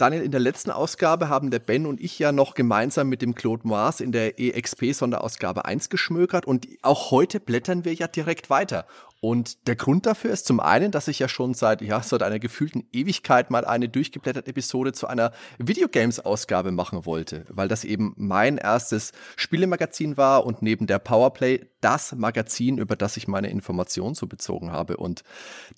Daniel, 0.00 0.22
in 0.22 0.30
der 0.30 0.40
letzten 0.40 0.70
Ausgabe 0.70 1.28
haben 1.28 1.50
der 1.50 1.58
Ben 1.58 1.84
und 1.84 2.00
ich 2.00 2.18
ja 2.18 2.32
noch 2.32 2.54
gemeinsam 2.54 3.10
mit 3.10 3.20
dem 3.20 3.34
Claude 3.34 3.68
Moas 3.68 4.00
in 4.00 4.12
der 4.12 4.38
EXP-Sonderausgabe 4.38 5.66
1 5.66 5.90
geschmökert 5.90 6.46
und 6.46 6.66
auch 6.80 7.10
heute 7.10 7.38
blättern 7.38 7.84
wir 7.84 7.92
ja 7.92 8.06
direkt 8.06 8.48
weiter. 8.48 8.86
Und 9.20 9.66
der 9.68 9.76
Grund 9.76 10.06
dafür 10.06 10.30
ist 10.30 10.46
zum 10.46 10.60
einen, 10.60 10.90
dass 10.92 11.06
ich 11.06 11.18
ja 11.18 11.28
schon 11.28 11.52
seit, 11.52 11.82
ja, 11.82 12.02
seit 12.02 12.22
einer 12.22 12.38
gefühlten 12.38 12.84
Ewigkeit 12.90 13.50
mal 13.50 13.66
eine 13.66 13.90
durchgeblätterte 13.90 14.50
Episode 14.50 14.92
zu 14.92 15.06
einer 15.06 15.32
Videogames-Ausgabe 15.58 16.72
machen 16.72 17.04
wollte, 17.04 17.44
weil 17.50 17.68
das 17.68 17.84
eben 17.84 18.14
mein 18.16 18.56
erstes 18.56 19.12
Spielemagazin 19.36 20.16
war 20.16 20.46
und 20.46 20.62
neben 20.62 20.86
der 20.86 20.98
Powerplay 20.98 21.66
das 21.82 22.12
Magazin, 22.12 22.78
über 22.78 22.96
das 22.96 23.18
ich 23.18 23.28
meine 23.28 23.50
Informationen 23.50 24.14
so 24.14 24.26
bezogen 24.26 24.72
habe. 24.72 24.96
Und 24.96 25.22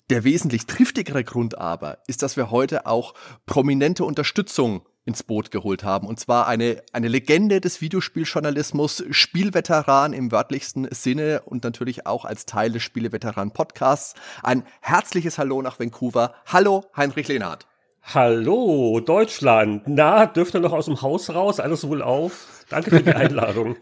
der 0.09 0.23
wesentlich 0.23 0.65
triftigere 0.65 1.25
Grund 1.25 1.57
aber 1.57 1.99
ist, 2.07 2.23
dass 2.23 2.37
wir 2.37 2.49
heute 2.49 2.85
auch 2.85 3.13
prominente 3.45 4.05
Unterstützung 4.05 4.83
ins 5.05 5.23
Boot 5.23 5.51
geholt 5.51 5.83
haben. 5.83 6.07
Und 6.07 6.19
zwar 6.19 6.47
eine, 6.47 6.81
eine 6.93 7.07
Legende 7.07 7.59
des 7.59 7.81
Videospieljournalismus, 7.81 9.03
Spielveteran 9.09 10.13
im 10.13 10.31
wörtlichsten 10.31 10.87
Sinne 10.91 11.41
und 11.45 11.63
natürlich 11.63 12.05
auch 12.05 12.25
als 12.25 12.45
Teil 12.45 12.71
des 12.71 12.83
Spieleveteran-Podcasts. 12.83 14.15
Ein 14.43 14.63
herzliches 14.81 15.37
Hallo 15.37 15.61
nach 15.61 15.79
Vancouver. 15.79 16.33
Hallo, 16.45 16.85
Heinrich 16.95 17.27
Lehnhardt. 17.27 17.67
Hallo, 18.05 18.99
Deutschland. 18.99 19.83
Na, 19.87 20.25
dürft 20.25 20.53
ihr 20.55 20.59
noch 20.59 20.73
aus 20.73 20.85
dem 20.85 21.01
Haus 21.01 21.29
raus? 21.29 21.59
Alles 21.59 21.87
wohl 21.87 22.01
auf? 22.01 22.65
Danke 22.69 22.89
für 22.89 23.01
die 23.01 23.11
Einladung. 23.15 23.77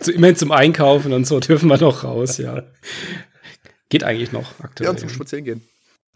so, 0.00 0.12
immerhin 0.12 0.36
zum 0.36 0.52
Einkaufen 0.52 1.12
und 1.12 1.26
so 1.26 1.40
dürfen 1.40 1.68
wir 1.68 1.78
noch 1.78 2.04
raus, 2.04 2.36
ja. 2.36 2.62
Geht 3.88 4.04
eigentlich 4.04 4.32
noch 4.32 4.60
aktuell. 4.60 4.86
Ja, 4.86 4.90
und 4.90 5.00
zum 5.00 5.08
Spazieren 5.08 5.44
gehen. 5.44 5.68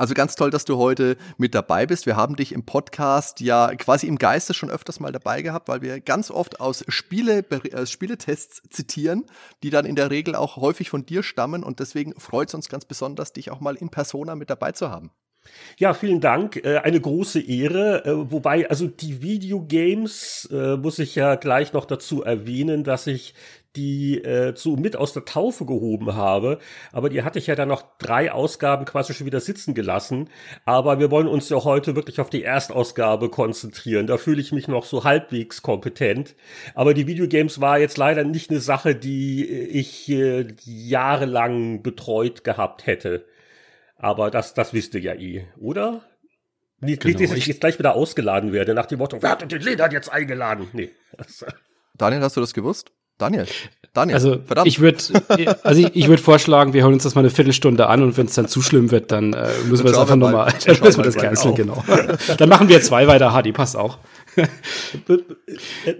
Also 0.02 0.14
ganz 0.14 0.34
toll, 0.34 0.50
dass 0.50 0.64
du 0.64 0.78
heute 0.78 1.16
mit 1.36 1.54
dabei 1.54 1.86
bist. 1.86 2.06
Wir 2.06 2.16
haben 2.16 2.34
dich 2.34 2.50
im 2.50 2.64
Podcast 2.64 3.38
ja 3.38 3.72
quasi 3.76 4.08
im 4.08 4.18
Geiste 4.18 4.52
schon 4.52 4.68
öfters 4.68 4.98
mal 4.98 5.12
dabei 5.12 5.42
gehabt, 5.42 5.68
weil 5.68 5.80
wir 5.80 6.00
ganz 6.00 6.32
oft 6.32 6.58
aus 6.58 6.84
Spiele, 6.88 7.44
äh, 7.48 7.86
Spieletests 7.86 8.62
zitieren, 8.68 9.26
die 9.62 9.70
dann 9.70 9.86
in 9.86 9.94
der 9.94 10.10
Regel 10.10 10.34
auch 10.34 10.56
häufig 10.56 10.90
von 10.90 11.06
dir 11.06 11.22
stammen. 11.22 11.62
Und 11.62 11.78
deswegen 11.78 12.18
freut 12.18 12.48
es 12.48 12.54
uns 12.54 12.68
ganz 12.68 12.84
besonders, 12.84 13.32
dich 13.32 13.52
auch 13.52 13.60
mal 13.60 13.76
in 13.76 13.90
Persona 13.90 14.34
mit 14.34 14.50
dabei 14.50 14.72
zu 14.72 14.90
haben. 14.90 15.12
Ja, 15.78 15.94
vielen 15.94 16.20
Dank. 16.20 16.56
Äh, 16.56 16.78
eine 16.78 17.00
große 17.00 17.40
Ehre. 17.40 18.04
Äh, 18.04 18.30
wobei, 18.32 18.68
also 18.68 18.88
die 18.88 19.22
Videogames 19.22 20.48
äh, 20.52 20.76
muss 20.76 20.98
ich 20.98 21.14
ja 21.14 21.36
gleich 21.36 21.72
noch 21.72 21.84
dazu 21.84 22.22
erwähnen, 22.22 22.84
dass 22.84 23.06
ich 23.06 23.34
die 23.76 24.22
äh, 24.22 24.54
so 24.56 24.76
mit 24.76 24.96
aus 24.96 25.12
der 25.12 25.24
Taufe 25.24 25.64
gehoben 25.64 26.14
habe. 26.14 26.58
Aber 26.92 27.08
die 27.08 27.22
hatte 27.22 27.38
ich 27.38 27.46
ja 27.46 27.54
dann 27.54 27.68
noch 27.68 27.96
drei 27.98 28.32
Ausgaben 28.32 28.84
quasi 28.84 29.14
schon 29.14 29.26
wieder 29.26 29.40
sitzen 29.40 29.74
gelassen. 29.74 30.28
Aber 30.64 30.98
wir 30.98 31.10
wollen 31.10 31.28
uns 31.28 31.48
ja 31.48 31.62
heute 31.64 31.96
wirklich 31.96 32.20
auf 32.20 32.30
die 32.30 32.42
Erstausgabe 32.42 33.30
konzentrieren. 33.30 34.06
Da 34.06 34.18
fühle 34.18 34.40
ich 34.40 34.52
mich 34.52 34.68
noch 34.68 34.84
so 34.84 35.04
halbwegs 35.04 35.62
kompetent. 35.62 36.34
Aber 36.74 36.94
die 36.94 37.06
Videogames 37.06 37.60
war 37.60 37.78
jetzt 37.78 37.96
leider 37.96 38.24
nicht 38.24 38.50
eine 38.50 38.60
Sache, 38.60 38.94
die 38.94 39.46
ich 39.46 40.08
äh, 40.10 40.46
jahrelang 40.64 41.82
betreut 41.82 42.44
gehabt 42.44 42.86
hätte. 42.86 43.24
Aber 43.96 44.30
das, 44.30 44.52
das 44.54 44.72
wisst 44.74 44.94
ihr 44.94 45.00
ja 45.00 45.14
eh, 45.14 45.46
oder? 45.58 46.02
Nicht, 46.80 47.02
genau. 47.02 47.18
nicht 47.18 47.30
dass 47.30 47.38
ich 47.38 47.46
jetzt 47.46 47.60
gleich 47.60 47.78
wieder 47.78 47.94
ausgeladen 47.94 48.52
werde, 48.52 48.74
nach 48.74 48.86
dem 48.86 48.98
Motto, 48.98 49.22
wer 49.22 49.30
hat 49.30 49.50
den 49.50 49.62
Leder 49.62 49.90
jetzt 49.92 50.10
eingeladen? 50.10 50.68
Nee. 50.72 50.90
Daniel, 51.94 52.22
hast 52.22 52.36
du 52.36 52.40
das 52.40 52.52
gewusst? 52.52 52.90
Daniel. 53.18 53.46
Daniel, 53.94 54.14
also 54.14 54.38
verdammt. 54.46 54.66
ich 54.66 54.80
würde 54.80 54.98
also 55.62 55.80
ich, 55.82 55.94
ich 55.94 56.08
würde 56.08 56.22
vorschlagen, 56.22 56.72
wir 56.72 56.82
hören 56.82 56.94
uns 56.94 57.02
das 57.02 57.14
mal 57.14 57.20
eine 57.20 57.28
Viertelstunde 57.28 57.88
an 57.88 58.02
und 58.02 58.16
wenn 58.16 58.24
es 58.24 58.34
dann 58.34 58.48
zu 58.48 58.62
schlimm 58.62 58.90
wird, 58.90 59.12
dann 59.12 59.34
äh, 59.34 59.48
müssen 59.68 59.84
wir 59.84 59.90
das 59.90 60.00
einfach 60.00 60.16
nochmal, 60.16 60.50
dann 60.64 60.80
müssen 60.80 60.98
wir 60.98 61.04
das 61.04 61.16
canceln, 61.16 61.54
genau. 61.54 61.84
dann 62.38 62.48
machen 62.48 62.70
wir 62.70 62.80
zwei 62.80 63.06
weiter, 63.06 63.34
Hardy, 63.34 63.52
passt 63.52 63.76
auch. 63.76 63.98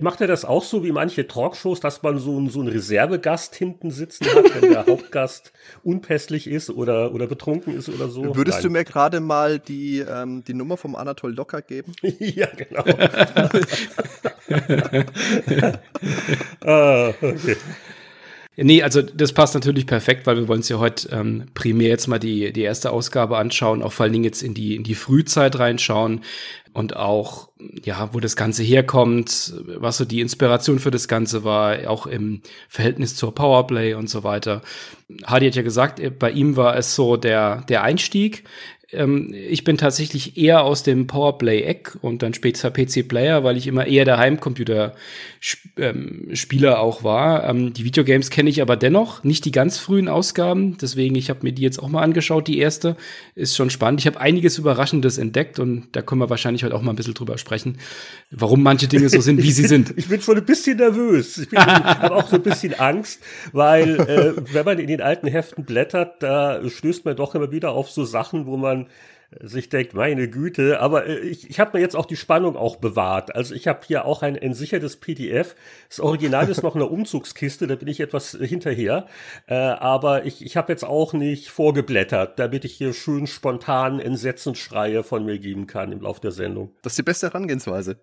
Macht 0.00 0.20
er 0.20 0.26
das 0.26 0.44
auch 0.44 0.64
so 0.64 0.84
wie 0.84 0.92
manche 0.92 1.26
Talkshows, 1.26 1.80
dass 1.80 2.02
man 2.02 2.18
so, 2.18 2.46
so 2.48 2.60
einen 2.60 2.68
Reservegast 2.68 3.54
hinten 3.54 3.90
sitzen 3.90 4.26
hat, 4.26 4.54
wenn 4.54 4.72
der 4.72 4.86
Hauptgast 4.92 5.52
unpässlich 5.82 6.46
ist 6.46 6.68
oder, 6.70 7.14
oder 7.14 7.26
betrunken 7.26 7.74
ist 7.76 7.88
oder 7.88 8.08
so? 8.08 8.36
Würdest 8.36 8.58
Nein. 8.58 8.64
du 8.64 8.70
mir 8.70 8.84
gerade 8.84 9.20
mal 9.20 9.58
die, 9.58 10.00
ähm, 10.00 10.44
die 10.44 10.52
Nummer 10.54 10.76
vom 10.76 10.96
Anatol 10.96 11.34
Locker 11.34 11.62
geben? 11.62 11.94
ja, 12.18 12.46
genau. 12.46 12.84
ah, 16.60 17.08
okay. 17.20 17.56
Nee, 18.56 18.82
also 18.82 19.00
das 19.00 19.32
passt 19.32 19.54
natürlich 19.54 19.86
perfekt, 19.86 20.26
weil 20.26 20.36
wir 20.36 20.46
wollen 20.46 20.58
uns 20.58 20.68
ja 20.68 20.78
heute 20.78 21.08
ähm, 21.08 21.46
primär 21.54 21.88
jetzt 21.88 22.06
mal 22.06 22.18
die, 22.18 22.52
die 22.52 22.62
erste 22.62 22.90
Ausgabe 22.90 23.38
anschauen, 23.38 23.82
auch 23.82 23.92
vor 23.92 24.04
allen 24.04 24.12
Dingen 24.12 24.24
jetzt 24.24 24.42
in 24.42 24.52
die, 24.52 24.76
in 24.76 24.82
die 24.82 24.94
Frühzeit 24.94 25.58
reinschauen 25.58 26.20
und 26.74 26.94
auch, 26.94 27.48
ja, 27.84 28.10
wo 28.12 28.20
das 28.20 28.36
Ganze 28.36 28.62
herkommt, 28.62 29.54
was 29.76 29.96
so 29.96 30.04
die 30.04 30.20
Inspiration 30.20 30.78
für 30.78 30.90
das 30.90 31.08
Ganze 31.08 31.44
war, 31.44 31.88
auch 31.88 32.06
im 32.06 32.42
Verhältnis 32.68 33.16
zur 33.16 33.34
Powerplay 33.34 33.94
und 33.94 34.10
so 34.10 34.22
weiter. 34.22 34.60
Hardy 35.24 35.46
hat 35.46 35.56
ja 35.56 35.62
gesagt, 35.62 36.00
bei 36.18 36.30
ihm 36.30 36.56
war 36.56 36.76
es 36.76 36.94
so 36.94 37.16
der, 37.16 37.62
der 37.68 37.82
Einstieg 37.82 38.44
ähm, 38.92 39.34
ich 39.34 39.64
bin 39.64 39.78
tatsächlich 39.78 40.36
eher 40.36 40.64
aus 40.64 40.82
dem 40.82 41.06
Powerplay-Eck 41.06 41.96
und 42.02 42.22
dann 42.22 42.34
später 42.34 42.70
PC-Player, 42.70 43.42
weil 43.44 43.56
ich 43.56 43.66
immer 43.66 43.86
eher 43.86 44.04
der 44.04 44.18
Heimcomputer-Spieler 44.18 46.70
ähm, 46.70 46.76
auch 46.76 47.02
war. 47.02 47.48
Ähm, 47.48 47.72
die 47.72 47.84
Videogames 47.84 48.28
kenne 48.30 48.50
ich 48.50 48.60
aber 48.60 48.76
dennoch, 48.76 49.24
nicht 49.24 49.46
die 49.46 49.52
ganz 49.52 49.78
frühen 49.78 50.08
Ausgaben. 50.08 50.76
Deswegen, 50.78 51.14
ich 51.14 51.30
habe 51.30 51.40
mir 51.42 51.52
die 51.52 51.62
jetzt 51.62 51.82
auch 51.82 51.88
mal 51.88 52.02
angeschaut. 52.02 52.48
Die 52.48 52.58
erste 52.58 52.96
ist 53.34 53.56
schon 53.56 53.70
spannend. 53.70 54.00
Ich 54.00 54.06
habe 54.06 54.20
einiges 54.20 54.58
Überraschendes 54.58 55.16
entdeckt 55.18 55.58
und 55.58 55.88
da 55.92 56.02
können 56.02 56.20
wir 56.20 56.30
wahrscheinlich 56.30 56.64
heute 56.64 56.74
auch 56.74 56.82
mal 56.82 56.92
ein 56.92 56.96
bisschen 56.96 57.14
drüber 57.14 57.38
sprechen, 57.38 57.78
warum 58.30 58.62
manche 58.62 58.88
Dinge 58.88 59.08
so 59.08 59.20
sind, 59.20 59.42
wie 59.42 59.52
sie 59.52 59.66
sind. 59.66 59.94
Ich 60.02 60.08
bin 60.08 60.20
schon 60.20 60.36
ein 60.36 60.44
bisschen 60.44 60.78
nervös. 60.78 61.38
Ich 61.38 61.56
habe 61.56 62.16
auch 62.16 62.28
so 62.28 62.34
ein 62.36 62.42
bisschen 62.42 62.74
Angst, 62.74 63.20
weil 63.52 64.00
äh, 64.00 64.32
wenn 64.52 64.64
man 64.64 64.80
in 64.80 64.88
den 64.88 65.00
alten 65.00 65.28
Heften 65.28 65.64
blättert, 65.64 66.20
da 66.22 66.60
stößt 66.68 67.04
man 67.04 67.14
doch 67.14 67.36
immer 67.36 67.52
wieder 67.52 67.70
auf 67.72 67.90
so 67.90 68.04
Sachen, 68.04 68.46
wo 68.46 68.56
man 68.56 68.81
sich 69.40 69.68
denkt, 69.68 69.94
meine 69.94 70.28
Güte, 70.28 70.80
aber 70.80 71.06
äh, 71.06 71.18
ich, 71.20 71.48
ich 71.48 71.60
habe 71.60 71.76
mir 71.76 71.82
jetzt 71.82 71.96
auch 71.96 72.06
die 72.06 72.16
Spannung 72.16 72.56
auch 72.56 72.76
bewahrt. 72.76 73.34
Also 73.34 73.54
ich 73.54 73.66
habe 73.66 73.80
hier 73.86 74.04
auch 74.04 74.22
ein 74.22 74.36
entsichertes 74.36 74.96
PDF. 74.96 75.54
Das 75.88 76.00
Original 76.00 76.48
ist 76.48 76.62
noch 76.62 76.74
eine 76.74 76.86
Umzugskiste, 76.86 77.66
da 77.66 77.76
bin 77.76 77.88
ich 77.88 78.00
etwas 78.00 78.36
hinterher. 78.40 79.06
Äh, 79.46 79.54
aber 79.54 80.26
ich, 80.26 80.44
ich 80.44 80.56
habe 80.56 80.72
jetzt 80.72 80.84
auch 80.84 81.12
nicht 81.12 81.48
vorgeblättert, 81.48 82.38
damit 82.38 82.64
ich 82.64 82.74
hier 82.74 82.92
schön 82.92 83.26
spontan 83.26 84.00
Entsetzensschreie 84.00 85.02
von 85.02 85.24
mir 85.24 85.38
geben 85.38 85.66
kann 85.66 85.92
im 85.92 86.02
Laufe 86.02 86.20
der 86.20 86.32
Sendung. 86.32 86.72
Das 86.82 86.92
ist 86.92 86.98
die 86.98 87.02
beste 87.02 87.28
Herangehensweise. 87.28 87.96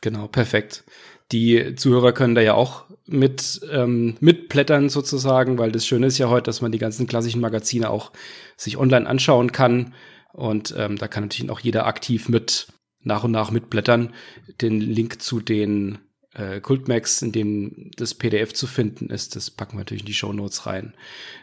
Genau, 0.00 0.28
perfekt. 0.28 0.84
Die 1.32 1.74
Zuhörer 1.74 2.12
können 2.12 2.36
da 2.36 2.40
ja 2.40 2.54
auch 2.54 2.84
mit 3.04 3.60
ähm, 3.70 4.16
mitblättern 4.20 4.88
sozusagen, 4.88 5.58
weil 5.58 5.72
das 5.72 5.86
Schöne 5.86 6.06
ist 6.06 6.18
ja 6.18 6.28
heute, 6.28 6.44
dass 6.44 6.62
man 6.62 6.70
die 6.70 6.78
ganzen 6.78 7.08
klassischen 7.08 7.40
Magazine 7.40 7.90
auch 7.90 8.12
sich 8.56 8.76
online 8.76 9.08
anschauen 9.08 9.50
kann 9.50 9.92
und 10.38 10.72
ähm, 10.78 10.96
da 10.98 11.08
kann 11.08 11.24
natürlich 11.24 11.50
auch 11.50 11.58
jeder 11.58 11.86
aktiv 11.86 12.28
mit 12.28 12.68
nach 13.02 13.24
und 13.24 13.32
nach 13.32 13.50
mitblättern. 13.50 14.14
Den 14.60 14.80
Link 14.80 15.20
zu 15.20 15.40
den 15.40 15.98
äh, 16.32 16.60
Kultmax, 16.60 17.22
in 17.22 17.32
dem 17.32 17.90
das 17.96 18.14
PDF 18.14 18.54
zu 18.54 18.68
finden 18.68 19.10
ist, 19.10 19.34
das 19.34 19.50
packen 19.50 19.72
wir 19.72 19.80
natürlich 19.80 20.04
in 20.04 20.06
die 20.06 20.14
Show 20.14 20.32
Notes 20.32 20.64
rein. 20.66 20.94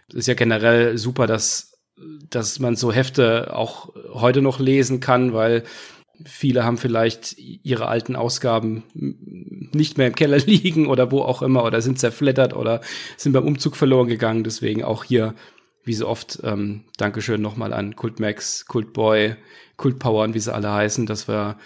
Das 0.08 0.20
ist 0.20 0.28
ja 0.28 0.34
generell 0.34 0.98
super, 0.98 1.28
dass, 1.28 1.78
dass 2.30 2.60
man 2.60 2.78
so 2.78 2.94
Hefte 2.94 3.54
auch 3.54 3.94
heute 4.14 4.42
noch 4.42 4.60
lesen 4.60 5.02
kann, 5.02 5.34
weil 5.34 5.64
Viele 6.24 6.64
haben 6.64 6.78
vielleicht 6.78 7.38
ihre 7.38 7.90
alten 7.90 8.16
Ausgaben 8.16 8.84
nicht 8.94 9.98
mehr 9.98 10.08
im 10.08 10.16
Keller 10.16 10.38
liegen 10.46 10.88
oder 10.88 11.12
wo 11.12 11.22
auch 11.22 11.42
immer 11.42 11.66
oder 11.66 11.82
sind 11.82 12.00
zerfleddert 12.00 12.56
oder 12.56 12.80
sind 13.18 13.34
beim 13.34 13.46
Umzug 13.46 13.76
verloren 13.76 14.08
gegangen. 14.08 14.46
Deswegen 14.46 14.84
auch 14.84 15.04
hier 15.04 15.36
wie 15.86 15.94
so 15.94 16.08
oft, 16.08 16.40
ähm, 16.44 16.84
Dankeschön 16.98 17.42
nochmal 17.42 17.72
an 17.72 17.96
Kultmax, 17.96 18.66
Kultboy, 18.66 19.36
Kultpower 19.78 20.24
und 20.24 20.34
wie 20.34 20.40
sie 20.40 20.54
alle 20.54 20.72
heißen, 20.72 21.06
dass 21.06 21.28
wir 21.28 21.58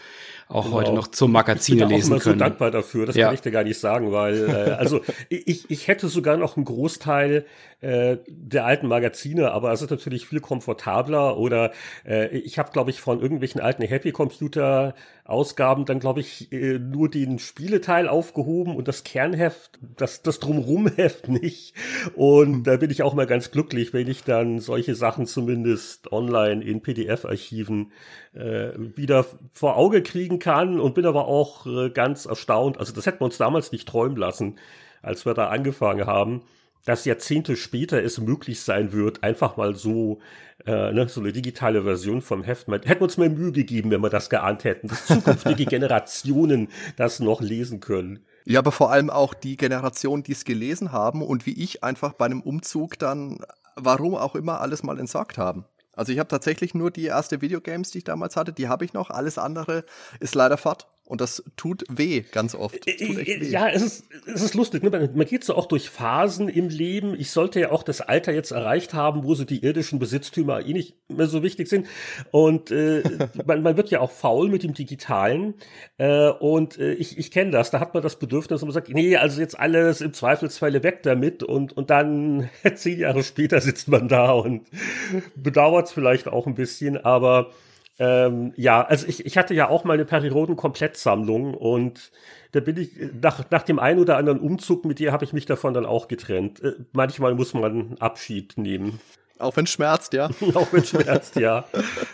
auch 0.50 0.66
genau. 0.66 0.77
heute 0.77 0.94
noch 0.94 1.07
zum 1.07 1.31
Magazine 1.31 1.86
lesen 1.86 1.92
können. 1.92 2.00
Ich 2.00 2.07
bin 2.07 2.13
auch 2.18 2.25
immer 2.25 2.33
so 2.33 2.39
dankbar 2.39 2.71
dafür, 2.71 3.06
das 3.06 3.16
ja. 3.16 3.27
kann 3.27 3.36
ich 3.36 3.42
dir 3.42 3.51
gar 3.51 3.63
nicht 3.63 3.80
sagen, 3.80 4.12
weil 4.12 4.50
äh, 4.50 4.71
also 4.71 5.01
ich, 5.30 5.69
ich 5.69 5.88
hätte 5.88 6.07
sogar 6.07 6.38
noch 6.38 6.57
einen 6.57 6.66
Großteil 6.66 7.45
äh, 7.81 8.18
der 8.27 8.66
alten 8.66 8.88
Magazine, 8.88 9.51
aber 9.51 9.71
es 9.71 9.83
ist 9.83 9.92
natürlich 9.92 10.25
viel 10.25 10.39
komfortabler 10.39 11.38
oder 11.38 11.71
äh, 12.04 12.36
ich 12.36 12.57
habe 12.57 12.71
glaube 12.71 12.89
ich 12.89 13.00
von 13.00 13.21
irgendwelchen 13.21 13.62
alten 13.62 13.83
Happy 13.83 14.12
Computer 14.12 14.95
Ausgaben 15.29 15.85
dann 15.85 15.99
glaube 15.99 16.19
ich 16.21 16.51
äh, 16.51 16.79
nur 16.79 17.09
den 17.09 17.39
Spieleteil 17.39 18.07
aufgehoben 18.07 18.75
und 18.75 18.87
das 18.87 19.03
Kernheft, 19.03 19.79
das 19.97 20.21
das 20.23 20.39
Drumrumheft 20.39 21.27
nicht. 21.27 21.73
Und 22.15 22.63
da 22.63 22.77
bin 22.77 22.89
ich 22.89 23.03
auch 23.03 23.13
mal 23.13 23.27
ganz 23.27 23.51
glücklich, 23.51 23.93
wenn 23.93 24.07
ich 24.07 24.23
dann 24.23 24.59
solche 24.59 24.95
Sachen 24.95 25.25
zumindest 25.25 26.11
online 26.11 26.63
in 26.63 26.81
PDF-Archiven 26.81 27.91
äh, 28.33 28.71
wieder 28.75 29.25
vor 29.53 29.77
Auge 29.77 30.01
kriegen 30.01 30.39
kann 30.39 30.79
und 30.79 30.95
bin 30.95 31.05
aber 31.05 31.27
auch 31.27 31.65
äh, 31.67 31.89
ganz 31.89 32.25
erstaunt. 32.25 32.79
Also 32.79 32.93
das 32.93 33.05
hätten 33.05 33.21
wir 33.21 33.25
uns 33.25 33.37
damals 33.37 33.71
nicht 33.71 33.87
träumen 33.87 34.17
lassen, 34.17 34.57
als 35.01 35.25
wir 35.25 35.33
da 35.33 35.49
angefangen 35.49 36.05
haben 36.05 36.41
dass 36.89 37.06
Jahrzehnte 37.06 37.56
später 37.56 38.03
es 38.03 38.18
möglich 38.19 38.62
sein 38.62 38.91
wird, 38.94 39.21
einfach 39.21 39.57
mal 39.57 39.75
so, 39.75 40.21
äh, 40.65 40.91
ne, 40.91 41.07
so 41.07 41.21
eine 41.21 41.31
digitale 41.31 41.83
Version 41.83 42.24
vom 42.24 42.41
Heft. 42.41 42.68
Man, 42.68 42.81
hätten 42.81 43.01
wir 43.01 43.03
uns 43.03 43.18
mehr 43.18 43.30
Mühe 43.30 43.51
gegeben, 43.51 43.91
wenn 43.91 44.01
wir 44.01 44.09
das 44.09 44.31
geahnt 44.31 44.63
hätten, 44.63 44.88
dass 44.88 45.06
zukünftige 45.06 45.65
Generationen 45.68 46.69
das 46.95 47.19
noch 47.19 47.41
lesen 47.41 47.80
können. 47.80 48.25
Ja, 48.45 48.57
aber 48.57 48.71
vor 48.71 48.91
allem 48.91 49.12
auch 49.12 49.36
die 49.36 49.56
Generation, 49.56 50.24
die 50.24 50.31
es 50.31 50.45
gelesen 50.45 50.91
haben 50.91 51.21
und 51.21 51.45
wie 51.45 51.62
ich 51.63 51.83
einfach 51.83 52.13
bei 52.13 52.25
einem 52.25 52.41
Umzug 52.41 52.97
dann, 52.97 53.45
warum 53.75 54.15
auch 54.15 54.33
immer, 54.33 54.59
alles 54.59 54.81
mal 54.81 54.97
entsorgt 54.97 55.38
haben. 55.38 55.65
Also 55.94 56.12
ich 56.12 56.18
habe 56.18 56.30
tatsächlich 56.30 56.74
nur 56.74 56.89
die 56.89 57.06
erste 57.06 57.39
Videogames, 57.42 57.92
die 57.92 58.00
ich 58.00 58.03
damals 58.03 58.35
hatte, 58.35 58.51
die 58.51 58.68
habe 58.68 58.83
ich 58.83 58.94
noch. 58.94 59.12
Alles 59.12 59.38
andere 59.38 59.85
ist 60.19 60.33
leider 60.33 60.57
fort. 60.57 60.88
Und 61.09 61.21
das 61.21 61.44
tut 61.57 61.85
weh, 61.89 62.21
ganz 62.31 62.53
oft. 62.53 62.85
Weh. 62.85 63.44
Ja, 63.50 63.67
es 63.67 63.81
ist, 63.81 64.03
es 64.31 64.44
ist 64.44 64.53
lustig. 64.53 64.83
Ne? 64.83 64.91
Man, 64.91 65.09
man 65.15 65.25
geht 65.25 65.44
so 65.44 65.56
auch 65.56 65.65
durch 65.65 65.89
Phasen 65.89 66.47
im 66.47 66.69
Leben. 66.69 67.19
Ich 67.19 67.31
sollte 67.31 67.59
ja 67.59 67.71
auch 67.71 67.81
das 67.81 68.01
Alter 68.01 68.31
jetzt 68.31 68.51
erreicht 68.51 68.94
haben, 68.94 69.23
wo 69.23 69.33
so 69.33 69.44
die 69.44 69.63
irdischen 69.63 69.97
Besitztümer 69.97 70.63
eh 70.63 70.71
nicht 70.71 70.94
mehr 71.09 71.25
so 71.25 71.41
wichtig 71.41 71.67
sind. 71.67 71.88
Und 72.29 72.69
äh, 72.69 73.01
man, 73.47 73.63
man 73.63 73.75
wird 73.75 73.89
ja 73.89 74.01
auch 74.01 74.11
faul 74.11 74.50
mit 74.50 74.61
dem 74.61 74.75
Digitalen. 74.75 75.56
Äh, 75.97 76.29
und 76.29 76.77
äh, 76.77 76.94
ich, 76.94 77.17
ich 77.17 77.31
kenne 77.31 77.50
das. 77.50 77.71
Da 77.71 77.79
hat 77.79 77.95
man 77.95 78.03
das 78.03 78.19
Bedürfnis, 78.19 78.61
und 78.61 78.67
man 78.67 78.73
sagt, 78.75 78.89
nee, 78.89 79.17
also 79.17 79.41
jetzt 79.41 79.59
alles 79.59 80.01
im 80.01 80.13
Zweifelsfalle 80.13 80.83
weg 80.83 81.01
damit. 81.01 81.41
Und, 81.41 81.75
und 81.75 81.89
dann 81.89 82.51
zehn 82.75 83.00
Jahre 83.00 83.23
später 83.23 83.61
sitzt 83.61 83.88
man 83.88 84.09
da 84.09 84.33
und 84.33 84.67
bedauert 85.35 85.88
es 85.88 85.91
vielleicht 85.91 86.27
auch 86.27 86.45
ein 86.45 86.53
bisschen. 86.53 86.97
Aber 86.97 87.50
ähm, 87.99 88.53
ja, 88.55 88.81
also 88.81 89.05
ich, 89.07 89.25
ich 89.25 89.37
hatte 89.37 89.53
ja 89.53 89.67
auch 89.67 89.83
mal 89.83 89.93
eine 89.93 90.05
Perioden-Komplettsammlung 90.05 91.53
und 91.53 92.11
da 92.53 92.61
bin 92.61 92.77
ich 92.77 92.91
nach, 93.21 93.49
nach 93.51 93.63
dem 93.63 93.77
einen 93.77 93.99
oder 93.99 94.15
anderen 94.15 94.39
Umzug 94.39 94.85
mit 94.85 94.99
dir 94.99 95.11
habe 95.11 95.25
ich 95.25 95.33
mich 95.33 95.45
davon 95.45 95.73
dann 95.73 95.85
auch 95.85 96.07
getrennt. 96.07 96.63
Äh, 96.63 96.73
manchmal 96.93 97.35
muss 97.35 97.53
man 97.53 97.97
Abschied 97.99 98.57
nehmen. 98.57 99.01
Auch 99.39 99.56
wenn 99.56 99.63
es 99.63 99.71
schmerzt, 99.71 100.12
ja. 100.12 100.25
Auch 100.53 100.68
wenn 100.74 100.81
es 100.81 100.89
schmerzt, 100.89 101.38
ja. 101.38 101.63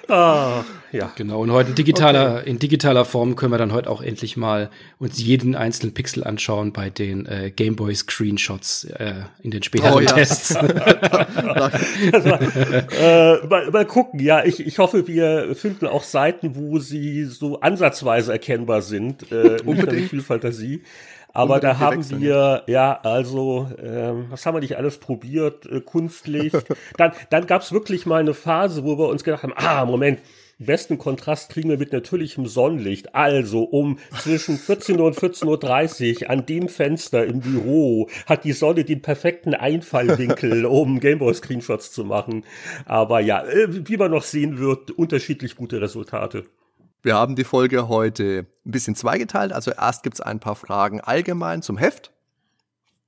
Ah, 0.08 0.64
ja. 0.92 1.12
Genau, 1.16 1.42
und 1.42 1.52
heute 1.52 1.72
in 1.72 1.76
digitaler, 1.76 2.42
okay. 2.42 2.50
in 2.52 2.60
digitaler 2.60 3.04
Form 3.04 3.36
können 3.36 3.52
wir 3.52 3.58
dann 3.58 3.74
heute 3.74 3.90
auch 3.90 4.04
endlich 4.04 4.38
mal 4.38 4.70
uns 5.00 5.18
jeden 5.18 5.56
einzelnen 5.56 5.96
Pixel 5.96 6.24
anschauen 6.24 6.72
bei 6.72 6.92
den 6.92 7.26
äh, 7.26 7.50
Gameboy 7.50 7.96
Screenshots 7.96 8.84
äh, 8.84 9.16
in 9.42 9.50
den 9.50 9.64
späteren 9.64 9.94
oh, 9.96 10.00
ja. 10.02 10.14
Tests. 10.14 10.56
also, 10.56 10.70
äh, 12.30 13.48
mal, 13.48 13.72
mal 13.72 13.86
gucken, 13.86 14.20
ja, 14.20 14.46
ich, 14.46 14.60
ich 14.60 14.78
hoffe, 14.78 15.08
wir 15.08 15.56
finden 15.56 15.88
auch 15.88 16.04
Seiten, 16.04 16.56
wo 16.56 16.78
sie 16.78 17.26
so 17.26 17.60
ansatzweise 17.60 18.34
erkennbar 18.34 18.84
sind. 18.84 19.32
Äh, 19.32 19.58
Unbedingt. 19.66 20.12
viel 20.12 20.22
Fantasie. 20.22 20.84
Aber 21.36 21.60
da 21.60 21.80
haben 21.80 22.22
wir, 22.22 22.64
ja, 22.68 22.98
also, 23.04 23.68
ähm, 23.84 24.28
was 24.30 24.46
haben 24.46 24.56
wir 24.56 24.62
nicht 24.62 24.78
alles 24.78 24.98
probiert? 24.98 25.66
Äh, 25.66 25.82
Kunstlicht. 25.82 26.64
dann 26.98 27.12
dann 27.30 27.46
gab 27.46 27.62
es 27.62 27.74
wirklich 27.74 28.06
mal 28.06 28.22
eine 28.22 28.34
Phase, 28.34 28.86
wo 28.86 28.98
wir 28.98 29.10
uns 29.10 29.26
gedacht 29.26 29.44
haben, 29.44 29.54
ah, 29.56 29.86
Moment, 29.86 30.20
besten 30.60 30.98
Kontrast 30.98 31.50
kriegen 31.50 31.70
wir 31.70 31.78
mit 31.78 31.92
natürlichem 31.92 32.48
Sonnenlicht. 32.48 33.16
Also 33.16 33.64
um 33.64 34.00
zwischen 34.18 34.58
14 34.58 34.98
Uhr 34.98 35.08
und 35.08 35.18
14.30 35.18 36.24
Uhr 36.24 36.30
an 36.30 36.46
dem 36.46 36.70
Fenster 36.70 37.26
im 37.26 37.42
Büro 37.42 38.10
hat 38.26 38.46
die 38.46 38.54
Sonne 38.54 38.86
den 38.86 39.02
perfekten 39.02 39.54
Einfallwinkel, 39.54 40.66
um 40.66 41.02
Gameboy-Screenshots 41.02 41.92
zu 41.92 42.06
machen. 42.06 42.46
Aber 42.86 43.20
ja, 43.20 43.44
äh, 43.44 43.68
wie 43.90 43.98
man 43.98 44.12
noch 44.12 44.24
sehen 44.24 44.58
wird, 44.58 44.92
unterschiedlich 44.92 45.58
gute 45.58 45.82
Resultate. 45.82 46.46
Wir 47.06 47.14
haben 47.14 47.36
die 47.36 47.44
Folge 47.44 47.88
heute 47.88 48.48
ein 48.66 48.72
bisschen 48.72 48.96
zweigeteilt. 48.96 49.54
Also 49.54 49.70
erst 49.70 50.02
gibt 50.02 50.16
es 50.16 50.22
ein 50.22 50.40
paar 50.40 50.56
Fragen 50.56 51.02
allgemein 51.02 51.62
zum 51.62 51.78
Heft. 51.78 52.12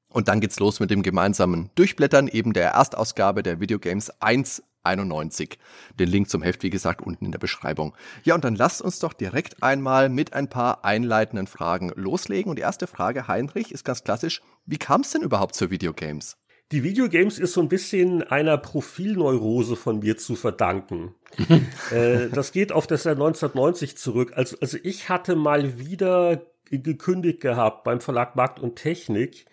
Und 0.10 0.28
dann 0.28 0.40
geht's 0.40 0.60
los 0.60 0.80
mit 0.80 0.92
dem 0.92 1.02
gemeinsamen 1.02 1.72
Durchblättern 1.74 2.28
eben 2.28 2.54
der 2.54 2.74
Erstausgabe 2.74 3.42
der 3.42 3.60
Videogames 3.60 4.12
191. 4.22 5.58
Den 6.00 6.10
Link 6.10 6.30
zum 6.30 6.44
Heft, 6.44 6.62
wie 6.62 6.70
gesagt, 6.70 7.02
unten 7.02 7.26
in 7.26 7.32
der 7.32 7.40
Beschreibung. 7.40 7.96
Ja, 8.24 8.36
und 8.36 8.44
dann 8.44 8.56
lasst 8.56 8.84
uns 8.84 9.00
doch 9.00 9.14
direkt 9.14 9.64
einmal 9.64 10.10
mit 10.10 10.32
ein 10.34 10.48
paar 10.48 10.86
einleitenden 10.86 11.48
Fragen 11.48 11.92
loslegen. 11.96 12.52
Und 12.52 12.58
die 12.58 12.62
erste 12.62 12.86
Frage, 12.86 13.28
Heinrich, 13.28 13.72
ist 13.72 13.84
ganz 13.84 14.04
klassisch. 14.04 14.44
Wie 14.68 14.78
kam 14.78 15.02
es 15.02 15.10
denn 15.10 15.24
überhaupt 15.24 15.56
zu 15.56 15.72
Videogames? 15.72 16.38
Die 16.74 16.84
Videogames 16.84 17.40
ist 17.40 17.54
so 17.54 17.62
ein 17.62 17.70
bisschen 17.70 18.24
einer 18.24 18.58
Profilneurose 18.58 19.78
von 19.78 20.00
mir 20.00 20.18
zu 20.18 20.36
verdanken. 20.36 21.16
äh, 21.92 22.28
das 22.30 22.52
geht 22.52 22.74
auf 22.74 22.88
das 22.88 23.06
Jahr 23.06 23.16
1990 23.16 23.98
zurück. 23.98 24.34
Also, 24.36 24.58
also 24.60 24.78
ich 24.84 25.08
hatte 25.08 25.36
mal 25.36 25.80
wieder 25.80 26.42
gekündigt 26.70 27.40
gehabt 27.40 27.86
beim 27.86 28.02
Verlag 28.02 28.36
Markt 28.36 28.60
und 28.60 28.76
Technik. 28.76 29.46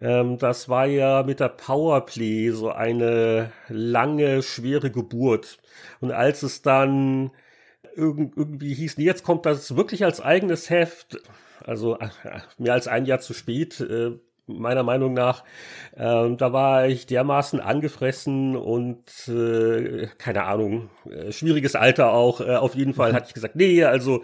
Ähm, 0.00 0.38
das 0.38 0.68
war 0.68 0.86
ja 0.86 1.22
mit 1.22 1.38
der 1.38 1.50
Powerplay 1.50 2.50
so 2.50 2.70
eine 2.70 3.52
lange, 3.68 4.42
schwere 4.42 4.90
Geburt. 4.90 5.58
Und 6.00 6.10
als 6.10 6.42
es 6.42 6.62
dann 6.62 7.30
irgendwie 7.94 8.74
hieß, 8.74 8.98
nee, 8.98 9.04
jetzt 9.04 9.22
kommt 9.22 9.46
das 9.46 9.76
wirklich 9.76 10.04
als 10.04 10.20
eigenes 10.20 10.68
Heft, 10.68 11.20
also 11.64 11.96
äh, 11.98 12.08
mehr 12.58 12.74
als 12.74 12.88
ein 12.88 13.06
Jahr 13.06 13.20
zu 13.20 13.34
spät, 13.34 13.80
äh, 13.80 14.18
meiner 14.46 14.82
Meinung 14.82 15.12
nach. 15.12 15.44
Ähm, 15.96 16.36
da 16.36 16.52
war 16.52 16.86
ich 16.86 17.06
dermaßen 17.06 17.60
angefressen 17.60 18.56
und 18.56 19.28
äh, 19.28 20.08
keine 20.18 20.44
Ahnung, 20.44 20.90
äh, 21.10 21.32
schwieriges 21.32 21.74
Alter 21.74 22.12
auch. 22.12 22.40
Äh, 22.40 22.56
auf 22.56 22.74
jeden 22.74 22.94
Fall 22.94 23.12
hatte 23.12 23.26
ich 23.28 23.34
gesagt, 23.34 23.56
nee, 23.56 23.84
also 23.84 24.22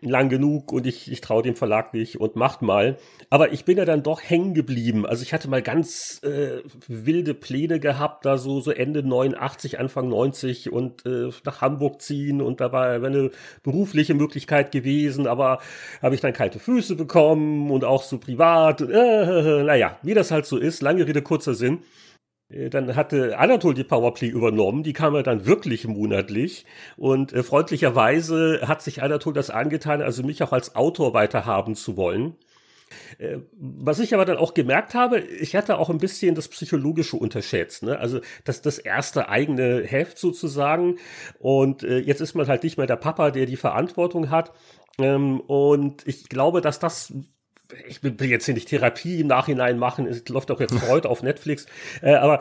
lang 0.00 0.28
genug 0.28 0.72
und 0.72 0.86
ich, 0.86 1.10
ich 1.10 1.20
traue 1.20 1.42
dem 1.42 1.56
Verlag 1.56 1.94
nicht 1.94 2.20
und 2.20 2.36
macht 2.36 2.62
mal. 2.62 2.98
Aber 3.30 3.52
ich 3.52 3.64
bin 3.64 3.78
ja 3.78 3.84
dann 3.84 4.02
doch 4.02 4.20
hängen 4.22 4.54
geblieben. 4.54 5.06
Also 5.06 5.22
ich 5.22 5.32
hatte 5.32 5.48
mal 5.48 5.62
ganz 5.62 6.20
äh, 6.22 6.62
wilde 6.86 7.34
Pläne 7.34 7.80
gehabt, 7.80 8.24
da 8.24 8.38
so, 8.38 8.60
so 8.60 8.70
Ende 8.70 9.02
89, 9.02 9.78
Anfang 9.78 10.08
90 10.08 10.72
und 10.72 11.06
äh, 11.06 11.30
nach 11.44 11.60
Hamburg 11.60 12.02
ziehen 12.02 12.42
und 12.42 12.60
da 12.60 12.72
war 12.72 12.90
eine 12.90 13.30
berufliche 13.62 14.14
Möglichkeit 14.14 14.70
gewesen, 14.72 15.26
aber 15.26 15.60
habe 16.02 16.14
ich 16.14 16.20
dann 16.20 16.32
kalte 16.32 16.58
Füße 16.58 16.94
bekommen 16.94 17.70
und 17.70 17.84
auch 17.84 18.02
so 18.02 18.18
privat. 18.18 18.80
Äh, 18.80 19.62
naja, 19.64 19.98
wie 20.02 20.14
das 20.14 20.30
halt 20.30 20.46
so 20.46 20.58
ist, 20.58 20.82
lange 20.82 21.06
Rede, 21.06 21.22
kurzer 21.22 21.54
Sinn. 21.54 21.78
Äh, 22.48 22.70
dann 22.70 22.96
hatte 22.96 23.38
Anatol 23.38 23.74
die 23.74 23.84
Powerplay 23.84 24.28
übernommen, 24.28 24.82
die 24.82 24.92
kam 24.92 25.14
ja 25.14 25.22
dann 25.22 25.46
wirklich 25.46 25.86
monatlich 25.86 26.64
und 26.96 27.32
äh, 27.32 27.42
freundlicherweise 27.42 28.62
hat 28.66 28.82
sich 28.82 29.02
Anatol 29.02 29.32
das 29.32 29.50
angetan, 29.50 30.02
also 30.02 30.22
mich 30.22 30.42
auch 30.42 30.52
als 30.52 30.76
Autor 30.76 31.14
weiterhaben 31.14 31.74
zu 31.74 31.96
wollen. 31.96 32.36
Äh, 33.18 33.38
was 33.58 33.98
ich 33.98 34.14
aber 34.14 34.24
dann 34.24 34.36
auch 34.36 34.54
gemerkt 34.54 34.94
habe, 34.94 35.20
ich 35.20 35.56
hatte 35.56 35.78
auch 35.78 35.90
ein 35.90 35.98
bisschen 35.98 36.34
das 36.34 36.48
Psychologische 36.48 37.16
unterschätzt. 37.16 37.82
Ne? 37.82 37.98
Also 37.98 38.20
das, 38.44 38.62
das 38.62 38.78
erste 38.78 39.28
eigene 39.28 39.82
Heft 39.82 40.18
sozusagen. 40.18 40.98
Und 41.38 41.82
äh, 41.82 41.98
jetzt 41.98 42.20
ist 42.20 42.34
man 42.34 42.46
halt 42.46 42.62
nicht 42.62 42.78
mehr 42.78 42.86
der 42.86 42.96
Papa, 42.96 43.30
der 43.30 43.46
die 43.46 43.56
Verantwortung 43.56 44.30
hat. 44.30 44.52
Ähm, 45.00 45.40
und 45.40 46.06
ich 46.06 46.28
glaube, 46.28 46.60
dass 46.60 46.78
das 46.78 47.12
ich 47.88 48.02
will 48.02 48.14
jetzt 48.22 48.46
hier 48.46 48.54
nicht 48.54 48.68
Therapie 48.68 49.20
im 49.20 49.26
Nachhinein 49.26 49.78
machen, 49.78 50.06
es 50.06 50.28
läuft 50.28 50.50
auch 50.50 50.60
jetzt 50.60 50.74
heute 50.88 51.08
auf 51.08 51.22
Netflix, 51.22 51.66
äh, 52.02 52.14
aber 52.14 52.40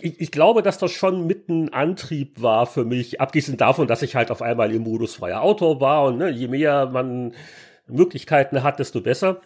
ich, 0.00 0.20
ich 0.20 0.30
glaube, 0.30 0.62
dass 0.62 0.78
das 0.78 0.92
schon 0.92 1.26
mit 1.26 1.48
ein 1.48 1.72
Antrieb 1.72 2.40
war 2.40 2.66
für 2.66 2.84
mich, 2.84 3.20
abgesehen 3.20 3.56
davon, 3.56 3.88
dass 3.88 4.02
ich 4.02 4.14
halt 4.14 4.30
auf 4.30 4.42
einmal 4.42 4.72
im 4.74 4.82
Modus 4.82 5.16
freier 5.16 5.42
Autor 5.42 5.80
war 5.80 6.04
und 6.04 6.18
ne, 6.18 6.30
je 6.30 6.48
mehr 6.48 6.86
man 6.86 7.34
Möglichkeiten 7.86 8.62
hat, 8.62 8.78
desto 8.78 9.00
besser. 9.00 9.40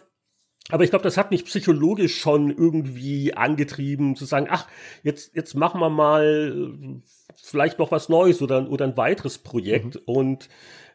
Aber 0.69 0.83
ich 0.83 0.91
glaube, 0.91 1.03
das 1.03 1.17
hat 1.17 1.31
mich 1.31 1.43
psychologisch 1.45 2.17
schon 2.17 2.49
irgendwie 2.49 3.33
angetrieben, 3.33 4.15
zu 4.15 4.25
sagen, 4.25 4.47
ach, 4.49 4.67
jetzt, 5.03 5.35
jetzt 5.35 5.55
machen 5.55 5.81
wir 5.81 5.89
mal 5.89 7.01
vielleicht 7.35 7.79
noch 7.79 7.91
was 7.91 8.07
Neues 8.07 8.41
oder, 8.41 8.69
oder 8.69 8.85
ein 8.85 8.95
weiteres 8.95 9.37
Projekt. 9.37 9.95
Mhm. 9.95 10.01
Und 10.05 10.49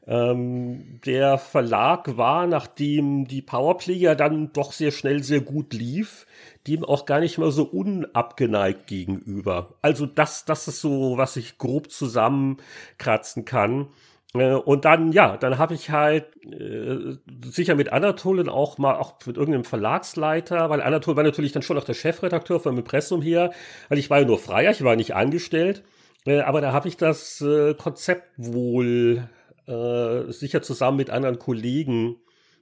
ähm, 0.08 1.00
der 1.04 1.36
Verlag 1.36 2.16
war, 2.16 2.46
nachdem 2.46 3.26
die 3.26 3.42
Powerplay 3.42 4.14
dann 4.16 4.52
doch 4.54 4.72
sehr 4.72 4.90
schnell 4.90 5.22
sehr 5.22 5.42
gut 5.42 5.74
lief, 5.74 6.26
dem 6.66 6.82
auch 6.82 7.04
gar 7.04 7.20
nicht 7.20 7.36
mehr 7.36 7.50
so 7.50 7.64
unabgeneigt 7.64 8.86
gegenüber. 8.86 9.74
Also 9.82 10.06
das, 10.06 10.46
das 10.46 10.66
ist 10.66 10.80
so, 10.80 11.18
was 11.18 11.36
ich 11.36 11.58
grob 11.58 11.90
zusammenkratzen 11.90 13.44
kann. 13.44 13.88
Äh, 14.32 14.54
und 14.54 14.86
dann, 14.86 15.12
ja, 15.12 15.36
dann 15.36 15.58
habe 15.58 15.74
ich 15.74 15.90
halt 15.90 16.24
äh, 16.42 17.16
sicher 17.44 17.74
mit 17.74 17.92
Anatolen 17.92 18.48
auch 18.48 18.78
mal, 18.78 18.96
auch 18.96 19.14
mit 19.26 19.36
irgendeinem 19.36 19.64
Verlagsleiter, 19.64 20.70
weil 20.70 20.80
Anatol 20.80 21.16
war 21.16 21.22
natürlich 21.22 21.52
dann 21.52 21.62
schon 21.62 21.76
auch 21.76 21.84
der 21.84 21.94
Chefredakteur 21.94 22.60
vom 22.60 22.78
Impressum 22.78 23.20
hier, 23.20 23.50
weil 23.90 23.98
ich 23.98 24.08
war 24.08 24.20
ja 24.20 24.26
nur 24.26 24.38
Freier, 24.38 24.70
ich 24.70 24.84
war 24.84 24.96
nicht 24.96 25.14
angestellt. 25.14 25.82
Äh, 26.26 26.40
aber 26.40 26.62
da 26.62 26.72
habe 26.72 26.88
ich 26.88 26.96
das 26.96 27.42
äh, 27.42 27.74
Konzept 27.74 28.30
wohl 28.38 29.28
äh, 29.68 30.32
sicher 30.32 30.62
zusammen 30.62 30.96
mit 30.96 31.10
anderen 31.10 31.38
Kollegen 31.38 32.16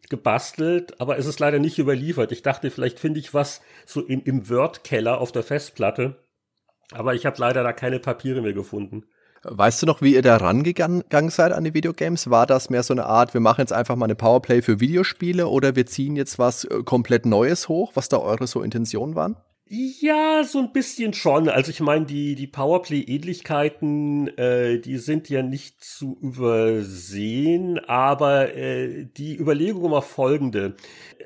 gebastelt, 0.09 1.01
aber 1.01 1.19
es 1.19 1.27
ist 1.27 1.41
leider 1.41 1.59
nicht 1.59 1.79
überliefert. 1.79 2.33
Ich 2.33 2.43
dachte, 2.43 2.71
vielleicht 2.71 2.99
finde 2.99 3.21
ich 3.21 3.35
was 3.35 3.61
so 3.87 4.03
im, 4.03 4.23
im 4.25 4.49
Word-Keller 4.49 5.21
auf 5.21 5.33
der 5.33 5.43
Festplatte. 5.43 6.17
Aber 6.93 7.15
ich 7.15 7.27
habe 7.27 7.41
leider 7.41 7.65
da 7.65 7.73
keine 7.73 7.99
Papiere 7.99 8.43
mehr 8.43 8.53
gefunden. 8.53 9.05
Weißt 9.43 9.83
du 9.83 9.87
noch, 9.87 10.03
wie 10.03 10.15
ihr 10.15 10.23
da 10.23 10.37
rangegangen 10.37 11.31
seid 11.31 11.53
an 11.53 11.65
die 11.65 11.75
Videogames? 11.75 12.31
War 12.31 12.47
das 12.47 12.71
mehr 12.71 12.83
so 12.83 12.95
eine 12.95 13.07
Art, 13.07 13.35
wir 13.35 13.41
machen 13.41 13.61
jetzt 13.61 13.73
einfach 13.73 13.95
mal 13.95 14.07
eine 14.07 14.17
Powerplay 14.17 14.63
für 14.63 14.81
Videospiele 14.81 15.47
oder 15.47 15.77
wir 15.77 15.87
ziehen 15.87 16.17
jetzt 16.17 16.39
was 16.39 16.65
äh, 16.65 16.83
komplett 16.85 17.27
Neues 17.27 17.69
hoch, 17.69 17.93
was 17.95 18.09
da 18.09 18.19
eure 18.19 18.47
so 18.47 18.63
Intentionen 18.63 19.15
waren? 19.15 19.37
Ja, 19.69 20.45
so 20.45 20.61
ein 20.61 20.73
bisschen 20.73 21.13
schon. 21.13 21.49
Also 21.49 21.71
ich 21.73 21.81
meine, 21.81 22.07
die, 22.07 22.37
die 22.37 22.47
Powerplay-Ähnlichkeiten, 22.47 24.29
äh, 24.39 24.79
die 24.79 24.99
sind 24.99 25.29
ja 25.29 25.43
nicht 25.43 25.83
zu 25.83 26.17
übersehen, 26.21 27.81
aber 27.81 28.55
äh, 28.55 29.07
die 29.17 29.37
Überlegung 29.37 29.91
war 29.91 30.03
folgende. 30.03 30.77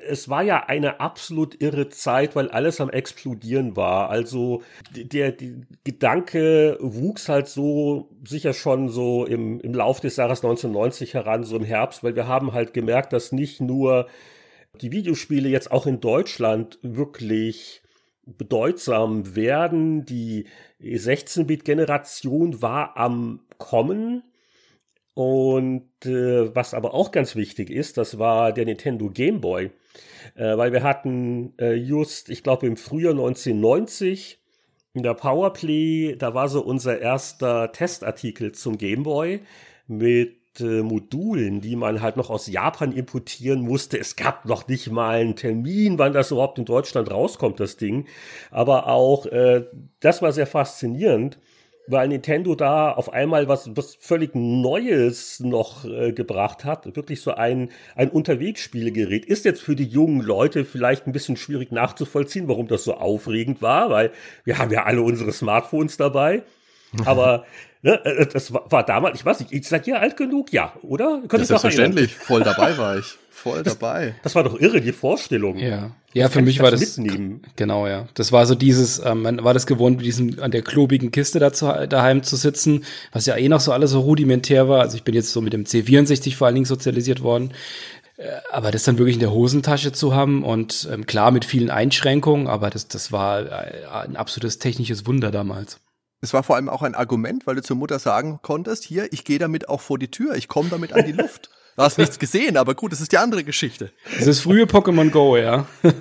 Es 0.07 0.27
war 0.27 0.41
ja 0.41 0.65
eine 0.65 0.99
absolut 0.99 1.61
irre 1.61 1.89
Zeit, 1.89 2.35
weil 2.35 2.49
alles 2.49 2.81
am 2.81 2.89
explodieren 2.89 3.75
war. 3.75 4.09
Also 4.09 4.63
der, 4.95 5.33
der 5.33 5.51
Gedanke 5.83 6.79
wuchs 6.81 7.29
halt 7.29 7.47
so 7.47 8.09
sicher 8.27 8.53
schon 8.53 8.89
so 8.89 9.23
im, 9.23 9.59
im 9.59 9.75
Lauf 9.75 9.99
des 9.99 10.15
Jahres 10.15 10.39
1990 10.39 11.13
heran, 11.13 11.43
so 11.43 11.57
im 11.57 11.63
Herbst, 11.63 12.03
weil 12.03 12.15
wir 12.15 12.27
haben 12.27 12.53
halt 12.53 12.73
gemerkt, 12.73 13.13
dass 13.13 13.31
nicht 13.31 13.61
nur 13.61 14.07
die 14.81 14.91
Videospiele 14.91 15.47
jetzt 15.49 15.71
auch 15.71 15.85
in 15.85 15.99
Deutschland 15.99 16.79
wirklich 16.81 17.80
bedeutsam 18.37 19.35
werden. 19.35 20.05
Die 20.05 20.45
16-Bit-Generation 20.81 22.61
war 22.61 22.97
am 22.97 23.41
Kommen. 23.57 24.23
Und 25.13 25.89
äh, 26.05 26.55
was 26.55 26.73
aber 26.73 26.93
auch 26.93 27.11
ganz 27.11 27.35
wichtig 27.35 27.69
ist, 27.69 27.97
das 27.97 28.17
war 28.17 28.53
der 28.53 28.65
Nintendo 28.65 29.09
Game 29.09 29.41
Boy. 29.41 29.71
Äh, 30.35 30.57
weil 30.57 30.71
wir 30.71 30.83
hatten 30.83 31.53
äh, 31.59 31.73
just, 31.73 32.29
ich 32.29 32.43
glaube 32.43 32.67
im 32.67 32.77
Frühjahr 32.77 33.11
1990 33.11 34.39
in 34.93 35.03
der 35.03 35.13
Powerplay, 35.13 36.15
da 36.17 36.33
war 36.33 36.49
so 36.49 36.61
unser 36.63 36.99
erster 36.99 37.71
Testartikel 37.71 38.51
zum 38.53 38.77
Game 38.77 39.03
Boy 39.03 39.41
mit 39.87 40.40
äh, 40.59 40.81
Modulen, 40.81 41.61
die 41.61 41.75
man 41.75 42.01
halt 42.01 42.17
noch 42.17 42.29
aus 42.29 42.47
Japan 42.47 42.91
importieren 42.91 43.61
musste. 43.61 43.97
Es 43.97 44.15
gab 44.15 44.45
noch 44.45 44.67
nicht 44.67 44.91
mal 44.91 45.19
einen 45.19 45.35
Termin, 45.35 45.97
wann 45.97 46.13
das 46.13 46.31
überhaupt 46.31 46.59
in 46.59 46.65
Deutschland 46.65 47.09
rauskommt, 47.09 47.59
das 47.59 47.77
Ding. 47.77 48.07
Aber 48.49 48.87
auch 48.87 49.25
äh, 49.27 49.65
das 49.99 50.21
war 50.21 50.33
sehr 50.33 50.47
faszinierend, 50.47 51.39
weil 51.87 52.07
Nintendo 52.07 52.55
da 52.55 52.91
auf 52.91 53.11
einmal 53.13 53.47
was, 53.47 53.75
was 53.75 53.95
völlig 53.95 54.35
Neues 54.35 55.39
noch 55.39 55.85
äh, 55.85 56.11
gebracht 56.11 56.65
hat. 56.65 56.95
Wirklich 56.95 57.21
so 57.21 57.31
ein, 57.31 57.69
ein 57.95 58.09
Unterwegsspielgerät. 58.09 59.25
Ist 59.25 59.45
jetzt 59.45 59.61
für 59.61 59.75
die 59.75 59.85
jungen 59.85 60.21
Leute 60.21 60.65
vielleicht 60.65 61.07
ein 61.07 61.11
bisschen 61.11 61.37
schwierig 61.37 61.71
nachzuvollziehen, 61.71 62.47
warum 62.47 62.67
das 62.67 62.83
so 62.83 62.95
aufregend 62.95 63.61
war, 63.61 63.89
weil 63.89 64.11
wir 64.43 64.57
haben 64.57 64.71
ja 64.71 64.83
alle 64.83 65.01
unsere 65.01 65.31
Smartphones 65.31 65.97
dabei. 65.97 66.43
Aber 67.05 67.45
Ne, 67.83 67.93
äh, 68.05 68.27
das 68.27 68.53
war 68.53 68.85
damals, 68.85 69.19
ich 69.19 69.25
weiß 69.25 69.39
nicht, 69.39 69.51
ich 69.51 69.67
seid 69.67 69.87
ihr 69.87 69.99
alt 69.99 70.15
genug? 70.15 70.53
Ja, 70.53 70.73
oder? 70.83 71.21
Könnt 71.27 71.41
ja, 71.41 71.45
selbstverständlich, 71.45 72.13
voll 72.13 72.43
dabei 72.43 72.77
war 72.77 72.97
ich. 72.97 73.05
Voll 73.31 73.63
das, 73.63 73.79
dabei. 73.79 74.13
Das 74.21 74.35
war 74.35 74.43
doch 74.43 74.59
irre, 74.59 74.81
die 74.81 74.91
Vorstellung. 74.91 75.57
Ja, 75.57 75.95
ja 76.13 76.29
für 76.29 76.43
mich 76.43 76.59
war 76.59 76.69
das, 76.69 76.97
mitnehmen. 76.97 77.41
genau, 77.55 77.87
ja. 77.87 78.07
Das 78.13 78.31
war 78.31 78.45
so 78.45 78.53
dieses, 78.53 79.03
ähm, 79.03 79.23
man 79.23 79.43
war 79.43 79.55
das 79.55 79.65
gewohnt, 79.65 79.97
mit 79.97 80.05
diesem, 80.05 80.39
an 80.39 80.51
der 80.51 80.61
klobigen 80.61 81.09
Kiste 81.09 81.39
da 81.39 81.51
zu, 81.51 81.65
daheim 81.89 82.21
zu 82.21 82.35
sitzen, 82.35 82.83
was 83.13 83.25
ja 83.25 83.35
eh 83.35 83.49
noch 83.49 83.59
so 83.59 83.71
alles 83.71 83.89
so 83.89 84.01
rudimentär 84.01 84.69
war. 84.69 84.81
Also 84.81 84.95
ich 84.95 85.03
bin 85.03 85.15
jetzt 85.15 85.31
so 85.31 85.41
mit 85.41 85.53
dem 85.53 85.63
C64 85.63 86.35
vor 86.35 86.45
allen 86.45 86.53
Dingen 86.53 86.67
sozialisiert 86.67 87.23
worden. 87.23 87.51
Äh, 88.17 88.27
aber 88.51 88.69
das 88.69 88.83
dann 88.83 88.99
wirklich 88.99 89.15
in 89.15 89.21
der 89.21 89.31
Hosentasche 89.31 89.91
zu 89.91 90.13
haben 90.13 90.43
und 90.43 90.87
ähm, 90.91 91.07
klar 91.07 91.31
mit 91.31 91.43
vielen 91.43 91.71
Einschränkungen, 91.71 92.45
aber 92.45 92.69
das, 92.69 92.89
das 92.89 93.11
war 93.11 93.41
äh, 93.41 93.87
ein 93.91 94.17
absolutes 94.17 94.59
technisches 94.59 95.07
Wunder 95.07 95.31
damals. 95.31 95.79
Es 96.21 96.33
war 96.33 96.43
vor 96.43 96.55
allem 96.55 96.69
auch 96.69 96.83
ein 96.83 96.93
Argument, 96.93 97.47
weil 97.47 97.55
du 97.55 97.63
zur 97.63 97.75
Mutter 97.75 97.97
sagen 97.97 98.39
konntest, 98.43 98.83
hier, 98.83 99.11
ich 99.11 99.25
gehe 99.25 99.39
damit 99.39 99.69
auch 99.69 99.81
vor 99.81 99.97
die 99.97 100.11
Tür, 100.11 100.35
ich 100.35 100.47
komme 100.47 100.69
damit 100.69 100.93
an 100.93 101.05
die 101.05 101.11
Luft. 101.11 101.49
Du 101.77 101.83
hast 101.83 101.97
nichts 101.97 102.19
gesehen, 102.19 102.57
aber 102.57 102.75
gut, 102.75 102.91
das 102.91 102.99
ist 102.99 103.13
die 103.13 103.17
andere 103.17 103.45
Geschichte. 103.45 103.93
Das 104.17 104.27
ist 104.27 104.41
frühe 104.41 104.65
Pokémon 104.65 105.09
Go, 105.09 105.37
ja. 105.37 105.65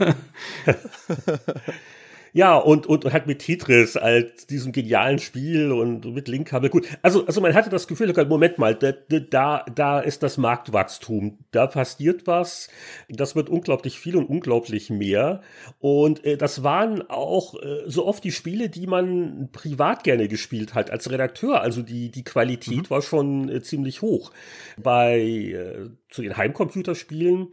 Ja, 2.33 2.57
und, 2.57 2.87
und 2.87 3.13
halt 3.13 3.27
mit 3.27 3.41
Tetris 3.41 3.97
als 3.97 4.47
diesem 4.47 4.73
genialen 4.73 5.19
Spiel 5.19 5.73
und 5.73 6.05
mit 6.05 6.29
Linkkabel. 6.29 6.71
Gut, 6.71 6.87
also, 7.03 7.27
also 7.27 7.41
man 7.41 7.55
hatte 7.55 7.71
das 7.71 7.89
Gefühl, 7.89 8.13
Moment 8.29 8.59
mal, 8.59 8.75
da, 8.75 8.93
da, 8.93 9.65
da 9.75 10.01
ist 10.01 10.23
das 10.23 10.37
Marktwachstum. 10.37 11.39
Da 11.51 11.67
passiert 11.67 12.27
was. 12.27 12.69
Das 13.09 13.35
wird 13.35 13.49
unglaublich 13.49 13.99
viel 13.99 14.17
und 14.17 14.27
unglaublich 14.27 14.91
mehr. 14.91 15.43
Und 15.79 16.25
äh, 16.25 16.37
das 16.37 16.63
waren 16.63 17.09
auch 17.09 17.55
äh, 17.61 17.83
so 17.87 18.07
oft 18.07 18.23
die 18.23 18.33
Spiele, 18.33 18.69
die 18.69 18.87
man 18.87 19.49
privat 19.53 20.05
gerne 20.05 20.29
gespielt 20.29 20.75
hat 20.75 20.91
als 20.91 21.11
Redakteur. 21.11 21.61
Also 21.61 21.83
die, 21.83 22.11
die 22.11 22.25
Qualität 22.25 22.83
mhm. 22.85 22.91
war 22.91 23.03
schon 23.03 23.49
äh, 23.49 23.63
ziemlich 23.63 24.03
hoch. 24.03 24.33
Bei 24.81 25.19
äh, 25.21 25.91
zu 26.09 26.23
den 26.23 26.37
Heimcomputerspielen 26.37 27.49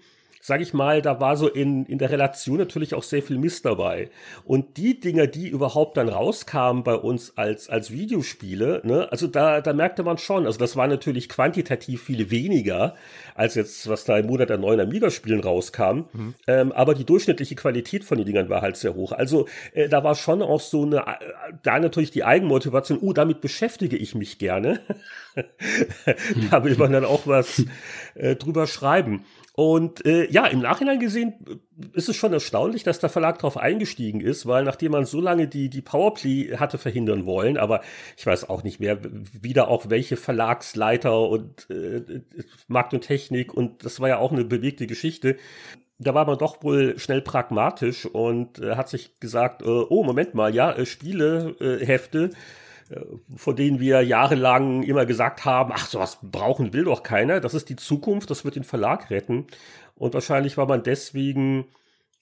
sage 0.48 0.64
ich 0.64 0.74
mal, 0.74 1.02
da 1.02 1.20
war 1.20 1.36
so 1.36 1.50
in, 1.50 1.86
in 1.88 1.98
der 1.98 2.10
Relation 2.10 2.58
natürlich 2.58 2.94
auch 2.94 3.04
sehr 3.04 3.22
viel 3.22 3.38
Mist 3.38 3.66
dabei. 3.66 4.10
Und 4.46 4.78
die 4.78 4.98
Dinger, 4.98 5.28
die 5.28 5.50
überhaupt 5.50 5.98
dann 5.98 6.08
rauskamen 6.08 6.86
bei 6.86 6.96
uns 6.96 7.38
als, 7.38 7.68
als 7.68 7.92
Videospiele, 7.92 8.80
ne, 8.86 9.12
also 9.12 9.28
da, 9.28 9.60
da 9.60 9.74
merkte 9.74 10.04
man 10.04 10.18
schon, 10.18 10.46
also 10.46 10.58
das 10.58 10.78
war 10.78 10.88
natürlich 10.88 11.28
quantitativ 11.28 12.02
viel 12.04 12.32
weniger, 12.32 12.96
als 13.36 13.56
jetzt, 13.56 13.90
was 13.90 14.06
da 14.06 14.20
im 14.20 14.28
Monat 14.28 14.50
der 14.50 14.58
neuen 14.58 14.80
Amiga-Spielen 14.80 15.42
rauskam. 15.42 16.06
Mhm. 16.14 16.36
Ähm, 16.48 16.72
aber 16.72 16.94
die 16.94 17.04
durchschnittliche 17.04 17.56
Qualität 17.56 18.06
von 18.06 18.18
den 18.18 18.26
Dingern 18.26 18.48
war 18.48 18.62
halt 18.62 18.78
sehr 18.78 18.96
hoch. 18.96 19.12
Also 19.12 19.50
äh, 19.74 19.90
da 19.90 20.06
war 20.06 20.16
schon 20.16 20.42
auch 20.42 20.62
so 20.62 20.84
eine, 20.84 21.00
äh, 21.00 21.54
da 21.62 21.78
natürlich 21.78 22.12
die 22.12 22.24
Eigenmotivation, 22.24 23.00
oh, 23.02 23.12
damit 23.12 23.42
beschäftige 23.42 23.98
ich 23.98 24.16
mich 24.16 24.38
gerne. 24.38 24.80
da 26.52 26.64
will 26.64 26.78
man 26.78 26.92
dann 26.92 27.06
auch 27.06 27.28
was 27.28 27.66
äh, 28.16 28.36
drüber 28.36 28.68
schreiben. 28.68 29.26
Und 29.60 30.06
äh, 30.06 30.30
ja, 30.32 30.46
im 30.46 30.60
Nachhinein 30.60 31.00
gesehen 31.00 31.34
äh, 31.50 31.98
ist 31.98 32.10
es 32.10 32.16
schon 32.16 32.32
erstaunlich, 32.32 32.84
dass 32.84 33.00
der 33.00 33.10
Verlag 33.10 33.40
darauf 33.40 33.58
eingestiegen 33.58 34.22
ist, 34.22 34.46
weil 34.46 34.64
nachdem 34.64 34.92
man 34.92 35.06
so 35.06 35.20
lange 35.20 35.48
die, 35.48 35.70
die 35.72 35.82
Powerplay 35.82 36.58
hatte 36.58 36.78
verhindern 36.78 37.26
wollen, 37.26 37.58
aber 37.58 37.82
ich 38.16 38.26
weiß 38.26 38.50
auch 38.50 38.62
nicht 38.62 38.80
mehr, 38.80 39.00
wieder 39.02 39.68
auch 39.68 39.90
welche 39.90 40.16
Verlagsleiter 40.16 41.28
und 41.28 41.68
äh, 41.72 42.22
Markt 42.68 42.94
und 42.94 43.02
Technik 43.02 43.52
und 43.52 43.84
das 43.84 44.00
war 44.00 44.10
ja 44.10 44.20
auch 44.20 44.32
eine 44.32 44.46
bewegte 44.46 44.86
Geschichte. 44.86 45.38
Da 45.98 46.14
war 46.14 46.28
man 46.28 46.38
doch 46.38 46.62
wohl 46.62 47.00
schnell 47.00 47.24
pragmatisch 47.24 48.06
und 48.06 48.60
äh, 48.60 48.76
hat 48.76 48.90
sich 48.90 49.20
gesagt, 49.20 49.64
äh, 49.64 49.66
oh, 49.66 50.04
Moment 50.04 50.36
mal, 50.36 50.54
ja, 50.54 50.72
äh, 50.72 50.86
Spiele, 50.86 51.56
äh, 51.60 51.84
Hefte, 51.84 52.30
äh, 52.90 53.02
von 53.36 53.56
denen 53.56 53.80
wir 53.80 54.02
jahrelang 54.02 54.84
immer 54.84 55.06
gesagt 55.06 55.46
haben, 55.46 55.72
ach, 55.74 55.88
sowas 55.88 56.20
brauchen 56.22 56.74
will 56.74 56.86
doch 56.86 57.04
keiner. 57.04 57.40
Das 57.40 57.54
ist 57.54 57.70
die 57.70 57.76
Zukunft, 57.76 58.30
das 58.30 58.46
wird 58.46 58.56
den 58.56 58.64
Verlag 58.64 59.10
retten. 59.10 59.48
Und 59.96 60.14
wahrscheinlich 60.14 60.58
war 60.58 60.68
man 60.68 60.84
deswegen 60.84 61.66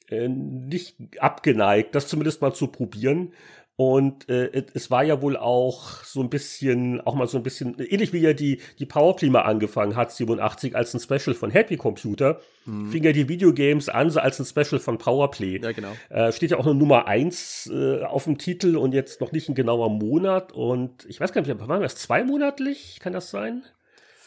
äh, 0.10 0.28
nicht 0.28 0.96
abgeneigt, 1.20 1.96
das 1.96 2.08
zumindest 2.08 2.42
mal 2.42 2.54
zu 2.54 2.68
probieren. 2.68 3.34
Und 3.77 4.29
äh, 4.29 4.63
es 4.74 4.89
war 4.89 5.03
ja 5.03 5.22
wohl 5.22 5.36
auch 5.36 6.01
so 6.03 6.22
ein 6.22 6.29
bisschen, 6.29 7.01
auch 7.01 7.13
mal 7.13 7.27
so 7.27 7.36
ein 7.36 7.44
bisschen, 7.44 7.77
ähnlich 7.77 8.13
wie 8.13 8.20
ja 8.20 8.32
die, 8.32 8.62
die 8.79 8.86
Powerplay 8.86 9.29
mal 9.29 9.41
angefangen 9.41 9.98
hat, 9.98 10.13
87, 10.13 10.75
als 10.77 10.94
ein 10.94 11.01
Special 11.01 11.36
von 11.36 11.51
Happy 11.51 11.75
Computer, 11.75 12.39
mhm. 12.65 12.89
fing 12.89 13.03
ja 13.03 13.12
die 13.12 13.27
Videogames 13.27 13.89
an, 13.89 14.10
so 14.12 14.22
als 14.22 14.39
ein 14.39 14.46
Special 14.46 14.79
von 14.79 14.98
Powerplay. 14.98 15.60
Ja, 15.62 15.74
genau. 15.74 15.91
Äh, 16.08 16.32
steht 16.32 16.51
ja 16.51 16.58
auch 16.58 16.65
eine 16.65 16.75
Nummer 16.75 17.08
eins 17.08 17.70
äh, 17.70 18.03
auf 18.03 18.24
dem 18.24 18.38
Titel 18.38 18.77
und 18.77 18.94
jetzt 18.94 19.20
noch 19.20 19.34
nicht 19.34 19.50
ein 19.50 19.55
genauer 19.55 19.89
Monat. 19.89 20.53
Und 20.53 21.03
ich 21.10 21.20
weiß 21.20 21.34
gar 21.34 21.41
nicht, 21.41 21.67
waren 21.67 21.82
das 21.82 21.98
zweimonatlich? 21.98 23.00
Kann 23.01 23.12
das 23.12 23.29
sein? 23.29 23.63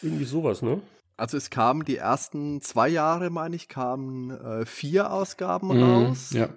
Irgendwie 0.02 0.24
sowas, 0.26 0.60
ne? 0.60 0.82
Also 1.16 1.38
es 1.38 1.48
kamen 1.48 1.84
die 1.86 1.96
ersten 1.96 2.60
zwei 2.60 2.88
Jahre, 2.88 3.30
meine 3.30 3.56
ich, 3.56 3.68
kamen 3.68 4.30
äh, 4.30 4.66
vier 4.66 5.10
Ausgaben 5.10 5.68
mhm, 5.68 5.82
raus. 5.82 6.30
Ja. 6.32 6.50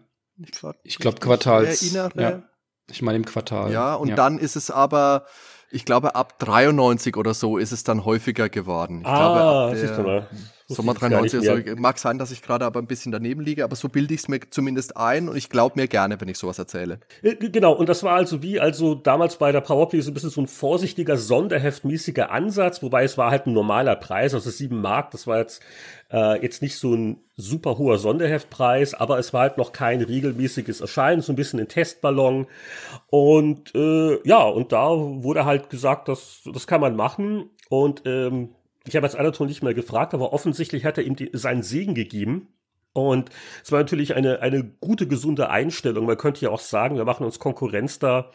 Ich, 0.84 0.98
glaube 0.98 1.20
Quartals. 1.20 1.84
Erinnere. 1.84 2.22
Ja. 2.22 2.44
Ich 2.92 3.02
meine 3.02 3.18
im 3.18 3.26
Quartal. 3.26 3.72
Ja, 3.72 3.96
und 3.96 4.10
ja. 4.10 4.16
dann 4.16 4.38
ist 4.38 4.56
es 4.56 4.70
aber, 4.72 5.26
ich 5.70 5.86
glaube, 5.86 6.16
ab 6.16 6.40
93 6.40 7.18
oder 7.18 7.34
so 7.34 7.58
ist 7.58 7.72
es 7.72 7.84
dann 7.84 8.06
häufiger 8.06 8.50
geworden. 8.50 9.02
Ich 9.02 9.08
ah, 9.08 9.18
glaube, 9.18 9.40
ab 9.42 9.72
der, 9.72 9.80
siehst 9.80 9.98
du 9.98 10.02
mal. 10.04 10.28
Sommer 10.76 10.94
93, 10.94 11.50
also, 11.50 11.76
mag 11.78 11.98
sein, 12.00 12.18
dass 12.18 12.32
ich 12.32 12.42
gerade 12.42 12.66
aber 12.66 12.80
ein 12.80 12.88
bisschen 12.88 13.12
daneben 13.12 13.42
liege, 13.42 13.64
aber 13.64 13.76
so 13.76 13.90
bilde 13.90 14.14
ich 14.14 14.22
es 14.22 14.28
mir 14.28 14.40
zumindest 14.50 14.98
ein 14.98 15.30
und 15.30 15.36
ich 15.36 15.50
glaube 15.50 15.80
mir 15.80 15.88
gerne, 15.88 16.20
wenn 16.20 16.28
ich 16.28 16.38
sowas 16.38 16.60
erzähle. 16.60 17.00
Äh, 17.22 17.36
genau, 17.36 17.74
und 17.74 17.90
das 17.90 18.04
war 18.04 18.16
also 18.16 18.42
wie, 18.42 18.60
also 18.60 18.96
damals 18.96 19.38
bei 19.38 19.52
der 19.52 19.62
Powerplay 19.62 20.02
so 20.02 20.12
ein 20.12 20.14
bisschen 20.14 20.30
so 20.30 20.42
ein 20.42 20.48
vorsichtiger, 20.48 21.18
sonderheftmäßiger 21.18 22.32
Ansatz, 22.32 22.82
wobei 22.82 23.04
es 23.04 23.18
war 23.18 23.32
halt 23.32 23.48
ein 23.48 23.54
normaler 23.54 23.96
Preis, 23.96 24.34
also 24.34 24.50
sieben 24.50 24.82
Mark, 24.82 25.12
das 25.12 25.28
war 25.28 25.40
jetzt, 25.40 25.62
äh, 26.12 26.42
jetzt 26.42 26.62
nicht 26.62 26.78
so 26.78 26.94
ein 26.94 27.18
super 27.42 27.78
hoher 27.78 27.98
Sonderheftpreis, 27.98 28.94
aber 28.94 29.20
es 29.20 29.34
war 29.34 29.42
halt 29.42 29.58
noch 29.58 29.74
kein 29.74 30.02
regelmäßiges 30.02 30.82
Erscheinen, 30.82 31.22
so 31.22 31.34
ein 31.34 31.36
bisschen 31.36 31.60
ein 31.60 31.68
Testballon. 31.68 32.48
Und 33.10 33.74
äh, 33.76 34.20
ja, 34.28 34.44
und 34.44 34.72
da 34.72 34.90
wurde 34.90 35.46
halt 35.46 35.70
gesagt, 35.70 36.08
dass 36.08 36.42
das 36.46 36.68
kann 36.68 36.82
man 36.82 36.96
machen. 36.96 37.50
Und 37.70 38.04
ähm, 38.06 38.50
Ich 38.88 38.96
habe 38.96 39.06
jetzt 39.06 39.16
Anatol 39.16 39.48
nicht 39.48 39.64
mehr 39.64 39.74
gefragt, 39.74 40.14
aber 40.14 40.34
offensichtlich 40.34 40.86
hat 40.86 40.98
er 40.98 41.04
ihm 41.04 41.16
die, 41.16 41.30
seinen 41.34 41.64
Segen 41.64 41.94
gegeben. 41.94 42.48
Und 42.94 43.30
es 43.64 43.72
war 43.72 43.80
natürlich 43.80 44.16
eine, 44.16 44.42
eine 44.42 44.64
gute, 44.64 45.08
gesunde 45.08 45.50
Einstellung. 45.50 46.06
Man 46.06 46.18
könnte 46.18 46.42
ja 46.42 46.50
auch 46.50 46.60
sagen, 46.60 46.98
wir 46.98 47.06
machen 47.06 47.26
uns 47.26 47.40
Konkurrenz 47.40 48.00
da 48.00 48.32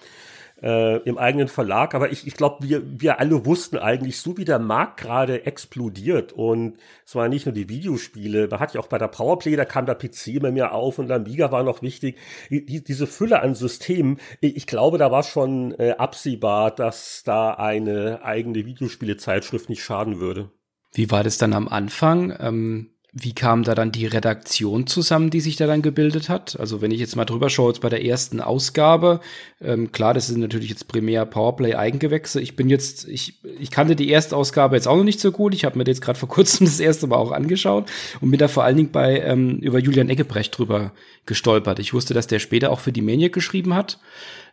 äh, 0.62 0.98
im 0.98 1.18
eigenen 1.18 1.48
Verlag. 1.48 1.94
Aber 1.94 2.10
ich, 2.10 2.26
ich 2.26 2.34
glaube, 2.34 2.66
wir, 2.66 2.82
wir 3.00 3.20
alle 3.20 3.44
wussten 3.44 3.78
eigentlich, 3.78 4.18
so 4.18 4.36
wie 4.36 4.44
der 4.44 4.58
Markt 4.58 5.00
gerade 5.00 5.46
explodiert 5.46 6.32
und 6.32 6.78
es 7.04 7.14
waren 7.14 7.30
nicht 7.30 7.46
nur 7.46 7.54
die 7.54 7.68
Videospiele, 7.68 8.48
man 8.48 8.60
hat 8.60 8.74
ja 8.74 8.80
auch 8.80 8.86
bei 8.86 8.98
der 8.98 9.08
Powerplay, 9.08 9.56
da 9.56 9.64
kam 9.64 9.86
der 9.86 9.94
PC 9.94 10.28
immer 10.28 10.50
mehr 10.50 10.72
auf 10.72 10.98
und 10.98 11.08
der 11.08 11.16
Amiga 11.16 11.52
war 11.52 11.62
noch 11.62 11.82
wichtig. 11.82 12.16
Die, 12.50 12.82
diese 12.82 13.06
Fülle 13.06 13.42
an 13.42 13.54
Systemen, 13.54 14.18
ich 14.40 14.66
glaube, 14.66 14.98
da 14.98 15.10
war 15.10 15.22
schon 15.22 15.72
äh, 15.78 15.94
absehbar, 15.98 16.70
dass 16.70 17.22
da 17.24 17.54
eine 17.54 18.22
eigene 18.22 18.64
Videospielezeitschrift 18.64 19.68
nicht 19.68 19.82
schaden 19.82 20.20
würde. 20.20 20.50
Wie 20.92 21.10
war 21.10 21.22
das 21.22 21.38
dann 21.38 21.52
am 21.52 21.68
Anfang? 21.68 22.34
Ähm 22.40 22.90
wie 23.18 23.32
kam 23.32 23.62
da 23.62 23.74
dann 23.74 23.92
die 23.92 24.04
Redaktion 24.04 24.86
zusammen, 24.86 25.30
die 25.30 25.40
sich 25.40 25.56
da 25.56 25.66
dann 25.66 25.80
gebildet 25.80 26.28
hat? 26.28 26.60
Also 26.60 26.82
wenn 26.82 26.90
ich 26.90 27.00
jetzt 27.00 27.16
mal 27.16 27.24
drüber 27.24 27.48
schaue, 27.48 27.70
jetzt 27.70 27.80
bei 27.80 27.88
der 27.88 28.04
ersten 28.04 28.42
Ausgabe, 28.42 29.20
ähm, 29.64 29.90
klar, 29.90 30.12
das 30.12 30.26
sind 30.26 30.38
natürlich 30.38 30.68
jetzt 30.68 30.86
primär 30.86 31.24
Powerplay-Eigengewächse. 31.24 32.42
Ich 32.42 32.56
bin 32.56 32.68
jetzt, 32.68 33.08
ich, 33.08 33.38
ich 33.58 33.70
kannte 33.70 33.96
die 33.96 34.10
erste 34.10 34.36
Ausgabe 34.36 34.76
jetzt 34.76 34.86
auch 34.86 34.96
noch 34.96 35.04
nicht 35.04 35.18
so 35.18 35.32
gut. 35.32 35.54
Ich 35.54 35.64
habe 35.64 35.78
mir 35.78 35.84
jetzt 35.86 36.02
gerade 36.02 36.18
vor 36.18 36.28
kurzem 36.28 36.66
das 36.66 36.78
erste 36.78 37.06
Mal 37.06 37.16
auch 37.16 37.32
angeschaut 37.32 37.86
und 38.20 38.30
bin 38.30 38.38
da 38.38 38.48
vor 38.48 38.64
allen 38.64 38.76
Dingen 38.76 38.92
bei 38.92 39.18
ähm, 39.20 39.60
über 39.60 39.78
Julian 39.78 40.10
Eggebrecht 40.10 40.58
drüber 40.58 40.92
gestolpert. 41.24 41.78
Ich 41.78 41.94
wusste, 41.94 42.12
dass 42.12 42.26
der 42.26 42.38
später 42.38 42.70
auch 42.70 42.80
für 42.80 42.92
die 42.92 43.02
Maniac 43.02 43.32
geschrieben 43.32 43.74
hat. 43.74 43.98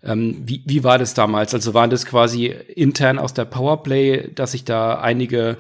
Ähm, 0.05 0.41
wie, 0.46 0.62
wie 0.65 0.86
war 0.86 0.98
das 0.98 1.13
damals? 1.13 1.53
Also 1.53 1.74
waren 1.74 1.89
das 1.89 2.05
quasi 2.05 2.46
intern 2.46 3.20
aus 3.20 3.34
der 3.34 3.43
Powerplay, 3.43 4.29
dass 4.34 4.53
sich 4.53 4.63
da 4.63 5.00
einige 5.00 5.58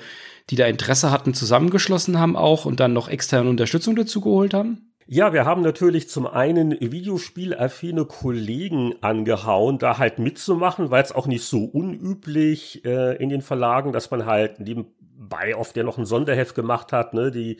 die 0.49 0.55
da 0.55 0.65
Interesse 0.65 1.11
hatten, 1.11 1.33
zusammengeschlossen 1.33 2.19
haben 2.19 2.35
auch 2.35 2.65
und 2.65 2.79
dann 2.79 2.93
noch 2.93 3.09
externe 3.09 3.49
Unterstützung 3.49 3.95
dazu 3.95 4.21
geholt 4.21 4.53
haben? 4.53 4.93
Ja, 5.05 5.33
wir 5.33 5.45
haben 5.45 5.61
natürlich 5.61 6.09
zum 6.09 6.25
einen 6.27 6.71
videospielaffine 6.79 8.05
Kollegen 8.05 8.95
angehauen, 9.01 9.77
da 9.77 9.97
halt 9.97 10.17
mitzumachen, 10.17 10.91
weil 10.91 11.03
es 11.03 11.11
auch 11.11 11.27
nicht 11.27 11.43
so 11.43 11.65
unüblich 11.65 12.85
äh, 12.85 13.17
in 13.17 13.29
den 13.29 13.41
Verlagen, 13.41 13.91
dass 13.91 14.11
man 14.11 14.25
halt 14.25 14.61
nebenbei 14.61 15.57
oft 15.57 15.75
ja 15.75 15.83
noch 15.83 15.97
ein 15.97 16.05
Sonderheft 16.05 16.55
gemacht 16.55 16.93
hat, 16.93 17.13
ne, 17.13 17.31
die 17.31 17.57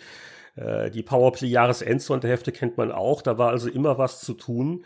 äh, 0.56 0.90
die 0.90 1.04
Powerplay 1.04 1.48
Jahresendsonderhefte 1.48 2.52
kennt 2.52 2.78
man 2.78 2.92
auch, 2.92 3.22
da 3.22 3.38
war 3.38 3.50
also 3.50 3.70
immer 3.70 3.98
was 3.98 4.22
zu 4.22 4.34
tun. 4.34 4.86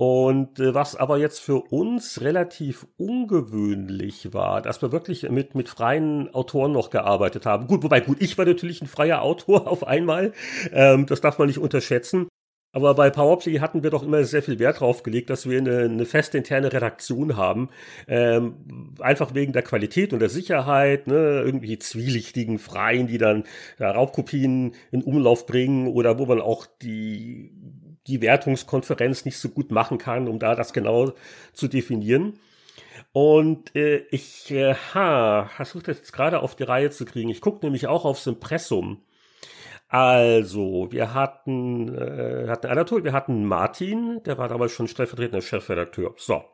Und 0.00 0.58
äh, 0.60 0.72
was 0.74 0.96
aber 0.96 1.18
jetzt 1.18 1.40
für 1.40 1.60
uns 1.60 2.22
relativ 2.22 2.86
ungewöhnlich 2.96 4.32
war, 4.32 4.62
dass 4.62 4.80
wir 4.80 4.92
wirklich 4.92 5.28
mit, 5.28 5.54
mit 5.54 5.68
freien 5.68 6.32
Autoren 6.32 6.72
noch 6.72 6.88
gearbeitet 6.88 7.44
haben. 7.44 7.66
Gut, 7.66 7.82
wobei, 7.82 8.00
gut, 8.00 8.16
ich 8.22 8.38
war 8.38 8.46
natürlich 8.46 8.80
ein 8.80 8.86
freier 8.86 9.20
Autor 9.20 9.66
auf 9.70 9.86
einmal. 9.86 10.32
Ähm, 10.72 11.04
das 11.04 11.20
darf 11.20 11.38
man 11.38 11.48
nicht 11.48 11.58
unterschätzen. 11.58 12.28
Aber 12.72 12.94
bei 12.94 13.10
Powerplay 13.10 13.58
hatten 13.58 13.82
wir 13.82 13.90
doch 13.90 14.02
immer 14.04 14.22
sehr 14.24 14.42
viel 14.42 14.58
Wert 14.58 14.80
drauf 14.80 15.02
gelegt, 15.02 15.28
dass 15.28 15.48
wir 15.48 15.58
eine, 15.58 15.80
eine 15.80 16.06
feste 16.06 16.38
interne 16.38 16.72
Redaktion 16.72 17.36
haben. 17.36 17.68
Ähm, 18.06 18.94
einfach 19.00 19.34
wegen 19.34 19.52
der 19.52 19.62
Qualität 19.62 20.12
und 20.12 20.20
der 20.20 20.28
Sicherheit, 20.30 21.08
ne? 21.08 21.42
irgendwie 21.44 21.78
zwielichtigen 21.78 22.58
Freien, 22.58 23.08
die 23.08 23.18
dann 23.18 23.44
ja, 23.78 23.90
Raubkopien 23.90 24.72
in 24.92 25.02
Umlauf 25.02 25.46
bringen 25.46 25.88
oder 25.88 26.18
wo 26.18 26.26
man 26.26 26.40
auch 26.40 26.66
die 26.80 27.52
die 28.06 28.22
Wertungskonferenz 28.22 29.24
nicht 29.24 29.38
so 29.38 29.48
gut 29.48 29.70
machen 29.70 29.98
kann, 29.98 30.28
um 30.28 30.38
da 30.38 30.54
das 30.54 30.72
genau 30.72 31.12
zu 31.52 31.68
definieren. 31.68 32.38
Und 33.12 33.74
äh, 33.74 34.04
ich 34.10 34.50
äh, 34.50 34.74
ha, 34.94 35.46
versuche 35.46 35.84
das 35.84 35.98
jetzt 35.98 36.12
gerade 36.12 36.40
auf 36.40 36.54
die 36.54 36.62
Reihe 36.62 36.90
zu 36.90 37.04
kriegen. 37.04 37.30
Ich 37.30 37.40
gucke 37.40 37.64
nämlich 37.64 37.86
auch 37.86 38.04
aufs 38.04 38.26
Impressum. 38.26 39.02
Also, 39.88 40.92
wir 40.92 41.14
hatten, 41.14 41.96
äh, 41.96 42.46
hatten 42.48 42.68
Anatol, 42.68 43.02
wir 43.02 43.12
hatten 43.12 43.44
Martin, 43.44 44.20
der 44.24 44.38
war 44.38 44.48
damals 44.48 44.70
schon 44.70 44.86
stellvertretender 44.86 45.42
Chefredakteur. 45.42 46.14
So. 46.16 46.44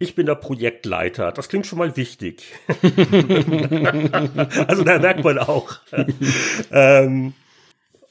Ich 0.00 0.14
bin 0.14 0.26
der 0.26 0.36
Projektleiter. 0.36 1.32
Das 1.32 1.48
klingt 1.48 1.66
schon 1.66 1.78
mal 1.78 1.96
wichtig. 1.96 2.54
also 4.68 4.84
da 4.84 4.98
merkt 5.00 5.24
man 5.24 5.38
auch. 5.38 5.78
ähm, 6.70 7.32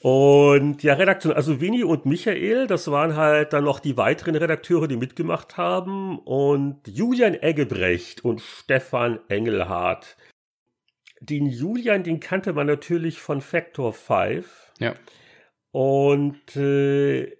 und 0.00 0.84
ja, 0.84 0.94
Redaktion, 0.94 1.32
also 1.32 1.60
Winnie 1.60 1.82
und 1.82 2.06
Michael, 2.06 2.68
das 2.68 2.88
waren 2.88 3.16
halt 3.16 3.52
dann 3.52 3.64
noch 3.64 3.80
die 3.80 3.96
weiteren 3.96 4.36
Redakteure, 4.36 4.86
die 4.86 4.96
mitgemacht 4.96 5.56
haben. 5.56 6.20
Und 6.20 6.86
Julian 6.86 7.34
Eggebrecht 7.34 8.24
und 8.24 8.40
Stefan 8.40 9.18
Engelhardt. 9.28 10.16
Den 11.20 11.46
Julian, 11.46 12.04
den 12.04 12.20
kannte 12.20 12.52
man 12.52 12.68
natürlich 12.68 13.18
von 13.18 13.40
Factor 13.40 13.92
5. 13.92 14.72
Ja. 14.78 14.94
Und 15.72 16.56
äh, 16.56 17.36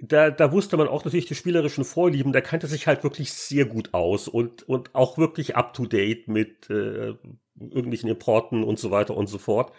da, 0.00 0.30
da 0.30 0.52
wusste 0.52 0.76
man 0.76 0.88
auch 0.88 1.04
natürlich 1.04 1.26
die 1.26 1.36
spielerischen 1.36 1.84
Vorlieben. 1.84 2.32
Der 2.32 2.42
kannte 2.42 2.66
sich 2.66 2.88
halt 2.88 3.04
wirklich 3.04 3.32
sehr 3.32 3.64
gut 3.64 3.94
aus 3.94 4.26
und, 4.26 4.64
und 4.68 4.92
auch 4.94 5.18
wirklich 5.18 5.54
up 5.54 5.72
to 5.72 5.86
date 5.86 6.26
mit 6.26 6.68
äh, 6.68 7.14
irgendwelchen 7.60 8.10
Importen 8.10 8.64
und 8.64 8.80
so 8.80 8.90
weiter 8.90 9.16
und 9.16 9.28
so 9.28 9.38
fort. 9.38 9.72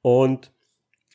Und 0.00 0.50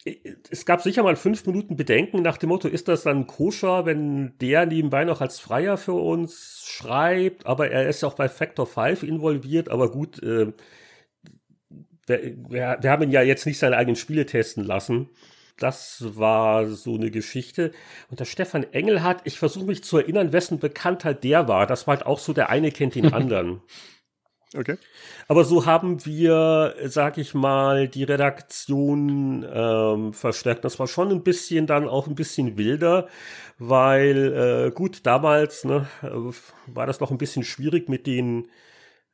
es 0.03 0.65
gab 0.65 0.81
sicher 0.81 1.03
mal 1.03 1.15
fünf 1.15 1.45
Minuten 1.45 1.75
Bedenken 1.75 2.21
nach 2.21 2.37
dem 2.37 2.49
Motto, 2.49 2.67
ist 2.67 2.87
das 2.87 3.03
dann 3.03 3.27
koscher, 3.27 3.85
wenn 3.85 4.33
der 4.39 4.65
nebenbei 4.65 5.05
noch 5.05 5.21
als 5.21 5.39
Freier 5.39 5.77
für 5.77 5.93
uns 5.93 6.63
schreibt, 6.65 7.45
aber 7.45 7.69
er 7.69 7.87
ist 7.87 8.01
ja 8.01 8.07
auch 8.07 8.15
bei 8.15 8.27
Factor 8.27 8.65
5 8.65 9.03
involviert, 9.03 9.69
aber 9.69 9.91
gut, 9.91 10.21
äh, 10.23 10.53
wir, 12.07 12.77
wir, 12.81 12.89
haben 12.89 13.03
ihn 13.03 13.11
ja 13.11 13.21
jetzt 13.21 13.45
nicht 13.45 13.59
seine 13.59 13.77
eigenen 13.77 13.95
Spiele 13.95 14.25
testen 14.25 14.63
lassen. 14.63 15.09
Das 15.57 16.03
war 16.17 16.67
so 16.67 16.95
eine 16.95 17.11
Geschichte. 17.11 17.71
Und 18.09 18.19
der 18.19 18.25
Stefan 18.25 18.65
Engelhardt, 18.73 19.21
ich 19.25 19.37
versuche 19.37 19.65
mich 19.65 19.83
zu 19.83 19.97
erinnern, 19.97 20.33
wessen 20.33 20.59
Bekanntheit 20.59 21.23
der 21.23 21.47
war. 21.47 21.67
Das 21.67 21.85
war 21.85 21.97
halt 21.97 22.05
auch 22.05 22.19
so, 22.19 22.33
der 22.33 22.49
eine 22.49 22.71
kennt 22.71 22.95
den 22.95 23.13
anderen. 23.13 23.61
Okay. 24.53 24.77
Aber 25.29 25.45
so 25.45 25.65
haben 25.65 26.05
wir, 26.05 26.75
sag 26.85 27.17
ich 27.17 27.33
mal, 27.33 27.87
die 27.87 28.03
Redaktion 28.03 29.45
ähm, 29.49 30.13
verstärkt. 30.13 30.65
Das 30.65 30.77
war 30.77 30.87
schon 30.87 31.09
ein 31.09 31.23
bisschen 31.23 31.67
dann 31.67 31.87
auch 31.87 32.07
ein 32.07 32.15
bisschen 32.15 32.57
wilder, 32.57 33.07
weil 33.59 34.67
äh, 34.67 34.71
gut, 34.71 35.05
damals 35.05 35.63
ne, 35.63 35.87
äh, 36.01 36.09
war 36.67 36.85
das 36.85 36.99
noch 36.99 37.11
ein 37.11 37.17
bisschen 37.17 37.43
schwierig 37.45 37.87
mit 37.87 38.05
den 38.07 38.49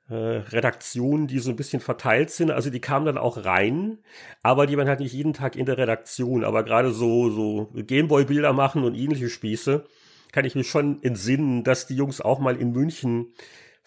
äh, 0.09 0.15
Redaktionen, 0.15 1.27
die 1.27 1.37
so 1.37 1.51
ein 1.51 1.55
bisschen 1.55 1.81
verteilt 1.81 2.31
sind. 2.31 2.49
Also 2.49 2.71
die 2.71 2.81
kamen 2.81 3.05
dann 3.05 3.19
auch 3.19 3.45
rein, 3.45 3.99
aber 4.41 4.65
die 4.65 4.75
waren 4.75 4.87
halt 4.87 5.01
nicht 5.01 5.13
jeden 5.13 5.33
Tag 5.33 5.55
in 5.55 5.67
der 5.67 5.77
Redaktion. 5.77 6.43
Aber 6.45 6.63
gerade 6.63 6.91
so, 6.91 7.29
so 7.29 7.69
Gameboy-Bilder 7.75 8.53
machen 8.53 8.83
und 8.83 8.95
ähnliche 8.95 9.29
Spieße, 9.29 9.85
kann 10.31 10.45
ich 10.45 10.55
mich 10.55 10.67
schon 10.67 11.03
entsinnen, 11.03 11.63
dass 11.63 11.85
die 11.85 11.95
Jungs 11.95 12.21
auch 12.21 12.39
mal 12.39 12.57
in 12.57 12.71
München 12.71 13.33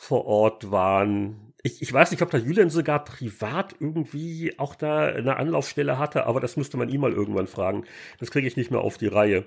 vor 0.01 0.25
Ort 0.25 0.71
waren. 0.71 1.53
Ich, 1.63 1.83
ich 1.83 1.93
weiß 1.93 2.11
nicht, 2.11 2.23
ob 2.23 2.31
da 2.31 2.39
Julian 2.39 2.71
sogar 2.71 3.05
privat 3.05 3.75
irgendwie 3.81 4.59
auch 4.59 4.75
da 4.75 5.09
eine 5.09 5.37
Anlaufstelle 5.37 5.99
hatte, 5.99 6.25
aber 6.25 6.41
das 6.41 6.57
müsste 6.57 6.79
man 6.79 6.89
ihm 6.89 7.03
mal 7.03 7.13
irgendwann 7.13 7.47
fragen. 7.47 7.85
Das 8.19 8.31
kriege 8.31 8.49
ich 8.49 8.57
nicht 8.57 8.71
mehr 8.71 8.81
auf 8.81 8.97
die 8.97 9.09
Reihe. 9.09 9.45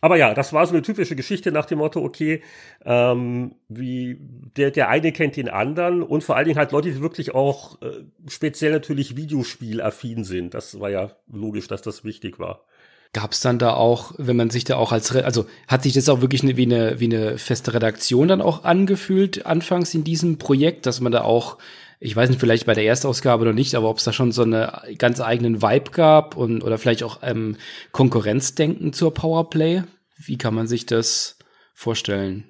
Aber 0.00 0.16
ja, 0.16 0.34
das 0.34 0.52
war 0.52 0.64
so 0.68 0.72
eine 0.72 0.82
typische 0.82 1.16
Geschichte 1.16 1.50
nach 1.50 1.66
dem 1.66 1.78
Motto, 1.78 2.00
okay, 2.00 2.44
ähm, 2.84 3.56
wie 3.68 4.20
der, 4.56 4.70
der 4.70 4.88
eine 4.88 5.10
kennt 5.10 5.34
den 5.34 5.48
anderen 5.48 6.04
und 6.04 6.22
vor 6.22 6.36
allen 6.36 6.46
Dingen 6.46 6.60
halt 6.60 6.70
Leute, 6.70 6.92
die 6.92 7.00
wirklich 7.00 7.34
auch 7.34 7.82
äh, 7.82 8.04
speziell 8.28 8.70
natürlich 8.70 9.16
Videospielaffin 9.16 10.22
sind. 10.22 10.54
Das 10.54 10.78
war 10.78 10.90
ja 10.90 11.10
logisch, 11.26 11.66
dass 11.66 11.82
das 11.82 12.04
wichtig 12.04 12.38
war. 12.38 12.67
Gab 13.12 13.32
es 13.32 13.40
dann 13.40 13.58
da 13.58 13.72
auch, 13.72 14.12
wenn 14.18 14.36
man 14.36 14.50
sich 14.50 14.64
da 14.64 14.76
auch 14.76 14.92
als, 14.92 15.14
also 15.14 15.46
hat 15.66 15.82
sich 15.82 15.94
das 15.94 16.08
auch 16.08 16.20
wirklich 16.20 16.42
eine, 16.42 16.56
wie, 16.56 16.66
eine, 16.66 17.00
wie 17.00 17.06
eine 17.06 17.38
feste 17.38 17.72
Redaktion 17.72 18.28
dann 18.28 18.42
auch 18.42 18.64
angefühlt, 18.64 19.46
anfangs 19.46 19.94
in 19.94 20.04
diesem 20.04 20.38
Projekt, 20.38 20.84
dass 20.84 21.00
man 21.00 21.12
da 21.12 21.22
auch, 21.22 21.56
ich 22.00 22.14
weiß 22.14 22.28
nicht, 22.28 22.38
vielleicht 22.38 22.66
bei 22.66 22.74
der 22.74 22.84
Erstausgabe 22.84 23.46
noch 23.46 23.54
nicht, 23.54 23.74
aber 23.74 23.88
ob 23.88 23.98
es 23.98 24.04
da 24.04 24.12
schon 24.12 24.30
so 24.30 24.42
eine 24.42 24.82
ganz 24.98 25.20
eigenen 25.20 25.62
Vibe 25.62 25.90
gab 25.90 26.36
und 26.36 26.62
oder 26.62 26.78
vielleicht 26.78 27.02
auch 27.02 27.20
ähm, 27.22 27.56
Konkurrenzdenken 27.92 28.92
zur 28.92 29.14
Powerplay? 29.14 29.84
Wie 30.16 30.36
kann 30.36 30.54
man 30.54 30.66
sich 30.66 30.84
das 30.84 31.38
vorstellen? 31.74 32.44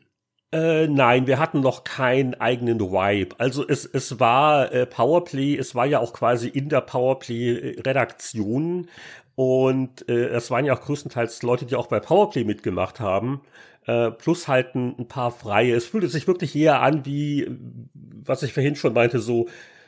Äh, 0.50 0.88
nein, 0.88 1.26
wir 1.26 1.38
hatten 1.38 1.60
noch 1.60 1.84
keinen 1.84 2.34
eigenen 2.34 2.80
Vibe. 2.80 3.36
Also 3.38 3.68
es, 3.68 3.84
es 3.84 4.18
war 4.18 4.72
äh, 4.72 4.86
Powerplay, 4.86 5.54
es 5.56 5.74
war 5.74 5.84
ja 5.84 6.00
auch 6.00 6.14
quasi 6.14 6.48
in 6.48 6.70
der 6.70 6.80
Powerplay-Redaktion 6.80 8.88
und 9.38 10.08
äh, 10.08 10.30
es 10.30 10.50
waren 10.50 10.64
ja 10.64 10.74
auch 10.74 10.80
größtenteils 10.80 11.44
Leute, 11.44 11.64
die 11.64 11.76
auch 11.76 11.86
bei 11.86 12.00
Powerplay 12.00 12.42
mitgemacht 12.42 12.98
haben. 12.98 13.40
Äh, 13.86 14.10
plus 14.10 14.48
halt 14.48 14.74
ein, 14.74 14.96
ein 14.98 15.06
paar 15.06 15.30
Freie. 15.30 15.76
Es 15.76 15.86
fühlte 15.86 16.08
sich 16.08 16.26
wirklich 16.26 16.56
eher 16.56 16.82
an 16.82 17.06
wie, 17.06 17.48
was 17.94 18.42
ich 18.42 18.52
vorhin 18.52 18.74
schon 18.74 18.94
meinte, 18.94 19.20
so, 19.20 19.46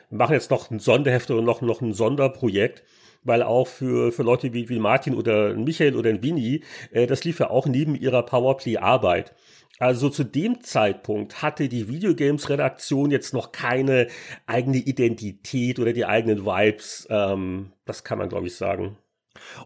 wir 0.09 0.17
machen 0.19 0.31
jetzt 0.31 0.51
noch 0.51 0.71
ein 0.71 0.79
Sonderheft 0.79 1.29
oder 1.31 1.41
noch, 1.41 1.59
noch 1.59 1.81
ein 1.81 1.91
Sonderprojekt 1.91 2.83
weil 3.23 3.43
auch 3.43 3.67
für, 3.67 4.11
für 4.11 4.23
Leute 4.23 4.51
wie, 4.51 4.67
wie 4.69 4.79
Martin 4.79 5.13
oder 5.13 5.53
Michael 5.53 5.95
oder 5.95 6.23
Winnie, 6.23 6.63
äh, 6.91 7.05
das 7.05 7.23
lief 7.23 7.39
ja 7.39 7.51
auch 7.51 7.67
neben 7.67 7.93
ihrer 7.93 8.23
Powerplay-Arbeit. 8.23 9.35
Also 9.77 10.09
zu 10.09 10.23
dem 10.23 10.61
Zeitpunkt 10.61 11.43
hatte 11.43 11.69
die 11.69 11.87
Videogames-Redaktion 11.87 13.11
jetzt 13.11 13.33
noch 13.33 13.51
keine 13.51 14.07
eigene 14.47 14.77
Identität 14.77 15.77
oder 15.77 15.93
die 15.93 16.05
eigenen 16.05 16.45
Vibes. 16.45 17.05
Ähm, 17.11 17.73
das 17.85 18.03
kann 18.03 18.17
man, 18.17 18.29
glaube 18.29 18.47
ich, 18.47 18.55
sagen. 18.55 18.97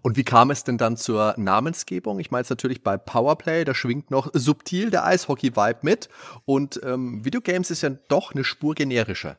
Und 0.01 0.17
wie 0.17 0.23
kam 0.23 0.51
es 0.51 0.63
denn 0.63 0.77
dann 0.77 0.97
zur 0.97 1.33
Namensgebung? 1.37 2.19
Ich 2.19 2.31
meine 2.31 2.43
es 2.43 2.49
natürlich 2.49 2.83
bei 2.83 2.97
Powerplay, 2.97 3.63
da 3.63 3.73
schwingt 3.73 4.11
noch 4.11 4.29
subtil 4.33 4.91
der 4.91 5.05
Eishockey-Vibe 5.05 5.79
mit. 5.81 6.09
Und 6.45 6.79
ähm, 6.83 7.23
Videogames 7.25 7.71
ist 7.71 7.81
ja 7.81 7.89
doch 8.07 8.33
eine 8.33 8.43
Spur 8.43 8.75
generischer. 8.75 9.37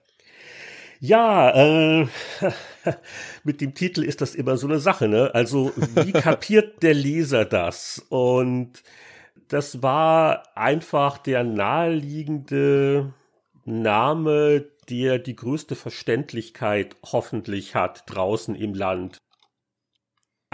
Ja, 1.00 1.50
äh, 1.50 2.06
mit 3.44 3.60
dem 3.60 3.74
Titel 3.74 4.02
ist 4.02 4.20
das 4.20 4.34
immer 4.34 4.56
so 4.56 4.66
eine 4.66 4.78
Sache, 4.78 5.08
ne? 5.08 5.30
Also, 5.34 5.72
wie 5.76 6.12
kapiert 6.12 6.82
der 6.82 6.94
Leser 6.94 7.44
das? 7.44 8.04
Und 8.08 8.82
das 9.48 9.82
war 9.82 10.56
einfach 10.56 11.18
der 11.18 11.44
naheliegende 11.44 13.12
Name, 13.64 14.64
der 14.88 15.18
die 15.18 15.36
größte 15.36 15.76
Verständlichkeit 15.76 16.96
hoffentlich 17.04 17.74
hat 17.74 18.04
draußen 18.06 18.54
im 18.54 18.74
Land. 18.74 19.18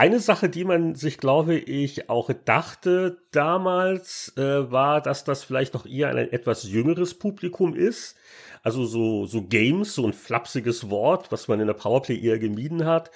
Eine 0.02 0.18
Sache, 0.18 0.48
die 0.48 0.64
man 0.64 0.96
sich, 0.96 1.16
glaube 1.16 1.54
ich, 1.54 2.10
auch 2.10 2.28
dachte 2.44 3.18
damals, 3.30 4.32
äh, 4.36 4.68
war, 4.68 5.00
dass 5.00 5.22
das 5.22 5.44
vielleicht 5.44 5.74
noch 5.74 5.86
eher 5.86 6.08
ein 6.08 6.32
etwas 6.32 6.64
jüngeres 6.64 7.14
Publikum 7.14 7.72
ist. 7.72 8.16
Also 8.64 8.84
so, 8.84 9.26
so 9.26 9.42
Games, 9.42 9.94
so 9.94 10.04
ein 10.04 10.12
flapsiges 10.12 10.90
Wort, 10.90 11.30
was 11.30 11.46
man 11.46 11.60
in 11.60 11.68
der 11.68 11.74
Powerplay 11.74 12.18
eher 12.20 12.40
gemieden 12.40 12.84
hat 12.84 13.12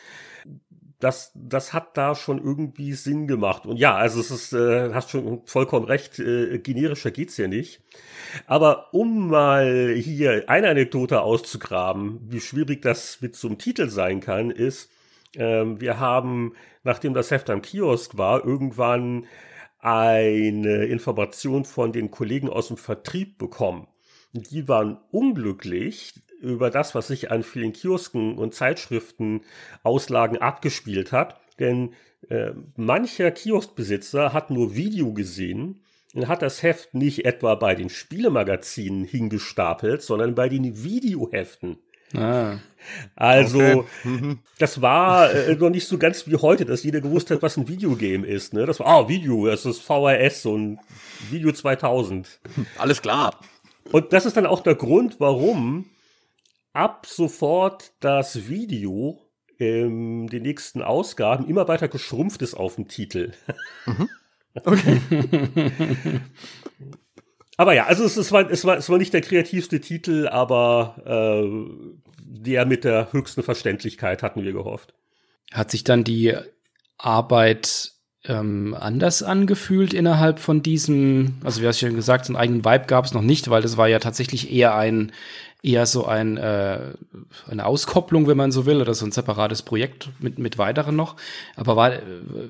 das, 1.01 1.31
das 1.35 1.75
hat 1.75 1.97
da 1.99 2.15
schon 2.15 2.39
irgendwie 2.43 2.95
Sinn 2.95 3.27
gemacht. 3.27 3.67
Und 3.67 3.77
ja, 3.77 3.97
also 3.97 4.19
es 4.19 4.31
ist, 4.31 4.53
äh, 4.55 4.95
hast 4.95 5.11
schon 5.11 5.43
vollkommen 5.45 5.85
recht, 5.85 6.19
äh, 6.19 6.59
generischer 6.59 7.11
geht's 7.11 7.37
ja 7.37 7.49
nicht. 7.49 7.83
Aber 8.47 8.95
um 8.95 9.29
mal 9.29 9.93
hier 9.93 10.49
eine 10.49 10.71
Anekdote 10.71 11.21
auszugraben, 11.21 12.21
wie 12.31 12.41
schwierig 12.41 12.81
das 12.81 13.21
mit 13.21 13.37
so 13.37 13.49
einem 13.49 13.59
Titel 13.59 13.91
sein 13.91 14.21
kann, 14.21 14.51
ist, 14.51 14.91
ähm, 15.37 15.81
wir 15.81 16.01
haben, 16.01 16.55
nachdem 16.87 17.13
das 17.13 17.31
Heft 17.31 17.51
am 17.51 17.61
Kiosk 17.61 18.17
war, 18.17 18.45
irgendwann 18.45 19.27
eine 19.79 20.87
Information 20.87 21.65
von 21.65 21.93
den 21.93 22.11
Kollegen 22.11 22.49
aus 22.49 22.69
dem 22.69 22.79
Vertrieb 22.79 23.37
bekommen. 23.39 23.89
Die 24.33 24.69
waren 24.69 24.99
unglücklich, 25.11 26.15
über 26.41 26.71
das, 26.71 26.95
was 26.95 27.09
sich 27.09 27.31
an 27.31 27.43
vielen 27.43 27.73
Kiosken 27.73 28.39
und 28.39 28.55
Zeitschriften 28.55 29.43
Auslagen 29.83 30.39
abgespielt 30.39 31.13
hat. 31.13 31.41
Denn 31.59 31.95
äh, 32.29 32.53
mancher 32.77 33.31
Kioskbesitzer 33.31 34.33
hat 34.33 34.51
nur 34.51 34.77
Video 34.77 35.13
gesehen 35.13 35.81
und 36.15 36.29
hat 36.29 36.43
das 36.43 36.63
Heft 36.63 36.95
nicht 36.95 37.25
etwa 37.25 37.55
bei 37.55 37.75
den 37.75 37.89
Spielemagazinen 37.89 39.05
hingestapelt, 39.05 40.03
sondern 40.03 40.35
bei 40.35 40.49
den 40.49 40.85
Videoheften. 40.85 41.79
Ah. 42.15 42.59
Also, 43.15 43.59
okay. 43.59 43.85
Mhm. 44.05 44.39
das 44.59 44.81
war 44.81 45.33
äh, 45.33 45.55
noch 45.57 45.71
nicht 45.71 45.87
so 45.89 45.99
ganz 45.99 46.27
wie 46.27 46.37
heute, 46.37 46.65
dass 46.65 46.85
jeder 46.85 47.01
gewusst 47.01 47.31
hat, 47.31 47.43
was 47.43 47.57
ein 47.57 47.69
Videogame 47.69 48.27
ist. 48.27 48.55
Ne? 48.55 48.67
Das 48.67 48.81
war, 48.81 48.87
ah, 48.87 49.09
Video, 49.09 49.47
das 49.47 49.67
ist 49.67 49.83
VHS 49.83 50.47
und 50.47 50.79
Video 51.31 51.53
2000. 51.53 52.41
Alles 52.79 53.03
klar. 53.03 53.41
Und 53.93 54.13
das 54.13 54.27
ist 54.27 54.37
dann 54.37 54.47
auch 54.47 54.61
der 54.61 54.75
Grund, 54.75 55.17
warum 55.19 55.87
ab 56.73 57.07
sofort 57.07 57.93
das 58.01 58.49
Video 58.49 59.19
in 59.59 60.27
den 60.27 60.43
nächsten 60.43 60.83
Ausgaben 60.83 61.49
immer 61.49 61.67
weiter 61.69 61.89
geschrumpft 61.89 62.43
ist 62.43 62.55
auf 62.55 62.75
dem 62.75 62.89
Titel. 62.89 63.33
Mhm. 63.87 64.09
Okay. 64.55 65.01
aber 67.57 67.75
ja, 67.75 67.87
also 67.87 68.05
es, 68.05 68.17
es, 68.17 68.33
war, 68.33 68.51
es, 68.51 68.65
war, 68.65 68.77
es 68.77 68.89
war 68.89 68.99
nicht 68.99 69.13
der 69.13 69.23
kreativste 69.23 69.81
Titel, 69.81 70.29
aber 70.29 70.97
äh, 71.07 72.05
der 72.19 72.67
mit 72.67 72.85
der 72.85 73.13
höchsten 73.13 73.43
Verständlichkeit 73.43 74.23
hatten 74.23 74.43
wir 74.43 74.53
gehofft. 74.53 74.95
Hat 75.53 75.71
sich 75.71 75.85
dann 75.85 76.05
die 76.05 76.35
Arbeit 76.99 77.93
ähm, 78.29 78.77
anders 78.79 79.23
angefühlt 79.23 79.95
innerhalb 79.95 80.39
von 80.39 80.63
diesem, 80.63 81.35
also 81.45 81.63
wie 81.63 81.67
hast 81.67 81.81
du 81.81 81.87
schon 81.87 81.97
gesagt, 81.97 82.27
einen 82.27 82.37
eigenen 82.37 82.65
Vibe 82.65 82.87
gab 82.87 83.05
es 83.05 83.15
noch 83.15 83.23
nicht, 83.23 83.51
weil 83.51 83.63
das 83.63 83.77
war 83.77 83.89
ja 83.89 83.99
tatsächlich 83.99 84.53
eher 84.53 84.75
ein 84.75 85.13
eher 85.63 85.87
so 85.87 86.07
ein, 86.07 86.37
äh, 86.37 86.79
eine 87.51 87.67
Auskopplung, 87.67 88.29
wenn 88.29 88.37
man 88.37 88.53
so 88.53 88.67
will, 88.67 88.81
oder 88.81 88.95
so 88.95 89.05
ein 89.05 89.11
separates 89.11 89.63
Projekt 89.63 90.09
mit, 90.21 90.39
mit 90.39 90.59
weiteren 90.59 90.95
noch. 90.95 91.17
Aber 91.57 91.75
war, 91.75 91.93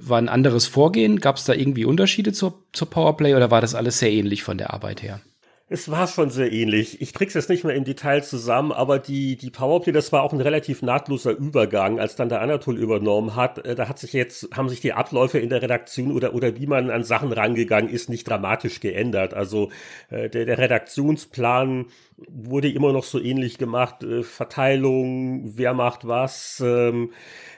war 0.00 0.18
ein 0.18 0.28
anderes 0.28 0.66
Vorgehen? 0.66 1.20
Gab 1.20 1.36
es 1.36 1.44
da 1.44 1.54
irgendwie 1.54 1.86
Unterschiede 1.86 2.32
zur, 2.32 2.62
zur 2.72 2.90
Powerplay 2.90 3.34
oder 3.34 3.50
war 3.50 3.62
das 3.62 3.74
alles 3.74 3.98
sehr 3.98 4.12
ähnlich 4.12 4.42
von 4.42 4.58
der 4.58 4.74
Arbeit 4.74 5.02
her? 5.02 5.20
Es 5.68 5.90
war 5.90 6.06
schon 6.06 6.30
sehr 6.30 6.52
ähnlich. 6.52 7.00
Ich 7.00 7.12
krieg's 7.12 7.34
jetzt 7.34 7.48
nicht 7.48 7.64
mehr 7.64 7.74
im 7.74 7.82
Detail 7.82 8.22
zusammen, 8.22 8.70
aber 8.70 9.00
die, 9.00 9.34
die 9.34 9.50
Powerplay, 9.50 9.90
das 9.90 10.12
war 10.12 10.22
auch 10.22 10.32
ein 10.32 10.40
relativ 10.40 10.80
nahtloser 10.80 11.32
Übergang, 11.32 11.98
als 11.98 12.14
dann 12.14 12.28
der 12.28 12.40
Anatol 12.40 12.78
übernommen 12.78 13.34
hat. 13.34 13.58
Äh, 13.66 13.74
da 13.74 13.88
hat 13.88 13.98
sich 13.98 14.12
jetzt, 14.12 14.56
haben 14.56 14.68
sich 14.68 14.80
die 14.80 14.92
Abläufe 14.92 15.40
in 15.40 15.48
der 15.48 15.62
Redaktion 15.62 16.12
oder, 16.12 16.34
oder 16.34 16.56
wie 16.56 16.68
man 16.68 16.88
an 16.90 17.02
Sachen 17.02 17.32
rangegangen 17.32 17.90
ist, 17.90 18.08
nicht 18.08 18.28
dramatisch 18.28 18.78
geändert. 18.78 19.34
Also 19.34 19.70
äh, 20.08 20.30
der, 20.30 20.44
der 20.44 20.58
Redaktionsplan 20.58 21.86
wurde 22.28 22.70
immer 22.70 22.92
noch 22.92 23.04
so 23.04 23.20
ähnlich 23.20 23.58
gemacht. 23.58 24.04
Äh, 24.04 24.22
Verteilung, 24.22 25.56
wer 25.56 25.74
macht 25.74 26.06
was, 26.06 26.62
ähm, 26.64 27.10
äh, 27.10 27.14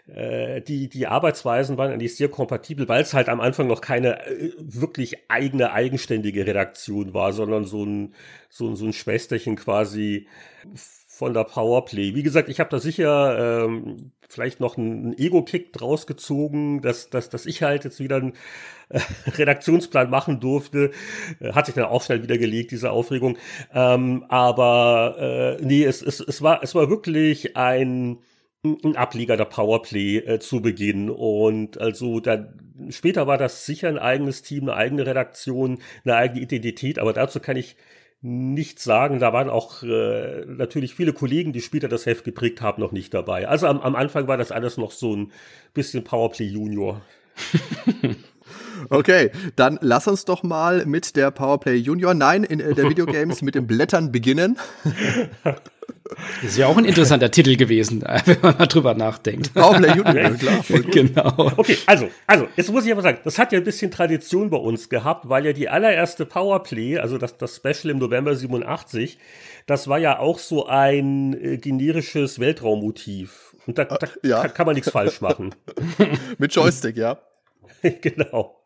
die, 0.09 0.88
die 0.88 1.07
Arbeitsweisen 1.07 1.77
waren 1.77 1.92
eigentlich 1.92 2.16
sehr 2.16 2.31
kompatibel, 2.31 2.88
weil 2.88 3.03
es 3.03 3.12
halt 3.12 3.29
am 3.29 3.40
Anfang 3.40 3.66
noch 3.66 3.83
keine 3.83 4.27
äh, 4.27 4.53
wirklich 4.59 5.31
eigene, 5.31 5.73
eigenständige 5.73 6.47
Redaktion 6.47 7.12
war, 7.12 7.33
sondern 7.35 7.64
so 7.64 7.85
ein, 7.85 8.14
so, 8.49 8.68
ein, 8.68 8.77
so 8.77 8.87
ein 8.87 8.94
Schwesterchen 8.94 9.57
quasi 9.57 10.27
von 11.18 11.35
der 11.35 11.44
Powerplay. 11.44 12.14
Wie 12.14 12.23
gesagt, 12.23 12.49
ich 12.49 12.61
habe 12.61 12.71
da 12.71 12.79
sicher 12.79 13.64
ähm, 13.66 14.12
vielleicht 14.29 14.61
noch 14.61 14.79
einen 14.79 15.18
Ego-Kick 15.18 15.73
draus 15.73 16.07
gezogen, 16.07 16.81
dass, 16.81 17.11
dass, 17.11 17.29
dass 17.29 17.44
ich 17.44 17.62
halt 17.62 17.85
jetzt 17.85 17.99
wieder 17.99 18.16
einen 18.16 18.35
äh, 18.88 19.01
Redaktionsplan 19.37 20.11
machen 20.11 20.38
durfte. 20.38 20.92
Äh, 21.40 21.53
hat 21.55 21.66
sich 21.66 21.75
dann 21.75 21.87
auch 21.87 22.03
schnell 22.03 22.23
wieder 22.23 22.38
gelegt, 22.38 22.71
diese 22.71 22.92
Aufregung. 22.92 23.37
Ähm, 23.75 24.25
aber 24.29 25.59
äh, 25.59 25.64
nee, 25.64 25.85
es, 25.85 26.03
es, 26.03 26.21
es, 26.21 26.40
war, 26.40 26.62
es 26.62 26.75
war 26.75 26.88
wirklich 26.88 27.57
ein 27.57 28.18
ein 28.64 28.97
Ableger 28.97 29.37
der 29.37 29.44
Powerplay 29.44 30.18
äh, 30.18 30.38
zu 30.40 30.61
Beginn. 30.61 31.11
Und 31.11 31.81
also 31.81 32.21
dann 32.21 32.88
später 32.90 33.27
war 33.27 33.38
das 33.38 33.66
sicher 33.66 33.88
ein 33.88 33.99
eigenes 33.99 34.42
Team, 34.42 34.64
eine 34.64 34.75
eigene 34.75 35.07
Redaktion, 35.07 35.79
eine 36.05 36.16
eigene 36.16 36.40
Identität, 36.40 36.99
aber 36.99 37.12
dazu 37.12 37.40
kann 37.40 37.57
ich 37.57 37.77
nichts 38.21 38.83
sagen. 38.83 39.21
Da 39.21 39.33
waren 39.33 39.49
auch 39.49 39.83
äh, 39.83 40.44
natürlich 40.47 40.94
viele 40.94 41.12
Kollegen, 41.12 41.53
die 41.53 41.61
später 41.61 41.88
das 41.88 42.07
Heft 42.07 42.25
geprägt 42.25 42.61
haben, 42.61 42.83
noch 42.83 42.92
nicht 42.92 43.14
dabei. 43.14 43.47
Also 43.47 43.66
am, 43.68 43.81
am 43.81 43.94
Anfang 43.94 44.27
war 44.27 44.37
das 44.37 44.51
alles 44.51 44.77
noch 44.77 44.90
so 44.90 45.14
ein 45.14 45.33
bisschen 45.73 46.05
Powerplay 46.05 46.47
Junior. 46.47 47.03
Okay, 48.90 49.31
dann 49.57 49.79
lass 49.83 50.09
uns 50.09 50.25
doch 50.25 50.42
mal 50.42 50.87
mit 50.87 51.16
der 51.16 51.31
Powerplay 51.31 51.75
Junior, 51.77 52.14
nein, 52.14 52.44
in 52.44 52.61
äh, 52.61 52.75
der 52.75 52.88
Videogames 52.88 53.42
mit 53.42 53.55
den 53.55 53.66
Blättern 53.66 54.12
beginnen. 54.12 54.59
Das 56.42 56.51
ist 56.53 56.59
ja 56.59 56.66
auch 56.66 56.77
ein 56.77 56.85
interessanter 56.85 57.31
Titel 57.31 57.57
gewesen, 57.57 58.03
wenn 58.25 58.40
man 58.40 58.57
mal 58.59 58.66
drüber 58.66 58.94
nachdenkt. 58.94 59.53
Powerplay 59.55 59.97
Junior, 59.97 60.31
klar. 60.31 60.64
Genau. 60.90 61.53
Okay, 61.57 61.77
also, 61.87 62.09
also, 62.27 62.49
jetzt 62.57 62.71
muss 62.73 62.87
ich 62.87 62.92
aber 62.92 63.03
sagen, 63.03 63.18
das 63.25 63.38
hat 63.38 63.53
ja 63.53 63.59
ein 63.59 63.64
bisschen 63.64 63.90
Tradition 63.90 64.51
bei 64.51 64.57
uns 64.57 64.88
gehabt, 64.88 65.29
weil 65.29 65.47
ja 65.47 65.53
die 65.53 65.68
allererste 65.68 66.27
Powerplay, 66.27 66.99
also 66.99 67.18
das, 67.18 67.37
das 67.37 67.57
Special 67.57 67.90
im 67.90 67.99
November 67.99 68.35
87, 68.35 69.18
das 69.66 69.88
war 69.88 69.99
ja 69.99 70.18
auch 70.18 70.38
so 70.38 70.66
ein 70.66 71.35
äh, 71.42 71.59
generisches 71.59 72.38
Weltraummotiv. 72.38 73.55
Und 73.66 73.77
da, 73.77 73.85
da 73.85 74.09
ja. 74.23 74.42
kann, 74.42 74.55
kann 74.55 74.66
man 74.66 74.75
nichts 74.75 74.90
falsch 74.90 75.21
machen. 75.21 75.55
Mit 76.38 76.55
Joystick, 76.55 76.97
ja. 76.97 77.18
genau. 78.01 78.59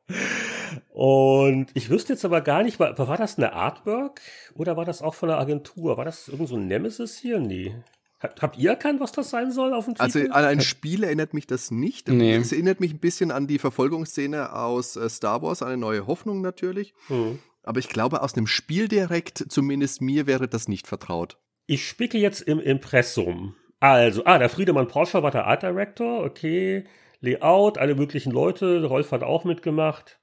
Und 0.90 1.68
ich 1.74 1.90
wüsste 1.90 2.12
jetzt 2.12 2.24
aber 2.24 2.40
gar 2.40 2.62
nicht, 2.62 2.78
war, 2.80 2.96
war 2.98 3.16
das 3.16 3.38
eine 3.38 3.52
Artwork 3.52 4.20
oder 4.54 4.76
war 4.76 4.84
das 4.84 5.02
auch 5.02 5.14
von 5.14 5.28
der 5.28 5.38
Agentur? 5.38 5.96
War 5.96 6.04
das 6.04 6.28
irgend 6.28 6.48
so 6.48 6.56
ein 6.56 6.66
Nemesis 6.66 7.18
hier? 7.18 7.38
Nee. 7.38 7.74
Habt 8.20 8.56
ihr 8.56 8.70
erkannt, 8.70 9.00
was 9.00 9.10
das 9.10 9.30
sein 9.30 9.50
soll 9.50 9.74
auf 9.74 9.86
dem 9.86 9.94
also, 9.98 10.20
Titel? 10.20 10.32
Also 10.32 10.46
an 10.46 10.52
ein 10.52 10.60
Spiel 10.60 11.02
erinnert 11.02 11.34
mich 11.34 11.46
das 11.46 11.70
nicht. 11.72 12.08
Nee. 12.08 12.36
Es 12.36 12.52
erinnert 12.52 12.78
mich 12.78 12.92
ein 12.94 13.00
bisschen 13.00 13.32
an 13.32 13.48
die 13.48 13.58
Verfolgungsszene 13.58 14.52
aus 14.54 14.96
äh, 14.96 15.08
Star 15.08 15.42
Wars, 15.42 15.62
eine 15.62 15.76
neue 15.76 16.06
Hoffnung 16.06 16.40
natürlich. 16.40 16.94
Hm. 17.08 17.40
Aber 17.64 17.80
ich 17.80 17.88
glaube, 17.88 18.22
aus 18.22 18.34
einem 18.36 18.46
Spiel 18.46 18.86
direkt, 18.86 19.44
zumindest 19.48 20.02
mir, 20.02 20.26
wäre 20.26 20.46
das 20.46 20.68
nicht 20.68 20.86
vertraut. 20.86 21.36
Ich 21.66 21.86
spicke 21.86 22.18
jetzt 22.18 22.42
im 22.42 22.60
Impressum. 22.60 23.56
Also, 23.80 24.24
ah, 24.24 24.38
der 24.38 24.48
Friedemann 24.48 24.88
Porsche 24.88 25.22
war 25.22 25.32
der 25.32 25.46
Art 25.46 25.62
Director, 25.62 26.24
okay. 26.24 26.84
Layout, 27.22 27.78
alle 27.78 27.94
möglichen 27.94 28.32
Leute, 28.32 28.84
Rolf 28.84 29.12
hat 29.12 29.22
auch 29.22 29.44
mitgemacht. 29.44 30.18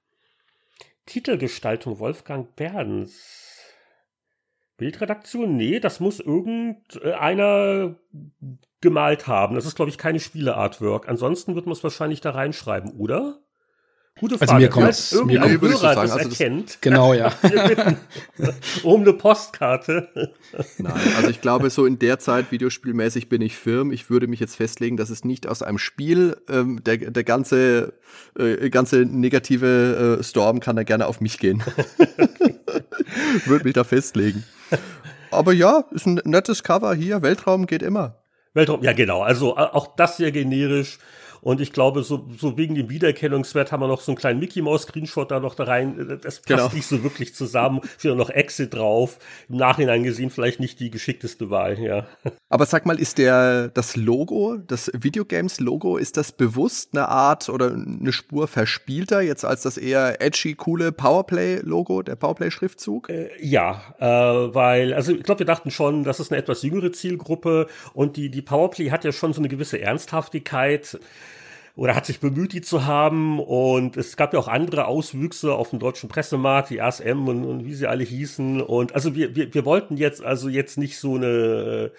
Titelgestaltung 1.05 1.97
Wolfgang 1.99 2.53
Berns. 2.57 3.63
Bildredaktion? 4.75 5.55
Nee, 5.55 5.79
das 5.79 6.01
muss 6.01 6.19
irgendeiner 6.19 7.95
gemalt 8.81 9.27
haben. 9.27 9.55
Das 9.55 9.65
ist, 9.65 9.75
glaube 9.75 9.89
ich, 9.89 9.97
keine 9.97 10.19
Spiele-Artwork. 10.19 11.07
Ansonsten 11.07 11.55
wird 11.55 11.65
man 11.65 11.73
es 11.73 11.83
wahrscheinlich 11.83 12.19
da 12.19 12.31
reinschreiben, 12.31 12.91
oder? 12.91 13.39
Gute 14.19 14.38
Frage. 14.38 14.51
Also 14.51 14.55
mir 14.55 14.69
kommt 14.69 15.12
irgendein 15.12 15.62
mir 15.62 15.69
Hörer 15.69 15.95
das 15.95 16.12
also 16.12 16.29
erkennt. 16.29 16.79
Genau, 16.82 17.13
ja. 17.13 17.32
um 18.84 19.01
eine 19.01 19.13
Postkarte. 19.13 20.10
Nein, 20.77 20.93
also 21.15 21.29
ich 21.29 21.39
glaube, 21.39 21.69
so 21.69 21.86
in 21.86 21.99
der 21.99 22.19
Zeit, 22.19 22.51
videospielmäßig, 22.51 23.29
bin 23.29 23.41
ich 23.41 23.55
firm. 23.55 23.91
Ich 23.91 24.10
würde 24.10 24.27
mich 24.27 24.39
jetzt 24.39 24.55
festlegen, 24.55 24.97
dass 24.97 25.10
es 25.10 25.23
nicht 25.23 25.47
aus 25.47 25.62
einem 25.62 25.77
Spiel, 25.77 26.38
ähm, 26.49 26.84
der, 26.84 26.97
der 26.97 27.23
ganze, 27.23 27.93
äh, 28.38 28.69
ganze 28.69 29.05
negative 29.05 30.17
äh, 30.19 30.23
Storm 30.23 30.60
kann 30.60 30.75
da 30.75 30.84
gerne 30.84 31.08
auf 31.08 31.21
mich 31.21 31.39
gehen. 31.39 31.63
würde 33.45 33.63
mich 33.63 33.73
da 33.73 33.84
festlegen. 33.84 34.43
Aber 35.32 35.53
ja, 35.53 35.86
ist 35.91 36.08
ein 36.08 36.21
nettes 36.25 36.63
Cover 36.63 36.93
hier. 36.93 37.21
Weltraum 37.21 37.67
geht 37.67 37.84
immer. 37.84 38.23
Weltraum, 38.53 38.84
ja 38.84 38.93
genau. 38.93 39.21
Also 39.21 39.55
auch 39.55 39.95
das 39.95 40.17
sehr 40.17 40.32
generisch. 40.32 40.97
Und 41.41 41.62
ich 41.62 41.71
glaube, 41.71 42.04
so, 42.04 42.28
so 42.38 42.58
wegen 42.58 42.75
dem 42.75 42.89
Wiedererkennungswert 42.89 43.71
haben 43.71 43.82
wir 43.82 43.88
noch 43.88 44.02
so 44.02 44.12
einen 44.12 44.17
kleinen 44.17 44.39
Mickey 44.39 44.62
Mouse 44.62 44.84
Screenshot 44.84 45.32
da 45.32 45.39
noch 45.39 45.56
da 45.56 45.63
rein. 45.63 46.19
Das 46.21 46.38
passt 46.38 46.45
genau. 46.47 46.69
nicht 46.73 46.88
so 46.88 47.04
wirklich 47.04 47.34
zusammen. 47.34 47.82
Steht 47.97 48.15
noch 48.15 48.30
Exit 48.30 48.73
drauf. 48.73 49.19
Im 49.47 49.58
Nachhinein 49.58 50.04
gesehen 50.04 50.30
vielleicht 50.30 50.60
nicht 50.60 50.80
die 50.80 50.89
geschickteste 50.89 51.49
Wahl, 51.49 51.80
ja. 51.80 52.08
Aber 52.49 52.65
sag 52.65 52.86
mal, 52.86 52.99
ist 52.99 53.17
der, 53.17 53.69
das 53.69 53.95
Logo, 53.95 54.58
das 54.58 54.91
Videogames 54.93 55.60
Logo, 55.60 55.97
ist 55.97 56.17
das 56.17 56.32
bewusst 56.32 56.89
eine 56.93 57.08
Art 57.08 57.49
oder 57.49 57.71
eine 57.73 58.12
Spur 58.12 58.47
verspielter 58.47 59.21
jetzt 59.21 59.45
als 59.45 59.63
das 59.63 59.78
eher 59.78 60.21
edgy, 60.21 60.56
coole 60.56 60.91
Powerplay 60.91 61.60
Logo, 61.62 62.02
der 62.02 62.15
Powerplay 62.15 62.52
Schriftzug? 62.52 63.10
Äh, 63.10 63.30
ja, 63.41 63.82
äh, 63.99 64.06
weil, 64.06 64.93
also 64.93 65.13
ich 65.13 65.23
glaube, 65.23 65.39
wir 65.39 65.45
dachten 65.45 65.71
schon, 65.71 66.04
das 66.04 66.19
ist 66.19 66.32
eine 66.32 66.41
etwas 66.41 66.63
jüngere 66.63 66.91
Zielgruppe 66.91 67.67
und 67.93 68.17
die, 68.17 68.30
die 68.30 68.41
Powerplay 68.41 68.89
hat 68.89 69.04
ja 69.04 69.12
schon 69.12 69.34
so 69.34 69.41
eine 69.41 69.49
gewisse 69.49 69.80
Ernsthaftigkeit 69.80 70.99
oder 71.75 71.95
hat 71.95 72.05
sich 72.05 72.19
bemüht, 72.19 72.53
die 72.53 72.62
zu 72.62 72.86
haben. 72.86 73.39
Und 73.39 73.97
es 73.97 74.17
gab 74.17 74.34
ja 74.34 74.39
auch 74.39 74.47
andere 74.47 74.86
Auswüchse 74.86 75.53
auf 75.53 75.69
dem 75.71 75.79
deutschen 75.79 76.10
Pressemarkt, 76.10 76.69
die 76.69 76.82
ASM 76.82 77.27
und, 77.27 77.45
und 77.45 77.65
wie 77.65 77.73
sie 77.73 77.88
alle 77.88 78.03
hießen. 78.03 78.62
Und 78.62 78.95
also 78.95 79.15
wir, 79.15 79.36
wir, 79.36 79.53
wir 79.53 79.65
wollten 79.65 79.97
jetzt 79.97 80.23
also 80.23 80.49
jetzt 80.49 80.77
nicht 80.77 80.99
so 80.99 81.15
eine 81.15 81.91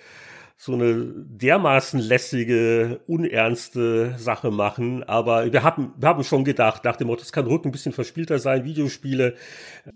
so 0.63 0.75
eine 0.75 1.07
dermaßen 1.17 1.99
lässige, 1.99 3.01
unernste 3.07 4.15
Sache 4.19 4.51
machen. 4.51 5.03
Aber 5.05 5.51
wir 5.51 5.63
haben, 5.63 5.95
wir 5.97 6.07
haben 6.07 6.23
schon 6.23 6.45
gedacht, 6.45 6.85
nach 6.85 6.97
dem 6.97 7.07
Motto, 7.07 7.23
es 7.23 7.33
kann 7.33 7.47
Rücken 7.47 7.69
ein 7.69 7.73
bisschen 7.73 7.95
verspielter 7.95 8.39
sein, 8.39 8.67
Videospiele, 8.67 9.37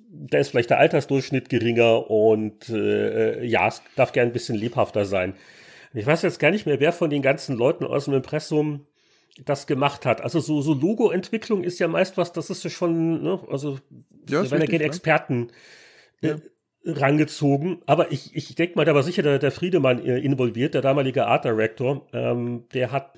da 0.08 0.38
ist 0.38 0.48
vielleicht 0.48 0.70
der 0.70 0.78
Altersdurchschnitt 0.78 1.50
geringer 1.50 2.10
und 2.10 2.70
äh, 2.70 3.44
ja, 3.44 3.68
es 3.68 3.82
darf 3.94 4.12
gern 4.12 4.28
ein 4.28 4.32
bisschen 4.32 4.56
lebhafter 4.56 5.04
sein. 5.04 5.34
Ich 5.92 6.06
weiß 6.06 6.22
jetzt 6.22 6.40
gar 6.40 6.50
nicht 6.50 6.64
mehr, 6.64 6.80
wer 6.80 6.94
von 6.94 7.10
den 7.10 7.20
ganzen 7.20 7.58
Leuten 7.58 7.84
aus 7.84 8.06
dem 8.06 8.14
Impressum 8.14 8.86
das 9.42 9.66
gemacht 9.66 10.06
hat. 10.06 10.20
Also 10.20 10.40
so, 10.40 10.62
so 10.62 10.74
Logo-Entwicklung 10.74 11.64
ist 11.64 11.78
ja 11.78 11.88
meist 11.88 12.16
was, 12.16 12.32
das 12.32 12.50
ist 12.50 12.62
ja 12.64 12.70
schon, 12.70 13.22
ne, 13.22 13.40
also 13.50 13.78
ja, 14.28 14.42
da 14.42 14.50
werden 14.50 14.62
ja 14.62 14.66
gerne 14.66 14.84
Experten 14.84 15.48
äh, 16.22 16.28
ja. 16.28 16.36
rangezogen. 16.84 17.82
Aber 17.86 18.12
ich, 18.12 18.34
ich 18.36 18.54
denke 18.54 18.76
mal, 18.76 18.84
da 18.84 18.94
war 18.94 19.02
sicher 19.02 19.22
der, 19.22 19.38
der 19.38 19.50
Friedemann 19.50 20.04
äh, 20.04 20.18
involviert, 20.18 20.74
der 20.74 20.82
damalige 20.82 21.26
Art 21.26 21.44
Director. 21.44 22.06
Ähm, 22.12 22.64
der 22.72 22.92
hat 22.92 23.14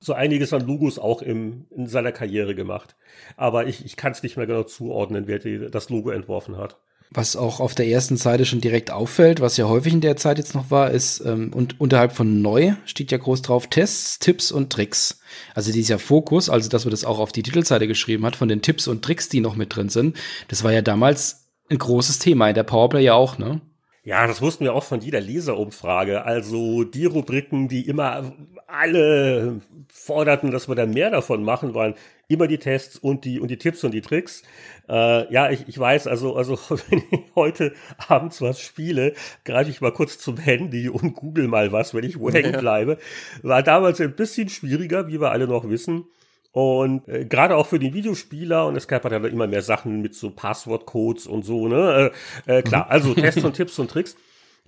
so 0.00 0.12
einiges 0.12 0.52
an 0.52 0.66
Logos 0.66 0.98
auch 0.98 1.22
im, 1.22 1.66
in 1.70 1.86
seiner 1.88 2.12
Karriere 2.12 2.54
gemacht. 2.54 2.96
Aber 3.36 3.66
ich, 3.66 3.84
ich 3.84 3.96
kann 3.96 4.12
es 4.12 4.22
nicht 4.22 4.36
mehr 4.36 4.46
genau 4.46 4.62
zuordnen, 4.62 5.26
wer 5.26 5.40
die, 5.40 5.70
das 5.70 5.90
Logo 5.90 6.10
entworfen 6.10 6.56
hat. 6.56 6.80
Was 7.10 7.36
auch 7.36 7.60
auf 7.60 7.74
der 7.74 7.88
ersten 7.88 8.16
Seite 8.16 8.44
schon 8.44 8.60
direkt 8.60 8.90
auffällt, 8.90 9.40
was 9.40 9.56
ja 9.56 9.66
häufig 9.66 9.94
in 9.94 10.02
der 10.02 10.16
Zeit 10.16 10.38
jetzt 10.38 10.54
noch 10.54 10.70
war, 10.70 10.90
ist, 10.90 11.20
ähm, 11.24 11.52
und 11.54 11.80
unterhalb 11.80 12.12
von 12.12 12.42
neu 12.42 12.74
steht 12.84 13.10
ja 13.10 13.18
groß 13.18 13.42
drauf 13.42 13.66
Tests, 13.68 14.18
Tipps 14.18 14.52
und 14.52 14.70
Tricks. 14.70 15.20
Also 15.54 15.72
dieser 15.72 15.98
Fokus, 15.98 16.50
also 16.50 16.68
dass 16.68 16.84
man 16.84 16.90
das 16.90 17.04
auch 17.04 17.18
auf 17.18 17.32
die 17.32 17.42
Titelseite 17.42 17.88
geschrieben 17.88 18.26
hat, 18.26 18.36
von 18.36 18.48
den 18.48 18.60
Tipps 18.60 18.88
und 18.88 19.02
Tricks, 19.02 19.28
die 19.28 19.40
noch 19.40 19.56
mit 19.56 19.74
drin 19.74 19.88
sind, 19.88 20.16
das 20.48 20.64
war 20.64 20.72
ja 20.72 20.82
damals 20.82 21.46
ein 21.70 21.78
großes 21.78 22.18
Thema, 22.18 22.48
in 22.48 22.54
der 22.54 22.62
Powerplay 22.62 23.04
ja 23.04 23.14
auch, 23.14 23.38
ne? 23.38 23.60
Ja, 24.04 24.26
das 24.26 24.40
wussten 24.40 24.64
wir 24.64 24.72
auch 24.72 24.84
von 24.84 25.00
jeder 25.00 25.20
Leserumfrage. 25.20 26.24
Also 26.24 26.84
die 26.84 27.04
Rubriken, 27.04 27.68
die 27.68 27.86
immer 27.86 28.32
alle 28.66 29.60
forderten, 29.92 30.50
dass 30.50 30.66
wir 30.66 30.74
da 30.74 30.86
mehr 30.86 31.10
davon 31.10 31.42
machen, 31.42 31.74
waren 31.74 31.94
immer 32.28 32.46
die 32.46 32.58
Tests 32.58 32.96
und 32.96 33.24
die 33.24 33.40
und 33.40 33.48
die 33.48 33.56
Tipps 33.56 33.82
und 33.84 33.92
die 33.92 34.02
Tricks. 34.02 34.42
Äh, 34.88 35.32
ja, 35.32 35.50
ich, 35.50 35.66
ich 35.66 35.78
weiß, 35.78 36.06
also, 36.06 36.36
also 36.36 36.58
wenn 36.88 37.02
ich 37.10 37.20
heute 37.34 37.72
abends 38.06 38.40
was 38.40 38.60
spiele, 38.60 39.14
greife 39.44 39.70
ich 39.70 39.80
mal 39.80 39.92
kurz 39.92 40.18
zum 40.18 40.36
Handy 40.36 40.88
und 40.88 41.14
google 41.14 41.48
mal 41.48 41.72
was, 41.72 41.94
wenn 41.94 42.04
ich 42.04 42.20
wo 42.20 42.30
hängen 42.30 42.58
bleibe. 42.60 42.98
War 43.42 43.62
damals 43.62 44.00
ein 44.00 44.14
bisschen 44.14 44.50
schwieriger, 44.50 45.08
wie 45.08 45.20
wir 45.20 45.30
alle 45.30 45.48
noch 45.48 45.68
wissen. 45.68 46.04
Und 46.52 47.08
äh, 47.08 47.24
gerade 47.24 47.56
auch 47.56 47.66
für 47.66 47.78
den 47.78 47.94
Videospieler, 47.94 48.66
und 48.66 48.76
es 48.76 48.88
gab 48.88 49.04
halt 49.04 49.24
immer 49.32 49.46
mehr 49.46 49.62
Sachen 49.62 50.00
mit 50.00 50.14
so 50.14 50.30
Passwortcodes 50.30 51.26
und 51.26 51.44
so, 51.44 51.68
ne? 51.68 52.10
Äh, 52.46 52.58
äh, 52.58 52.62
klar, 52.62 52.86
mhm. 52.86 52.90
also 52.90 53.14
Tests 53.14 53.44
und 53.44 53.54
Tipps 53.54 53.78
und 53.78 53.90
Tricks. 53.90 54.16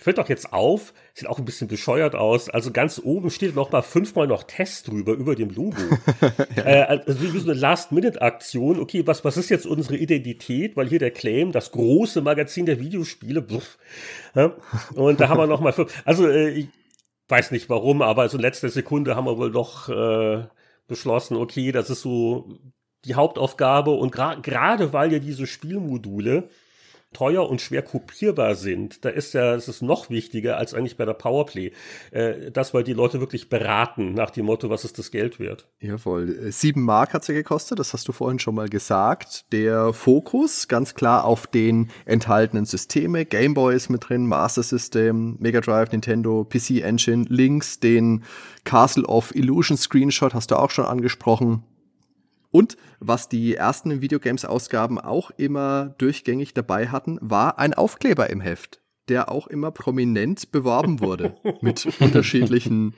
Fällt 0.01 0.19
doch 0.19 0.29
jetzt 0.29 0.53
auf, 0.53 0.95
sieht 1.15 1.29
auch 1.29 1.39
ein 1.39 1.45
bisschen 1.45 1.69
bescheuert 1.69 2.15
aus. 2.15 2.49
Also 2.49 2.71
ganz 2.71 3.01
oben 3.03 3.31
steht 3.31 3.55
noch 3.55 3.71
mal 3.71 3.83
fünfmal 3.83 4.27
noch 4.27 4.45
Test 4.45 4.89
drüber, 4.89 5.13
über 5.13 5.35
dem 5.35 5.51
Logo. 5.51 5.77
ja. 6.57 6.63
äh, 6.65 7.03
also 7.07 7.21
wie 7.21 7.39
so 7.39 7.51
eine 7.51 7.59
Last-Minute-Aktion. 7.59 8.81
Okay, 8.81 9.07
was, 9.07 9.25
was 9.25 9.37
ist 9.37 9.51
jetzt 9.51 9.67
unsere 9.67 9.97
Identität? 9.97 10.77
Weil 10.77 10.89
hier 10.89 10.99
der 10.99 11.11
Claim, 11.11 11.53
das 11.53 11.71
große 11.73 12.23
Magazin 12.23 12.67
der 12.67 12.81
Videospiele. 12.81 13.47
Ja? 14.35 14.57
Und 14.95 15.21
da 15.21 15.29
haben 15.29 15.39
wir 15.39 15.47
noch 15.47 15.61
mal 15.61 15.73
fünf. 15.73 15.93
Also 16.05 16.27
äh, 16.29 16.49
ich 16.51 16.69
weiß 17.29 17.51
nicht 17.51 17.69
warum, 17.69 18.03
aber 18.03 18.29
so 18.29 18.37
in 18.37 18.43
letzter 18.43 18.69
Sekunde 18.71 19.17
haben 19.17 19.27
wir 19.27 19.39
wohl 19.39 19.53
doch 19.53 19.89
äh, 19.89 20.47
beschlossen, 20.89 21.37
okay, 21.37 21.73
das 21.73 21.91
ist 21.91 22.03
so 22.03 22.59
die 23.05 23.15
Hauptaufgabe. 23.15 23.91
Und 23.91 24.13
gerade 24.13 24.41
gra 24.41 24.93
weil 24.93 25.13
ja 25.13 25.19
diese 25.19 25.47
Spielmodule 25.47 26.49
teuer 27.13 27.49
und 27.49 27.61
schwer 27.61 27.83
kopierbar 27.83 28.55
sind, 28.55 29.05
da 29.05 29.09
ist 29.09 29.35
ja, 29.35 29.55
es 29.55 29.67
ist 29.67 29.83
noch 29.83 30.11
wichtiger 30.11 30.57
als 30.59 30.75
eigentlich 30.75 30.97
bei 30.97 31.05
der 31.05 31.15
Powerplay, 31.15 31.73
äh, 32.13 32.51
dass 32.53 32.73
wir 32.73 32.85
die 32.85 32.93
Leute 32.93 33.19
wirklich 33.19 33.49
beraten 33.49 34.15
nach 34.15 34.31
dem 34.31 34.47
Motto, 34.47 34.71
was 34.71 34.85
ist 34.85 34.99
das 34.99 35.11
Geld 35.11 35.41
wert? 35.41 35.67
Jawohl. 35.81 36.53
Sieben 36.53 36.83
Mark 36.83 37.13
hat 37.13 37.25
sie 37.25 37.35
gekostet, 37.35 37.81
das 37.81 37.93
hast 37.93 38.07
du 38.07 38.13
vorhin 38.13 38.39
schon 38.39 38.55
mal 38.55 38.69
gesagt. 38.69 39.53
Der 39.53 39.93
Fokus 39.93 40.69
ganz 40.69 40.95
klar 40.95 41.25
auf 41.25 41.49
den 41.49 41.91
enthaltenen 42.05 42.65
Systeme. 42.65 43.25
Game 43.25 43.55
Boy 43.55 43.75
ist 43.75 43.89
mit 43.89 44.09
drin, 44.09 44.27
Master 44.27 44.63
System, 44.63 45.37
Mega 45.41 45.61
Drive, 45.61 45.91
Nintendo, 45.91 46.45
PC 46.45 46.83
Engine, 46.83 47.25
links 47.29 47.81
den 47.81 48.23
Castle 48.65 49.05
of 49.05 49.35
Illusion 49.35 49.77
Screenshot 49.77 50.35
hast 50.35 50.51
du 50.53 50.57
auch 50.57 50.71
schon 50.71 50.85
angesprochen. 50.85 51.65
Und 52.51 52.77
was 52.99 53.29
die 53.29 53.55
ersten 53.55 54.01
Videogames-Ausgaben 54.01 54.99
auch 54.99 55.31
immer 55.37 55.95
durchgängig 55.99 56.55
dabei 56.55 56.89
hatten, 56.89 57.19
war 57.21 57.59
ein 57.59 57.75
Aufkleber 57.75 58.29
im 58.31 58.41
Heft 58.41 58.80
der 59.11 59.31
auch 59.31 59.49
immer 59.49 59.73
prominent 59.73 60.53
beworben 60.53 61.01
wurde 61.01 61.35
mit 61.61 61.87
unterschiedlichen 62.01 62.95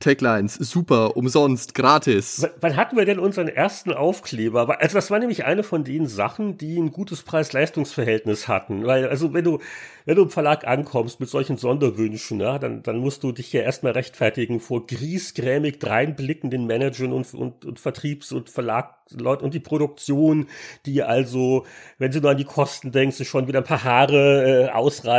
Taglines. 0.00 0.54
Super, 0.54 1.16
umsonst, 1.16 1.74
gratis. 1.74 2.42
W 2.42 2.48
wann 2.60 2.76
hatten 2.76 2.96
wir 2.96 3.04
denn 3.04 3.18
unseren 3.18 3.48
ersten 3.48 3.92
Aufkleber? 3.92 4.80
Also 4.80 4.94
das 4.94 5.10
war 5.10 5.18
nämlich 5.18 5.44
eine 5.44 5.62
von 5.62 5.84
den 5.84 6.06
Sachen, 6.06 6.58
die 6.58 6.78
ein 6.78 6.90
gutes 6.90 7.22
Preis-Leistungs-Verhältnis 7.22 8.48
hatten. 8.48 8.84
Weil, 8.86 9.08
also 9.08 9.32
wenn 9.32 9.44
du, 9.44 9.60
wenn 10.04 10.16
du 10.16 10.22
im 10.22 10.30
Verlag 10.30 10.66
ankommst 10.66 11.20
mit 11.20 11.28
solchen 11.28 11.56
Sonderwünschen, 11.56 12.40
ja, 12.40 12.58
dann, 12.58 12.82
dann 12.82 12.98
musst 12.98 13.22
du 13.22 13.32
dich 13.32 13.52
ja 13.52 13.62
erstmal 13.62 13.92
rechtfertigen 13.92 14.60
vor 14.60 14.86
griesgrämig 14.86 15.78
dreinblickenden 15.78 16.66
Managern 16.66 17.12
und, 17.12 17.32
und, 17.34 17.64
und 17.64 17.78
Vertriebs- 17.78 18.32
und 18.32 18.50
Verlagsleuten 18.50 19.44
und 19.44 19.54
die 19.54 19.60
Produktion, 19.60 20.48
die 20.86 21.02
also, 21.02 21.66
wenn 21.98 22.12
sie 22.12 22.20
nur 22.20 22.30
an 22.30 22.36
die 22.36 22.44
Kosten 22.44 22.92
denkst, 22.92 23.24
schon 23.24 23.48
wieder 23.48 23.60
ein 23.60 23.64
paar 23.64 23.84
Haare 23.84 24.66
äh, 24.66 24.68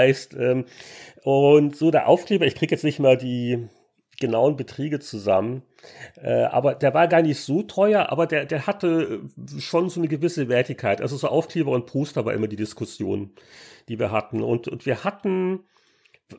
ausreißt. 0.01 0.35
Ähm, 0.35 0.65
und 1.23 1.75
so 1.75 1.91
der 1.91 2.07
Aufkleber, 2.07 2.45
ich 2.45 2.55
krieg 2.55 2.71
jetzt 2.71 2.83
nicht 2.83 2.99
mal 2.99 3.17
die 3.17 3.67
genauen 4.19 4.55
Beträge 4.55 4.99
zusammen. 4.99 5.63
Äh, 6.21 6.43
aber 6.43 6.75
der 6.75 6.93
war 6.93 7.07
gar 7.07 7.21
nicht 7.21 7.39
so 7.39 7.63
teuer, 7.63 8.11
aber 8.11 8.27
der, 8.27 8.45
der 8.45 8.67
hatte 8.67 9.21
schon 9.57 9.89
so 9.89 9.99
eine 9.99 10.07
gewisse 10.07 10.47
Wertigkeit. 10.47 11.01
Also 11.01 11.17
so 11.17 11.27
Aufkleber 11.27 11.71
und 11.71 11.87
Poster 11.87 12.25
war 12.25 12.33
immer 12.33 12.47
die 12.47 12.55
Diskussion, 12.55 13.31
die 13.89 13.97
wir 13.97 14.11
hatten. 14.11 14.43
Und, 14.43 14.67
und 14.67 14.85
wir 14.85 15.03
hatten, 15.03 15.61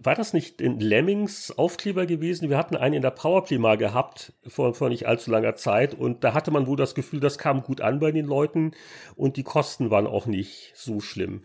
war 0.00 0.14
das 0.14 0.32
nicht 0.32 0.60
in 0.60 0.78
Lemmings 0.78 1.56
Aufkleber 1.58 2.06
gewesen? 2.06 2.50
Wir 2.50 2.56
hatten 2.56 2.76
einen 2.76 2.94
in 2.94 3.02
der 3.02 3.10
Powerplay 3.10 3.58
mal 3.58 3.76
gehabt, 3.76 4.32
vor, 4.46 4.74
vor 4.74 4.88
nicht 4.88 5.08
allzu 5.08 5.32
langer 5.32 5.56
Zeit. 5.56 5.94
Und 5.94 6.22
da 6.22 6.34
hatte 6.34 6.52
man 6.52 6.68
wohl 6.68 6.76
das 6.76 6.94
Gefühl, 6.94 7.18
das 7.18 7.36
kam 7.36 7.64
gut 7.64 7.80
an 7.80 7.98
bei 7.98 8.12
den 8.12 8.26
Leuten 8.26 8.72
und 9.16 9.36
die 9.36 9.44
Kosten 9.44 9.90
waren 9.90 10.06
auch 10.06 10.26
nicht 10.26 10.72
so 10.76 11.00
schlimm. 11.00 11.42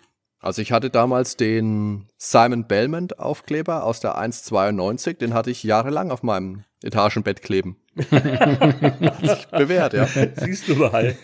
Also 0.47 0.61
ich 0.61 0.71
hatte 0.71 0.89
damals 0.89 1.35
den 1.35 2.07
Simon 2.15 2.67
Belmont 2.67 3.19
Aufkleber 3.19 3.83
aus 3.83 3.99
der 3.99 4.17
1,92, 4.17 5.17
den 5.17 5.33
hatte 5.33 5.51
ich 5.51 5.61
jahrelang 5.61 6.09
auf 6.09 6.23
meinem 6.23 6.63
Etagenbett 6.81 7.41
kleben. 7.41 7.75
Hat 8.11 9.19
sich 9.19 9.47
bewährt, 9.47 9.91
ja. 9.91 10.07
Siehst 10.35 10.69
du 10.69 10.75
mal. 10.75 11.17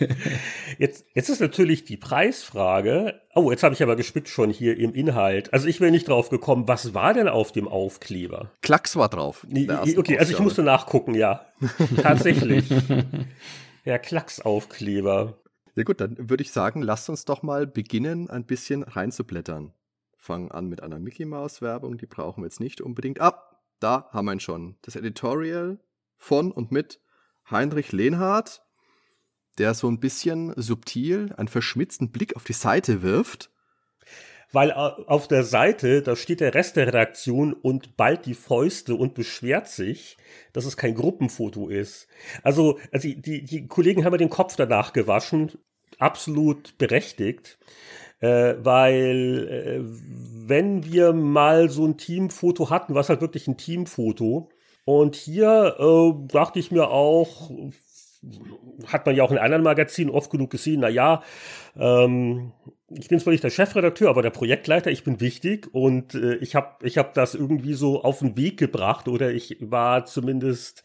Jetzt, 0.78 1.06
jetzt 1.14 1.30
ist 1.30 1.40
natürlich 1.40 1.84
die 1.84 1.96
Preisfrage. 1.96 3.22
Oh, 3.34 3.50
jetzt 3.50 3.62
habe 3.62 3.72
ich 3.72 3.82
aber 3.82 3.96
gespickt 3.96 4.28
schon 4.28 4.50
hier 4.50 4.76
im 4.76 4.92
Inhalt. 4.92 5.54
Also 5.54 5.68
ich 5.68 5.80
wäre 5.80 5.90
nicht 5.90 6.08
drauf 6.08 6.28
gekommen, 6.28 6.68
was 6.68 6.92
war 6.92 7.14
denn 7.14 7.28
auf 7.28 7.50
dem 7.50 7.66
Aufkleber? 7.66 8.50
Klacks 8.60 8.94
war 8.94 9.08
drauf. 9.08 9.46
Okay, 9.50 10.18
also 10.18 10.32
ich 10.32 10.40
musste 10.40 10.62
nachgucken, 10.62 11.14
ja. 11.14 11.46
Tatsächlich. 12.02 12.66
Ja, 13.86 13.98
Klacks-Aufkleber. 13.98 15.34
Ja 15.74 15.82
gut, 15.82 16.00
dann 16.00 16.30
würde 16.30 16.42
ich 16.42 16.52
sagen, 16.52 16.82
lasst 16.82 17.08
uns 17.08 17.24
doch 17.24 17.42
mal 17.42 17.66
beginnen, 17.66 18.30
ein 18.30 18.44
bisschen 18.46 18.84
reinzublättern. 18.84 19.72
Fangen 20.16 20.50
an 20.50 20.68
mit 20.68 20.82
einer 20.82 21.00
Mickey 21.00 21.24
Mouse 21.24 21.60
Werbung, 21.60 21.98
die 21.98 22.06
brauchen 22.06 22.42
wir 22.42 22.46
jetzt 22.46 22.60
nicht 22.60 22.80
unbedingt. 22.80 23.20
Ah, 23.20 23.42
da 23.80 24.08
haben 24.12 24.26
wir 24.26 24.32
ihn 24.32 24.40
schon. 24.40 24.76
Das 24.82 24.96
Editorial 24.96 25.78
von 26.16 26.52
und 26.52 26.70
mit 26.70 27.00
Heinrich 27.50 27.92
Lehnhardt, 27.92 28.62
der 29.58 29.74
so 29.74 29.88
ein 29.88 30.00
bisschen 30.00 30.52
subtil 30.56 31.32
einen 31.36 31.48
verschmitzten 31.48 32.10
Blick 32.10 32.36
auf 32.36 32.44
die 32.44 32.52
Seite 32.52 33.02
wirft. 33.02 33.50
Weil 34.54 34.70
äh, 34.70 34.74
auf 34.74 35.28
der 35.28 35.44
Seite, 35.44 36.00
da 36.00 36.16
steht 36.16 36.40
der 36.40 36.54
Rest 36.54 36.76
der 36.76 36.86
Redaktion 36.86 37.52
und 37.52 37.96
bald 37.96 38.24
die 38.24 38.34
Fäuste 38.34 38.94
und 38.94 39.14
beschwert 39.14 39.68
sich, 39.68 40.16
dass 40.52 40.64
es 40.64 40.76
kein 40.76 40.94
Gruppenfoto 40.94 41.68
ist. 41.68 42.06
Also, 42.42 42.78
also 42.92 43.08
die, 43.08 43.44
die 43.44 43.66
Kollegen 43.66 44.04
haben 44.04 44.12
ja 44.12 44.18
den 44.18 44.30
Kopf 44.30 44.56
danach 44.56 44.92
gewaschen, 44.92 45.52
absolut 45.98 46.78
berechtigt. 46.78 47.58
Äh, 48.20 48.54
weil 48.60 49.48
äh, 49.48 49.80
wenn 50.46 50.84
wir 50.84 51.12
mal 51.12 51.68
so 51.68 51.84
ein 51.84 51.98
Teamfoto 51.98 52.70
hatten, 52.70 52.94
was 52.94 53.08
halt 53.08 53.20
wirklich 53.20 53.48
ein 53.48 53.56
Teamfoto, 53.56 54.50
und 54.84 55.16
hier 55.16 55.76
äh, 55.78 56.28
dachte 56.28 56.58
ich 56.58 56.70
mir 56.70 56.90
auch, 56.90 57.50
hat 58.86 59.06
man 59.06 59.16
ja 59.16 59.24
auch 59.24 59.32
in 59.32 59.38
anderen 59.38 59.62
Magazinen 59.62 60.10
oft 60.10 60.30
genug 60.30 60.50
gesehen, 60.50 60.80
na 60.80 60.88
ja, 60.88 61.22
ähm, 61.76 62.52
ich 62.98 63.08
bin 63.08 63.18
zwar 63.18 63.32
nicht 63.32 63.44
der 63.44 63.50
Chefredakteur, 63.50 64.08
aber 64.08 64.22
der 64.22 64.30
Projektleiter, 64.30 64.90
ich 64.90 65.04
bin 65.04 65.20
wichtig 65.20 65.68
und 65.72 66.14
äh, 66.14 66.36
ich 66.36 66.54
habe 66.54 66.86
ich 66.86 66.98
hab 66.98 67.14
das 67.14 67.34
irgendwie 67.34 67.74
so 67.74 68.02
auf 68.02 68.20
den 68.20 68.36
Weg 68.36 68.58
gebracht 68.58 69.08
oder 69.08 69.32
ich 69.32 69.56
war 69.60 70.04
zumindest 70.04 70.82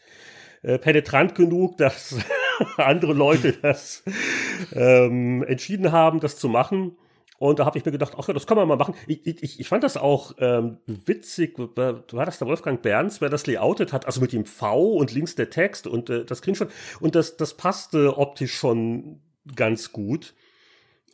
äh, 0.62 0.78
penetrant 0.78 1.34
genug, 1.34 1.76
dass 1.78 2.16
andere 2.76 3.12
Leute 3.12 3.52
das 3.52 4.02
ähm, 4.72 5.42
entschieden 5.44 5.92
haben, 5.92 6.20
das 6.20 6.36
zu 6.36 6.48
machen. 6.48 6.96
Und 7.38 7.58
da 7.58 7.64
habe 7.64 7.78
ich 7.78 7.86
mir 7.86 7.92
gedacht, 7.92 8.16
ach 8.18 8.28
ja, 8.28 8.34
das 8.34 8.46
kann 8.46 8.58
man 8.58 8.68
mal 8.68 8.76
machen. 8.76 8.94
Ich, 9.06 9.26
ich, 9.26 9.60
ich 9.60 9.66
fand 9.68 9.82
das 9.82 9.96
auch 9.96 10.34
ähm, 10.40 10.76
witzig. 10.84 11.58
War 11.58 12.26
das 12.26 12.38
der 12.38 12.46
Wolfgang 12.46 12.82
Berns, 12.82 13.22
wer 13.22 13.30
das 13.30 13.46
layoutet 13.46 13.94
hat, 13.94 14.04
also 14.04 14.20
mit 14.20 14.34
dem 14.34 14.44
V 14.44 14.92
und 14.92 15.14
links 15.14 15.36
der 15.36 15.48
Text 15.48 15.86
und 15.86 16.10
äh, 16.10 16.26
das 16.26 16.38
Screenshot. 16.38 16.68
Und 17.00 17.14
das, 17.14 17.38
das 17.38 17.56
passte 17.56 18.18
optisch 18.18 18.52
schon 18.52 19.22
ganz 19.56 19.90
gut. 19.90 20.34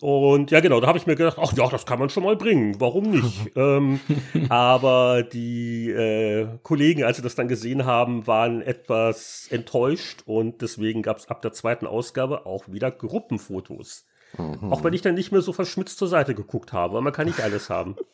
Und 0.01 0.51
ja, 0.51 0.61
genau, 0.61 0.81
da 0.81 0.89
habe 0.89 0.99
ich 0.99 1.07
mir 1.07 1.17
gedacht, 1.17 1.39
ach 1.41 1.53
ja, 1.55 1.69
das 1.69 1.87
kann 1.87 1.99
man 1.99 2.11
schon 2.11 2.23
mal 2.23 2.37
bringen, 2.37 2.79
warum 2.81 3.11
nicht? 3.11 3.53
ähm, 3.57 4.01
aber 4.51 5.23
die 5.23 5.91
äh, 5.91 6.49
Kollegen, 6.63 7.05
als 7.05 7.17
sie 7.17 7.23
das 7.23 7.35
dann 7.35 7.49
gesehen 7.49 7.87
haben, 7.87 8.27
waren 8.27 8.61
etwas 8.61 9.49
enttäuscht 9.51 10.23
und 10.27 10.61
deswegen 10.61 11.03
gab 11.03 11.19
es 11.19 11.29
ab 11.29 11.41
der 11.43 11.53
zweiten 11.53 11.87
Ausgabe 11.87 12.45
auch 12.45 12.65
wieder 12.69 12.91
Gruppenfotos. 12.91 14.07
Mhm. 14.37 14.73
Auch 14.73 14.85
wenn 14.85 14.93
ich 14.93 15.03
dann 15.03 15.15
nicht 15.15 15.33
mehr 15.33 15.41
so 15.41 15.53
verschmitzt 15.53 15.99
zur 15.99 16.09
Seite 16.09 16.35
geguckt 16.35 16.73
habe, 16.73 16.95
weil 16.95 17.03
man 17.03 17.13
kann 17.13 17.27
nicht 17.27 17.41
alles 17.41 17.71
haben. 17.71 17.97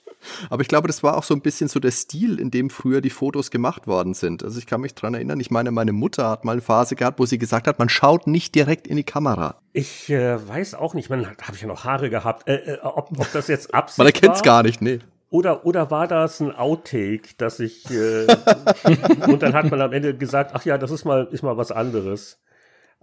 Aber 0.50 0.62
ich 0.62 0.68
glaube, 0.68 0.86
das 0.86 1.02
war 1.02 1.16
auch 1.16 1.22
so 1.24 1.34
ein 1.34 1.40
bisschen 1.40 1.68
so 1.68 1.80
der 1.80 1.90
Stil, 1.90 2.38
in 2.38 2.50
dem 2.50 2.70
früher 2.70 3.00
die 3.00 3.10
Fotos 3.10 3.50
gemacht 3.50 3.86
worden 3.86 4.14
sind. 4.14 4.42
Also 4.42 4.58
ich 4.58 4.66
kann 4.66 4.80
mich 4.80 4.94
dran 4.94 5.14
erinnern, 5.14 5.40
ich 5.40 5.50
meine, 5.50 5.70
meine 5.70 5.92
Mutter 5.92 6.30
hat 6.30 6.44
mal 6.44 6.52
eine 6.52 6.62
Phase 6.62 6.96
gehabt, 6.96 7.18
wo 7.18 7.26
sie 7.26 7.38
gesagt 7.38 7.66
hat, 7.66 7.78
man 7.78 7.88
schaut 7.88 8.26
nicht 8.26 8.54
direkt 8.54 8.86
in 8.86 8.96
die 8.96 9.04
Kamera. 9.04 9.56
Ich 9.72 10.10
äh, 10.10 10.46
weiß 10.46 10.74
auch 10.74 10.94
nicht, 10.94 11.10
man 11.10 11.26
habe 11.26 11.54
ich 11.54 11.62
ja 11.62 11.68
noch 11.68 11.84
Haare 11.84 12.10
gehabt, 12.10 12.48
äh, 12.48 12.74
äh, 12.74 12.78
ob, 12.82 13.18
ob 13.18 13.32
das 13.32 13.48
jetzt 13.48 13.74
Absicht 13.74 13.98
Man 13.98 14.06
erkennt 14.06 14.36
es 14.36 14.42
gar 14.42 14.62
nicht, 14.62 14.82
nee. 14.82 15.00
Oder, 15.30 15.64
oder 15.64 15.90
war 15.90 16.06
das 16.08 16.40
ein 16.40 16.54
Outtake, 16.54 17.30
dass 17.38 17.58
ich 17.58 17.90
äh, 17.90 18.26
und 19.26 19.42
dann 19.42 19.54
hat 19.54 19.70
man 19.70 19.80
am 19.80 19.92
Ende 19.92 20.14
gesagt, 20.14 20.50
ach 20.54 20.64
ja, 20.66 20.76
das 20.76 20.90
ist 20.90 21.06
mal, 21.06 21.26
ist 21.30 21.42
mal 21.42 21.56
was 21.56 21.72
anderes. 21.72 22.38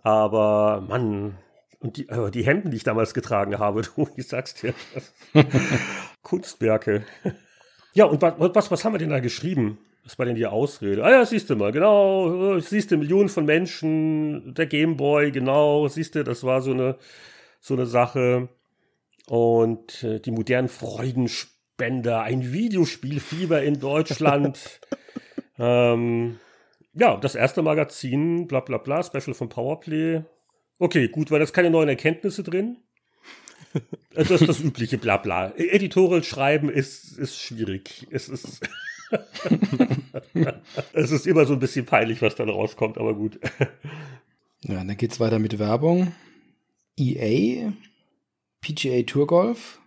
Aber 0.04 0.84
Mann, 0.88 1.38
und 1.80 1.98
die, 1.98 2.08
äh, 2.10 2.30
die 2.30 2.44
Hemden, 2.44 2.72
die 2.72 2.78
ich 2.78 2.84
damals 2.84 3.14
getragen 3.14 3.58
habe, 3.58 3.82
du, 3.96 4.08
ich 4.16 4.28
sag's 4.28 4.54
dir. 4.54 4.74
Kunstwerke. 6.24 7.04
Ja, 7.96 8.06
und 8.06 8.22
was, 8.22 8.70
was 8.70 8.86
haben 8.86 8.94
wir 8.94 9.00
denn 9.00 9.10
da 9.10 9.20
geschrieben? 9.20 9.80
Was 10.04 10.20
war 10.20 10.28
denn 10.28 10.36
die 10.36 10.46
Ausrede? 10.46 11.04
Ah 11.04 11.10
ja, 11.10 11.26
siehst 11.26 11.50
du 11.50 11.56
mal, 11.56 11.72
genau, 11.72 12.60
siehst 12.60 12.92
du, 12.92 12.98
Millionen 12.98 13.30
von 13.30 13.46
Menschen, 13.46 14.54
der 14.54 14.68
Gameboy, 14.68 15.32
genau, 15.32 15.88
siehst 15.88 16.14
du, 16.14 16.24
das 16.24 16.44
war 16.44 16.62
so 16.62 16.72
eine, 16.72 16.98
so 17.60 17.74
eine 17.74 17.88
Sache. 17.88 18.50
Und 19.26 20.04
äh, 20.04 20.20
die 20.20 20.30
modernen 20.30 20.70
Freudenspender, 20.70 22.22
ein 22.22 22.54
Videospielfieber 22.54 23.64
in 23.64 23.80
Deutschland. 23.80 24.80
ähm, 25.58 26.40
ja, 26.94 27.18
das 27.18 27.34
erste 27.34 27.64
Magazin, 27.64 28.48
bla 28.48 28.60
bla 28.60 28.78
bla, 28.78 29.02
Special 29.02 29.34
von 29.34 29.50
Powerplay, 29.50 30.22
Okay, 30.82 31.10
gut, 31.10 31.30
weil 31.30 31.42
das 31.42 31.52
keine 31.52 31.70
neuen 31.70 31.90
Erkenntnisse 31.90 32.42
drin. 32.42 32.78
Das 34.14 34.32
ist 34.32 34.48
das 34.48 34.60
übliche 34.62 34.98
Blabla. 34.98 35.54
Editorial 35.56 36.24
schreiben 36.24 36.70
ist, 36.70 37.18
ist 37.18 37.38
schwierig. 37.40 38.08
Es 38.10 38.28
ist, 38.30 38.68
es 40.94 41.12
ist 41.12 41.28
immer 41.28 41.46
so 41.46 41.54
ein 41.54 41.60
bisschen 41.60 41.86
peinlich, 41.86 42.22
was 42.22 42.36
dann 42.36 42.50
rauskommt, 42.50 42.98
aber 42.98 43.14
gut. 43.14 43.40
Ja, 44.62 44.84
dann 44.84 44.98
geht's 44.98 45.20
weiter 45.20 45.40
mit 45.40 45.58
Werbung. 45.60 46.14
EA, 46.98 47.72
PGA 48.62 49.04
Tour 49.04 49.28
Golf. 49.28 49.80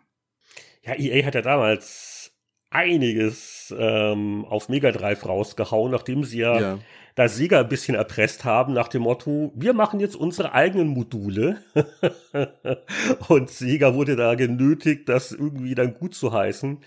Ja, 0.83 0.95
EA 0.99 1.25
hat 1.27 1.35
ja 1.35 1.43
damals 1.43 2.33
einiges 2.71 3.75
ähm, 3.77 4.45
auf 4.47 4.69
Mega 4.69 4.93
Drive 4.93 5.27
rausgehauen, 5.27 5.93
nachdem 5.93 6.25
sie 6.25 6.39
ja, 6.39 6.59
ja 6.59 6.79
da 7.15 7.29
Sega 7.29 7.61
ein 7.61 7.69
bisschen 7.69 7.95
erpresst 7.95 8.45
haben 8.45 8.73
nach 8.73 8.89
dem 8.89 9.03
Motto, 9.03 9.53
wir 9.55 9.75
machen 9.75 10.01
jetzt 10.01 10.17
unsere 10.17 10.53
eigenen 10.53 10.89
Module. 10.89 11.59
und 13.29 13.51
Sega 13.51 13.95
wurde 13.95 14.17
da 14.17 14.35
genötigt, 14.35 15.09
das 15.09 15.33
irgendwie 15.33 15.75
dann 15.75 15.95
gut 15.95 16.15
zu 16.15 16.33
heißen. 16.33 16.79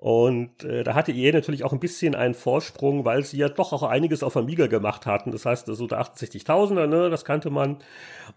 Und 0.00 0.64
äh, 0.64 0.82
da 0.82 0.94
hatte 0.94 1.12
EA 1.12 1.30
natürlich 1.30 1.62
auch 1.62 1.74
ein 1.74 1.78
bisschen 1.78 2.14
einen 2.14 2.32
Vorsprung, 2.32 3.04
weil 3.04 3.22
sie 3.22 3.36
ja 3.36 3.50
doch 3.50 3.74
auch 3.74 3.82
einiges 3.82 4.22
auf 4.22 4.34
Amiga 4.34 4.66
gemacht 4.66 5.04
hatten. 5.04 5.30
Das 5.30 5.44
heißt, 5.44 5.66
so 5.66 5.86
der 5.86 6.00
68.000er, 6.00 6.86
ne, 6.86 7.10
das 7.10 7.26
kannte 7.26 7.50
man. 7.50 7.76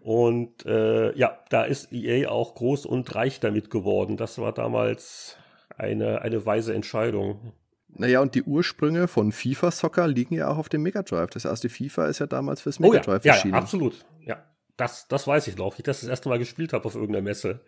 Und 0.01 0.65
äh, 0.65 1.17
ja, 1.17 1.39
da 1.49 1.63
ist 1.63 1.93
EA 1.93 2.29
auch 2.29 2.55
groß 2.55 2.85
und 2.85 3.15
reich 3.15 3.39
damit 3.39 3.69
geworden. 3.69 4.17
Das 4.17 4.39
war 4.39 4.51
damals 4.51 5.37
eine, 5.77 6.21
eine 6.21 6.45
weise 6.45 6.73
Entscheidung. 6.73 7.53
Naja, 7.95 8.21
und 8.21 8.33
die 8.33 8.43
Ursprünge 8.43 9.07
von 9.07 9.31
FIFA 9.31 9.71
Soccer 9.71 10.07
liegen 10.07 10.35
ja 10.35 10.47
auch 10.47 10.57
auf 10.57 10.69
dem 10.69 10.81
Mega 10.81 11.03
Drive. 11.03 11.29
Das 11.29 11.45
erste 11.45 11.69
FIFA 11.69 12.07
ist 12.07 12.19
ja 12.19 12.25
damals 12.25 12.61
fürs 12.61 12.79
Mega 12.79 12.99
Drive 12.99 13.21
oh 13.23 13.27
ja, 13.27 13.33
erschienen. 13.33 13.53
Ja, 13.53 13.59
absolut. 13.59 14.05
Ja, 14.25 14.43
das, 14.77 15.07
das 15.07 15.27
weiß 15.27 15.47
ich 15.47 15.57
noch. 15.57 15.77
Ich 15.77 15.83
das 15.83 16.01
das 16.01 16.09
erste 16.09 16.29
Mal 16.29 16.39
gespielt 16.39 16.73
habe 16.73 16.85
auf 16.85 16.95
irgendeiner 16.95 17.23
Messe. 17.23 17.61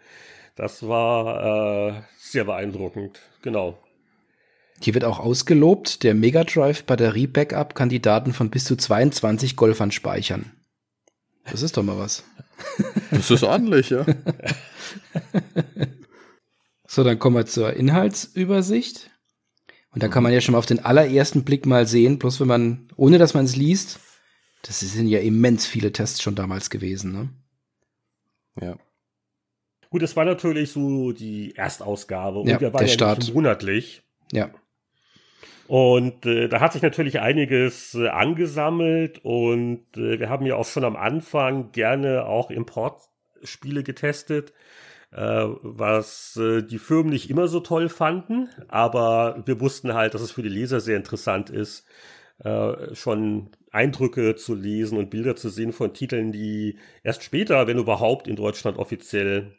Das 0.56 0.88
war 0.88 1.90
äh, 1.90 2.02
sehr 2.18 2.46
beeindruckend. 2.46 3.20
Genau. 3.42 3.78
Hier 4.82 4.94
wird 4.94 5.06
auch 5.06 5.20
ausgelobt, 5.20 6.04
der 6.04 6.16
Mega 6.16 6.44
Drive 6.44 6.84
Batterie 6.84 7.28
Backup 7.28 7.76
kann 7.76 7.90
die 7.90 8.02
Daten 8.02 8.34
von 8.34 8.50
bis 8.50 8.66
zu 8.66 8.76
22 8.76 9.56
Golfern 9.56 9.92
speichern. 9.92 10.52
Das 11.46 11.62
ist 11.62 11.78
doch 11.78 11.84
mal 11.84 11.98
was. 11.98 12.24
Das 13.12 13.30
ist 13.30 13.44
ordentlich, 13.44 13.92
ja. 13.92 14.06
so, 16.88 17.04
dann 17.04 17.20
kommen 17.20 17.36
wir 17.36 17.46
zur 17.46 17.74
Inhaltsübersicht. 17.74 19.12
Und 19.95 20.03
da 20.03 20.10
kann 20.10 20.23
man 20.23 20.34
ja 20.34 20.41
schon 20.41 20.51
mal 20.51 20.60
auf 20.60 20.65
den 20.65 20.84
allerersten 20.84 21.45
Blick 21.45 21.65
mal 21.65 21.88
sehen, 21.88 22.19
bloß 22.19 22.41
wenn 22.41 22.49
man, 22.49 22.89
ohne 22.97 23.17
dass 23.17 23.34
man 23.34 23.45
es 23.45 23.55
liest, 23.55 24.01
das 24.62 24.81
sind 24.81 25.08
ja 25.08 25.19
immens 25.19 25.65
viele 25.65 25.93
Tests 25.93 26.21
schon 26.21 26.36
damals 26.36 26.69
gewesen, 26.69 27.13
ne? 27.13 27.29
Ja. 28.60 28.75
Gut, 29.89 30.03
es 30.03 30.17
war 30.17 30.25
natürlich 30.25 30.71
so 30.71 31.13
die 31.13 31.55
Erstausgabe 31.55 32.39
und 32.39 32.49
ja, 32.49 32.60
wir 32.60 32.73
waren 32.73 32.79
der 32.79 32.88
ja 32.89 32.93
Start. 32.93 33.34
monatlich. 33.34 34.03
Ja. 34.34 34.49
Und 35.67 36.25
äh, 36.25 36.49
da 36.49 36.60
hat 36.60 36.73
sich 36.73 36.81
natürlich 36.81 37.21
einiges 37.21 37.95
äh, 37.95 38.10
angesammelt 38.10 39.23
und 39.23 39.86
äh, 39.95 40.19
wir 40.19 40.29
haben 40.29 40.45
ja 40.45 40.58
auch 40.58 40.65
schon 40.65 40.84
am 40.84 40.97
Anfang 40.97 41.71
gerne 41.71 42.25
auch 42.25 42.51
Importspiele 42.51 43.84
getestet 43.84 44.51
äh, 45.12 45.46
was 45.62 46.38
äh, 46.38 46.62
die 46.62 46.80
Firmen 46.80 47.12
nicht 47.12 47.30
immer 47.30 47.48
so 47.48 47.60
toll 47.60 47.89
fanden, 47.89 48.50
aber 48.68 49.44
wir 49.46 49.60
wussten 49.60 49.94
halt, 49.94 50.13
dass 50.13 50.22
es 50.22 50.32
für 50.32 50.44
die 50.44 50.50
Leser 50.50 50.80
sehr 50.80 50.98
interessant 50.98 51.50
ist, 51.50 51.86
äh, 52.39 52.94
schon 52.94 53.50
Eindrücke 53.72 54.36
zu 54.36 54.56
lesen 54.56 54.98
und 54.98 55.10
Bilder 55.10 55.36
zu 55.36 55.50
sehen 55.50 55.74
von 55.74 55.94
Titeln, 55.94 56.32
die 56.32 56.77
erst 57.04 57.23
später, 57.23 57.67
wenn 57.67 57.77
überhaupt, 57.77 58.27
in 58.27 58.36
Deutschland 58.36 58.77
offiziell 58.77 59.56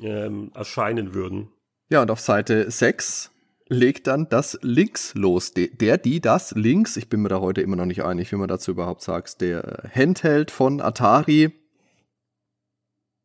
ähm, 0.00 0.50
erscheinen 0.54 1.14
würden. 1.14 1.48
Ja, 1.90 2.02
und 2.02 2.10
auf 2.10 2.20
Seite 2.20 2.70
6 2.70 3.30
legt 3.68 4.06
dann 4.06 4.28
das 4.28 4.58
Links 4.62 5.14
los. 5.14 5.52
Der, 5.54 5.98
die, 5.98 6.20
das 6.20 6.52
Links, 6.52 6.96
ich 6.96 7.08
bin 7.08 7.20
mir 7.20 7.28
da 7.28 7.40
heute 7.40 7.60
immer 7.60 7.76
noch 7.76 7.86
nicht 7.86 8.02
einig, 8.02 8.30
wie 8.32 8.36
man 8.36 8.48
dazu 8.48 8.70
überhaupt 8.70 9.02
sagt, 9.02 9.40
der 9.40 9.90
Handheld 9.94 10.50
von 10.50 10.80
Atari 10.80 11.52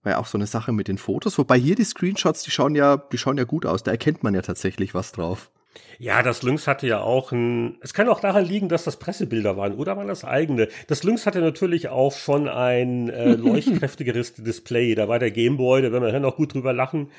war 0.04 0.14
ja 0.14 0.18
auch 0.20 0.28
so 0.28 0.38
eine 0.38 0.48
Sache 0.48 0.72
mit 0.72 0.88
den 0.88 0.98
Fotos. 0.98 1.38
Wobei 1.38 1.58
hier 1.58 1.76
die 1.76 1.84
Screenshots, 1.84 2.44
die 2.44 2.52
schauen 2.52 2.76
ja, 2.76 2.98
die 2.98 3.18
schauen 3.18 3.38
ja 3.38 3.44
gut 3.44 3.66
aus. 3.66 3.84
Da 3.84 3.92
erkennt 3.92 4.24
man 4.24 4.34
ja 4.34 4.42
tatsächlich 4.42 4.94
was 4.94 5.12
drauf. 5.12 5.52
Ja, 5.98 6.24
das 6.24 6.44
Lynx 6.44 6.66
hatte 6.66 6.88
ja 6.88 7.02
auch 7.02 7.32
ein. 7.32 7.78
Es 7.82 7.94
kann 7.94 8.08
auch 8.08 8.22
daran 8.22 8.46
liegen, 8.46 8.70
dass 8.70 8.86
das 8.86 8.98
Pressebilder 8.98 9.58
waren 9.58 9.76
oder 9.76 9.98
waren 9.98 10.08
das 10.08 10.24
eigene. 10.24 10.70
Das 10.88 11.04
Lynx 11.04 11.26
hatte 11.26 11.42
natürlich 11.42 11.90
auch 11.90 12.14
schon 12.14 12.48
ein 12.48 13.10
äh, 13.10 13.34
leuchtkräftigeres 13.36 14.34
Display. 14.36 14.96
Da 14.96 15.08
war 15.08 15.20
der 15.20 15.32
Gameboy, 15.32 15.82
da 15.82 15.92
werden 15.92 16.04
wir 16.04 16.20
noch 16.20 16.38
gut 16.38 16.54
drüber 16.54 16.74
lachen, 16.74 17.12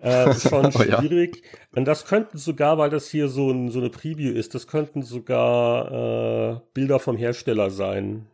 äh, 0.00 0.32
schon 0.34 0.72
schwierig. 0.72 1.42
Oh, 1.52 1.56
ja. 1.74 1.78
Und 1.78 1.84
das 1.86 2.06
könnten 2.06 2.38
sogar, 2.38 2.78
weil 2.78 2.90
das 2.90 3.08
hier 3.08 3.28
so, 3.28 3.50
ein, 3.50 3.70
so 3.70 3.78
eine 3.78 3.90
Preview 3.90 4.32
ist, 4.32 4.54
das 4.54 4.66
könnten 4.66 5.02
sogar 5.02 6.56
äh, 6.56 6.60
Bilder 6.74 6.98
vom 6.98 7.16
Hersteller 7.16 7.70
sein. 7.70 8.26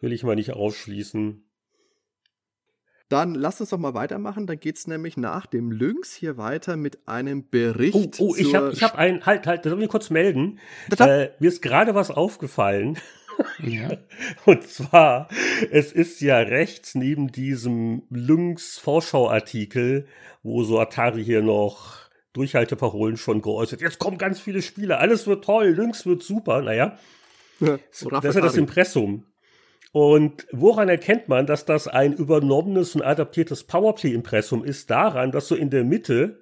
Will 0.00 0.12
ich 0.12 0.22
mal 0.22 0.36
nicht 0.36 0.52
ausschließen. 0.52 1.44
Dann 3.10 3.34
lass 3.34 3.60
uns 3.60 3.70
doch 3.70 3.78
mal 3.78 3.92
weitermachen. 3.92 4.46
Dann 4.46 4.60
geht's 4.60 4.86
nämlich 4.86 5.16
nach 5.16 5.46
dem 5.46 5.72
Lynx 5.72 6.14
hier 6.14 6.36
weiter 6.36 6.76
mit 6.76 7.08
einem 7.08 7.48
Bericht. 7.50 8.20
Oh, 8.20 8.28
oh 8.28 8.34
ich 8.36 8.54
habe 8.54 8.70
ich 8.72 8.84
hab 8.84 8.94
ein, 8.94 9.26
halt, 9.26 9.48
halt, 9.48 9.66
das 9.66 9.72
soll 9.72 9.82
ich 9.82 9.88
kurz 9.88 10.10
melden. 10.10 10.60
Äh, 10.96 11.30
mir 11.40 11.48
ist 11.48 11.60
gerade 11.60 11.96
was 11.96 12.12
aufgefallen. 12.12 12.98
Ja. 13.58 13.96
Und 14.44 14.62
zwar, 14.68 15.28
es 15.72 15.90
ist 15.90 16.20
ja 16.20 16.38
rechts 16.38 16.94
neben 16.94 17.32
diesem 17.32 18.02
Lynx 18.10 18.78
Vorschauartikel, 18.78 20.06
wo 20.44 20.62
so 20.62 20.78
Atari 20.78 21.24
hier 21.24 21.42
noch 21.42 21.96
Durchhalteparolen 22.32 23.16
schon 23.16 23.42
geäußert. 23.42 23.80
Jetzt 23.80 23.98
kommen 23.98 24.18
ganz 24.18 24.38
viele 24.38 24.62
Spiele, 24.62 24.98
alles 24.98 25.26
wird 25.26 25.44
toll, 25.44 25.70
Lynx 25.70 26.06
wird 26.06 26.22
super. 26.22 26.62
Naja, 26.62 26.96
ja, 27.58 27.78
das 27.90 28.24
ist 28.24 28.34
ja 28.36 28.40
das 28.40 28.56
Impressum. 28.56 29.24
Und 29.92 30.46
woran 30.52 30.88
erkennt 30.88 31.28
man, 31.28 31.46
dass 31.46 31.64
das 31.64 31.88
ein 31.88 32.12
übernommenes 32.12 32.94
und 32.94 33.02
adaptiertes 33.02 33.64
Powerplay-Impressum 33.64 34.64
ist? 34.64 34.90
Daran, 34.90 35.32
dass 35.32 35.48
so 35.48 35.56
in 35.56 35.70
der 35.70 35.84
Mitte 35.84 36.40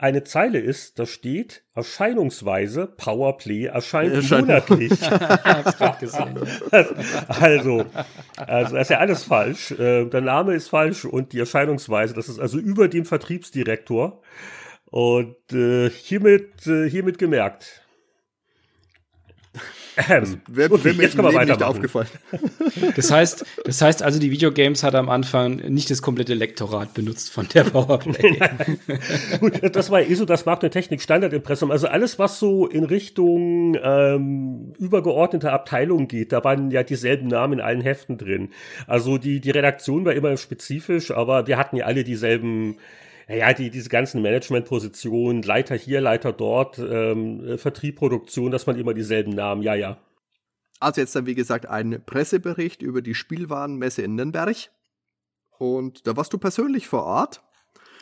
eine 0.00 0.24
Zeile 0.24 0.58
ist, 0.58 0.98
da 0.98 1.04
steht 1.04 1.62
erscheinungsweise 1.74 2.86
Powerplay 2.86 3.66
erscheint, 3.66 4.14
erscheint 4.14 4.48
monatlich. 4.48 4.92
Also, 7.28 7.84
also 8.36 8.74
das 8.74 8.82
ist 8.82 8.90
ja 8.90 8.98
alles 8.98 9.24
falsch. 9.24 9.72
Äh, 9.72 10.06
der 10.06 10.22
Name 10.22 10.54
ist 10.54 10.68
falsch 10.68 11.04
und 11.04 11.32
die 11.32 11.38
Erscheinungsweise, 11.38 12.14
das 12.14 12.28
ist 12.28 12.38
also 12.40 12.58
über 12.58 12.88
dem 12.88 13.04
Vertriebsdirektor. 13.04 14.22
Und 14.86 15.36
äh, 15.52 15.90
hiermit, 15.90 16.66
äh, 16.66 16.88
hiermit 16.88 17.18
gemerkt. 17.18 17.82
Ähm, 20.08 20.40
wär 20.46 20.68
mir 20.70 21.02
jetzt 21.02 21.16
kann 21.16 21.24
man 21.24 21.46
nicht 21.46 21.62
aufgefallen. 21.62 22.08
Das 22.96 23.10
heißt, 23.10 23.44
das 23.64 23.82
heißt 23.82 24.02
also, 24.02 24.18
die 24.18 24.30
Videogames 24.30 24.82
hat 24.82 24.94
am 24.94 25.08
Anfang 25.08 25.56
nicht 25.56 25.90
das 25.90 26.02
komplette 26.02 26.34
Lektorat 26.34 26.94
benutzt 26.94 27.30
von 27.30 27.48
der 27.48 27.64
Powerplay. 27.64 28.38
Gut, 29.40 29.74
das 29.74 29.90
war 29.90 30.02
eh 30.02 30.14
so 30.14 30.24
das 30.24 30.46
Markt- 30.46 30.64
und 30.64 30.70
Technik-Standardimpressum. 30.70 31.70
Also 31.70 31.88
alles, 31.88 32.18
was 32.18 32.38
so 32.38 32.66
in 32.66 32.84
Richtung 32.84 33.76
ähm, 33.82 34.72
übergeordnete 34.78 35.52
Abteilungen 35.52 36.08
geht, 36.08 36.32
da 36.32 36.44
waren 36.44 36.70
ja 36.70 36.82
dieselben 36.82 37.28
Namen 37.28 37.54
in 37.54 37.60
allen 37.60 37.80
Heften 37.80 38.18
drin. 38.18 38.50
Also 38.86 39.18
die, 39.18 39.40
die 39.40 39.50
Redaktion 39.50 40.04
war 40.04 40.12
immer 40.12 40.36
spezifisch, 40.36 41.10
aber 41.10 41.46
wir 41.46 41.58
hatten 41.58 41.76
ja 41.76 41.86
alle 41.86 42.04
dieselben 42.04 42.76
ja, 43.36 43.52
die, 43.52 43.70
diese 43.70 43.88
ganzen 43.88 44.22
Managementpositionen, 44.22 45.42
Leiter 45.42 45.76
hier, 45.76 46.00
Leiter 46.00 46.32
dort, 46.32 46.78
ähm, 46.78 47.58
Vertrieb, 47.58 47.96
Produktion, 47.96 48.50
dass 48.50 48.66
man 48.66 48.76
immer 48.76 48.94
dieselben 48.94 49.30
Namen, 49.30 49.62
ja, 49.62 49.74
ja. 49.74 49.98
Also 50.80 51.00
jetzt 51.00 51.14
dann, 51.14 51.26
wie 51.26 51.34
gesagt, 51.34 51.66
ein 51.66 52.02
Pressebericht 52.04 52.82
über 52.82 53.02
die 53.02 53.14
Spielwarenmesse 53.14 54.02
in 54.02 54.14
Nürnberg. 54.14 54.70
Und 55.58 56.06
da 56.06 56.16
warst 56.16 56.32
du 56.32 56.38
persönlich 56.38 56.88
vor 56.88 57.04
Ort. 57.04 57.42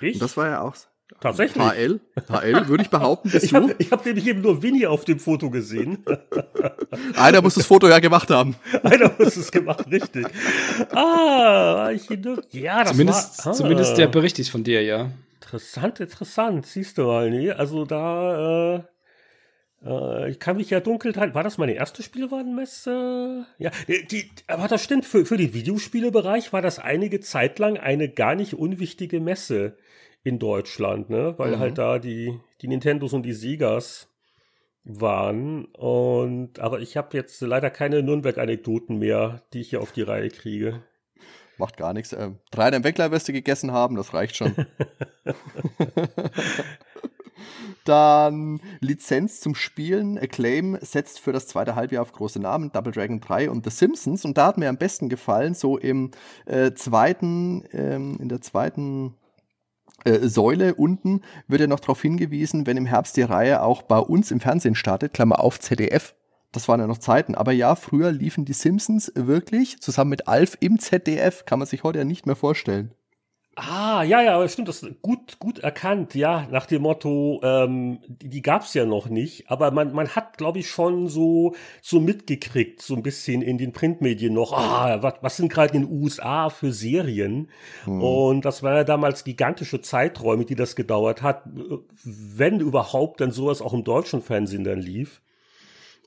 Ich? 0.00 0.14
Und 0.14 0.22
das 0.22 0.36
war 0.36 0.48
ja 0.48 0.60
auch 0.60 0.76
Tatsächlich. 1.20 1.62
HL, 1.62 2.00
HL 2.28 2.68
würde 2.68 2.82
ich 2.82 2.90
behaupten, 2.90 3.30
bist 3.30 3.44
ich 3.44 3.54
hab, 3.54 3.66
du. 3.66 3.74
Ich 3.78 3.90
habe 3.90 4.04
nämlich 4.06 4.26
eben 4.26 4.40
nur 4.40 4.62
Winnie 4.62 4.86
auf 4.86 5.04
dem 5.04 5.18
Foto 5.18 5.50
gesehen. 5.50 6.04
Einer 7.16 7.42
muss 7.42 7.54
das 7.54 7.66
Foto 7.66 7.88
ja 7.88 7.98
gemacht 7.98 8.30
haben. 8.30 8.56
Einer 8.82 9.10
muss 9.18 9.36
es 9.36 9.50
gemacht, 9.50 9.90
richtig. 9.90 10.26
Ah, 10.94 11.90
ich, 11.92 12.08
ja, 12.52 12.84
das 12.84 12.92
zumindest, 12.92 13.44
war, 13.44 13.52
ah. 13.52 13.56
zumindest 13.56 13.98
der 13.98 14.06
Bericht 14.06 14.38
ist 14.38 14.50
von 14.50 14.62
dir, 14.62 14.82
ja. 14.82 15.10
Interessant, 15.40 15.98
interessant, 16.00 16.66
siehst 16.66 16.98
du 16.98 17.04
mal, 17.04 17.30
nee, 17.30 17.50
also 17.50 17.84
da, 17.84 18.76
äh, 18.76 18.82
äh, 19.84 20.30
ich 20.30 20.38
kann 20.38 20.56
mich 20.56 20.70
ja 20.70 20.80
dunkel 20.80 21.12
dran. 21.12 21.34
War 21.34 21.42
das 21.42 21.58
meine 21.58 21.72
erste 21.72 22.02
Spielwarenmesse? 22.02 23.46
Ja, 23.58 23.70
die, 23.88 24.30
aber 24.46 24.68
das 24.68 24.84
stimmt, 24.84 25.04
für, 25.04 25.24
für 25.24 25.36
den 25.36 25.54
Videospielebereich 25.54 26.52
war 26.52 26.62
das 26.62 26.78
einige 26.78 27.20
Zeit 27.20 27.58
lang 27.58 27.76
eine 27.78 28.08
gar 28.08 28.34
nicht 28.34 28.54
unwichtige 28.54 29.20
Messe 29.20 29.76
in 30.28 30.38
Deutschland, 30.38 31.10
ne? 31.10 31.34
Weil 31.38 31.56
mhm. 31.56 31.58
halt 31.58 31.78
da 31.78 31.98
die, 31.98 32.38
die 32.60 32.68
Nintendos 32.68 33.12
und 33.12 33.22
die 33.22 33.32
Segas 33.32 34.08
waren. 34.84 35.66
Und 35.66 36.58
aber 36.58 36.80
ich 36.80 36.96
habe 36.96 37.16
jetzt 37.16 37.40
leider 37.40 37.70
keine 37.70 38.02
Nürnberg-Anekdoten 38.02 38.98
mehr, 38.98 39.42
die 39.52 39.60
ich 39.60 39.70
hier 39.70 39.80
auf 39.80 39.92
die 39.92 40.02
Reihe 40.02 40.28
kriege. 40.28 40.82
Macht 41.58 41.76
gar 41.76 41.92
nichts. 41.92 42.12
Äh, 42.12 42.30
drei 42.50 42.68
Entwickler 42.68 43.10
wirst 43.10 43.28
du 43.28 43.32
gegessen 43.32 43.72
haben, 43.72 43.96
das 43.96 44.14
reicht 44.14 44.36
schon. 44.36 44.54
Dann 47.84 48.60
Lizenz 48.80 49.40
zum 49.40 49.54
Spielen. 49.54 50.18
Acclaim 50.18 50.78
setzt 50.80 51.20
für 51.20 51.32
das 51.32 51.46
zweite 51.46 51.74
Halbjahr 51.74 52.02
auf 52.02 52.12
große 52.12 52.38
Namen, 52.38 52.70
Double 52.70 52.92
Dragon 52.92 53.20
3 53.20 53.50
und 53.50 53.64
The 53.64 53.70
Simpsons. 53.70 54.24
Und 54.24 54.38
da 54.38 54.46
hat 54.46 54.58
mir 54.58 54.68
am 54.68 54.76
besten 54.76 55.08
gefallen, 55.08 55.54
so 55.54 55.78
im 55.78 56.10
äh, 56.46 56.72
zweiten, 56.74 57.64
ähm, 57.72 58.18
in 58.20 58.28
der 58.28 58.40
zweiten 58.40 59.14
äh, 60.08 60.28
Säule 60.28 60.74
unten 60.74 61.20
wird 61.46 61.60
ja 61.60 61.66
noch 61.66 61.80
darauf 61.80 62.02
hingewiesen, 62.02 62.66
wenn 62.66 62.76
im 62.76 62.86
Herbst 62.86 63.16
die 63.16 63.22
Reihe 63.22 63.62
auch 63.62 63.82
bei 63.82 63.98
uns 63.98 64.30
im 64.30 64.40
Fernsehen 64.40 64.74
startet, 64.74 65.12
Klammer 65.12 65.40
auf 65.40 65.60
ZDF. 65.60 66.14
Das 66.52 66.66
waren 66.66 66.80
ja 66.80 66.86
noch 66.86 66.98
Zeiten. 66.98 67.34
Aber 67.34 67.52
ja, 67.52 67.74
früher 67.74 68.10
liefen 68.10 68.44
die 68.44 68.54
Simpsons 68.54 69.12
wirklich 69.14 69.80
zusammen 69.80 70.10
mit 70.10 70.28
Alf 70.28 70.56
im 70.60 70.78
ZDF. 70.78 71.44
Kann 71.44 71.58
man 71.58 71.68
sich 71.68 71.82
heute 71.82 71.98
ja 71.98 72.04
nicht 72.04 72.26
mehr 72.26 72.36
vorstellen. 72.36 72.94
Ah, 73.60 74.04
ja, 74.04 74.22
ja, 74.22 74.48
stimmt, 74.48 74.68
das 74.68 74.84
ist 74.84 75.02
gut, 75.02 75.40
gut 75.40 75.58
erkannt, 75.58 76.14
ja, 76.14 76.46
nach 76.52 76.66
dem 76.66 76.82
Motto, 76.82 77.40
ähm, 77.42 77.98
die, 78.06 78.28
die 78.28 78.40
gab's 78.40 78.72
ja 78.72 78.86
noch 78.86 79.08
nicht, 79.08 79.50
aber 79.50 79.72
man, 79.72 79.92
man 79.92 80.08
hat, 80.14 80.38
glaube 80.38 80.60
ich, 80.60 80.70
schon 80.70 81.08
so, 81.08 81.56
so 81.82 81.98
mitgekriegt, 81.98 82.80
so 82.80 82.94
ein 82.94 83.02
bisschen 83.02 83.42
in 83.42 83.58
den 83.58 83.72
Printmedien 83.72 84.32
noch, 84.32 84.52
ah, 84.52 85.02
was, 85.02 85.14
was 85.22 85.36
sind 85.36 85.52
gerade 85.52 85.74
in 85.74 85.82
den 85.82 86.02
USA 86.02 86.50
für 86.50 86.72
Serien? 86.72 87.48
Hm. 87.82 88.00
Und 88.00 88.44
das 88.44 88.62
waren 88.62 88.76
ja 88.76 88.84
damals 88.84 89.24
gigantische 89.24 89.80
Zeiträume, 89.80 90.44
die 90.44 90.54
das 90.54 90.76
gedauert 90.76 91.22
hat, 91.22 91.42
wenn 92.04 92.60
überhaupt 92.60 93.20
dann 93.20 93.32
sowas 93.32 93.60
auch 93.60 93.74
im 93.74 93.82
deutschen 93.82 94.22
Fernsehen 94.22 94.62
dann 94.62 94.80
lief. 94.80 95.20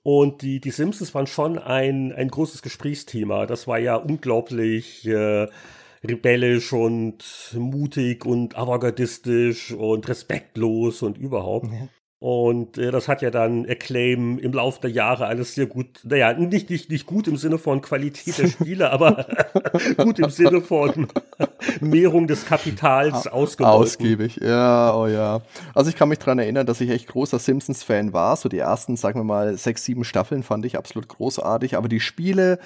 Und 0.03 0.41
die, 0.41 0.61
die 0.61 0.71
Simpsons 0.71 1.13
waren 1.13 1.27
schon 1.27 1.59
ein, 1.59 2.13
ein 2.13 2.29
großes 2.29 2.61
Gesprächsthema. 2.61 3.45
Das 3.45 3.67
war 3.67 3.77
ja 3.77 3.97
unglaublich, 3.97 5.05
äh, 5.05 5.47
rebellisch 6.03 6.73
und 6.73 7.23
mutig 7.53 8.25
und 8.25 8.57
avantgardistisch 8.57 9.71
und 9.71 10.07
respektlos 10.07 11.01
und 11.01 11.17
überhaupt. 11.17 11.71
Ja. 11.71 11.87
Und 12.23 12.77
äh, 12.77 12.91
das 12.91 13.07
hat 13.07 13.23
ja 13.23 13.31
dann 13.31 13.65
Acclaim 13.67 14.37
im 14.37 14.53
Laufe 14.53 14.79
der 14.81 14.91
Jahre 14.91 15.25
alles 15.25 15.55
sehr 15.55 15.65
gut, 15.65 16.01
naja, 16.03 16.33
nicht, 16.33 16.69
nicht, 16.69 16.91
nicht 16.91 17.07
gut 17.07 17.27
im 17.27 17.35
Sinne 17.35 17.57
von 17.57 17.81
Qualität 17.81 18.37
der 18.37 18.47
Spiele, 18.47 18.91
aber 18.91 19.25
gut 19.97 20.19
im 20.19 20.29
Sinne 20.29 20.61
von 20.61 21.07
Mehrung 21.79 22.27
des 22.27 22.45
Kapitals 22.45 23.25
ausgebaut. 23.25 23.87
Ausgiebig, 23.87 24.39
ja, 24.39 24.95
oh 24.95 25.07
ja. 25.07 25.41
Also 25.73 25.89
ich 25.89 25.95
kann 25.95 26.09
mich 26.09 26.19
dran 26.19 26.37
erinnern, 26.37 26.67
dass 26.67 26.79
ich 26.79 26.91
echt 26.91 27.07
großer 27.07 27.39
Simpsons-Fan 27.39 28.13
war. 28.13 28.35
So 28.35 28.49
die 28.49 28.59
ersten, 28.59 28.97
sagen 28.97 29.19
wir 29.19 29.23
mal, 29.23 29.57
sechs, 29.57 29.83
sieben 29.83 30.03
Staffeln 30.03 30.43
fand 30.43 30.63
ich 30.67 30.77
absolut 30.77 31.07
großartig, 31.07 31.75
aber 31.75 31.89
die 31.89 31.99
Spiele, 31.99 32.59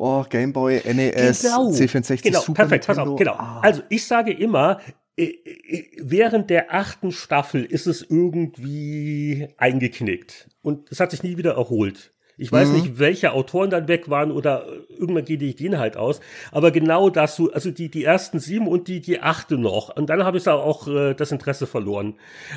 oh, 0.00 0.24
Game 0.28 0.52
Boy, 0.52 0.80
NES, 0.84 1.42
genau. 1.42 1.70
C64, 1.70 2.22
genau, 2.22 2.40
Super 2.40 2.66
perfekt, 2.66 2.88
Nintendo. 2.88 3.02
Pass 3.04 3.12
auf, 3.12 3.18
genau. 3.18 3.32
Ah. 3.34 3.60
Also 3.62 3.82
ich 3.88 4.06
sage 4.06 4.32
immer, 4.32 4.80
äh, 5.16 5.24
äh, 5.24 5.86
während 5.98 6.50
der 6.50 6.74
achten 6.74 7.12
Staffel 7.12 7.64
ist 7.64 7.86
es 7.86 8.02
irgendwie 8.02 9.48
eingeknickt 9.58 10.48
und 10.62 10.90
es 10.90 11.00
hat 11.00 11.10
sich 11.10 11.22
nie 11.22 11.36
wieder 11.36 11.54
erholt. 11.54 12.12
Ich 12.40 12.50
weiß 12.50 12.68
mhm. 12.68 12.74
nicht, 12.76 12.98
welche 12.98 13.32
Autoren 13.32 13.68
dann 13.68 13.86
weg 13.86 14.08
waren 14.08 14.32
oder 14.32 14.66
irgendwann 14.88 15.26
geht 15.26 15.42
die 15.42 15.50
Ideen 15.50 15.78
halt 15.78 15.98
aus. 15.98 16.20
Aber 16.52 16.70
genau 16.70 17.10
das, 17.10 17.36
so, 17.36 17.52
also 17.52 17.70
die, 17.70 17.90
die 17.90 18.04
ersten 18.04 18.38
sieben 18.38 18.66
und 18.66 18.88
die, 18.88 19.02
die 19.02 19.20
achte 19.20 19.58
noch. 19.58 19.94
Und 19.94 20.08
dann 20.08 20.24
habe 20.24 20.38
ich 20.38 20.44
da 20.44 20.54
auch 20.54 20.88
äh, 20.88 21.12
das 21.12 21.32
Interesse 21.32 21.66
verloren. 21.66 22.14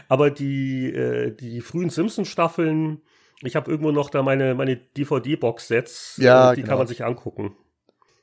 Aber 0.07 0.31
die, 0.31 0.85
äh, 0.85 1.35
die 1.35 1.59
frühen 1.59 1.89
Simpsons-Staffeln, 1.89 3.01
ich 3.43 3.55
habe 3.55 3.69
irgendwo 3.69 3.91
noch 3.91 4.09
da 4.09 4.23
meine, 4.23 4.55
meine 4.55 4.77
DVD-Box-Sets, 4.77 6.17
ja, 6.17 6.51
äh, 6.51 6.55
die 6.55 6.61
genau. 6.61 6.71
kann 6.71 6.77
man 6.79 6.87
sich 6.87 7.03
angucken. 7.03 7.55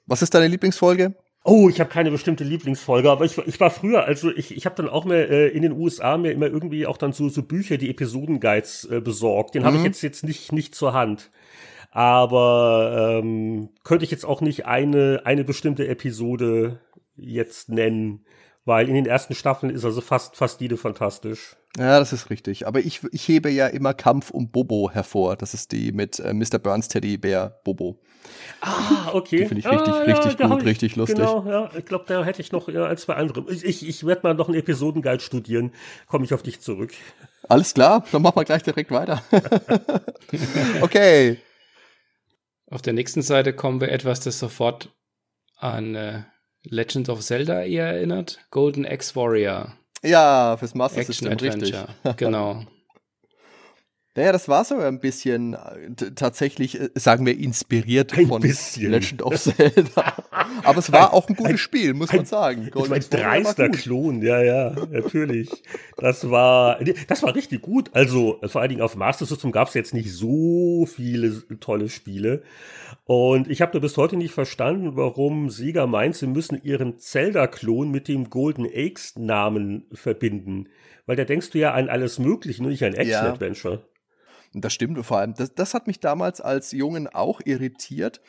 Was 0.07 0.23
ist 0.23 0.35
deine 0.35 0.49
Lieblingsfolge? 0.49 1.14
Oh, 1.43 1.71
ich 1.71 1.81
habe 1.81 1.89
keine 1.89 2.11
bestimmte 2.11 2.45
Lieblingsfolge, 2.45 3.11
aber 3.11 3.25
ich, 3.25 3.39
ich 3.39 3.59
war 3.61 3.71
früher, 3.71 4.05
also 4.05 4.31
ich, 4.31 4.55
ich 4.55 4.66
habe 4.66 4.77
dann 4.77 4.91
auch 4.91 5.07
mehr 5.07 5.31
äh, 5.31 5.49
in 5.49 5.62
den 5.62 5.73
USA 5.73 6.18
mir 6.18 6.33
immer 6.33 6.47
irgendwie 6.47 6.87
auch 6.87 6.99
dann 6.99 7.12
so, 7.12 7.31
so 7.31 7.43
Bücher, 7.43 7.79
die 7.79 7.89
Episodenguides 7.89 8.85
äh, 8.91 9.01
besorgt. 9.01 9.55
Den 9.55 9.62
mhm. 9.62 9.66
habe 9.66 9.77
ich 9.79 9.85
jetzt 9.85 10.03
jetzt 10.03 10.23
nicht 10.23 10.53
nicht 10.53 10.75
zur 10.75 10.93
Hand. 10.93 11.31
Aber 11.93 13.21
ähm, 13.23 13.71
könnte 13.85 14.05
ich 14.05 14.11
jetzt 14.11 14.25
auch 14.25 14.43
nicht 14.43 14.66
eine 14.66 15.23
eine 15.25 15.45
bestimmte 15.45 15.89
Episode 15.89 16.81
jetzt 17.16 17.71
nennen 17.71 18.25
Weil 18.64 18.88
in 18.88 18.94
den 18.94 19.06
ersten 19.06 19.34
Staffeln 19.34 19.74
ist 19.74 19.84
also 19.84 20.00
fast, 20.00 20.36
fast 20.36 20.61
jede 20.61 20.76
fantastisch. 20.76 21.56
Ja, 21.78 21.98
das 21.98 22.12
ist 22.12 22.30
richtig. 22.30 22.66
Aber 22.66 22.80
ich, 22.80 23.00
ich 23.12 23.26
hebe 23.28 23.48
ja 23.48 23.68
immer 23.68 23.94
Kampf 23.94 24.30
um 24.30 24.50
Bobo 24.50 24.90
hervor. 24.90 25.36
Das 25.36 25.54
ist 25.54 25.72
die 25.72 25.92
mit 25.92 26.18
äh, 26.18 26.34
Mr. 26.34 26.58
Burns 26.58 26.88
Teddybär 26.88 27.61
Bobo. 27.64 28.00
Ah, 28.61 29.12
okay. 29.12 29.38
Die 29.38 29.46
finde 29.46 29.61
ich 29.61 29.66
richtig, 29.66 29.94
ah, 29.94 29.98
richtig 30.00 30.38
ja, 30.38 30.46
gut, 30.48 30.61
ich, 30.61 30.66
richtig 30.66 30.96
lustig. 30.96 31.18
Genau, 31.18 31.46
ja. 31.48 31.70
Ich 31.76 31.86
glaube, 31.86 32.04
da 32.06 32.24
hätte 32.24 32.42
ich 32.42 32.52
noch 32.52 32.68
ja, 32.68 32.86
ein, 32.86 32.96
zwei 32.96 33.14
andere. 33.14 33.50
Ich, 33.50 33.64
ich, 33.64 33.88
ich 33.88 34.04
werde 34.04 34.22
mal 34.24 34.34
noch 34.34 34.48
einen 34.48 34.58
Episodenguide 34.58 35.20
studieren. 35.20 35.72
Komme 36.06 36.24
ich 36.24 36.34
auf 36.34 36.42
dich 36.42 36.61
zurück. 36.61 36.92
Alles 37.48 37.72
klar, 37.72 38.04
dann 38.12 38.22
machen 38.22 38.36
wir 38.36 38.44
gleich 38.44 38.62
direkt 38.62 38.90
weiter. 38.90 39.22
okay. 40.82 41.38
Auf 42.70 42.82
der 42.82 42.92
nächsten 42.92 43.22
Seite 43.22 43.52
kommen 43.52 43.80
wir 43.80 43.90
etwas, 43.90 44.20
das 44.20 44.38
sofort 44.38 44.90
an 45.56 45.94
äh, 45.94 46.22
Legend 46.64 47.08
of 47.08 47.22
Zelda 47.22 47.64
eher 47.64 47.86
erinnert. 47.86 48.38
Golden 48.50 48.84
X 48.84 49.16
Warrior. 49.16 49.72
Ja, 50.02 50.56
fürs 50.58 50.74
Master 50.74 51.00
Action 51.00 51.12
System, 51.14 51.32
richtig. 51.38 51.74
Adventure. 51.74 52.14
genau. 52.16 52.64
Naja, 54.16 54.32
das 54.32 54.48
war 54.48 54.64
so 54.64 54.76
ein 54.76 54.98
bisschen 54.98 55.54
äh, 55.54 56.11
tatsächlich, 56.16 56.80
äh, 56.80 56.90
sagen 56.96 57.24
wir, 57.26 57.38
inspiriert 57.38 58.18
Ein 58.18 58.26
von 58.26 58.42
bisschen. 58.42 58.90
Legend 58.90 59.22
of 59.22 59.36
Zelda. 59.40 60.14
Aber 60.64 60.78
es 60.80 60.90
war 60.90 61.11
Ein- 61.11 61.14
auch 61.14 61.28
ein 61.28 61.36
gutes 61.36 61.52
ein- 61.52 61.58
Spiel, 61.58 61.94
muss 61.94 62.12
man 62.12 62.24
sagen. 62.24 62.70
Das 62.74 62.90
war 62.90 62.96
ein 62.96 63.04
dreister. 63.08 63.68
Klon, 63.68 64.20
ja, 64.20 64.42
ja, 64.42 64.74
natürlich. 64.90 65.48
Das 65.96 66.28
war, 66.28 66.80
das 67.06 67.22
war 67.22 67.36
richtig 67.36 67.62
gut. 67.62 67.90
Also, 67.94 68.40
vor 68.46 68.61
allen 68.61 68.70
Dingen 68.70 68.82
auf 68.82 68.96
Master 68.96 69.26
System 69.26 69.52
gab 69.52 69.68
es 69.68 69.74
jetzt 69.74 69.94
nicht 69.94 70.12
so 70.12 70.86
viele 70.92 71.44
tolle 71.61 71.88
Spiele. 71.88 72.42
Und 73.04 73.48
ich 73.48 73.62
habe 73.62 73.70
da 73.72 73.78
bis 73.78 73.96
heute 73.96 74.16
nicht 74.16 74.34
verstanden, 74.34 74.96
warum 74.96 75.50
Sega 75.50 75.86
meint, 75.86 76.16
sie 76.16 76.26
müssen 76.26 76.61
ihren 76.64 76.98
Zelda-Klon 76.98 77.90
mit 77.92 78.08
dem 78.08 78.28
Golden 78.28 78.66
Axe-Namen 78.66 79.84
verbinden. 79.92 80.68
Weil 81.06 81.14
da 81.16 81.24
denkst 81.24 81.50
du 81.50 81.58
ja 81.58 81.74
an 81.74 81.88
alles 81.88 82.18
Mögliche, 82.18 82.61
nur 82.62 82.72
nicht 82.72 82.82
an 82.84 82.94
Action-Adventure. 82.94 83.74
Und 83.74 83.84
Das 84.53 84.72
stimmt 84.72 84.98
und 84.98 85.05
vor 85.05 85.18
allem, 85.18 85.34
das, 85.34 85.55
das 85.55 85.74
hat 85.74 85.86
mich 85.86 86.01
damals 86.01 86.40
als 86.40 86.72
Jungen 86.72 87.07
auch 87.07 87.40
irritiert, 87.44 88.20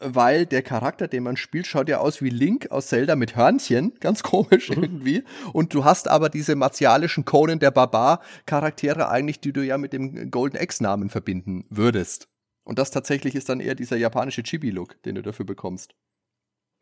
weil 0.00 0.46
der 0.46 0.62
Charakter, 0.62 1.08
den 1.08 1.24
man 1.24 1.36
spielt, 1.36 1.66
schaut 1.66 1.88
ja 1.88 1.98
aus 1.98 2.22
wie 2.22 2.30
Link 2.30 2.70
aus 2.70 2.86
Zelda 2.88 3.16
mit 3.16 3.34
Hörnchen, 3.36 3.94
ganz 4.00 4.22
komisch 4.22 4.70
irgendwie. 4.70 5.24
Und 5.52 5.74
du 5.74 5.84
hast 5.84 6.08
aber 6.08 6.28
diese 6.28 6.54
martialischen 6.54 7.24
Conan 7.24 7.58
der 7.58 7.72
Barbar-Charaktere 7.72 9.08
eigentlich, 9.08 9.40
die 9.40 9.52
du 9.52 9.64
ja 9.64 9.78
mit 9.78 9.92
dem 9.92 10.30
Golden 10.30 10.56
X-Namen 10.56 11.10
verbinden 11.10 11.64
würdest. 11.70 12.28
Und 12.64 12.78
das 12.78 12.90
tatsächlich 12.90 13.34
ist 13.34 13.48
dann 13.48 13.60
eher 13.60 13.74
dieser 13.74 13.96
japanische 13.96 14.42
Chibi-Look, 14.42 15.02
den 15.02 15.16
du 15.16 15.22
dafür 15.22 15.46
bekommst. 15.46 15.94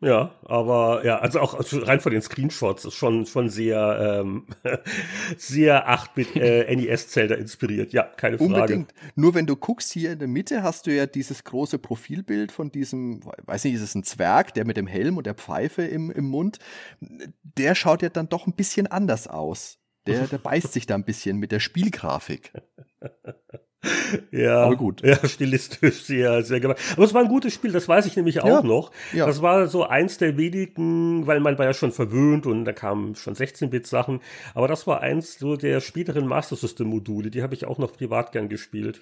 Ja, 0.00 0.34
aber 0.44 1.06
ja, 1.06 1.20
also 1.20 1.40
auch 1.40 1.54
also 1.54 1.78
rein 1.78 2.00
von 2.00 2.12
den 2.12 2.20
Screenshots 2.20 2.84
ist 2.84 2.94
schon 2.94 3.24
schon 3.24 3.48
sehr 3.48 4.20
ähm, 4.20 4.46
sehr 5.38 5.88
8-Bit 5.88 6.36
äh, 6.36 6.70
inspiriert. 7.40 7.94
Ja, 7.94 8.02
keine 8.02 8.36
Frage. 8.36 8.52
Unbedingt. 8.52 8.92
Nur 9.14 9.34
wenn 9.34 9.46
du 9.46 9.56
guckst, 9.56 9.90
hier 9.92 10.12
in 10.12 10.18
der 10.18 10.28
Mitte 10.28 10.62
hast 10.62 10.86
du 10.86 10.94
ja 10.94 11.06
dieses 11.06 11.44
große 11.44 11.78
Profilbild 11.78 12.52
von 12.52 12.70
diesem, 12.70 13.20
weiß 13.46 13.64
nicht, 13.64 13.74
ist 13.74 13.80
es 13.80 13.94
ein 13.94 14.04
Zwerg, 14.04 14.52
der 14.52 14.66
mit 14.66 14.76
dem 14.76 14.86
Helm 14.86 15.16
und 15.16 15.26
der 15.26 15.34
Pfeife 15.34 15.82
im, 15.82 16.10
im 16.10 16.26
Mund. 16.26 16.58
Der 17.00 17.74
schaut 17.74 18.02
ja 18.02 18.10
dann 18.10 18.28
doch 18.28 18.46
ein 18.46 18.52
bisschen 18.52 18.86
anders 18.86 19.26
aus. 19.28 19.78
Der, 20.06 20.26
der 20.26 20.38
beißt 20.38 20.72
sich 20.72 20.86
da 20.86 20.94
ein 20.94 21.04
bisschen 21.04 21.38
mit 21.38 21.52
der 21.52 21.60
Spielgrafik. 21.60 22.52
Ja, 24.30 24.62
Aber 24.64 24.76
gut. 24.76 25.02
Ja, 25.02 25.16
stilistisch 25.26 26.02
sehr, 26.04 26.42
sehr 26.42 26.60
gemein. 26.60 26.76
Aber 26.94 27.04
es 27.04 27.14
war 27.14 27.22
ein 27.22 27.28
gutes 27.28 27.52
Spiel, 27.54 27.72
das 27.72 27.88
weiß 27.88 28.06
ich 28.06 28.16
nämlich 28.16 28.40
auch 28.40 28.46
Ja, 28.46 28.62
noch. 28.62 28.90
ja. 29.12 29.26
Das 29.26 29.42
war 29.42 29.66
so 29.68 29.84
eins 29.86 30.18
der 30.18 30.36
wenigen, 30.36 31.26
weil 31.26 31.40
man 31.40 31.58
war 31.58 31.66
ja 31.66 31.74
schon 31.74 31.92
verwöhnt 31.92 32.46
und 32.46 32.64
da 32.64 32.72
kamen 32.72 33.14
schon 33.14 33.34
16-Bit-Sachen. 33.34 34.20
Aber 34.54 34.68
das 34.68 34.86
war 34.86 35.00
eins 35.00 35.38
so 35.38 35.56
der 35.56 35.80
späteren 35.80 36.26
Master 36.26 36.56
System-Module, 36.56 37.30
die 37.30 37.42
habe 37.42 37.54
ich 37.54 37.66
auch 37.66 37.78
noch 37.78 37.92
privat 37.92 38.32
gern 38.32 38.48
gespielt. 38.48 39.00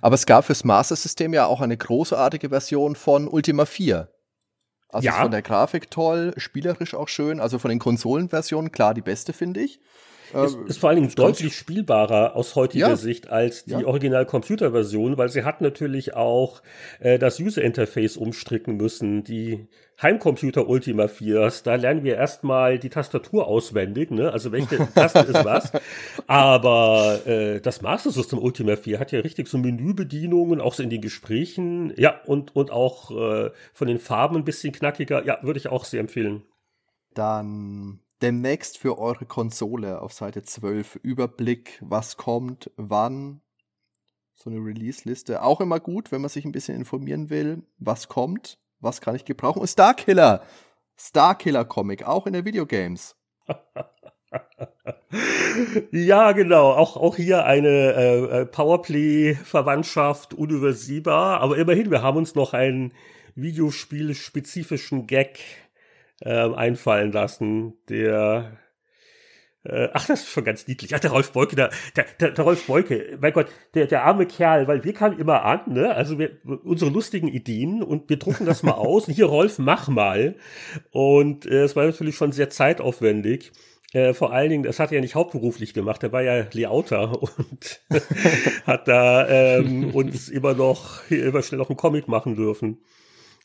Aber 0.00 0.14
es 0.14 0.26
gab 0.26 0.44
fürs 0.44 0.64
Master 0.64 0.96
System 0.96 1.32
ja 1.32 1.46
auch 1.46 1.60
eine 1.60 1.76
großartige 1.76 2.50
Version 2.50 2.94
von 2.94 3.26
Ultima 3.28 3.64
4. 3.66 4.08
Also 4.90 5.06
Ja. 5.06 5.12
ist 5.14 5.20
von 5.20 5.30
der 5.30 5.40
Grafik 5.42 5.90
toll, 5.90 6.34
spielerisch 6.36 6.94
auch 6.94 7.08
schön. 7.08 7.40
Also 7.40 7.58
von 7.58 7.70
den 7.70 7.78
Konsolenversionen 7.78 8.70
klar 8.72 8.92
die 8.92 9.00
beste, 9.00 9.32
finde 9.32 9.60
ich. 9.60 9.80
Ist, 10.34 10.54
Ähm, 10.56 10.66
ist 10.66 10.78
vor 10.78 10.88
allen 10.90 11.00
Dingen 11.02 11.14
deutlich 11.14 11.54
spielbarer 11.56 12.34
aus 12.36 12.54
heutiger 12.56 12.88
Ja. 12.90 12.96
Sicht 12.96 13.30
als 13.30 13.64
die 13.64 13.72
Ja. 13.72 13.84
Original-Computer-Version, 13.86 15.18
weil 15.18 15.28
sie 15.28 15.44
hat 15.44 15.60
natürlich 15.60 16.14
auch 16.14 16.62
äh, 17.00 17.18
das 17.18 17.38
User-Interface 17.38 18.16
umstricken 18.16 18.76
müssen. 18.76 19.24
Die 19.24 19.66
Heimcomputer 20.00 20.68
Ultima 20.68 21.06
4, 21.06 21.52
da 21.64 21.74
lernen 21.76 22.02
wir 22.02 22.16
erstmal 22.16 22.78
die 22.78 22.88
Tastatur 22.88 23.46
auswendig, 23.46 24.10
ne? 24.10 24.32
also 24.32 24.50
welche 24.50 24.78
Taste 24.94 25.20
ist 25.20 25.44
was. 25.44 25.70
Aber 26.26 27.20
äh, 27.26 27.60
das 27.60 27.82
Master 27.82 28.10
System 28.10 28.38
Ultima 28.38 28.76
4 28.76 28.98
hat 28.98 29.12
ja 29.12 29.20
richtig 29.20 29.48
so 29.48 29.58
Menübedienungen, 29.58 30.60
auch 30.60 30.74
so 30.74 30.82
in 30.82 30.90
den 30.90 31.02
Gesprächen, 31.02 31.92
ja, 31.96 32.20
und, 32.26 32.56
und 32.56 32.70
auch 32.70 33.10
äh, 33.10 33.50
von 33.72 33.86
den 33.88 33.98
Farben 33.98 34.36
ein 34.36 34.44
bisschen 34.44 34.72
knackiger. 34.72 35.24
Ja, 35.24 35.38
würde 35.42 35.58
ich 35.58 35.68
auch 35.68 35.84
sehr 35.84 36.00
empfehlen. 36.00 36.42
Dann 37.14 38.00
demnächst 38.22 38.78
für 38.78 38.98
eure 38.98 39.26
Konsole 39.26 40.00
auf 40.00 40.12
Seite 40.12 40.42
12 40.42 40.96
Überblick, 40.96 41.78
was 41.82 42.16
kommt, 42.16 42.70
wann. 42.76 43.40
So 44.34 44.50
eine 44.50 44.58
Release-Liste. 44.58 45.42
Auch 45.42 45.60
immer 45.60 45.80
gut, 45.80 46.10
wenn 46.10 46.20
man 46.20 46.30
sich 46.30 46.44
ein 46.44 46.52
bisschen 46.52 46.76
informieren 46.76 47.30
will, 47.30 47.62
was 47.78 48.08
kommt, 48.08 48.58
was 48.80 49.00
kann 49.00 49.14
ich 49.14 49.24
gebrauchen. 49.24 49.60
Und 49.60 49.68
Starkiller. 49.68 50.42
Starkiller-Comic, 50.96 52.04
auch 52.04 52.26
in 52.26 52.32
der 52.32 52.44
Videogames. 52.44 53.16
Ja, 55.90 56.32
genau. 56.32 56.72
Auch, 56.72 56.96
auch 56.96 57.16
hier 57.16 57.44
eine 57.44 57.68
äh, 57.68 58.40
äh, 58.40 58.46
Powerplay-Verwandtschaft 58.46 60.32
unübersehbar. 60.34 61.40
Aber 61.40 61.58
immerhin, 61.58 61.90
wir 61.90 62.02
haben 62.02 62.16
uns 62.16 62.34
noch 62.34 62.54
einen 62.54 62.94
Videospiel-spezifischen 63.34 65.06
Gag 65.06 65.40
ähm, 66.24 66.54
einfallen 66.54 67.12
lassen, 67.12 67.74
der 67.88 68.58
äh, 69.64 69.88
Ach, 69.92 70.06
das 70.06 70.22
ist 70.22 70.30
schon 70.30 70.44
ganz 70.44 70.66
niedlich. 70.66 70.94
Ach, 70.94 71.00
der 71.00 71.12
Rolf 71.12 71.32
Beuke, 71.32 71.54
der, 71.54 71.70
der, 71.94 72.30
der, 72.32 72.44
Rolf 72.44 72.66
Beuke, 72.66 73.16
mein 73.20 73.32
Gott, 73.32 73.46
der, 73.74 73.86
der 73.86 74.04
arme 74.04 74.26
Kerl, 74.26 74.66
weil 74.66 74.82
wir 74.82 74.92
kamen 74.92 75.18
immer 75.18 75.44
an, 75.44 75.60
ne? 75.68 75.94
Also 75.94 76.18
wir, 76.18 76.30
unsere 76.64 76.90
lustigen 76.90 77.28
Ideen 77.28 77.82
und 77.82 78.10
wir 78.10 78.18
drucken 78.18 78.44
das 78.44 78.62
mal 78.64 78.72
aus. 78.72 79.06
Und 79.06 79.14
hier, 79.14 79.26
Rolf, 79.26 79.58
mach 79.58 79.88
mal. 79.88 80.34
Und 80.90 81.46
äh, 81.46 81.62
es 81.62 81.76
war 81.76 81.84
natürlich 81.84 82.16
schon 82.16 82.32
sehr 82.32 82.50
zeitaufwendig. 82.50 83.52
Äh, 83.92 84.14
vor 84.14 84.32
allen 84.32 84.50
Dingen, 84.50 84.62
das 84.64 84.80
hat 84.80 84.90
er 84.90 84.96
ja 84.96 85.00
nicht 85.00 85.14
hauptberuflich 85.14 85.74
gemacht, 85.74 86.02
er 86.02 86.12
war 86.12 86.22
ja 86.22 86.46
Layouter 86.52 87.22
und 87.38 87.80
hat 88.66 88.88
da 88.88 89.28
ähm, 89.28 89.94
uns 89.94 90.28
immer 90.28 90.54
noch 90.54 91.08
immer 91.10 91.42
schnell 91.42 91.58
noch 91.58 91.68
einen 91.68 91.76
Comic 91.76 92.08
machen 92.08 92.34
dürfen. 92.34 92.78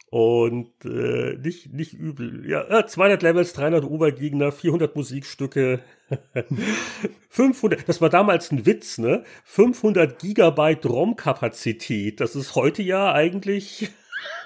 Und 0.09 0.85
äh, 0.85 1.37
nicht, 1.37 1.73
nicht 1.73 1.93
übel. 1.93 2.49
Ja, 2.49 2.61
äh, 2.69 2.85
200 2.85 3.21
Levels, 3.23 3.51
300 3.53 3.83
Obergegner, 3.83 4.53
400 4.53 4.95
Musikstücke, 4.95 5.81
500, 7.29 7.87
das 7.89 7.99
war 7.99 8.09
damals 8.09 8.51
ein 8.51 8.65
Witz, 8.65 8.99
ne? 8.99 9.23
500 9.43 10.17
Gigabyte 10.17 10.85
ROM-Kapazität. 10.85 12.21
Das 12.21 12.37
ist 12.37 12.55
heute 12.55 12.83
ja 12.83 13.11
eigentlich 13.11 13.89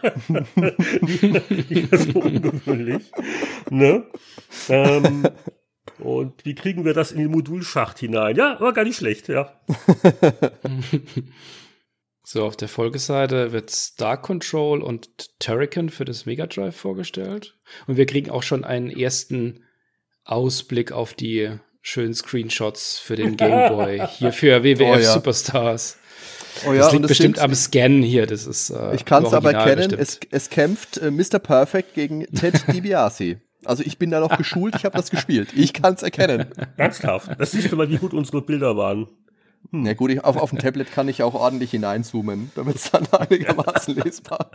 nicht 0.28 1.95
so 1.95 2.20
ungewöhnlich. 2.20 3.12
Ne? 3.70 4.05
Ähm, 4.68 5.28
und 5.99 6.43
wie 6.43 6.55
kriegen 6.55 6.86
wir 6.86 6.95
das 6.95 7.12
in 7.12 7.20
den 7.20 7.32
Modulschacht 7.32 7.99
hinein? 7.99 8.36
Ja, 8.36 8.59
war 8.59 8.74
gar 8.74 8.84
nicht 8.84 8.97
schlecht, 8.97 9.28
ja. 9.28 9.53
So, 12.24 12.46
auf 12.46 12.56
der 12.56 12.68
Folgeseite 12.68 13.52
wird 13.52 13.72
Star 13.72 14.22
Control 14.22 14.82
und 14.82 15.10
Turrican 15.40 15.90
für 15.90 16.06
das 16.06 16.26
Mega 16.26 16.46
Drive 16.46 16.76
vorgestellt. 16.76 17.58
Und 17.88 17.98
wir 17.98 18.06
kriegen 18.06 18.30
auch 18.30 18.44
schon 18.44 18.64
einen 18.64 18.90
ersten 18.92 19.64
Ausblick 20.24 20.92
auf 20.92 21.14
die 21.14 21.50
schönen 21.82 22.14
Screenshots 22.14 23.00
für 23.00 23.16
den 23.16 23.38
Game 23.38 23.70
Boy. 23.70 24.02
Hier 24.18 24.32
für 24.32 24.64
WWF 24.64 24.82
Oh 24.82 25.00
ja. 25.00 25.14
Superstars. 25.14 25.98
Oh 26.68 26.74
das 26.74 26.88
und 26.88 26.94
liegt 26.94 27.06
es 27.06 27.10
bestimmt 27.10 27.40
am 27.40 27.56
Scan 27.56 28.04
hier. 28.04 28.28
Das 28.28 28.46
ist. 28.46 28.70
Äh, 28.72 28.94
Ich 28.94 29.06
kann 29.06 29.26
es 29.26 29.34
aber 29.34 29.54
erkennen, 29.54 29.98
es, 29.98 30.20
es 30.32 30.50
kämpft 30.50 30.98
äh, 30.98 31.10
Mr. 31.10 31.40
Perfect 31.40 31.94
gegen 31.96 32.26
Ted 32.36 32.62
DiBiase. 32.72 33.42
Also 33.64 33.84
ich 33.84 33.98
bin 33.98 34.12
da 34.12 34.20
noch 34.20 34.38
geschult, 34.38 34.76
ich 34.76 34.86
habe 34.86 34.98
das 34.98 35.12
gespielt. 35.12 35.50
Ich 35.56 35.72
kann 35.72 35.94
es 35.94 36.04
erkennen. 36.04 36.48
Ernsthaft. 36.78 37.32
Das 37.40 37.52
siehst 37.52 37.72
du 37.72 37.76
mal, 37.76 37.90
wie 37.90 37.98
gut 37.98 38.14
unsere 38.14 38.42
Bilder 38.42 38.76
waren. 38.76 39.08
Ja 39.74 39.93
gut, 39.93 40.12
ich, 40.12 40.24
auf, 40.24 40.38
auf 40.38 40.49
dem 40.49 40.59
Tablet 40.59 40.91
kann 40.91 41.07
ich 41.07 41.24
auch 41.24 41.34
ordentlich 41.34 41.72
hineinzoomen, 41.72 42.51
damit 42.55 42.76
es 42.78 42.91
dann 42.91 43.07
einigermaßen 43.12 43.95
lesbar 43.95 44.51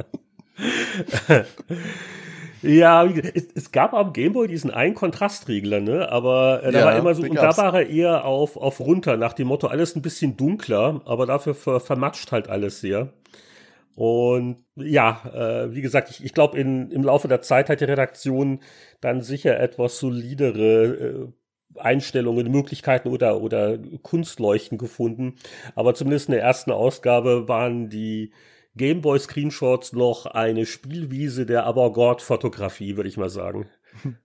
Ja, 2.62 3.04
es, 3.04 3.48
es 3.54 3.70
gab 3.70 3.92
am 3.94 4.12
Gameboy 4.12 4.48
diesen 4.48 4.70
einen 4.70 4.94
Kontrastregler, 4.94 5.80
ne? 5.80 6.10
Aber 6.10 6.62
äh, 6.64 6.72
da 6.72 6.82
Ja, 6.82 6.84
war 6.84 6.94
immer 6.94 7.14
so, 7.14 7.22
und 7.22 7.42
da 7.42 7.56
war 7.56 7.74
er 7.74 7.88
eher 7.88 8.24
auf, 8.24 8.56
auf 8.56 8.80
runter, 8.80 9.16
nach 9.16 9.34
dem 9.34 9.48
Motto, 9.48 9.66
alles 9.68 9.94
ein 9.94 10.02
bisschen 10.02 10.36
dunkler, 10.36 11.02
aber 11.04 11.26
dafür 11.26 11.54
ver, 11.54 11.80
vermatscht 11.80 12.32
halt 12.32 12.48
alles 12.48 12.80
sehr. 12.80 13.12
Und 13.96 14.64
ja, 14.76 15.22
äh, 15.66 15.74
wie 15.74 15.82
gesagt, 15.82 16.10
ich, 16.10 16.24
ich 16.24 16.34
glaube, 16.34 16.58
im 16.58 17.04
Laufe 17.04 17.28
der 17.28 17.42
Zeit 17.42 17.70
hat 17.70 17.80
die 17.80 17.84
Redaktion 17.86 18.60
dann 19.00 19.22
sicher 19.22 19.60
etwas 19.60 19.98
solidere 20.00 20.84
äh, 21.28 21.32
Einstellungen, 21.78 22.50
Möglichkeiten 22.50 23.08
oder, 23.08 23.40
oder 23.40 23.78
Kunstleuchten 24.02 24.78
gefunden. 24.78 25.36
Aber 25.74 25.94
zumindest 25.94 26.28
in 26.28 26.34
der 26.34 26.42
ersten 26.42 26.70
Ausgabe 26.70 27.48
waren 27.48 27.88
die 27.88 28.32
Gameboy 28.76 29.18
Screenshots 29.18 29.92
noch 29.92 30.26
eine 30.26 30.66
Spielwiese 30.66 31.46
der 31.46 31.66
Avantgarde-Fotografie, 31.66 32.96
würde 32.96 33.08
ich 33.08 33.16
mal 33.16 33.30
sagen. 33.30 33.68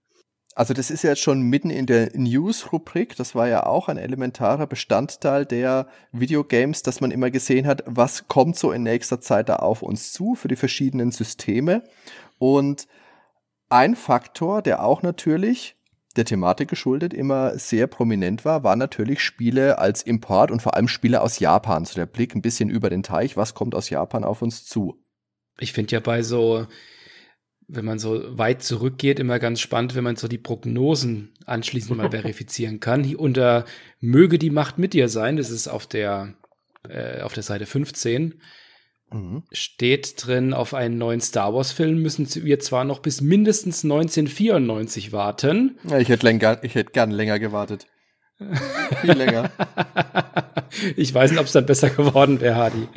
Also 0.53 0.73
das 0.73 0.91
ist 0.91 1.03
ja 1.03 1.11
jetzt 1.11 1.21
schon 1.21 1.43
mitten 1.43 1.69
in 1.69 1.85
der 1.85 2.11
News-Rubrik. 2.13 3.15
Das 3.15 3.35
war 3.35 3.47
ja 3.47 3.65
auch 3.65 3.87
ein 3.87 3.97
elementarer 3.97 4.67
Bestandteil 4.67 5.45
der 5.45 5.87
Videogames, 6.11 6.83
dass 6.83 6.99
man 6.99 7.11
immer 7.11 7.31
gesehen 7.31 7.65
hat, 7.65 7.83
was 7.85 8.27
kommt 8.27 8.57
so 8.57 8.73
in 8.73 8.83
nächster 8.83 9.21
Zeit 9.21 9.47
da 9.47 9.55
auf 9.57 9.81
uns 9.81 10.11
zu 10.11 10.35
für 10.35 10.49
die 10.49 10.57
verschiedenen 10.57 11.11
Systeme. 11.11 11.83
Und 12.37 12.87
ein 13.69 13.95
Faktor, 13.95 14.61
der 14.61 14.83
auch 14.83 15.03
natürlich 15.03 15.77
der 16.13 16.25
Thematik 16.25 16.69
geschuldet 16.69 17.13
immer 17.13 17.57
sehr 17.57 17.87
prominent 17.87 18.45
war, 18.45 18.63
war 18.63 18.75
natürlich 18.75 19.21
Spiele 19.21 19.77
als 19.77 20.03
Import 20.03 20.51
und 20.51 20.61
vor 20.61 20.75
allem 20.75 20.87
Spiele 20.87 21.21
aus 21.21 21.39
Japan. 21.39 21.85
So 21.85 21.95
der 21.95 22.05
Blick 22.05 22.35
ein 22.35 22.41
bisschen 22.41 22.69
über 22.69 22.89
den 22.89 23.03
Teich, 23.03 23.37
was 23.37 23.53
kommt 23.53 23.75
aus 23.75 23.89
Japan 23.89 24.23
auf 24.23 24.41
uns 24.41 24.65
zu. 24.65 25.03
Ich 25.59 25.73
finde 25.73 25.93
ja 25.93 25.99
bei 25.99 26.23
so, 26.23 26.67
wenn 27.67 27.85
man 27.85 27.99
so 27.99 28.37
weit 28.37 28.63
zurückgeht, 28.63 29.19
immer 29.19 29.39
ganz 29.39 29.59
spannend, 29.59 29.95
wenn 29.95 30.03
man 30.03 30.15
so 30.15 30.27
die 30.27 30.37
Prognosen 30.37 31.33
anschließend 31.45 31.97
mal 31.97 32.11
verifizieren 32.11 32.79
kann. 32.79 33.15
Unter 33.15 33.65
möge 33.99 34.37
die 34.37 34.49
Macht 34.49 34.77
mit 34.77 34.93
dir 34.93 35.07
sein, 35.07 35.37
das 35.37 35.49
ist 35.49 35.67
auf 35.67 35.87
der, 35.87 36.35
äh, 36.87 37.21
auf 37.21 37.33
der 37.33 37.43
Seite 37.43 37.65
15 37.65 38.41
Mhm. 39.11 39.43
Steht 39.51 40.25
drin, 40.25 40.53
auf 40.53 40.73
einen 40.73 40.97
neuen 40.97 41.21
Star 41.21 41.53
Wars-Film 41.53 42.01
müssen 42.01 42.27
wir 42.33 42.59
zwar 42.59 42.85
noch 42.85 42.99
bis 42.99 43.21
mindestens 43.21 43.83
1994 43.83 45.11
warten. 45.11 45.77
Ja, 45.87 45.99
ich 45.99 46.09
hätte 46.09 46.25
länger, 46.25 46.63
ich 46.63 46.75
hätte 46.75 46.91
gern 46.91 47.11
länger 47.11 47.39
gewartet. 47.39 47.87
Viel 49.01 49.11
länger. 49.11 49.51
ich 50.95 51.13
weiß 51.13 51.31
nicht, 51.31 51.39
ob 51.39 51.45
es 51.45 51.51
dann 51.51 51.65
besser 51.65 51.89
geworden 51.89 52.41
wäre, 52.41 52.55
Hadi. 52.55 52.87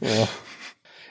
Ja. 0.00 0.28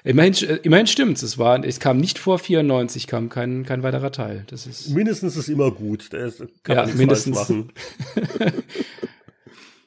Immerhin, 0.04 0.34
immerhin 0.64 0.88
stimmt's. 0.88 1.24
Es 1.24 1.38
war, 1.38 1.64
es 1.64 1.80
kam 1.80 1.98
nicht 1.98 2.20
vor 2.20 2.38
94, 2.38 3.08
kam 3.08 3.30
kein, 3.30 3.66
kein 3.66 3.84
weiterer 3.84 4.12
Teil. 4.12 4.46
Das 4.50 4.68
ist 4.68 4.90
mindestens 4.90 5.38
ist 5.38 5.48
immer 5.48 5.72
gut. 5.72 6.12
Das 6.12 6.44
kann 6.64 6.76
ja, 6.76 6.86
man 6.86 6.98
mindestens 6.98 7.36
machen. 7.36 7.72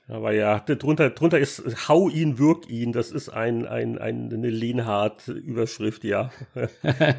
Aber 0.09 0.33
ja, 0.33 0.61
drunter, 0.61 1.11
drunter 1.11 1.41
ist 1.41 1.89
Hau 1.89 2.09
ihn, 2.09 2.39
wirk 2.39 2.69
ihn. 2.69 2.93
Das 2.93 3.11
ist 3.11 3.29
ein, 3.29 3.67
ein, 3.67 3.99
ein, 3.99 4.33
eine 4.33 4.51
Lehnhardt-Überschrift, 4.51 6.05
ja. 6.05 6.31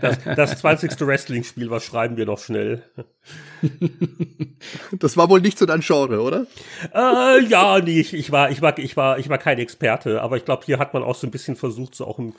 Das, 0.02 0.20
das 0.24 0.60
20. 0.60 1.02
Wrestling-Spiel, 1.02 1.70
was 1.70 1.84
schreiben 1.84 2.16
wir 2.16 2.26
noch 2.26 2.40
schnell? 2.40 2.84
Das 5.00 5.18
war 5.18 5.30
wohl 5.30 5.42
nicht 5.42 5.60
so 5.60 5.66
dein 5.66 5.82
Genre, 5.82 6.22
oder? 6.22 6.48
Äh, 6.94 7.44
ja, 7.46 7.80
nee, 7.80 8.00
ich, 8.00 8.14
ich, 8.14 8.32
war, 8.32 8.50
ich, 8.50 8.62
war, 8.62 8.78
ich, 8.80 8.98
war, 8.98 9.20
ich 9.20 9.30
war 9.30 9.38
kein 9.38 9.60
Experte, 9.60 10.22
aber 10.22 10.38
ich 10.38 10.46
glaube, 10.46 10.66
hier 10.66 10.80
hat 10.80 10.94
man 10.94 11.04
auch 11.04 11.16
so 11.16 11.28
ein 11.28 11.32
bisschen 11.32 11.56
versucht, 11.56 11.94
so 11.94 12.06
auch 12.06 12.18
ein, 12.18 12.34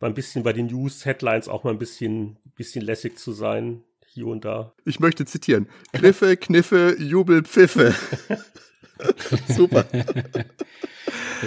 mal 0.00 0.08
ein 0.08 0.14
bisschen 0.14 0.42
bei 0.44 0.52
den 0.52 0.66
News-Headlines 0.66 1.48
auch 1.48 1.64
mal 1.64 1.70
ein 1.70 1.78
bisschen, 1.78 2.36
bisschen 2.56 2.84
lässig 2.84 3.18
zu 3.18 3.32
sein, 3.32 3.82
hier 4.06 4.26
und 4.26 4.44
da. 4.44 4.72
Ich 4.84 5.00
möchte 5.00 5.24
zitieren. 5.24 5.68
Griffe, 5.92 6.36
Kniffe, 6.36 6.94
Jubel, 6.98 7.42
Pfiffe. 7.42 7.94
Super. 9.48 9.86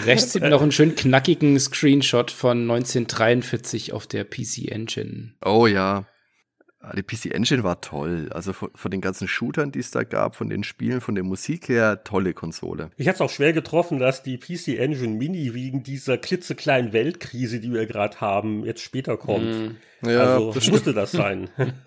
Rechts 0.06 0.34
sieht 0.34 0.42
man 0.42 0.52
noch 0.52 0.62
einen 0.62 0.72
schönen 0.72 0.96
knackigen 0.96 1.60
Screenshot 1.60 2.32
von 2.32 2.62
1943 2.62 3.94
auf 3.94 4.08
der 4.08 4.24
PC 4.24 4.70
Engine. 4.70 5.34
Oh 5.44 5.68
ja. 5.68 6.08
Ah, 6.80 6.94
die 6.96 7.04
PC 7.04 7.34
Engine 7.34 7.64
war 7.64 7.82
toll. 7.82 8.30
Also 8.32 8.54
von, 8.54 8.70
von, 8.76 8.92
den 8.92 9.02
ganzen 9.02 9.28
Shootern, 9.28 9.72
die 9.72 9.80
es 9.80 9.92
da 9.92 10.04
gab, 10.04 10.36
von 10.36 10.48
den 10.48 10.64
Spielen, 10.64 11.02
von 11.02 11.16
der 11.16 11.24
Musik 11.24 11.70
her, 11.70 12.04
tolle 12.04 12.34
Konsole. 12.34 12.92
Ich 12.98 13.08
hatte 13.08 13.16
es 13.16 13.22
auch 13.22 13.32
schwer 13.32 13.52
getroffen, 13.52 13.98
dass 13.98 14.22
die 14.22 14.38
PC 14.38 14.80
Engine 14.80 15.16
Mini 15.16 15.54
wegen 15.54 15.84
dieser 15.84 16.18
klitzekleinen 16.18 16.94
Weltkrise, 16.94 17.60
die 17.60 17.74
wir 17.74 17.88
gerade 17.88 18.22
haben, 18.22 18.64
jetzt 18.64 18.82
später 18.82 19.18
kommt. 19.18 19.78
Mm, 20.02 20.08
ja, 20.08 20.36
also 20.36 20.54
das 20.54 20.70
musste 20.70 20.94
das 20.94 21.12
sein. 21.12 21.50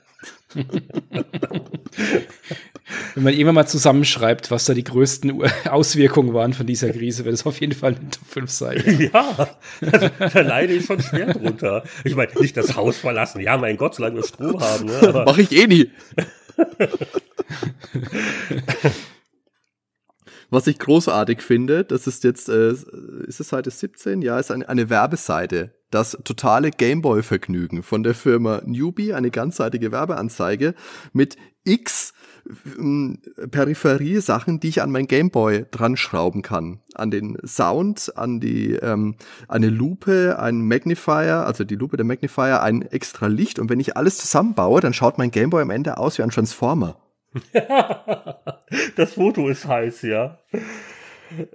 Wenn 3.15 3.23
man 3.23 3.33
irgendwann 3.33 3.55
mal 3.55 3.67
zusammenschreibt, 3.67 4.51
was 4.51 4.65
da 4.65 4.75
die 4.75 4.85
größten 4.85 5.43
Auswirkungen 5.71 6.35
waren 6.35 6.53
von 6.53 6.67
dieser 6.67 6.91
Krise, 6.91 7.25
wird 7.25 7.35
es 7.35 7.47
auf 7.47 7.61
jeden 7.61 7.75
Fall 7.75 7.95
eine 7.95 8.11
Top 8.11 8.27
5 8.27 8.51
sein. 8.51 9.11
Ja, 9.13 9.49
da 9.81 10.41
leide 10.41 10.73
ich 10.75 10.87
schon 10.87 11.01
schwer 11.03 11.33
drunter. 11.33 11.85
Ich 12.05 12.15
meine, 12.17 12.33
nicht 12.41 12.57
das 12.57 12.77
Haus 12.77 12.99
verlassen. 12.99 13.41
Ja, 13.41 13.57
mein 13.57 13.77
Gott, 13.77 13.95
solange 13.95 14.17
wir 14.17 14.25
Strom 14.25 14.61
haben. 14.61 14.87
Ne? 14.87 15.23
Mach 15.27 15.39
ich 15.39 15.53
eh 15.53 15.67
nie. 15.67 15.91
Was 20.51 20.67
ich 20.67 20.79
großartig 20.79 21.43
finde, 21.43 21.85
das 21.85 22.07
ist 22.09 22.25
jetzt, 22.25 22.49
äh, 22.49 22.73
ist 23.27 23.41
es 23.41 23.49
Seite 23.49 23.71
17? 23.71 24.21
Ja, 24.23 24.39
ist 24.39 24.51
eine, 24.51 24.69
eine 24.69 24.91
Werbeseite. 24.91 25.73
Das 25.91 26.17
totale 26.23 26.71
Gameboy-Vergnügen 26.71 27.83
von 27.83 28.03
der 28.03 28.15
Firma 28.15 28.63
Newbie, 28.65 29.13
eine 29.13 29.31
ganzseitige 29.31 29.91
Werbeanzeige 29.91 30.75
mit 31.13 31.37
x 31.65 32.15
ähm, 32.79 33.19
Peripherie-Sachen, 33.51 34.61
die 34.61 34.69
ich 34.69 34.83
an 34.83 34.91
mein 34.91 35.07
Gameboy 35.07 35.67
dran 35.71 35.97
schrauben 35.97 36.43
kann. 36.43 36.81
An 36.95 37.11
den 37.11 37.39
Sound, 37.45 38.13
an 38.17 38.41
die 38.41 38.75
ähm, 38.75 39.17
eine 39.49 39.69
Lupe, 39.69 40.39
ein 40.39 40.67
Magnifier, 40.67 41.45
also 41.47 41.65
die 41.65 41.77
Lupe 41.77 41.97
der 41.97 42.07
Magnifier, 42.07 42.63
ein 42.63 42.83
extra 42.83 43.27
Licht. 43.27 43.59
Und 43.59 43.69
wenn 43.69 43.81
ich 43.81 43.97
alles 43.97 44.19
zusammenbaue, 44.19 44.81
dann 44.81 44.95
schaut 44.95 45.19
mein 45.19 45.31
Gameboy 45.31 45.63
am 45.63 45.71
Ende 45.71 45.99
aus 45.99 46.19
wie 46.19 46.23
ein 46.23 46.31
Transformer. 46.31 46.97
das 48.97 49.15
Foto 49.15 49.49
ist 49.49 49.67
heiß, 49.67 50.03
ja. 50.03 50.39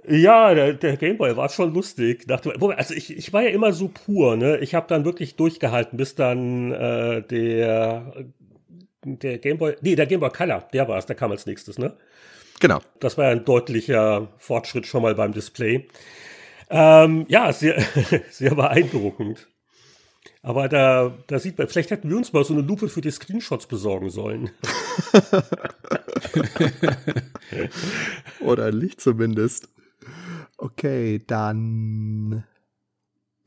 Ja, 0.08 0.54
der, 0.54 0.74
der 0.74 0.96
Gameboy 0.96 1.36
war 1.36 1.48
schon 1.48 1.74
lustig. 1.74 2.26
Also 2.28 2.94
ich, 2.94 3.16
ich 3.16 3.32
war 3.32 3.42
ja 3.42 3.50
immer 3.50 3.72
so 3.72 3.88
pur, 3.88 4.36
ne? 4.36 4.58
Ich 4.58 4.74
habe 4.74 4.86
dann 4.88 5.04
wirklich 5.04 5.36
durchgehalten, 5.36 5.96
bis 5.96 6.14
dann 6.14 6.72
äh, 6.72 7.22
der 7.22 8.12
der 9.06 9.38
Gameboy, 9.38 9.76
nee, 9.82 9.94
der 9.94 10.06
Gameboy 10.06 10.30
Color, 10.30 10.68
der 10.72 10.88
war 10.88 10.98
es, 10.98 11.06
der 11.06 11.16
kam 11.16 11.30
als 11.30 11.46
nächstes, 11.46 11.78
ne? 11.78 11.96
Genau. 12.60 12.80
Das 13.00 13.18
war 13.18 13.26
ja 13.26 13.30
ein 13.30 13.44
deutlicher 13.44 14.28
Fortschritt 14.38 14.86
schon 14.86 15.02
mal 15.02 15.14
beim 15.14 15.32
Display. 15.32 15.88
Ähm, 16.70 17.26
ja, 17.28 17.52
sehr, 17.52 17.80
sehr 18.30 18.54
beeindruckend. 18.54 19.48
Aber 20.46 20.68
da, 20.68 21.12
da 21.26 21.40
sieht 21.40 21.58
man, 21.58 21.66
vielleicht 21.66 21.90
hätten 21.90 22.08
wir 22.08 22.16
uns 22.16 22.32
mal 22.32 22.44
so 22.44 22.54
eine 22.54 22.62
Lupe 22.62 22.88
für 22.88 23.00
die 23.00 23.10
Screenshots 23.10 23.66
besorgen 23.66 24.10
sollen. 24.10 24.50
Oder 28.40 28.66
ein 28.66 28.74
Licht 28.74 29.00
zumindest. 29.00 29.68
Okay, 30.56 31.20
dann 31.26 32.44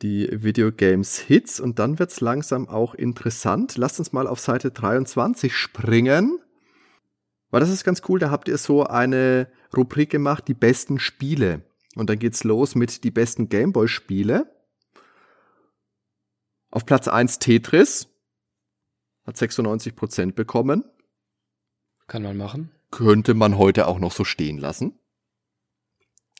die 0.01 0.27
Videogames 0.29 1.19
Hits 1.19 1.61
und 1.61 1.79
dann 1.79 1.99
wird 1.99 2.11
es 2.11 2.19
langsam 2.19 2.67
auch 2.67 2.95
interessant. 2.95 3.77
Lasst 3.77 3.99
uns 3.99 4.11
mal 4.11 4.27
auf 4.27 4.41
Seite 4.41 4.69
23 4.69 5.55
springen. 5.55 6.39
Weil 7.49 7.61
das 7.61 7.69
ist 7.69 7.85
ganz 7.85 8.01
cool, 8.09 8.19
da 8.19 8.29
habt 8.29 8.49
ihr 8.49 8.57
so 8.57 8.83
eine 8.83 9.47
Rubrik 9.73 10.09
gemacht, 10.09 10.49
die 10.49 10.53
besten 10.53 10.99
Spiele. 10.99 11.61
Und 11.95 12.09
dann 12.09 12.19
geht's 12.19 12.43
los 12.43 12.75
mit 12.75 13.05
die 13.05 13.11
besten 13.11 13.47
Gameboy-Spiele. 13.47 14.58
Auf 16.71 16.85
Platz 16.85 17.07
1 17.07 17.39
Tetris. 17.39 18.07
Hat 19.25 19.35
96% 19.35 20.33
bekommen. 20.33 20.83
Kann 22.07 22.23
man 22.23 22.37
machen. 22.37 22.71
Könnte 22.91 23.33
man 23.33 23.57
heute 23.57 23.87
auch 23.87 23.99
noch 23.99 24.11
so 24.11 24.23
stehen 24.23 24.57
lassen. 24.57 24.99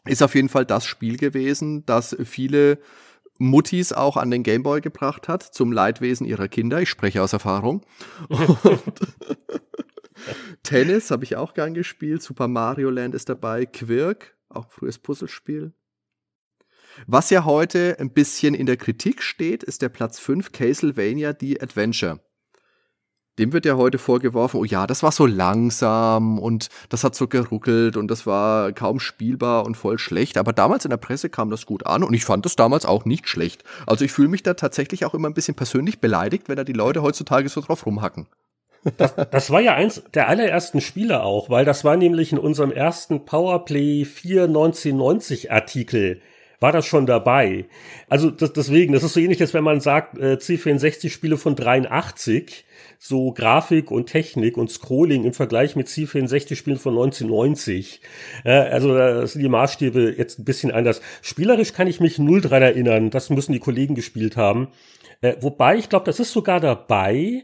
Ist 0.05 0.23
auf 0.23 0.33
jeden 0.35 0.49
Fall 0.49 0.65
das 0.65 0.85
Spiel 0.85 1.17
gewesen, 1.17 1.85
das 1.85 2.15
viele 2.23 2.79
Muttis 3.37 3.93
auch 3.93 4.17
an 4.17 4.31
den 4.31 4.43
Gameboy 4.43 4.81
gebracht 4.81 5.27
hat, 5.27 5.43
zum 5.43 5.71
Leidwesen 5.71 6.25
ihrer 6.25 6.47
Kinder. 6.47 6.81
Ich 6.81 6.89
spreche 6.89 7.21
aus 7.21 7.33
Erfahrung. 7.33 7.85
Tennis 10.63 11.11
habe 11.11 11.23
ich 11.23 11.35
auch 11.35 11.53
gern 11.53 11.73
gespielt. 11.73 12.21
Super 12.21 12.47
Mario 12.47 12.89
Land 12.89 13.15
ist 13.15 13.29
dabei. 13.29 13.65
Quirk, 13.65 14.37
auch 14.49 14.65
ein 14.65 14.71
frühes 14.71 14.99
Puzzlespiel. 14.99 15.73
Was 17.07 17.29
ja 17.29 17.45
heute 17.45 17.97
ein 17.99 18.11
bisschen 18.11 18.53
in 18.53 18.65
der 18.65 18.77
Kritik 18.77 19.21
steht, 19.21 19.63
ist 19.63 19.81
der 19.81 19.89
Platz 19.89 20.19
5 20.19 20.51
Castlevania 20.51 21.33
The 21.39 21.61
Adventure. 21.61 22.19
Dem 23.39 23.53
wird 23.53 23.65
ja 23.65 23.77
heute 23.77 23.99
vorgeworfen, 23.99 24.59
oh 24.59 24.65
ja, 24.65 24.85
das 24.85 25.01
war 25.01 25.13
so 25.13 25.25
langsam 25.25 26.39
und 26.39 26.67
das 26.89 27.05
hat 27.05 27.15
so 27.15 27.27
geruckelt 27.27 27.95
und 27.95 28.09
das 28.09 28.27
war 28.27 28.73
kaum 28.73 28.99
spielbar 28.99 29.65
und 29.65 29.77
voll 29.77 29.97
schlecht. 29.97 30.37
Aber 30.37 30.51
damals 30.51 30.83
in 30.83 30.89
der 30.89 30.97
Presse 30.97 31.29
kam 31.29 31.49
das 31.49 31.65
gut 31.65 31.85
an 31.85 32.03
und 32.03 32.13
ich 32.13 32.25
fand 32.25 32.43
das 32.43 32.57
damals 32.57 32.85
auch 32.85 33.05
nicht 33.05 33.29
schlecht. 33.29 33.63
Also 33.87 34.03
ich 34.03 34.11
fühle 34.11 34.27
mich 34.27 34.43
da 34.43 34.55
tatsächlich 34.55 35.05
auch 35.05 35.13
immer 35.13 35.29
ein 35.29 35.33
bisschen 35.33 35.55
persönlich 35.55 35.99
beleidigt, 35.99 36.49
wenn 36.49 36.57
da 36.57 36.65
die 36.65 36.73
Leute 36.73 37.01
heutzutage 37.01 37.47
so 37.47 37.61
drauf 37.61 37.85
rumhacken. 37.85 38.27
Das, 38.97 39.15
das 39.15 39.49
war 39.51 39.61
ja 39.61 39.73
eins 39.73 40.03
der 40.13 40.27
allerersten 40.27 40.81
Spiele 40.81 41.23
auch, 41.23 41.49
weil 41.49 41.63
das 41.63 41.85
war 41.85 41.95
nämlich 41.95 42.33
in 42.33 42.39
unserem 42.39 42.71
ersten 42.71 43.23
Powerplay 43.23 44.03
4 44.03 44.45
1990 44.45 45.51
Artikel 45.51 46.21
war 46.59 46.71
das 46.71 46.85
schon 46.85 47.05
dabei. 47.05 47.65
Also 48.09 48.29
das, 48.29 48.53
deswegen, 48.53 48.93
das 48.93 49.03
ist 49.03 49.13
so 49.13 49.19
ähnlich, 49.19 49.41
als 49.41 49.53
wenn 49.53 49.63
man 49.63 49.79
sagt, 49.79 50.17
äh, 50.17 50.33
C64-Spiele 50.33 51.37
von 51.37 51.55
83, 51.55 52.65
so 52.97 53.31
Grafik 53.31 53.91
und 53.91 54.07
Technik 54.07 54.57
und 54.57 54.69
Scrolling 54.69 55.23
im 55.23 55.33
Vergleich 55.33 55.75
mit 55.75 55.87
C64-Spielen 55.87 56.77
von 56.77 56.93
1990. 56.93 58.01
Äh, 58.43 58.51
also 58.51 58.93
da 58.93 59.25
sind 59.25 59.41
die 59.41 59.49
Maßstäbe 59.49 60.15
jetzt 60.17 60.39
ein 60.39 60.45
bisschen 60.45 60.71
anders. 60.71 61.01
Spielerisch 61.21 61.73
kann 61.73 61.87
ich 61.87 62.01
mich 62.01 62.19
null 62.19 62.41
dran 62.41 62.61
erinnern, 62.61 63.09
das 63.09 63.29
müssen 63.29 63.53
die 63.53 63.59
Kollegen 63.59 63.95
gespielt 63.95 64.35
haben. 64.35 64.67
Äh, 65.21 65.35
wobei, 65.39 65.77
ich 65.77 65.89
glaube, 65.89 66.05
das 66.05 66.19
ist 66.19 66.33
sogar 66.33 66.59
dabei, 66.59 67.43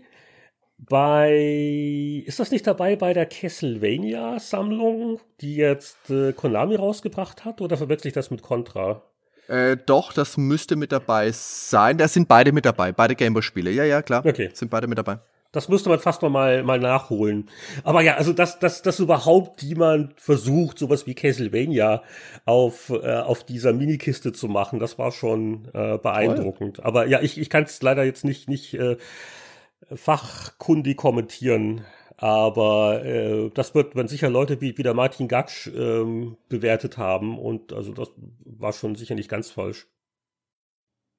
bei, 0.77 2.23
ist 2.25 2.39
das 2.39 2.51
nicht 2.51 2.67
dabei 2.67 2.95
bei 2.95 3.13
der 3.13 3.25
Castlevania-Sammlung, 3.25 5.19
die 5.41 5.55
jetzt 5.55 6.09
äh, 6.09 6.33
Konami 6.33 6.75
rausgebracht 6.75 7.45
hat, 7.45 7.61
oder 7.61 7.77
verwechsel 7.77 8.09
ich 8.09 8.13
das 8.13 8.31
mit 8.31 8.41
Contra? 8.41 9.01
Äh, 9.47 9.77
doch, 9.85 10.11
das 10.11 10.37
müsste 10.37 10.75
mit 10.75 10.91
dabei 10.91 11.31
sein. 11.31 11.97
Da 11.97 12.07
sind 12.07 12.27
beide 12.27 12.51
mit 12.51 12.65
dabei, 12.65 12.91
beide 12.91 13.15
Gameboy-Spiele. 13.15 13.71
Ja, 13.71 13.83
ja, 13.83 14.01
klar. 14.01 14.25
Okay. 14.25 14.49
Sind 14.53 14.69
beide 14.69 14.87
mit 14.87 14.97
dabei. 14.97 15.19
Das 15.51 15.69
müsste 15.69 15.87
man 15.87 15.99
fast 15.99 16.21
noch 16.21 16.29
mal, 16.29 16.63
mal 16.63 16.79
nachholen. 16.79 17.49
Aber 17.85 18.01
ja, 18.01 18.15
also 18.15 18.33
dass, 18.33 18.59
dass, 18.59 18.81
dass 18.81 18.99
überhaupt 18.99 19.63
jemand 19.63 20.19
versucht, 20.19 20.77
sowas 20.77 21.07
wie 21.07 21.15
Castlevania 21.15 22.03
auf, 22.43 22.89
äh, 22.89 23.19
auf 23.19 23.45
dieser 23.45 23.71
Minikiste 23.71 24.33
zu 24.33 24.49
machen, 24.49 24.79
das 24.79 24.99
war 24.99 25.13
schon 25.13 25.69
äh, 25.73 25.97
beeindruckend. 25.97 26.77
Toll. 26.77 26.85
Aber 26.85 27.07
ja, 27.07 27.21
ich, 27.21 27.37
ich 27.37 27.49
kann 27.49 27.63
es 27.63 27.81
leider 27.81 28.03
jetzt 28.03 28.25
nicht, 28.25 28.49
nicht 28.49 28.73
äh, 28.73 28.97
fachkundig 29.93 30.97
kommentieren. 30.97 31.85
Aber 32.17 33.03
äh, 33.03 33.49
das 33.53 33.75
wird 33.75 33.95
man 33.95 34.07
sicher 34.07 34.29
Leute 34.29 34.61
wie, 34.61 34.77
wie 34.77 34.83
der 34.83 34.93
Martin 34.93 35.27
Gatsch 35.27 35.67
ähm, 35.67 36.37
bewertet 36.47 36.97
haben. 36.97 37.37
Und 37.37 37.73
also 37.73 37.93
das 37.93 38.09
war 38.45 38.71
schon 38.73 38.95
sicher 38.95 39.15
nicht 39.15 39.29
ganz 39.29 39.51
falsch. 39.51 39.87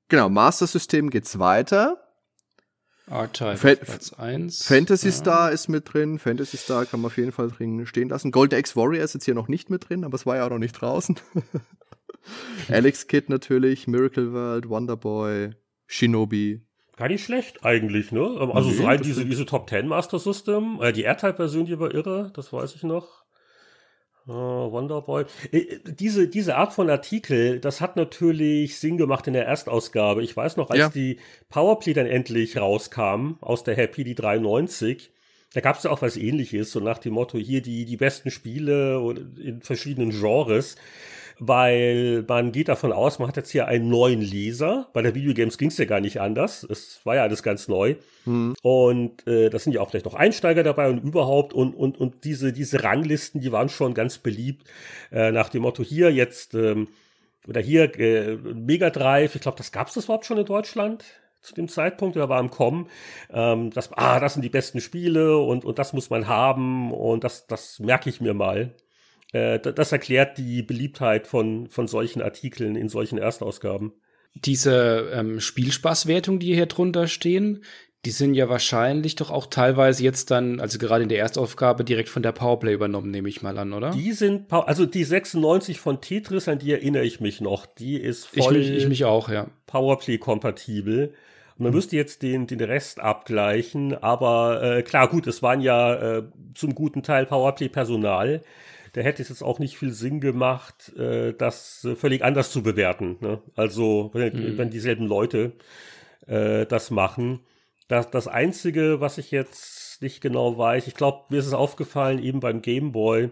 Genau, 0.09 0.29
Master 0.29 0.67
System 0.67 1.11
geht's 1.11 1.39
weiter. 1.39 2.03
R-Type 3.09 3.57
Fa 3.57 3.75
Platz 3.75 4.13
1. 4.15 4.65
Fantasy 4.65 5.09
ja. 5.09 5.13
Star 5.13 5.53
ist 5.53 5.69
mit 5.69 5.93
drin. 5.93 6.19
Fantasy 6.19 6.57
Star 6.57 6.87
kann 6.87 7.01
man 7.01 7.11
auf 7.11 7.19
jeden 7.19 7.33
Fall 7.33 7.51
drin 7.51 7.87
stehen 7.87 8.09
lassen. 8.09 8.33
Golden 8.33 8.59
X 8.59 8.75
Warrior 8.75 9.05
ist 9.05 9.15
jetzt 9.15 9.25
hier 9.25 9.35
noch 9.35 9.49
nicht 9.49 9.71
mit 9.71 9.89
drin, 9.89 10.05
aber 10.05 10.15
es 10.15 10.27
war 10.27 10.37
ja 10.37 10.47
auch 10.47 10.51
noch 10.51 10.59
nicht 10.59 10.73
draußen. 10.73 11.17
Alex 12.69 13.07
Kid 13.07 13.29
natürlich, 13.29 13.87
Miracle 13.87 14.33
World, 14.33 14.69
Wonderboy, 14.69 15.51
Shinobi, 15.87 16.66
Gar 16.97 17.09
nicht 17.09 17.24
schlecht 17.24 17.64
eigentlich, 17.64 18.11
ne? 18.11 18.22
Also 18.53 18.70
nee, 18.70 18.74
so 18.74 18.86
ein, 18.86 19.03
diese, 19.03 19.26
diese 19.26 19.44
Top 19.44 19.68
10 19.68 19.86
Master 19.86 20.18
System, 20.18 20.80
äh, 20.80 20.92
die 20.92 21.05
R-Type-Version, 21.05 21.66
die 21.66 21.78
war 21.78 21.94
irre, 21.94 22.30
das 22.34 22.53
weiß 22.53 22.74
ich 22.74 22.82
noch. 22.82 23.26
Uh, 24.26 24.72
Wonderboy. 24.72 25.24
Äh, 25.53 25.78
diese, 25.84 26.26
diese 26.26 26.57
Art 26.57 26.72
von 26.72 26.90
Artikel, 26.90 27.61
das 27.61 27.80
hat 27.80 27.97
natürlich 27.97 28.78
Sinn 28.78 28.97
gemacht 28.97 29.26
in 29.26 29.34
der 29.34 29.47
Erstausgabe. 29.47 30.22
Ich 30.24 30.36
weiß 30.36 30.57
noch, 30.57 30.70
als 30.70 30.78
ja. 30.78 30.88
die 30.88 31.20
Powerplay 31.49 31.92
dann 31.92 32.07
endlich 32.07 32.57
rauskam 32.57 33.36
aus 33.40 33.62
der 33.62 33.76
Happy 33.76 34.03
die 34.03 34.16
93, 34.16 35.12
da 35.53 35.61
gab 35.61 35.76
es 35.76 35.84
ja 35.84 35.90
auch 35.90 36.03
was 36.03 36.16
ähnliches, 36.16 36.72
so 36.72 36.80
nach 36.80 36.99
dem 36.99 37.14
Motto, 37.14 37.38
hier 37.38 37.62
die, 37.62 37.84
die 37.84 37.97
besten 37.97 38.30
Spiele 38.30 39.01
in 39.42 39.62
verschiedenen 39.62 40.11
Genres 40.11 40.76
weil 41.39 42.24
man 42.26 42.53
geht 42.53 42.68
davon 42.68 42.93
aus, 42.93 43.18
man 43.18 43.28
hat 43.28 43.37
jetzt 43.37 43.51
hier 43.51 43.68
einen 43.68 43.89
neuen 43.89 44.20
Leser. 44.20 44.89
Bei 44.93 45.03
der 45.03 45.14
Videogames 45.14 45.59
ging 45.59 45.68
es 45.68 45.76
ja 45.76 45.84
gar 45.84 46.01
nicht 46.01 46.20
anders. 46.20 46.64
Es 46.64 47.01
war 47.05 47.16
ja 47.16 47.22
alles 47.22 47.43
ganz 47.43 47.68
neu. 47.68 47.97
Mhm. 48.24 48.55
Und 48.62 49.26
äh, 49.26 49.51
das 49.51 49.64
sind 49.64 49.74
ja 49.74 49.80
auch 49.80 49.91
vielleicht 49.91 50.07
noch 50.07 50.14
Einsteiger 50.14 50.62
dabei 50.62 50.89
und 50.89 50.99
überhaupt. 51.05 51.53
Und, 51.53 51.74
und, 51.74 51.99
und 51.99 52.24
diese, 52.24 52.53
diese 52.53 52.82
Ranglisten, 52.82 53.41
die 53.41 53.53
waren 53.53 53.68
schon 53.68 53.93
ganz 53.93 54.18
beliebt. 54.18 54.66
Äh, 55.12 55.30
nach 55.32 55.51
dem 55.51 55.62
Motto 55.62 55.82
hier 55.82 56.11
jetzt, 56.11 56.55
ähm, 56.55 56.89
oder 57.47 57.61
hier 57.61 57.99
äh, 57.99 58.37
Mega 58.37 58.91
Drive, 58.91 59.34
ich 59.34 59.43
glaube, 59.43 59.59
das 59.59 59.72
gab 59.72 59.89
es 59.89 59.95
das 59.95 60.05
überhaupt 60.05 60.24
schon 60.24 60.39
in 60.39 60.47
Deutschland 60.47 61.05
zu 61.43 61.55
dem 61.55 61.68
Zeitpunkt, 61.68 62.16
da 62.16 62.28
war 62.28 62.41
im 62.41 62.51
Kommen, 62.51 62.89
ähm, 63.30 63.70
das, 63.70 63.93
ah, 63.93 64.18
das 64.18 64.32
sind 64.34 64.43
die 64.43 64.49
besten 64.49 64.80
Spiele 64.80 65.39
und, 65.39 65.64
und 65.64 65.78
das 65.78 65.93
muss 65.93 66.11
man 66.11 66.26
haben 66.26 66.93
und 66.93 67.22
das, 67.22 67.47
das 67.47 67.78
merke 67.78 68.11
ich 68.11 68.20
mir 68.20 68.34
mal. 68.34 68.74
Äh, 69.37 69.61
das 69.61 69.93
erklärt 69.93 70.39
die 70.39 70.62
Beliebtheit 70.62 71.26
von, 71.26 71.68
von 71.68 71.87
solchen 71.89 72.22
Artikeln 72.22 72.74
in 72.74 72.89
solchen 72.89 73.18
Erstausgaben. 73.18 73.93
Diese 74.34 75.11
ähm, 75.12 75.41
Spielspaßwertung, 75.41 76.39
die 76.39 76.55
hier 76.55 76.66
drunter 76.66 77.07
stehen, 77.07 77.62
die 78.05 78.11
sind 78.11 78.34
ja 78.34 78.49
wahrscheinlich 78.49 79.16
doch 79.16 79.30
auch 79.30 79.47
teilweise 79.47 80.05
jetzt 80.05 80.30
dann, 80.30 80.61
also 80.61 80.78
gerade 80.78 81.03
in 81.03 81.09
der 81.09 81.18
Erstaufgabe, 81.18 81.84
direkt 81.84 82.09
von 82.09 82.22
der 82.22 82.32
Powerplay 82.32 82.72
übernommen, 82.72 83.11
nehme 83.11 83.28
ich 83.28 83.43
mal 83.43 83.59
an, 83.59 83.72
oder? 83.72 83.91
Die 83.91 84.12
sind, 84.12 84.53
also 84.53 84.87
die 84.87 85.05
96 85.05 85.80
von 85.80 86.01
Tetris, 86.01 86.49
an 86.49 86.59
die 86.59 86.72
erinnere 86.72 87.05
ich 87.05 87.20
mich 87.20 87.41
noch. 87.41 87.66
Die 87.66 87.97
ist 87.97 88.26
voll 88.26 88.57
ich 88.57 88.70
mich, 88.70 88.78
ich 88.78 88.89
mich 88.89 89.05
auch, 89.05 89.28
ja. 89.28 89.49
Powerplay-kompatibel. 89.66 91.14
Man 91.59 91.70
mhm. 91.70 91.74
müsste 91.74 91.97
jetzt 91.97 92.22
den, 92.22 92.47
den 92.47 92.61
Rest 92.61 93.01
abgleichen, 93.01 93.95
aber 93.95 94.62
äh, 94.62 94.82
klar, 94.82 95.09
gut, 95.09 95.26
es 95.26 95.43
waren 95.43 95.61
ja 95.61 96.18
äh, 96.18 96.22
zum 96.55 96.74
guten 96.74 97.03
Teil 97.03 97.26
Powerplay-Personal 97.26 98.43
da 98.97 99.03
hätte 99.03 99.20
es 99.20 99.28
jetzt 99.28 99.42
auch 99.42 99.59
nicht 99.59 99.76
viel 99.76 99.92
Sinn 99.92 100.20
gemacht, 100.20 100.97
äh, 100.97 101.34
das 101.34 101.84
äh, 101.84 101.97
völlig 101.97 102.24
anders 102.24 102.51
zu 102.51 102.62
bewerten. 102.62 103.18
Ne? 103.20 103.42
Also, 103.55 104.11
wenn, 104.14 104.34
mhm. 104.34 104.57
wenn 104.57 104.70
dieselben 104.70 105.07
Leute 105.07 105.53
äh, 106.26 106.64
das 106.64 106.90
machen. 106.90 107.40
Das, 107.88 108.11
das 108.11 108.26
Einzige, 108.26 108.99
was 108.99 109.18
ich 109.18 109.30
jetzt 109.30 110.01
nicht 110.01 110.22
genau 110.22 110.57
weiß, 110.57 110.86
ich 110.86 110.94
glaube, 110.94 111.24
mir 111.28 111.36
ist 111.36 111.47
es 111.47 111.53
aufgefallen, 111.53 112.22
eben 112.22 112.40
beim 112.40 112.62
Gameboy, 112.62 113.28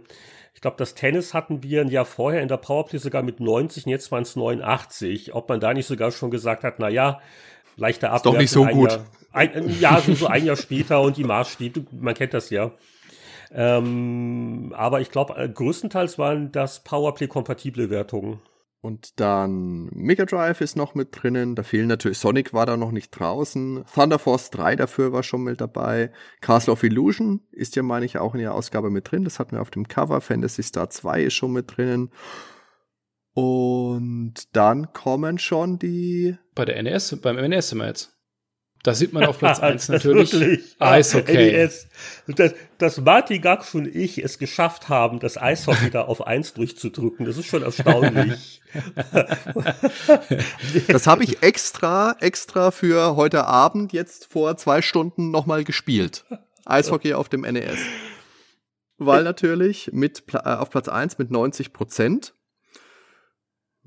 ich 0.52 0.60
glaube, 0.60 0.76
das 0.76 0.94
Tennis 0.94 1.32
hatten 1.32 1.62
wir 1.62 1.80
ein 1.80 1.88
Jahr 1.88 2.04
vorher 2.04 2.42
in 2.42 2.48
der 2.48 2.58
Powerplay 2.58 2.98
sogar 2.98 3.22
mit 3.22 3.40
90 3.40 3.86
und 3.86 3.90
jetzt 3.90 4.12
waren 4.12 4.22
es 4.22 4.36
89. 4.36 5.34
Ob 5.34 5.48
man 5.48 5.60
da 5.60 5.72
nicht 5.72 5.86
sogar 5.86 6.10
schon 6.10 6.30
gesagt 6.30 6.62
hat, 6.62 6.74
na 6.78 6.90
ja, 6.90 7.22
leichter 7.76 8.12
Abwärts. 8.12 8.44
Ist 8.44 8.54
doch 8.54 8.66
nicht 8.66 8.72
so 8.74 8.78
gut. 8.78 8.90
Jahr, 8.90 9.06
ein, 9.32 9.80
ja, 9.80 9.98
so, 10.02 10.14
so 10.14 10.26
ein 10.26 10.44
Jahr 10.44 10.56
später 10.56 11.00
und 11.00 11.16
die 11.16 11.24
Maßstäbe, 11.24 11.86
man 11.90 12.12
kennt 12.12 12.34
das 12.34 12.50
ja. 12.50 12.70
Ähm, 13.56 14.74
aber 14.76 15.00
ich 15.00 15.10
glaube, 15.10 15.36
äh, 15.36 15.48
größtenteils 15.48 16.18
waren 16.18 16.50
das 16.50 16.82
Powerplay-kompatible 16.82 17.88
Wertungen. 17.88 18.40
Und 18.80 19.18
dann 19.18 19.86
Mega 19.94 20.26
Drive 20.26 20.60
ist 20.60 20.76
noch 20.76 20.94
mit 20.94 21.08
drinnen. 21.12 21.54
Da 21.54 21.62
fehlen 21.62 21.86
natürlich, 21.86 22.18
Sonic 22.18 22.52
war 22.52 22.66
da 22.66 22.76
noch 22.76 22.90
nicht 22.90 23.12
draußen. 23.12 23.84
Thunder 23.94 24.18
Force 24.18 24.50
3 24.50 24.76
dafür 24.76 25.12
war 25.12 25.22
schon 25.22 25.42
mit 25.42 25.62
dabei. 25.62 26.12
Castle 26.42 26.74
of 26.74 26.82
Illusion 26.82 27.40
ist 27.50 27.76
ja, 27.76 27.82
meine 27.82 28.04
ich, 28.04 28.18
auch 28.18 28.34
in 28.34 28.40
der 28.40 28.54
Ausgabe 28.54 28.90
mit 28.90 29.10
drin. 29.10 29.24
Das 29.24 29.38
hatten 29.38 29.52
wir 29.52 29.62
auf 29.62 29.70
dem 29.70 29.88
Cover. 29.88 30.20
Fantasy 30.20 30.62
Star 30.62 30.90
2 30.90 31.22
ist 31.22 31.34
schon 31.34 31.52
mit 31.52 31.76
drinnen. 31.76 32.10
Und 33.32 34.34
dann 34.52 34.92
kommen 34.92 35.38
schon 35.38 35.78
die. 35.78 36.36
Bei 36.54 36.66
der 36.66 36.82
NES, 36.82 37.20
beim 37.22 37.36
NES 37.36 37.70
sind 37.70 37.78
wir 37.78 37.86
jetzt. 37.86 38.13
Da 38.84 38.92
sieht 38.92 39.14
man 39.14 39.24
auf 39.24 39.38
Platz 39.38 39.60
1 39.60 39.88
natürlich 39.88 40.76
Eishockey. 40.78 41.32
NES. 41.32 41.88
Dass, 42.28 42.54
dass 42.78 43.00
Martin 43.00 43.40
Gax 43.40 43.74
und 43.74 43.86
ich 43.86 44.22
es 44.22 44.38
geschafft 44.38 44.90
haben, 44.90 45.20
das 45.20 45.40
Eishockey 45.40 45.90
da 45.90 46.02
auf 46.02 46.24
1 46.24 46.52
durchzudrücken, 46.52 47.24
das 47.24 47.38
ist 47.38 47.46
schon 47.46 47.62
erstaunlich. 47.62 48.60
das 50.88 51.06
habe 51.06 51.24
ich 51.24 51.42
extra, 51.42 52.14
extra 52.20 52.70
für 52.70 53.16
heute 53.16 53.46
Abend 53.46 53.94
jetzt 53.94 54.30
vor 54.30 54.54
zwei 54.58 54.82
Stunden 54.82 55.30
nochmal 55.30 55.64
gespielt. 55.64 56.26
Eishockey 56.66 57.14
auf 57.14 57.30
dem 57.30 57.40
NES. 57.40 57.78
Weil 58.98 59.24
natürlich 59.24 59.90
mit, 59.94 60.24
äh, 60.34 60.40
auf 60.40 60.68
Platz 60.68 60.88
1 60.88 61.16
mit 61.16 61.30
90 61.30 61.72
Prozent. 61.72 62.34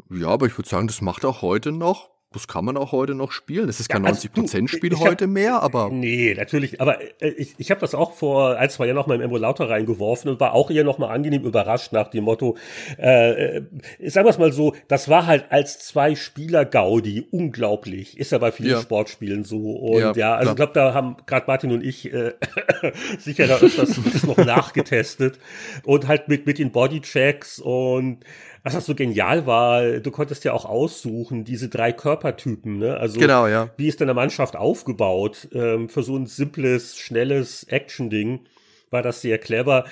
Ja, 0.10 0.30
aber 0.30 0.48
ich 0.48 0.58
würde 0.58 0.70
sagen, 0.70 0.88
das 0.88 1.02
macht 1.02 1.24
auch 1.24 1.43
heute 1.43 1.72
noch 1.72 2.16
das 2.34 2.47
kann 2.47 2.65
man 2.65 2.75
auch 2.75 2.91
heute 2.91 3.15
noch 3.15 3.32
spielen. 3.32 3.69
Es 3.69 3.80
ist 3.80 3.88
kein 3.88 4.03
ja, 4.03 4.09
also 4.09 4.28
90%-Spiel 4.28 4.93
hab, 4.95 4.99
heute 4.99 5.28
mehr, 5.28 5.63
aber. 5.63 5.89
Nee, 5.89 6.34
natürlich. 6.36 6.82
Aber 6.82 7.01
äh, 7.21 7.30
ich, 7.30 7.55
ich 7.57 7.71
habe 7.71 7.80
das 7.80 7.95
auch 7.95 8.13
vor 8.13 8.57
ein, 8.57 8.69
zwei 8.69 8.86
Jahren 8.86 8.97
noch 8.97 9.07
mal 9.07 9.15
im 9.15 9.21
Emulator 9.21 9.69
reingeworfen 9.69 10.30
und 10.30 10.39
war 10.41 10.53
auch 10.53 10.69
eher 10.69 10.84
noch 10.84 10.97
mal 10.97 11.07
angenehm 11.07 11.43
überrascht 11.43 11.93
nach 11.93 12.09
dem 12.09 12.25
Motto, 12.25 12.57
äh, 12.99 13.59
äh, 13.59 13.63
sagen 14.09 14.25
wir 14.25 14.32
es 14.32 14.38
mal 14.38 14.51
so, 14.51 14.75
das 14.89 15.07
war 15.07 15.25
halt 15.25 15.45
als 15.51 15.80
Zwei-Spieler-Gaudi 15.80 17.28
unglaublich. 17.32 18.17
Ist 18.17 18.34
ja 18.34 18.39
bei 18.39 18.51
vielen 18.51 18.71
ja. 18.71 18.82
Sportspielen 18.82 19.45
so. 19.45 19.71
Und 19.71 20.01
ja, 20.01 20.11
ja 20.13 20.36
also 20.36 20.51
ich 20.51 20.57
glaube, 20.57 20.73
da 20.73 20.93
haben 20.93 21.15
gerade 21.28 21.45
Martin 21.47 21.71
und 21.71 21.82
ich 21.82 22.11
äh, 22.11 22.34
sicher 23.19 23.47
da 23.47 23.55
öfters 23.55 23.97
das 24.03 24.23
noch 24.28 24.38
nachgetestet. 24.38 25.39
Und 25.86 26.09
halt 26.09 26.28
mit, 26.28 26.45
mit 26.45 26.59
den 26.59 26.73
Bodychecks 26.73 27.59
und 27.59 28.19
was 28.68 28.74
das 28.74 28.86
so 28.86 28.95
genial 28.95 29.45
war, 29.45 29.99
du 29.99 30.11
konntest 30.11 30.43
ja 30.43 30.51
auch 30.51 30.65
aussuchen, 30.65 31.45
diese 31.45 31.70
drei 31.70 31.93
Körpertypen, 31.93 32.80
ne? 32.80 32.97
Also 32.97 33.18
genau, 33.18 33.47
ja. 33.47 33.70
wie 33.78 33.88
ist 33.88 34.01
denn 34.01 34.07
der 34.07 34.13
Mannschaft 34.13 34.57
aufgebaut? 34.57 35.47
Ähm, 35.53 35.88
für 35.88 36.03
so 36.03 36.18
ein 36.18 36.26
simples, 36.26 36.97
schnelles 36.97 37.63
Action-Ding 37.63 38.41
war 38.89 39.01
das 39.01 39.22
sehr 39.22 39.38
clever. 39.38 39.86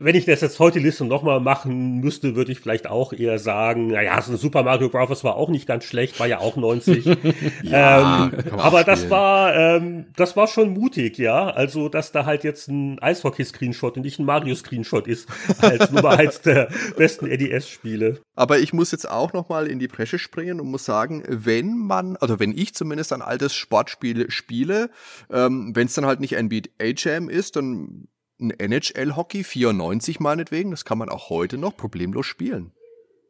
Wenn 0.00 0.14
ich 0.14 0.24
das 0.24 0.40
jetzt 0.40 0.58
heute 0.58 0.78
die 0.78 0.86
Liste 0.86 1.04
nochmal 1.04 1.40
machen 1.40 1.98
müsste, 2.00 2.34
würde 2.34 2.52
ich 2.52 2.58
vielleicht 2.58 2.88
auch 2.88 3.12
eher 3.12 3.38
sagen, 3.38 3.88
naja, 3.88 4.20
so 4.22 4.32
ein 4.32 4.38
Super 4.38 4.62
Mario 4.62 4.88
Bros. 4.88 5.24
war 5.24 5.36
auch 5.36 5.50
nicht 5.50 5.66
ganz 5.66 5.84
schlecht, 5.84 6.18
war 6.18 6.26
ja 6.26 6.38
auch 6.38 6.56
90. 6.56 7.04
ja, 7.62 8.24
ähm, 8.24 8.32
aber 8.56 8.82
das 8.82 9.10
war, 9.10 9.54
ähm, 9.54 10.06
das 10.16 10.36
war 10.36 10.46
schon 10.46 10.72
mutig, 10.72 11.18
ja. 11.18 11.50
Also, 11.50 11.90
dass 11.90 12.12
da 12.12 12.24
halt 12.24 12.44
jetzt 12.44 12.68
ein 12.68 12.98
Eishockey-Screenshot 12.98 13.98
und 13.98 14.02
nicht 14.02 14.18
ein 14.18 14.24
Mario-Screenshot 14.24 15.06
ist, 15.06 15.28
als 15.58 15.90
Nummer 15.92 16.18
eins 16.18 16.40
der 16.40 16.70
besten 16.96 17.26
NES-Spiele. 17.26 18.22
Aber 18.34 18.58
ich 18.58 18.72
muss 18.72 18.92
jetzt 18.92 19.08
auch 19.08 19.34
nochmal 19.34 19.66
in 19.66 19.78
die 19.78 19.88
Bresche 19.88 20.18
springen 20.18 20.60
und 20.60 20.70
muss 20.70 20.86
sagen, 20.86 21.24
wenn 21.28 21.76
man, 21.76 22.16
also 22.16 22.40
wenn 22.40 22.56
ich 22.56 22.74
zumindest 22.74 23.12
ein 23.12 23.20
altes 23.20 23.54
Sportspiel 23.54 24.30
spiele, 24.30 24.88
ähm, 25.30 25.72
wenn 25.74 25.88
es 25.88 25.94
dann 25.94 26.06
halt 26.06 26.20
nicht 26.20 26.40
NBA 26.40 26.94
Jam 26.96 27.28
ist, 27.28 27.56
dann 27.56 28.08
ein 28.40 28.50
NHL-Hockey 28.50 29.44
94 29.44 30.20
meinetwegen, 30.20 30.70
das 30.70 30.84
kann 30.84 30.98
man 30.98 31.08
auch 31.08 31.30
heute 31.30 31.58
noch 31.58 31.76
problemlos 31.76 32.26
spielen. 32.26 32.72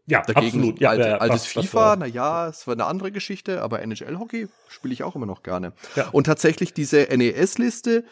Ja, 0.07 0.23
Dagegen 0.23 0.59
absolut. 0.59 0.81
Ja, 0.81 0.91
alte, 0.91 1.09
ja, 1.09 1.17
altes 1.19 1.53
das, 1.53 1.65
FIFA, 1.65 1.97
naja, 1.97 2.49
es 2.49 2.67
war 2.67 2.75
eine 2.75 2.87
andere 2.87 3.13
Geschichte, 3.13 3.63
aber 3.63 3.81
NHL-Hockey 3.83 4.49
spiele 4.69 4.93
ich 4.93 5.05
auch 5.05 5.15
immer 5.15 5.27
noch 5.27 5.43
gerne. 5.43 5.73
Und 6.13 6.25
tatsächlich 6.25 6.75
diese 6.75 7.03
NES-Liste, 7.17 8.05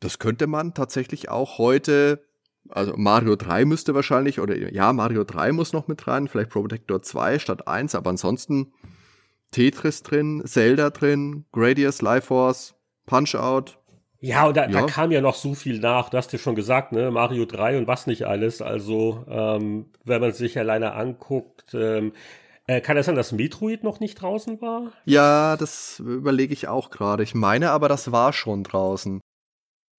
das 0.00 0.18
könnte 0.18 0.46
man 0.46 0.74
tatsächlich 0.74 1.30
auch 1.30 1.58
heute, 1.58 2.24
also 2.68 2.94
Mario 2.96 3.36
3 3.36 3.64
müsste 3.64 3.94
wahrscheinlich, 3.94 4.40
oder 4.40 4.56
ja, 4.56 4.92
Mario 4.92 5.24
3 5.24 5.52
muss 5.52 5.72
noch 5.72 5.88
mit 5.88 6.06
rein, 6.06 6.28
vielleicht 6.28 6.50
Protector 6.50 7.02
2 7.02 7.38
statt 7.38 7.66
1, 7.66 7.94
aber 7.94 8.10
ansonsten 8.10 8.72
Tetris 9.50 10.02
drin, 10.02 10.42
Zelda 10.44 10.90
drin, 10.90 11.46
Gradius, 11.52 12.02
Life 12.02 12.26
Force, 12.26 12.74
Punch-Out, 13.06 13.77
ja, 14.20 14.46
und 14.46 14.56
da, 14.56 14.66
ja. 14.66 14.80
da 14.80 14.86
kam 14.86 15.12
ja 15.12 15.20
noch 15.20 15.34
so 15.34 15.54
viel 15.54 15.78
nach, 15.78 16.10
du 16.10 16.16
hast 16.16 16.32
ja 16.32 16.38
schon 16.38 16.56
gesagt, 16.56 16.92
ne, 16.92 17.10
Mario 17.10 17.44
3 17.44 17.78
und 17.78 17.86
was 17.86 18.06
nicht 18.06 18.26
alles. 18.26 18.60
Also, 18.60 19.24
ähm, 19.28 19.86
wenn 20.04 20.20
man 20.20 20.32
sich 20.32 20.58
alleine 20.58 20.94
anguckt, 20.94 21.74
ähm, 21.74 22.12
äh, 22.66 22.80
kann 22.80 22.96
es 22.96 23.06
sein, 23.06 23.14
dass 23.14 23.32
Metroid 23.32 23.84
noch 23.84 24.00
nicht 24.00 24.20
draußen 24.20 24.60
war? 24.60 24.92
Ja, 25.04 25.56
das 25.56 26.00
überlege 26.00 26.52
ich 26.52 26.68
auch 26.68 26.90
gerade. 26.90 27.22
Ich 27.22 27.34
meine 27.34 27.70
aber, 27.70 27.88
das 27.88 28.10
war 28.12 28.32
schon 28.32 28.64
draußen. 28.64 29.20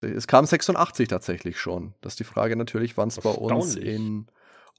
Es 0.01 0.27
kam 0.27 0.45
86 0.45 1.07
tatsächlich 1.07 1.59
schon. 1.59 1.93
Das 2.01 2.13
ist 2.13 2.19
die 2.19 2.25
Frage 2.25 2.55
natürlich, 2.55 2.97
wann 2.97 3.07
es 3.07 3.19
bei 3.19 3.31
uns 3.31 3.75
in 3.75 4.27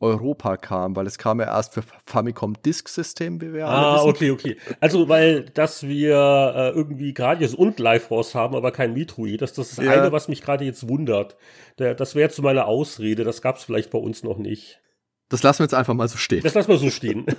Europa 0.00 0.56
kam, 0.56 0.96
weil 0.96 1.06
es 1.06 1.18
kam 1.18 1.38
ja 1.40 1.46
erst 1.46 1.74
für 1.74 1.82
Famicom 2.06 2.60
Disk 2.62 2.88
System, 2.88 3.40
wie 3.40 3.52
wir 3.52 3.68
Ah, 3.68 3.96
wissen. 3.96 4.08
okay, 4.08 4.30
okay. 4.30 4.56
Also, 4.80 5.08
weil, 5.08 5.44
dass 5.44 5.86
wir 5.86 6.52
äh, 6.56 6.70
irgendwie 6.70 7.12
Gradius 7.14 7.54
und 7.54 7.78
Live 7.78 8.08
Force 8.08 8.34
haben, 8.34 8.56
aber 8.56 8.72
kein 8.72 8.94
Metroid, 8.94 9.42
das, 9.42 9.52
das 9.52 9.70
ist 9.70 9.78
das 9.78 9.84
ja. 9.84 9.92
eine, 9.92 10.10
was 10.10 10.28
mich 10.28 10.42
gerade 10.42 10.64
jetzt 10.64 10.88
wundert. 10.88 11.36
Der, 11.78 11.94
das 11.94 12.14
wäre 12.14 12.30
zu 12.30 12.42
meiner 12.42 12.66
Ausrede, 12.66 13.22
das 13.24 13.42
gab 13.42 13.58
es 13.58 13.64
vielleicht 13.64 13.90
bei 13.90 13.98
uns 13.98 14.24
noch 14.24 14.38
nicht. 14.38 14.80
Das 15.28 15.42
lassen 15.44 15.60
wir 15.60 15.64
jetzt 15.64 15.74
einfach 15.74 15.94
mal 15.94 16.08
so 16.08 16.16
stehen. 16.16 16.42
Das 16.42 16.54
lassen 16.54 16.70
wir 16.70 16.78
so 16.78 16.90
stehen. 16.90 17.26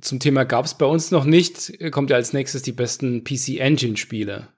Zum 0.00 0.20
Thema 0.20 0.44
gab 0.44 0.66
es 0.66 0.74
bei 0.74 0.84
uns 0.86 1.10
noch 1.10 1.24
nicht, 1.24 1.72
kommt 1.90 2.10
ja 2.10 2.16
als 2.16 2.32
nächstes 2.34 2.62
die 2.62 2.72
besten 2.72 3.24
PC 3.24 3.58
Engine 3.60 3.96
Spiele. 3.96 4.48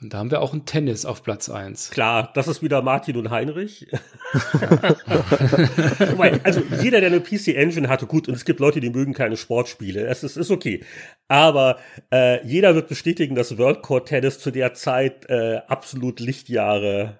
Und 0.00 0.14
da 0.14 0.18
haben 0.18 0.30
wir 0.30 0.40
auch 0.40 0.54
ein 0.54 0.64
Tennis 0.64 1.04
auf 1.04 1.24
Platz 1.24 1.48
1. 1.48 1.90
Klar, 1.90 2.30
das 2.34 2.46
ist 2.46 2.62
wieder 2.62 2.82
Martin 2.82 3.16
und 3.16 3.30
Heinrich. 3.30 3.88
also 6.44 6.62
jeder, 6.80 7.00
der 7.00 7.10
eine 7.10 7.20
PC 7.20 7.48
Engine 7.48 7.88
hatte, 7.88 8.06
gut, 8.06 8.28
und 8.28 8.34
es 8.34 8.44
gibt 8.44 8.60
Leute, 8.60 8.78
die 8.78 8.90
mögen 8.90 9.12
keine 9.12 9.36
Sportspiele. 9.36 10.06
Es 10.06 10.22
ist, 10.22 10.36
ist 10.36 10.52
okay. 10.52 10.84
Aber 11.26 11.78
äh, 12.12 12.46
jeder 12.46 12.76
wird 12.76 12.88
bestätigen, 12.88 13.34
dass 13.34 13.58
World 13.58 13.82
Core 13.82 14.04
Tennis 14.04 14.38
zu 14.38 14.52
der 14.52 14.72
Zeit 14.74 15.28
äh, 15.28 15.62
absolut 15.66 16.20
Lichtjahre 16.20 17.18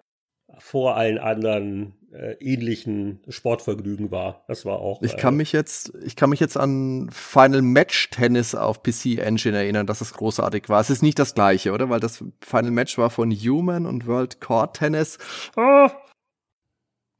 vor 0.59 0.97
allen 0.97 1.19
anderen 1.19 1.98
äh, 2.13 2.33
ähnlichen 2.41 3.21
Sportvergnügen 3.29 4.11
war. 4.11 4.45
Das 4.49 4.65
war 4.65 4.79
auch. 4.79 5.03
Ich 5.03 5.17
kann 5.17 5.35
äh, 5.35 5.39
mich 5.39 5.53
jetzt, 5.53 5.93
ich 6.03 6.17
kann 6.17 6.31
mich 6.31 6.41
jetzt 6.41 6.57
an 6.57 7.11
Final 7.13 7.63
Match 7.63 8.11
Tennis 8.11 8.55
auf 8.55 8.83
PC 8.83 9.19
Engine 9.19 9.57
erinnern, 9.57 9.87
dass 9.87 10.01
es 10.01 10.15
großartig 10.15 10.69
war. 10.69 10.81
Es 10.81 10.91
ist 10.91 11.03
nicht 11.03 11.19
das 11.19 11.35
gleiche, 11.35 11.73
oder? 11.73 11.91
Weil 11.91 12.01
das 12.01 12.25
Final 12.41 12.71
Match 12.71 12.99
war 12.99 13.11
von 13.11 13.31
Human 13.31 13.87
und 13.87 14.07
World 14.07 14.41
Court 14.41 14.77
Tennis. 14.77 15.19
Oh. 15.57 15.89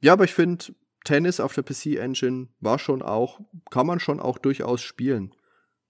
Ja, 0.01 0.13
aber 0.13 0.23
ich 0.23 0.33
finde, 0.33 0.65
Tennis 1.03 1.39
auf 1.39 1.53
der 1.53 1.63
PC 1.63 1.97
Engine 1.97 2.47
war 2.59 2.79
schon 2.79 3.01
auch, 3.01 3.39
kann 3.69 3.87
man 3.87 3.99
schon 3.99 4.19
auch 4.19 4.37
durchaus 4.37 4.81
spielen. 4.81 5.33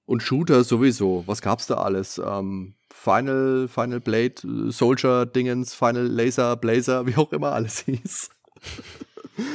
Und 0.05 0.23
Shooter 0.23 0.63
sowieso. 0.63 1.23
Was 1.27 1.41
gab's 1.41 1.67
da 1.67 1.75
alles? 1.75 2.19
Ähm, 2.23 2.75
Final, 2.91 3.67
Final 3.67 3.99
Blade, 3.99 4.71
Soldier 4.71 5.25
Dingens, 5.27 5.73
Final 5.73 6.07
Laser, 6.07 6.57
Blazer, 6.57 7.05
wie 7.07 7.15
auch 7.15 7.31
immer 7.31 7.51
alles 7.53 7.81
hieß. 7.81 8.31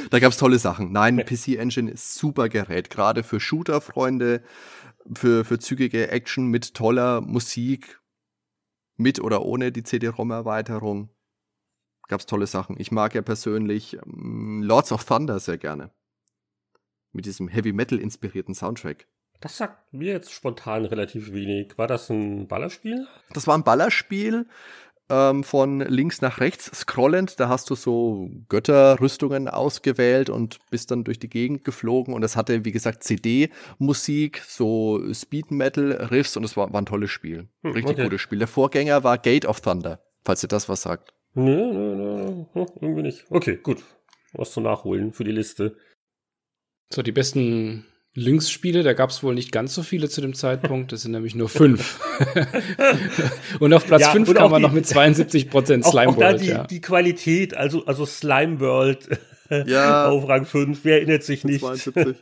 Da 0.09 0.19
gab 0.19 0.31
es 0.31 0.37
tolle 0.37 0.59
Sachen. 0.59 0.91
Nein, 0.91 1.17
PC 1.17 1.57
Engine 1.59 1.91
ist 1.91 2.15
super 2.15 2.49
Gerät, 2.49 2.89
gerade 2.89 3.23
für 3.23 3.39
Shooter-Freunde, 3.39 4.43
für, 5.13 5.45
für 5.45 5.59
zügige 5.59 6.09
Action 6.09 6.47
mit 6.47 6.73
toller 6.73 7.21
Musik, 7.21 7.99
mit 8.97 9.19
oder 9.19 9.43
ohne 9.43 9.71
die 9.71 9.83
CD-ROM-Erweiterung. 9.83 11.09
Gab 12.07 12.19
es 12.19 12.25
tolle 12.25 12.47
Sachen. 12.47 12.79
Ich 12.79 12.91
mag 12.91 13.15
ja 13.15 13.21
persönlich 13.21 13.97
ähm, 14.05 14.61
Lords 14.63 14.91
of 14.91 15.05
Thunder 15.05 15.39
sehr 15.39 15.57
gerne. 15.57 15.91
Mit 17.11 17.25
diesem 17.25 17.47
Heavy 17.47 17.73
Metal 17.73 17.99
inspirierten 17.99 18.53
Soundtrack. 18.53 19.07
Das 19.41 19.57
sagt 19.57 19.93
mir 19.93 20.13
jetzt 20.13 20.31
spontan 20.31 20.85
relativ 20.85 21.33
wenig. 21.33 21.77
War 21.77 21.87
das 21.87 22.09
ein 22.09 22.47
Ballerspiel? 22.47 23.07
Das 23.31 23.47
war 23.47 23.57
ein 23.57 23.63
Ballerspiel 23.63 24.47
ähm, 25.09 25.43
von 25.43 25.79
links 25.81 26.21
nach 26.21 26.39
rechts 26.39 26.71
scrollend. 26.73 27.39
Da 27.39 27.49
hast 27.49 27.69
du 27.69 27.75
so 27.75 28.29
Götterrüstungen 28.49 29.47
ausgewählt 29.47 30.29
und 30.29 30.59
bist 30.69 30.91
dann 30.91 31.03
durch 31.03 31.19
die 31.19 31.29
Gegend 31.29 31.63
geflogen. 31.63 32.13
Und 32.13 32.23
es 32.23 32.35
hatte, 32.35 32.65
wie 32.65 32.71
gesagt, 32.71 33.03
CD-Musik, 33.03 34.41
so 34.47 35.01
Speed-Metal-Riffs 35.13 36.37
und 36.37 36.43
es 36.43 36.57
war, 36.57 36.71
war 36.73 36.81
ein 36.81 36.85
tolles 36.85 37.11
Spiel. 37.11 37.47
Hm, 37.63 37.71
Richtig 37.71 37.93
okay. 37.93 38.03
gutes 38.03 38.21
Spiel. 38.21 38.39
Der 38.39 38.47
Vorgänger 38.47 39.03
war 39.03 39.17
Gate 39.17 39.45
of 39.45 39.61
Thunder, 39.61 40.01
falls 40.23 40.43
ihr 40.43 40.49
das 40.49 40.69
was 40.69 40.81
sagt. 40.81 41.13
Nö, 41.33 41.73
nö, 41.73 42.45
nö, 42.53 42.65
irgendwie 42.79 43.01
nicht. 43.01 43.25
Okay, 43.29 43.59
gut. 43.61 43.83
Was 44.33 44.51
zu 44.51 44.61
nachholen 44.61 45.13
für 45.13 45.23
die 45.23 45.31
Liste. 45.31 45.75
So, 46.89 47.01
die 47.01 47.11
besten 47.11 47.85
Lynx-Spiele, 48.15 48.83
da 48.83 48.93
gab 48.93 49.09
es 49.09 49.23
wohl 49.23 49.33
nicht 49.33 49.51
ganz 49.51 49.73
so 49.73 49.83
viele 49.83 50.07
zu 50.07 50.21
dem 50.21 50.33
Zeitpunkt, 50.33 50.93
das 50.93 51.01
sind 51.01 51.11
nämlich 51.11 51.35
nur 51.35 51.49
fünf. 51.49 51.99
und 53.59 53.73
auf 53.73 53.85
Platz 53.85 54.03
ja, 54.03 54.11
fünf 54.11 54.33
kam 54.33 54.51
man 54.51 54.61
noch 54.61 54.71
mit 54.71 54.87
72 54.87 55.49
Prozent 55.49 55.85
Slime 55.85 56.07
auch, 56.09 56.13
auch 56.13 56.17
World. 56.17 56.39
Da 56.39 56.43
die, 56.43 56.49
ja. 56.49 56.63
die 56.63 56.81
Qualität, 56.81 57.55
also, 57.55 57.85
also 57.85 58.05
Slime 58.05 58.61
World 58.61 59.09
ja. 59.65 60.07
auf 60.09 60.29
Rang 60.29 60.45
5, 60.45 60.79
wer 60.83 60.97
erinnert 60.97 61.23
sich 61.23 61.43
nicht? 61.43 61.59
72. 61.59 62.15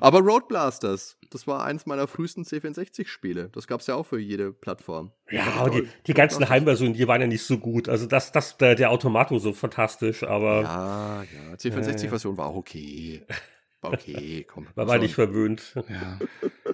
Aber 0.00 0.20
Road 0.20 0.48
Blasters, 0.48 1.16
das 1.30 1.46
war 1.46 1.64
eins 1.64 1.86
meiner 1.86 2.06
frühesten 2.06 2.44
C64-Spiele. 2.44 3.50
Das 3.50 3.66
gab 3.66 3.80
es 3.80 3.86
ja 3.86 3.94
auch 3.94 4.04
für 4.04 4.18
jede 4.18 4.52
Plattform. 4.52 5.12
Ja, 5.30 5.44
aber 5.56 5.70
die, 5.70 5.88
die 6.06 6.14
ganzen 6.14 6.48
Heimversionen, 6.48 6.94
die 6.94 7.08
waren 7.08 7.20
ja 7.20 7.26
nicht 7.26 7.44
so 7.44 7.58
gut. 7.58 7.88
Also 7.88 8.06
das, 8.06 8.32
das, 8.32 8.56
der, 8.58 8.74
der 8.74 8.90
Automato 8.90 9.38
so 9.38 9.52
fantastisch, 9.52 10.22
aber. 10.22 10.62
Ja, 10.62 11.22
ja, 11.22 11.54
C64-Version 11.56 12.34
äh, 12.34 12.38
war 12.38 12.46
auch 12.46 12.56
okay. 12.56 13.22
War 13.80 13.92
okay, 13.92 14.44
komm. 14.48 14.66
Man 14.74 14.86
war 14.86 14.98
nicht 14.98 15.14
verwöhnt. 15.14 15.74
Ja. 15.88 16.18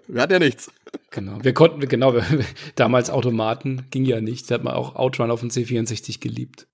Wir 0.07 0.23
hatten 0.23 0.33
ja 0.33 0.39
nichts. 0.39 0.73
Genau. 1.11 1.43
Wir 1.43 1.55
konnten, 1.55 1.81
genau, 1.89 2.15
damals 2.75 3.11
Automaten 3.11 3.87
ging 3.91 4.05
ja 4.05 4.21
nicht. 4.21 4.51
Da 4.51 4.57
hat 4.57 4.65
man 4.65 4.75
auch 4.75 4.97
Outrun 4.97 5.31
auf 5.31 5.41
dem 5.41 5.51
C64 5.51 6.21
geliebt. 6.21 6.67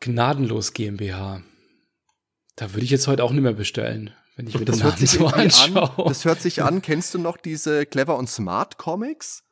Gnadenlos 0.00 0.72
GmbH. 0.72 1.42
Da 2.56 2.74
würde 2.74 2.84
ich 2.84 2.90
jetzt 2.90 3.06
heute 3.06 3.24
auch 3.24 3.32
nicht 3.32 3.42
mehr 3.42 3.52
bestellen 3.54 4.12
wenn 4.36 4.46
ich 4.46 4.58
mir 4.58 4.64
das 4.64 4.82
hört 4.82 4.98
sich 4.98 5.10
so 5.10 5.26
anschaue. 5.26 5.90
An, 5.96 6.04
das 6.08 6.24
hört 6.24 6.40
sich 6.40 6.62
an. 6.62 6.82
Kennst 6.82 7.14
du 7.14 7.18
noch 7.18 7.36
diese 7.36 7.86
Clever 7.86 8.16
und 8.16 8.28
Smart 8.28 8.78
Comics? 8.78 9.44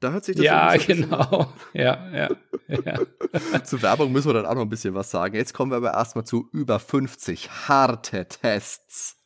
Da 0.00 0.12
hört 0.12 0.24
sich 0.24 0.36
das 0.36 0.44
Ja, 0.44 0.78
so 0.78 0.86
genau. 0.86 1.52
ja, 1.72 2.08
ja, 2.12 2.28
ja. 2.68 3.64
Zur 3.64 3.80
Werbung 3.82 4.12
müssen 4.12 4.28
wir 4.28 4.34
dann 4.34 4.46
auch 4.46 4.54
noch 4.54 4.62
ein 4.62 4.68
bisschen 4.68 4.94
was 4.94 5.10
sagen. 5.10 5.34
Jetzt 5.34 5.54
kommen 5.54 5.70
wir 5.70 5.76
aber 5.76 5.94
erstmal 5.94 6.24
zu 6.24 6.48
über 6.52 6.78
50 6.78 7.68
harte 7.68 8.26
Tests. 8.26 9.16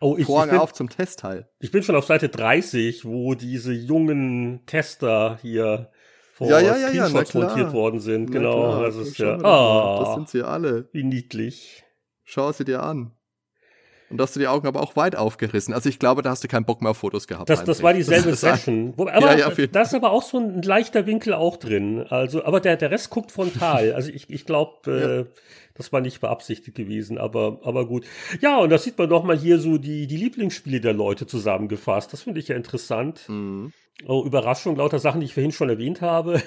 Oh, 0.00 0.16
ich, 0.18 0.26
Vorhang 0.26 0.48
ich 0.48 0.52
bin, 0.52 0.60
auf 0.60 0.72
zum 0.72 0.88
Testteil. 0.88 1.48
Ich 1.60 1.70
bin 1.70 1.82
schon 1.82 1.96
auf 1.96 2.06
Seite 2.06 2.28
30, 2.28 3.04
wo 3.04 3.34
diese 3.34 3.72
jungen 3.72 4.64
Tester 4.66 5.38
hier 5.40 5.90
vor 6.34 6.48
ja, 6.48 6.58
ja, 6.58 6.76
ja, 6.76 6.90
ja, 6.90 7.08
montiert 7.08 7.72
worden 7.72 8.00
sind. 8.00 8.30
Na 8.30 8.38
genau, 8.38 8.52
klar. 8.52 8.82
das 8.82 8.96
ist 8.96 9.18
ja. 9.18 9.38
Ah, 9.42 10.00
das 10.00 10.14
sind 10.14 10.28
sie 10.28 10.42
alle. 10.42 10.88
Wie 10.92 11.04
niedlich. 11.04 11.84
Schau 12.24 12.50
sie 12.52 12.64
dir 12.64 12.82
an. 12.82 13.12
Und 14.14 14.18
da 14.18 14.22
hast 14.22 14.36
du 14.36 14.38
die 14.38 14.46
Augen 14.46 14.68
aber 14.68 14.80
auch 14.80 14.94
weit 14.94 15.16
aufgerissen. 15.16 15.74
Also 15.74 15.88
ich 15.88 15.98
glaube, 15.98 16.22
da 16.22 16.30
hast 16.30 16.44
du 16.44 16.46
keinen 16.46 16.64
Bock 16.64 16.80
mehr 16.80 16.92
auf 16.92 16.98
Fotos 16.98 17.26
gehabt. 17.26 17.50
Das, 17.50 17.64
das 17.64 17.82
war 17.82 17.92
dieselbe 17.92 18.30
das 18.30 18.42
Session. 18.42 18.94
aber 18.96 19.36
ja, 19.36 19.50
ja, 19.50 19.66
da 19.66 19.82
ist 19.82 19.92
aber 19.92 20.12
auch 20.12 20.22
so 20.22 20.38
ein 20.38 20.62
leichter 20.62 21.04
Winkel 21.06 21.34
auch 21.34 21.56
drin. 21.56 22.06
Also, 22.10 22.44
aber 22.44 22.60
der, 22.60 22.76
der 22.76 22.92
Rest 22.92 23.10
guckt 23.10 23.32
frontal. 23.32 23.92
Also 23.92 24.12
ich, 24.12 24.30
ich 24.30 24.46
glaube, 24.46 24.72
äh, 24.86 25.18
ja. 25.18 25.26
das 25.74 25.92
war 25.92 26.00
nicht 26.00 26.20
beabsichtigt 26.20 26.76
gewesen, 26.76 27.18
aber, 27.18 27.58
aber 27.64 27.88
gut. 27.88 28.06
Ja, 28.40 28.58
und 28.58 28.70
da 28.70 28.78
sieht 28.78 28.96
man 28.96 29.10
doch 29.10 29.24
mal 29.24 29.36
hier 29.36 29.58
so 29.58 29.78
die, 29.78 30.06
die 30.06 30.16
Lieblingsspiele 30.16 30.80
der 30.80 30.92
Leute 30.92 31.26
zusammengefasst. 31.26 32.12
Das 32.12 32.22
finde 32.22 32.38
ich 32.38 32.46
ja 32.46 32.54
interessant. 32.54 33.28
Mhm. 33.28 33.72
Oh, 34.06 34.22
Überraschung, 34.24 34.76
lauter 34.76 35.00
Sachen, 35.00 35.22
die 35.22 35.26
ich 35.26 35.34
vorhin 35.34 35.50
schon 35.50 35.70
erwähnt 35.70 36.00
habe. 36.02 36.40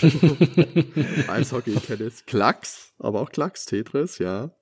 Eishockey, 1.28 1.74
Tennis, 1.74 2.24
Klacks, 2.24 2.94
aber 2.98 3.20
auch 3.20 3.30
Klacks, 3.30 3.66
Tetris, 3.66 4.16
ja. 4.16 4.52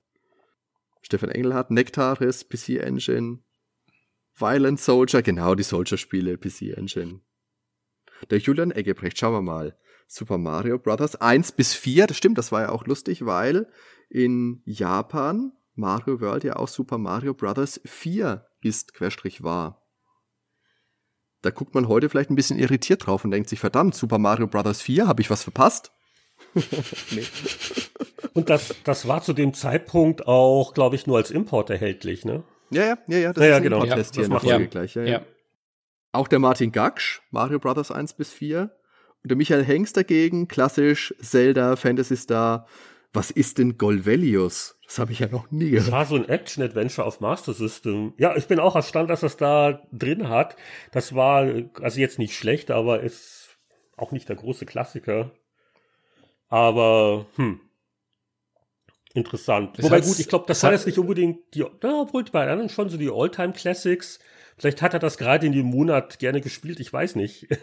Stefan 1.01 1.29
Engelhardt, 1.29 1.71
Nektaris, 1.71 2.47
PC 2.47 2.79
Engine, 2.79 3.39
Violent 4.35 4.79
Soldier, 4.79 5.21
genau 5.21 5.55
die 5.55 5.63
Soldier-Spiele, 5.63 6.37
PC 6.37 6.77
Engine. 6.77 7.21
Der 8.29 8.37
Julian 8.37 8.71
Eggebrecht, 8.71 9.17
schauen 9.17 9.33
wir 9.33 9.41
mal. 9.41 9.77
Super 10.07 10.37
Mario 10.37 10.77
Bros. 10.77 11.15
1 11.15 11.53
bis 11.53 11.73
4, 11.73 12.07
das 12.07 12.17
stimmt, 12.17 12.37
das 12.37 12.51
war 12.51 12.61
ja 12.61 12.69
auch 12.69 12.85
lustig, 12.85 13.25
weil 13.25 13.67
in 14.09 14.61
Japan 14.65 15.53
Mario 15.73 16.19
World 16.19 16.43
ja 16.43 16.57
auch 16.57 16.67
Super 16.67 16.97
Mario 16.97 17.33
Bros. 17.33 17.79
4 17.85 18.45
ist, 18.61 18.93
querstrich 18.93 19.43
war. 19.43 19.87
Da 21.41 21.49
guckt 21.49 21.73
man 21.73 21.87
heute 21.87 22.09
vielleicht 22.09 22.29
ein 22.29 22.35
bisschen 22.35 22.59
irritiert 22.59 23.07
drauf 23.07 23.25
und 23.25 23.31
denkt 23.31 23.49
sich, 23.49 23.59
verdammt, 23.59 23.95
Super 23.95 24.19
Mario 24.19 24.47
Bros. 24.47 24.81
4, 24.81 25.07
habe 25.07 25.21
ich 25.21 25.29
was 25.29 25.43
verpasst? 25.43 25.91
nee. 27.11 27.23
Und 28.33 28.49
das, 28.49 28.75
das 28.83 29.07
war 29.07 29.21
zu 29.21 29.33
dem 29.33 29.53
Zeitpunkt 29.53 30.27
auch, 30.27 30.73
glaube 30.73 30.95
ich, 30.95 31.07
nur 31.07 31.17
als 31.17 31.31
Import 31.31 31.69
erhältlich, 31.69 32.25
ne? 32.25 32.43
Ja, 32.69 32.85
ja, 32.85 32.97
ja, 33.07 33.17
ja, 33.17 33.33
das 33.33 33.43
ja, 33.43 33.49
ist 33.49 33.55
ein 33.57 33.63
genau. 33.63 33.83
Import-Test 33.83 34.15
ja, 34.15 34.19
hier 34.19 34.25
in 34.25 34.31
der 34.31 34.39
Folge 34.39 34.67
gleich. 34.67 34.95
Ja, 34.95 35.03
ja. 35.03 35.21
Auch 36.13 36.27
der 36.27 36.39
Martin 36.39 36.71
Gaksch, 36.71 37.21
Mario 37.31 37.59
Bros. 37.59 37.91
1 37.91 38.13
bis 38.13 38.31
4. 38.31 38.71
Und 39.23 39.29
der 39.29 39.37
Michael 39.37 39.63
Hengst 39.63 39.95
dagegen, 39.97 40.47
klassisch, 40.47 41.13
Zelda, 41.21 41.75
Fantasy 41.75 42.17
Star. 42.17 42.67
Was 43.13 43.29
ist 43.29 43.57
denn 43.57 43.77
Golvelius? 43.77 44.77
Das 44.85 44.99
habe 44.99 45.11
ich 45.11 45.19
ja 45.19 45.27
noch 45.27 45.51
nie 45.51 45.71
gehört. 45.71 45.87
Das 45.87 45.91
war 45.91 46.05
so 46.05 46.15
ein 46.15 46.27
Action-Adventure 46.27 47.05
auf 47.05 47.19
Master 47.19 47.53
System. 47.53 48.13
Ja, 48.17 48.35
ich 48.35 48.47
bin 48.47 48.59
auch 48.59 48.75
erstaunt, 48.75 49.09
dass 49.09 49.19
das 49.21 49.37
da 49.37 49.81
drin 49.91 50.29
hat. 50.29 50.55
Das 50.91 51.13
war 51.13 51.49
also 51.81 51.99
jetzt 51.99 52.19
nicht 52.19 52.35
schlecht, 52.35 52.71
aber 52.71 53.01
ist 53.01 53.57
auch 53.97 54.11
nicht 54.11 54.29
der 54.29 54.37
große 54.37 54.65
Klassiker. 54.65 55.31
Aber, 56.51 57.25
hm. 57.37 57.61
Interessant. 59.13 59.77
Das 59.77 59.85
Wobei 59.85 60.01
gut, 60.01 60.19
ich 60.19 60.29
glaube, 60.29 60.45
das 60.47 60.61
war 60.63 60.71
jetzt 60.71 60.85
nicht 60.85 60.99
unbedingt 60.99 61.39
die, 61.53 61.59
ja, 61.59 61.67
obwohl 61.83 62.23
bei 62.25 62.49
anderen 62.49 62.69
schon 62.69 62.89
so 62.89 62.97
die 62.97 63.09
All-Time 63.09 63.53
Classics. 63.53 64.19
Vielleicht 64.57 64.81
hat 64.81 64.93
er 64.93 64.99
das 64.99 65.17
gerade 65.17 65.45
in 65.45 65.53
dem 65.53 65.65
Monat 65.65 66.19
gerne 66.19 66.39
gespielt, 66.39 66.79
ich 66.79 66.93
weiß 66.93 67.15
nicht. 67.15 67.47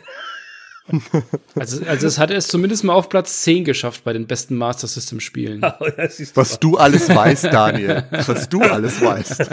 Also, 1.54 1.84
also 1.84 2.06
es 2.06 2.18
hat 2.18 2.30
es 2.30 2.48
zumindest 2.48 2.82
mal 2.82 2.94
auf 2.94 3.10
Platz 3.10 3.42
10 3.42 3.64
geschafft 3.64 4.04
bei 4.04 4.14
den 4.14 4.26
besten 4.26 4.56
Master 4.56 4.86
System 4.86 5.20
Spielen. 5.20 5.60
Was 6.32 6.58
du 6.58 6.78
alles 6.78 7.10
weißt, 7.10 7.44
Daniel. 7.44 8.04
Was 8.10 8.48
du 8.48 8.62
alles 8.62 8.98
weißt. 9.02 9.50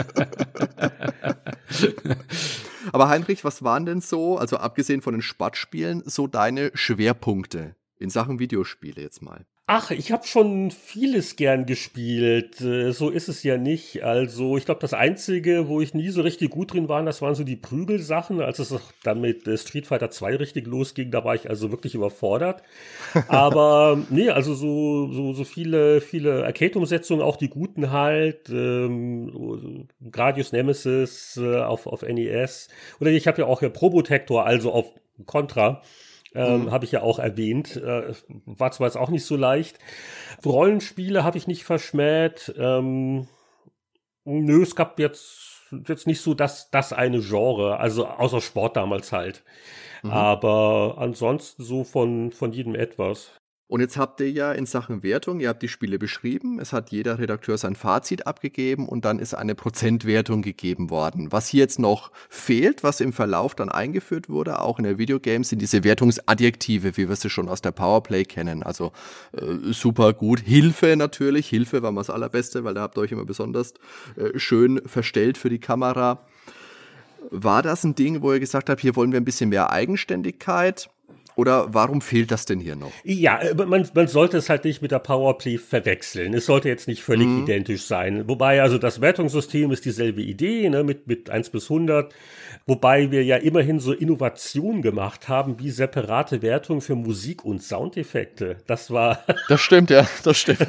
Aber 2.90 3.10
Heinrich, 3.10 3.44
was 3.44 3.62
waren 3.62 3.84
denn 3.84 4.00
so, 4.00 4.38
also 4.38 4.56
abgesehen 4.56 5.02
von 5.02 5.12
den 5.12 5.20
Spattspielen, 5.20 6.02
so 6.06 6.26
deine 6.26 6.70
Schwerpunkte 6.72 7.76
in 7.98 8.10
Sachen 8.10 8.38
Videospiele 8.38 9.02
jetzt 9.02 9.22
mal? 9.22 9.46
Ach, 9.68 9.90
ich 9.90 10.12
habe 10.12 10.24
schon 10.24 10.70
vieles 10.70 11.34
gern 11.34 11.66
gespielt. 11.66 12.60
Äh, 12.60 12.92
so 12.92 13.10
ist 13.10 13.28
es 13.28 13.42
ja 13.42 13.58
nicht. 13.58 14.04
Also, 14.04 14.56
ich 14.56 14.64
glaube, 14.64 14.80
das 14.80 14.94
Einzige, 14.94 15.66
wo 15.66 15.80
ich 15.80 15.92
nie 15.92 16.10
so 16.10 16.22
richtig 16.22 16.50
gut 16.50 16.72
drin 16.72 16.88
war, 16.88 17.02
das 17.02 17.20
waren 17.20 17.34
so 17.34 17.42
die 17.42 17.56
Prügelsachen. 17.56 18.40
Als 18.40 18.60
es 18.60 18.72
dann 19.02 19.20
mit 19.20 19.48
äh, 19.48 19.58
Street 19.58 19.88
Fighter 19.88 20.08
2 20.08 20.36
richtig 20.36 20.68
losging, 20.68 21.10
da 21.10 21.24
war 21.24 21.34
ich 21.34 21.50
also 21.50 21.72
wirklich 21.72 21.96
überfordert. 21.96 22.62
Aber 23.26 24.00
nee, 24.08 24.30
also 24.30 24.54
so, 24.54 25.12
so, 25.12 25.32
so 25.32 25.42
viele, 25.42 26.00
viele 26.00 26.44
Arcade-Umsetzungen, 26.44 27.22
auch 27.22 27.36
die 27.36 27.50
guten 27.50 27.90
halt. 27.90 28.48
Ähm, 28.48 29.88
Gradius 30.12 30.52
Nemesis 30.52 31.40
äh, 31.42 31.56
auf, 31.62 31.88
auf 31.88 32.02
NES. 32.02 32.68
Oder 33.00 33.10
ich 33.10 33.26
habe 33.26 33.42
ja 33.42 33.48
auch 33.48 33.62
ja 33.62 33.68
Probotector, 33.68 34.46
also 34.46 34.70
auf 34.70 34.92
Contra 35.24 35.82
ähm, 36.36 36.64
mhm. 36.64 36.70
habe 36.70 36.84
ich 36.84 36.92
ja 36.92 37.02
auch 37.02 37.18
erwähnt. 37.18 37.76
Äh, 37.76 38.14
war 38.44 38.70
zwar 38.72 38.86
jetzt 38.86 38.96
auch 38.96 39.10
nicht 39.10 39.24
so 39.24 39.36
leicht. 39.36 39.78
Rollenspiele 40.44 41.24
habe 41.24 41.38
ich 41.38 41.46
nicht 41.46 41.64
verschmäht. 41.64 42.54
Ähm, 42.58 43.28
nö, 44.24 44.62
es 44.62 44.76
gab 44.76 44.98
jetzt, 44.98 45.66
jetzt 45.86 46.06
nicht 46.06 46.20
so 46.20 46.34
das, 46.34 46.70
das 46.70 46.92
eine 46.92 47.20
Genre, 47.20 47.78
also 47.78 48.06
außer 48.06 48.40
Sport 48.40 48.76
damals 48.76 49.12
halt. 49.12 49.44
Mhm. 50.02 50.10
Aber 50.10 50.96
ansonsten 50.98 51.64
so 51.64 51.84
von, 51.84 52.32
von 52.32 52.52
jedem 52.52 52.74
etwas. 52.74 53.32
Und 53.68 53.80
jetzt 53.80 53.96
habt 53.96 54.20
ihr 54.20 54.30
ja 54.30 54.52
in 54.52 54.64
Sachen 54.64 55.02
Wertung, 55.02 55.40
ihr 55.40 55.48
habt 55.48 55.60
die 55.60 55.68
Spiele 55.68 55.98
beschrieben, 55.98 56.60
es 56.60 56.72
hat 56.72 56.90
jeder 56.90 57.18
Redakteur 57.18 57.58
sein 57.58 57.74
Fazit 57.74 58.24
abgegeben 58.24 58.88
und 58.88 59.04
dann 59.04 59.18
ist 59.18 59.34
eine 59.34 59.56
Prozentwertung 59.56 60.42
gegeben 60.42 60.88
worden. 60.88 61.32
Was 61.32 61.48
hier 61.48 61.62
jetzt 61.62 61.80
noch 61.80 62.12
fehlt, 62.28 62.84
was 62.84 63.00
im 63.00 63.12
Verlauf 63.12 63.56
dann 63.56 63.68
eingeführt 63.68 64.28
wurde, 64.28 64.60
auch 64.60 64.78
in 64.78 64.84
der 64.84 64.98
Videogames, 64.98 65.48
sind 65.48 65.60
diese 65.60 65.82
Wertungsadjektive, 65.82 66.96
wie 66.96 67.08
wir 67.08 67.16
sie 67.16 67.28
schon 67.28 67.48
aus 67.48 67.60
der 67.60 67.72
Powerplay 67.72 68.24
kennen. 68.24 68.62
Also 68.62 68.92
äh, 69.32 69.72
super 69.72 70.12
gut. 70.12 70.40
Hilfe 70.40 70.94
natürlich, 70.96 71.48
Hilfe 71.48 71.82
war 71.82 71.90
mal 71.90 72.02
das 72.02 72.10
Allerbeste, 72.10 72.62
weil 72.62 72.74
da 72.74 72.82
habt 72.82 72.96
ihr 72.96 73.00
euch 73.00 73.12
immer 73.12 73.24
besonders 73.24 73.74
äh, 74.14 74.38
schön 74.38 74.80
verstellt 74.86 75.38
für 75.38 75.48
die 75.50 75.58
Kamera. 75.58 76.24
War 77.30 77.62
das 77.62 77.82
ein 77.82 77.96
Ding, 77.96 78.22
wo 78.22 78.32
ihr 78.32 78.38
gesagt 78.38 78.70
habt, 78.70 78.80
hier 78.80 78.94
wollen 78.94 79.10
wir 79.10 79.20
ein 79.20 79.24
bisschen 79.24 79.48
mehr 79.48 79.70
Eigenständigkeit? 79.70 80.88
Oder 81.36 81.74
warum 81.74 82.00
fehlt 82.00 82.30
das 82.30 82.46
denn 82.46 82.60
hier 82.60 82.76
noch? 82.76 82.90
Ja, 83.04 83.38
äh, 83.38 83.54
man, 83.54 83.86
man 83.94 84.08
sollte 84.08 84.38
es 84.38 84.48
halt 84.48 84.64
nicht 84.64 84.80
mit 84.80 84.90
der 84.90 85.00
Powerplay 85.00 85.58
verwechseln. 85.58 86.32
Es 86.32 86.46
sollte 86.46 86.68
jetzt 86.68 86.88
nicht 86.88 87.02
völlig 87.02 87.26
mhm. 87.26 87.42
identisch 87.42 87.82
sein. 87.82 88.26
Wobei, 88.26 88.62
also 88.62 88.78
das 88.78 89.02
Wertungssystem 89.02 89.70
ist 89.70 89.84
dieselbe 89.84 90.22
Idee, 90.22 90.68
ne, 90.70 90.82
mit, 90.82 91.06
mit 91.06 91.28
1 91.28 91.50
bis 91.50 91.64
100. 91.64 92.12
Wobei 92.68 93.12
wir 93.12 93.22
ja 93.22 93.36
immerhin 93.36 93.78
so 93.78 93.92
Innovationen 93.92 94.82
gemacht 94.82 95.28
haben, 95.28 95.60
wie 95.60 95.70
separate 95.70 96.42
Wertung 96.42 96.80
für 96.80 96.96
Musik 96.96 97.44
und 97.44 97.62
Soundeffekte. 97.62 98.56
Das 98.66 98.90
war. 98.90 99.24
Das 99.48 99.60
stimmt, 99.60 99.90
ja, 99.90 100.08
das 100.24 100.38
stimmt. 100.38 100.66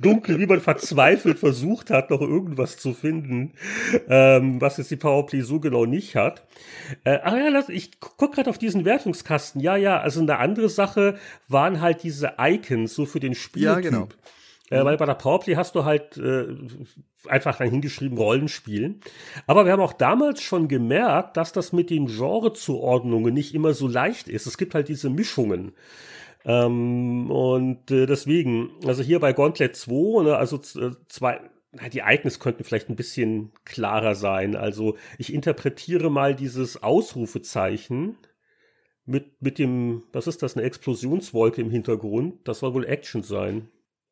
Dunkel, 0.00 0.38
wie 0.38 0.46
man 0.46 0.60
verzweifelt 0.60 1.40
versucht 1.40 1.90
hat, 1.90 2.10
noch 2.10 2.20
irgendwas 2.20 2.76
zu 2.76 2.94
finden, 2.94 3.54
ähm, 4.08 4.60
was 4.60 4.76
jetzt 4.76 4.92
die 4.92 4.96
Powerplay 4.96 5.40
so 5.40 5.58
genau 5.58 5.84
nicht 5.84 6.14
hat. 6.14 6.44
Äh, 7.02 7.18
ach 7.24 7.34
ja, 7.34 7.48
lass, 7.48 7.68
ich 7.68 7.98
guck 7.98 8.34
gerade 8.34 8.48
auf 8.48 8.58
diesen 8.58 8.84
Wertungskasten. 8.84 9.60
Ja, 9.60 9.74
ja, 9.76 9.98
also 9.98 10.20
eine 10.20 10.38
andere 10.38 10.68
Sache 10.68 11.18
waren 11.48 11.80
halt 11.80 12.04
diese 12.04 12.34
Icons 12.38 12.94
so 12.94 13.04
für 13.04 13.18
den 13.18 13.34
Spieltyp. 13.34 13.74
Ja, 13.74 13.80
genau. 13.80 14.08
Äh, 14.70 14.84
weil 14.84 14.96
bei 14.96 15.06
der 15.06 15.14
Powerplay 15.14 15.56
hast 15.56 15.74
du 15.74 15.84
halt 15.84 16.16
äh, 16.16 16.46
einfach 17.26 17.58
dann 17.58 17.70
hingeschrieben 17.70 18.16
Rollenspielen. 18.16 19.00
Aber 19.46 19.64
wir 19.64 19.72
haben 19.72 19.80
auch 19.80 19.92
damals 19.92 20.40
schon 20.42 20.68
gemerkt, 20.68 21.36
dass 21.36 21.52
das 21.52 21.72
mit 21.72 21.90
den 21.90 22.06
Genrezuordnungen 22.06 23.34
nicht 23.34 23.54
immer 23.54 23.74
so 23.74 23.88
leicht 23.88 24.28
ist. 24.28 24.46
Es 24.46 24.56
gibt 24.56 24.74
halt 24.74 24.88
diese 24.88 25.10
Mischungen. 25.10 25.72
Ähm, 26.44 27.30
und 27.30 27.90
äh, 27.90 28.06
deswegen, 28.06 28.70
also 28.86 29.02
hier 29.02 29.18
bei 29.18 29.32
Gauntlet 29.32 29.76
2, 29.76 30.22
ne, 30.22 30.36
also 30.36 30.56
äh, 30.80 30.92
zwei, 31.08 31.40
die 31.92 31.98
Ereignisse 31.98 32.38
könnten 32.38 32.64
vielleicht 32.64 32.88
ein 32.88 32.96
bisschen 32.96 33.52
klarer 33.64 34.14
sein. 34.14 34.54
Also 34.54 34.96
ich 35.18 35.34
interpretiere 35.34 36.10
mal 36.10 36.34
dieses 36.34 36.82
Ausrufezeichen 36.82 38.16
mit, 39.04 39.42
mit 39.42 39.58
dem, 39.58 40.04
was 40.12 40.28
ist 40.28 40.42
das, 40.42 40.56
eine 40.56 40.64
Explosionswolke 40.64 41.60
im 41.60 41.70
Hintergrund. 41.70 42.46
Das 42.48 42.60
soll 42.60 42.74
wohl 42.74 42.86
Action 42.86 43.22
sein. 43.22 43.68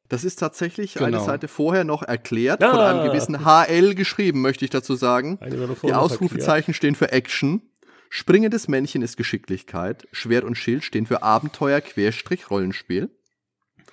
Das 0.08 0.24
ist 0.24 0.36
tatsächlich 0.36 0.94
genau. 0.94 1.06
eine 1.06 1.20
Seite 1.20 1.48
vorher 1.48 1.84
noch 1.84 2.02
erklärt, 2.02 2.62
ah. 2.62 2.70
von 2.70 2.80
einem 2.80 3.10
gewissen 3.10 3.44
HL 3.44 3.94
geschrieben, 3.94 4.40
möchte 4.40 4.64
ich 4.64 4.70
dazu 4.70 4.94
sagen. 4.94 5.38
Die 5.82 5.92
Ausrufezeichen 5.92 6.74
stehen 6.74 6.94
für 6.94 7.12
Action. 7.12 7.62
Springendes 8.10 8.68
Männchen 8.68 9.02
ist 9.02 9.16
Geschicklichkeit. 9.16 10.08
Schwert 10.12 10.44
und 10.44 10.56
Schild 10.56 10.84
stehen 10.84 11.06
für 11.06 11.22
Abenteuer, 11.22 11.80
Querstrich, 11.82 12.50
Rollenspiel. 12.50 13.10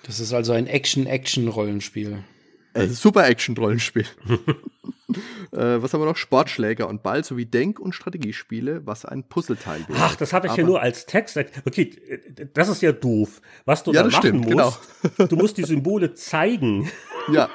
Das 0.04 0.20
ist 0.20 0.32
also 0.32 0.52
ein 0.52 0.66
Action-Action-Rollenspiel. 0.66 2.24
Äh, 2.76 2.88
super 2.88 3.26
Action-Rollenspiel. 3.26 4.04
äh, 5.52 5.82
was 5.82 5.92
haben 5.92 6.00
wir 6.00 6.06
noch? 6.06 6.16
Sportschläger 6.16 6.88
und 6.88 7.02
Ball 7.02 7.24
sowie 7.24 7.46
Denk- 7.46 7.80
und 7.80 7.94
Strategiespiele, 7.94 8.86
was 8.86 9.04
ein 9.04 9.24
Puzzleteil 9.24 9.80
wäre. 9.88 9.98
Ach, 10.00 10.16
das 10.16 10.32
habe 10.32 10.46
ich 10.46 10.52
Aber 10.52 10.60
ja 10.60 10.66
nur 10.66 10.80
als 10.80 11.06
Text. 11.06 11.38
Okay, 11.64 11.90
das 12.54 12.68
ist 12.68 12.82
ja 12.82 12.92
doof. 12.92 13.40
Was 13.64 13.82
du 13.82 13.92
ja, 13.92 14.02
da 14.02 14.08
machen 14.08 14.18
stimmt, 14.18 14.46
genau. 14.46 14.66
musst, 14.66 15.16
genau. 15.16 15.28
du 15.28 15.36
musst 15.36 15.56
die 15.58 15.64
Symbole 15.64 16.14
zeigen. 16.14 16.90
Ja, 17.32 17.50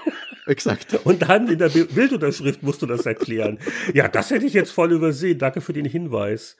exakt. 0.47 0.93
Und 1.05 1.21
dann 1.21 1.47
in 1.47 1.57
der 1.57 1.69
Bildunterschrift 1.69 2.61
musst 2.61 2.81
du 2.81 2.87
das 2.87 3.05
erklären. 3.05 3.57
Ja, 3.93 4.09
das 4.09 4.31
hätte 4.31 4.45
ich 4.45 4.53
jetzt 4.53 4.71
voll 4.71 4.91
übersehen. 4.91 5.39
Danke 5.39 5.61
für 5.61 5.71
den 5.71 5.85
Hinweis. 5.85 6.57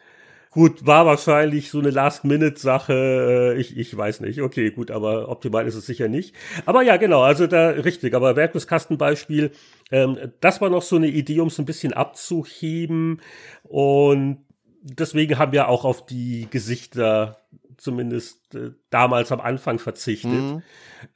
Gut, 0.51 0.85
war 0.85 1.05
wahrscheinlich 1.05 1.71
so 1.71 1.79
eine 1.79 1.91
Last-Minute-Sache. 1.91 3.53
Äh, 3.55 3.59
ich, 3.59 3.77
ich 3.77 3.95
weiß 3.95 4.19
nicht. 4.19 4.41
Okay, 4.41 4.69
gut, 4.71 4.91
aber 4.91 5.29
optimal 5.29 5.65
ist 5.65 5.75
es 5.75 5.85
sicher 5.85 6.09
nicht. 6.09 6.35
Aber 6.65 6.81
ja, 6.81 6.97
genau, 6.97 7.21
also 7.21 7.47
da 7.47 7.69
richtig. 7.69 8.13
Aber 8.13 8.35
Werkungskastenbeispiel, 8.35 9.51
ähm, 9.91 10.17
das 10.41 10.59
war 10.59 10.69
noch 10.69 10.81
so 10.81 10.97
eine 10.97 11.07
Idee, 11.07 11.39
um 11.39 11.47
es 11.47 11.57
ein 11.57 11.65
bisschen 11.65 11.93
abzuheben. 11.93 13.21
Und 13.63 14.43
deswegen 14.81 15.37
haben 15.37 15.53
wir 15.53 15.69
auch 15.69 15.85
auf 15.85 16.05
die 16.05 16.47
Gesichter 16.51 17.37
zumindest 17.77 18.53
äh, 18.53 18.71
damals 18.89 19.31
am 19.31 19.39
Anfang 19.39 19.79
verzichtet, 19.79 20.31
mhm. 20.31 20.63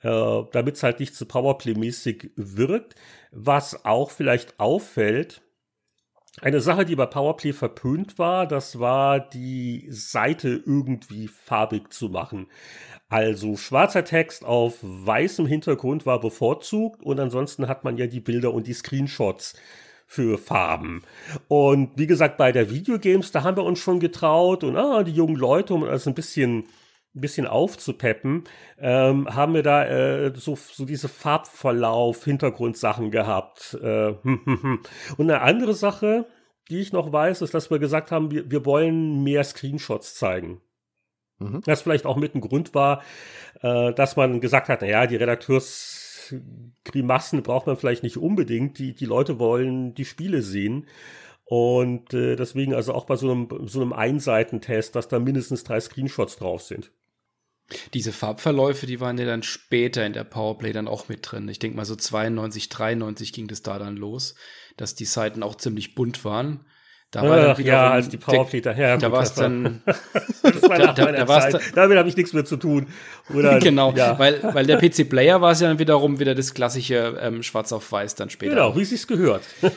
äh, 0.01 0.43
damit 0.53 0.75
es 0.75 0.83
halt 0.83 1.01
nicht 1.01 1.13
zu 1.13 1.25
Powerplay-mäßig 1.25 2.31
wirkt. 2.37 2.95
Was 3.31 3.83
auch 3.83 4.11
vielleicht 4.11 4.61
auffällt, 4.61 5.41
Eine 6.41 6.59
Sache, 6.59 6.83
die 6.83 6.97
bei 6.97 7.05
Powerplay 7.05 7.53
verpönt 7.53 8.19
war, 8.19 8.45
das 8.45 8.79
war 8.79 9.21
die 9.21 9.87
Seite 9.89 10.61
irgendwie 10.65 11.29
farbig 11.29 11.93
zu 11.93 12.09
machen. 12.09 12.47
Also 13.07 13.55
schwarzer 13.55 14.03
Text 14.03 14.43
auf 14.43 14.79
weißem 14.81 15.45
Hintergrund 15.45 16.05
war 16.05 16.19
bevorzugt 16.19 17.01
und 17.01 17.19
ansonsten 17.21 17.69
hat 17.69 17.85
man 17.85 17.97
ja 17.97 18.07
die 18.07 18.19
Bilder 18.19 18.53
und 18.53 18.67
die 18.67 18.73
Screenshots 18.73 19.55
für 20.07 20.37
Farben. 20.37 21.03
Und 21.47 21.91
wie 21.95 22.07
gesagt, 22.07 22.37
bei 22.37 22.51
der 22.51 22.69
Videogames, 22.69 23.31
da 23.31 23.43
haben 23.43 23.57
wir 23.57 23.63
uns 23.63 23.79
schon 23.79 24.01
getraut 24.01 24.65
und 24.65 24.75
ah, 24.75 25.03
die 25.03 25.13
jungen 25.13 25.37
Leute, 25.37 25.73
um 25.73 25.81
das 25.85 26.05
ein 26.05 26.15
bisschen 26.15 26.65
ein 27.15 27.21
bisschen 27.21 27.47
aufzupeppen, 27.47 28.43
ähm, 28.77 29.33
haben 29.33 29.53
wir 29.53 29.63
da 29.63 29.85
äh, 29.85 30.33
so, 30.35 30.55
so 30.55 30.83
diese 30.85 31.07
Farbverlauf, 31.07 32.25
Hintergrundsachen 32.25 33.11
gehabt. 33.11 33.77
Äh, 33.81 34.09
und 34.23 34.85
eine 35.19 35.41
andere 35.41 35.73
Sache, 35.73 36.27
die 36.69 36.79
ich 36.79 36.93
noch 36.93 37.11
weiß, 37.11 37.41
ist, 37.41 37.53
dass 37.53 37.69
wir 37.71 37.79
gesagt 37.79 38.11
haben, 38.11 38.31
wir, 38.31 38.49
wir 38.51 38.65
wollen 38.65 39.23
mehr 39.23 39.43
Screenshots 39.43 40.15
zeigen. 40.15 40.61
Mhm. 41.39 41.61
Das 41.65 41.81
vielleicht 41.81 42.05
auch 42.05 42.15
mit 42.17 42.35
ein 42.35 42.41
Grund 42.41 42.73
war, 42.73 43.01
äh, 43.61 43.93
dass 43.93 44.15
man 44.15 44.41
gesagt 44.41 44.69
hat, 44.69 44.81
naja, 44.81 45.07
die 45.07 45.15
Redakteursgrimassen 45.15 47.41
braucht 47.43 47.67
man 47.67 47.77
vielleicht 47.77 48.03
nicht 48.03 48.17
unbedingt. 48.17 48.77
Die, 48.79 48.93
die 48.93 49.05
Leute 49.05 49.39
wollen 49.39 49.93
die 49.93 50.05
Spiele 50.05 50.41
sehen. 50.41 50.87
Und 51.45 52.13
äh, 52.13 52.35
deswegen 52.35 52.73
also 52.73 52.93
auch 52.93 53.05
bei 53.05 53.15
so 53.15 53.31
einem, 53.31 53.47
so 53.67 53.79
einem 53.81 53.93
Einseitentest, 53.93 54.95
dass 54.95 55.07
da 55.07 55.19
mindestens 55.19 55.63
drei 55.63 55.79
Screenshots 55.79 56.37
drauf 56.37 56.63
sind. 56.63 56.91
Diese 57.93 58.11
Farbverläufe, 58.11 58.85
die 58.85 58.99
waren 58.99 59.17
ja 59.17 59.25
dann 59.25 59.43
später 59.43 60.05
in 60.05 60.13
der 60.13 60.23
Powerplay 60.23 60.71
dann 60.71 60.87
auch 60.87 61.09
mit 61.09 61.19
drin. 61.23 61.49
Ich 61.49 61.59
denke 61.59 61.77
mal 61.77 61.85
so 61.85 61.95
92, 61.95 62.69
93 62.69 63.33
ging 63.33 63.47
das 63.47 63.63
da 63.63 63.79
dann 63.79 63.97
los, 63.97 64.35
dass 64.77 64.95
die 64.95 65.05
Seiten 65.05 65.41
auch 65.41 65.55
ziemlich 65.55 65.95
bunt 65.95 66.23
waren. 66.23 66.65
Da 67.11 67.23
war 67.23 67.51
Ach, 67.51 67.55
dann 67.55 67.65
ja, 67.65 67.91
als 67.91 68.09
die 68.09 68.17
Powerplay 68.17 68.61
daher. 68.61 68.97
Da 68.97 69.11
war 69.11 69.23
es 69.23 69.33
dann. 69.33 69.81
das 69.85 70.61
war 70.63 70.77
da, 70.77 70.93
da. 70.93 71.59
Damit 71.73 71.97
habe 71.97 72.09
ich 72.09 72.17
nichts 72.17 72.33
mehr 72.33 72.43
zu 72.43 72.57
tun. 72.57 72.87
Oder, 73.33 73.59
genau, 73.59 73.93
ja. 73.93 74.19
weil, 74.19 74.43
weil 74.43 74.65
der 74.65 74.77
PC 74.77 75.09
Player 75.09 75.39
war 75.39 75.53
es 75.53 75.61
ja 75.61 75.69
dann 75.69 75.79
wiederum 75.79 76.19
wieder 76.19 76.35
das 76.35 76.53
klassische 76.53 77.17
ähm, 77.21 77.41
Schwarz 77.41 77.71
auf 77.71 77.89
Weiß 77.89 78.15
dann 78.15 78.29
später. 78.29 78.55
Genau, 78.55 78.75
wie 78.75 78.81
es 78.81 78.89
sich 78.89 79.07
gehört. 79.07 79.43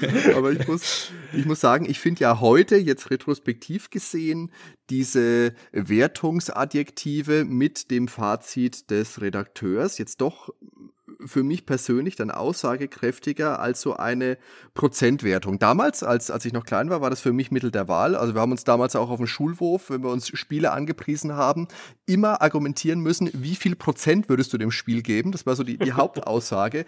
Aber 0.34 0.52
ich 0.52 0.66
muss, 0.66 1.10
ich 1.32 1.44
muss 1.44 1.60
sagen, 1.60 1.88
ich 1.88 1.98
finde 1.98 2.20
ja 2.20 2.40
heute, 2.40 2.76
jetzt 2.76 3.10
retrospektiv 3.10 3.90
gesehen, 3.90 4.50
diese 4.90 5.54
Wertungsadjektive 5.72 7.44
mit 7.44 7.90
dem 7.90 8.08
Fazit 8.08 8.90
des 8.90 9.20
Redakteurs 9.20 9.98
jetzt 9.98 10.20
doch 10.20 10.50
für 11.24 11.42
mich 11.42 11.66
persönlich 11.66 12.16
dann 12.16 12.30
aussagekräftiger 12.30 13.58
als 13.58 13.80
so 13.80 13.96
eine 13.96 14.38
Prozentwertung. 14.74 15.58
Damals, 15.58 16.02
als, 16.02 16.30
als 16.30 16.44
ich 16.44 16.52
noch 16.52 16.64
klein 16.64 16.90
war, 16.90 17.00
war 17.00 17.10
das 17.10 17.20
für 17.20 17.32
mich 17.32 17.50
Mittel 17.50 17.70
der 17.70 17.88
Wahl. 17.88 18.14
Also 18.14 18.34
wir 18.34 18.40
haben 18.40 18.52
uns 18.52 18.64
damals 18.64 18.94
auch 18.94 19.10
auf 19.10 19.18
dem 19.18 19.26
Schulwurf, 19.26 19.90
wenn 19.90 20.02
wir 20.02 20.10
uns 20.10 20.28
Spiele 20.28 20.70
angepriesen 20.72 21.34
haben, 21.34 21.68
immer 22.06 22.40
argumentieren 22.42 23.00
müssen, 23.00 23.30
wie 23.32 23.56
viel 23.56 23.74
Prozent 23.74 24.28
würdest 24.28 24.52
du 24.52 24.58
dem 24.58 24.70
Spiel 24.70 25.02
geben? 25.02 25.32
Das 25.32 25.46
war 25.46 25.56
so 25.56 25.64
die, 25.64 25.76
die 25.76 25.92
Hauptaussage. 25.94 26.84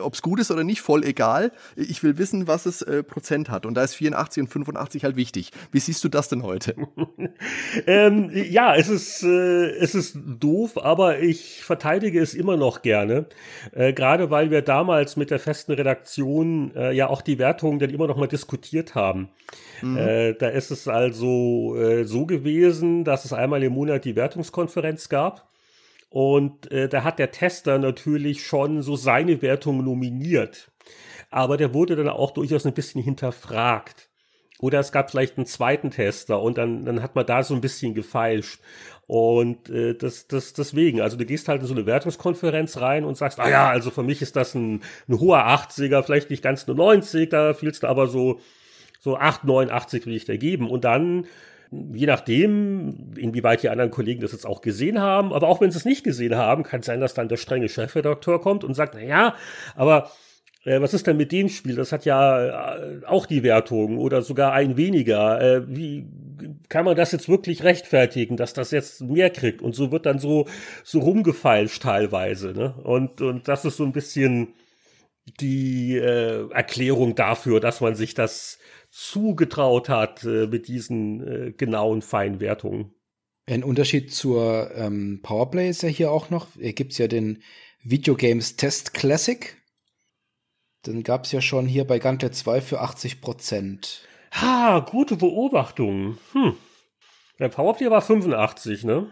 Ob 0.00 0.14
es 0.14 0.22
gut 0.22 0.40
ist 0.40 0.50
oder 0.50 0.64
nicht, 0.64 0.80
voll 0.80 1.04
egal. 1.04 1.52
Ich 1.76 2.02
will 2.02 2.18
wissen, 2.18 2.46
was 2.46 2.66
es 2.66 2.82
äh, 2.82 3.02
Prozent 3.02 3.50
hat. 3.50 3.66
Und 3.66 3.74
da 3.74 3.84
ist 3.84 3.94
84 3.94 4.42
und 4.42 4.48
85 4.48 5.04
halt 5.04 5.16
wichtig. 5.16 5.50
Wie 5.70 5.80
siehst 5.80 6.02
du 6.04 6.08
das 6.08 6.28
denn 6.28 6.42
heute? 6.42 6.74
ähm, 7.86 8.30
ja, 8.32 8.74
es 8.74 8.88
ist, 8.88 9.22
äh, 9.22 9.70
es 9.76 9.94
ist 9.94 10.16
doof, 10.40 10.78
aber 10.82 11.20
ich 11.20 11.62
verteidige 11.62 12.20
es 12.20 12.34
immer 12.34 12.56
noch 12.56 12.82
gerne. 12.82 13.26
Äh, 13.74 13.92
Gerade 13.92 14.30
weil 14.30 14.50
wir 14.50 14.62
damals 14.62 15.16
mit 15.16 15.30
der 15.30 15.40
festen 15.40 15.72
Redaktion 15.72 16.72
äh, 16.76 16.92
ja 16.92 17.08
auch 17.08 17.22
die 17.22 17.38
Wertungen 17.38 17.80
dann 17.80 17.90
immer 17.90 18.06
noch 18.06 18.16
mal 18.16 18.28
diskutiert 18.28 18.94
haben. 18.94 19.30
Mhm. 19.82 19.96
Äh, 19.96 20.34
da 20.34 20.48
ist 20.48 20.70
es 20.70 20.86
also 20.86 21.76
äh, 21.76 22.04
so 22.04 22.24
gewesen, 22.24 23.04
dass 23.04 23.24
es 23.24 23.32
einmal 23.32 23.62
im 23.62 23.72
Monat 23.72 24.04
die 24.04 24.16
Wertungskonferenz 24.16 25.08
gab. 25.08 25.48
Und 26.08 26.70
äh, 26.70 26.88
da 26.88 27.02
hat 27.02 27.18
der 27.18 27.32
Tester 27.32 27.78
natürlich 27.78 28.46
schon 28.46 28.82
so 28.82 28.94
seine 28.94 29.42
Wertung 29.42 29.84
nominiert. 29.84 30.70
Aber 31.30 31.56
der 31.56 31.74
wurde 31.74 31.96
dann 31.96 32.08
auch 32.08 32.30
durchaus 32.30 32.64
ein 32.64 32.74
bisschen 32.74 33.02
hinterfragt. 33.02 34.08
Oder 34.60 34.78
es 34.78 34.92
gab 34.92 35.10
vielleicht 35.10 35.36
einen 35.36 35.46
zweiten 35.46 35.90
Tester 35.90 36.40
und 36.40 36.56
dann, 36.56 36.84
dann 36.84 37.02
hat 37.02 37.16
man 37.16 37.26
da 37.26 37.42
so 37.42 37.54
ein 37.54 37.60
bisschen 37.60 37.92
gefeilscht. 37.94 38.60
Und 39.06 39.68
äh, 39.68 39.94
das, 39.94 40.28
das 40.28 40.54
deswegen, 40.54 41.00
also 41.00 41.16
du 41.16 41.26
gehst 41.26 41.48
halt 41.48 41.60
in 41.60 41.66
so 41.66 41.74
eine 41.74 41.86
Wertungskonferenz 41.86 42.80
rein 42.80 43.04
und 43.04 43.16
sagst, 43.16 43.38
ah 43.38 43.48
ja, 43.48 43.68
also 43.68 43.90
für 43.90 44.02
mich 44.02 44.22
ist 44.22 44.36
das 44.36 44.54
ein, 44.54 44.82
ein 45.08 45.20
hoher 45.20 45.46
80er, 45.46 46.02
vielleicht 46.02 46.30
nicht 46.30 46.42
ganz 46.42 46.66
nur 46.66 46.76
90, 46.76 47.28
da 47.28 47.52
fielst 47.52 47.82
du 47.82 47.86
aber 47.86 48.06
so, 48.06 48.40
so 49.00 49.18
8, 49.18 49.44
89 49.44 50.06
will 50.06 50.14
ich 50.14 50.24
dir 50.24 50.38
geben. 50.38 50.70
Und 50.70 50.84
dann, 50.84 51.26
je 51.70 52.06
nachdem, 52.06 53.12
inwieweit 53.16 53.62
die 53.62 53.68
anderen 53.68 53.90
Kollegen 53.90 54.22
das 54.22 54.32
jetzt 54.32 54.46
auch 54.46 54.62
gesehen 54.62 55.00
haben, 55.00 55.34
aber 55.34 55.48
auch 55.48 55.60
wenn 55.60 55.70
sie 55.70 55.78
es 55.78 55.84
nicht 55.84 56.04
gesehen 56.04 56.36
haben, 56.36 56.62
kann 56.62 56.80
es 56.80 56.86
sein, 56.86 57.00
dass 57.00 57.12
dann 57.12 57.28
der 57.28 57.36
strenge 57.36 57.68
Chefredakteur 57.68 58.40
kommt 58.40 58.64
und 58.64 58.72
sagt, 58.72 58.94
na 58.94 59.02
ja, 59.02 59.34
aber 59.76 60.10
äh, 60.64 60.80
was 60.80 60.94
ist 60.94 61.06
denn 61.06 61.16
mit 61.18 61.32
dem 61.32 61.48
Spiel? 61.50 61.76
Das 61.76 61.92
hat 61.92 62.04
ja 62.04 62.76
äh, 62.76 63.00
auch 63.06 63.26
die 63.26 63.42
Wertung 63.42 63.98
oder 63.98 64.22
sogar 64.22 64.52
ein 64.52 64.76
weniger. 64.76 65.40
Äh, 65.40 65.62
wie 65.68 66.06
kann 66.68 66.84
man 66.84 66.96
das 66.96 67.12
jetzt 67.12 67.28
wirklich 67.28 67.62
rechtfertigen, 67.62 68.36
dass 68.36 68.54
das 68.54 68.70
jetzt 68.70 69.00
mehr 69.02 69.30
kriegt? 69.30 69.62
Und 69.62 69.74
so 69.74 69.92
wird 69.92 70.06
dann 70.06 70.18
so, 70.18 70.46
so 70.82 71.00
rumgefeilscht 71.00 71.82
teilweise. 71.82 72.52
Ne? 72.52 72.74
Und, 72.82 73.20
und 73.20 73.48
das 73.48 73.64
ist 73.64 73.76
so 73.76 73.84
ein 73.84 73.92
bisschen 73.92 74.54
die 75.40 75.96
äh, 75.96 76.50
Erklärung 76.50 77.14
dafür, 77.14 77.60
dass 77.60 77.80
man 77.80 77.94
sich 77.94 78.14
das 78.14 78.58
zugetraut 78.90 79.88
hat 79.88 80.24
äh, 80.24 80.46
mit 80.46 80.68
diesen 80.68 81.26
äh, 81.26 81.52
genauen 81.52 82.02
Feinwertungen. 82.02 82.92
Ein 83.46 83.64
Unterschied 83.64 84.12
zur 84.12 84.70
ähm, 84.74 85.20
Powerplay 85.22 85.68
ist 85.68 85.82
ja 85.82 85.88
hier 85.88 86.10
auch 86.10 86.30
noch, 86.30 86.48
gibt 86.56 86.92
es 86.92 86.98
ja 86.98 87.08
den 87.08 87.42
Videogames 87.82 88.56
Test 88.56 88.94
Classic, 88.94 89.56
den 90.86 91.02
gab 91.02 91.24
es 91.24 91.32
ja 91.32 91.40
schon 91.40 91.66
hier 91.66 91.84
bei 91.84 91.98
Gante 91.98 92.30
2 92.30 92.60
für 92.60 92.80
80 92.80 93.20
Prozent. 93.20 94.06
Ha, 94.34 94.80
gute 94.80 95.16
Beobachtung. 95.16 96.18
Hm. 96.32 96.54
Der 97.38 97.48
Powerplay 97.48 97.90
war 97.90 98.02
85, 98.02 98.84
ne? 98.84 99.06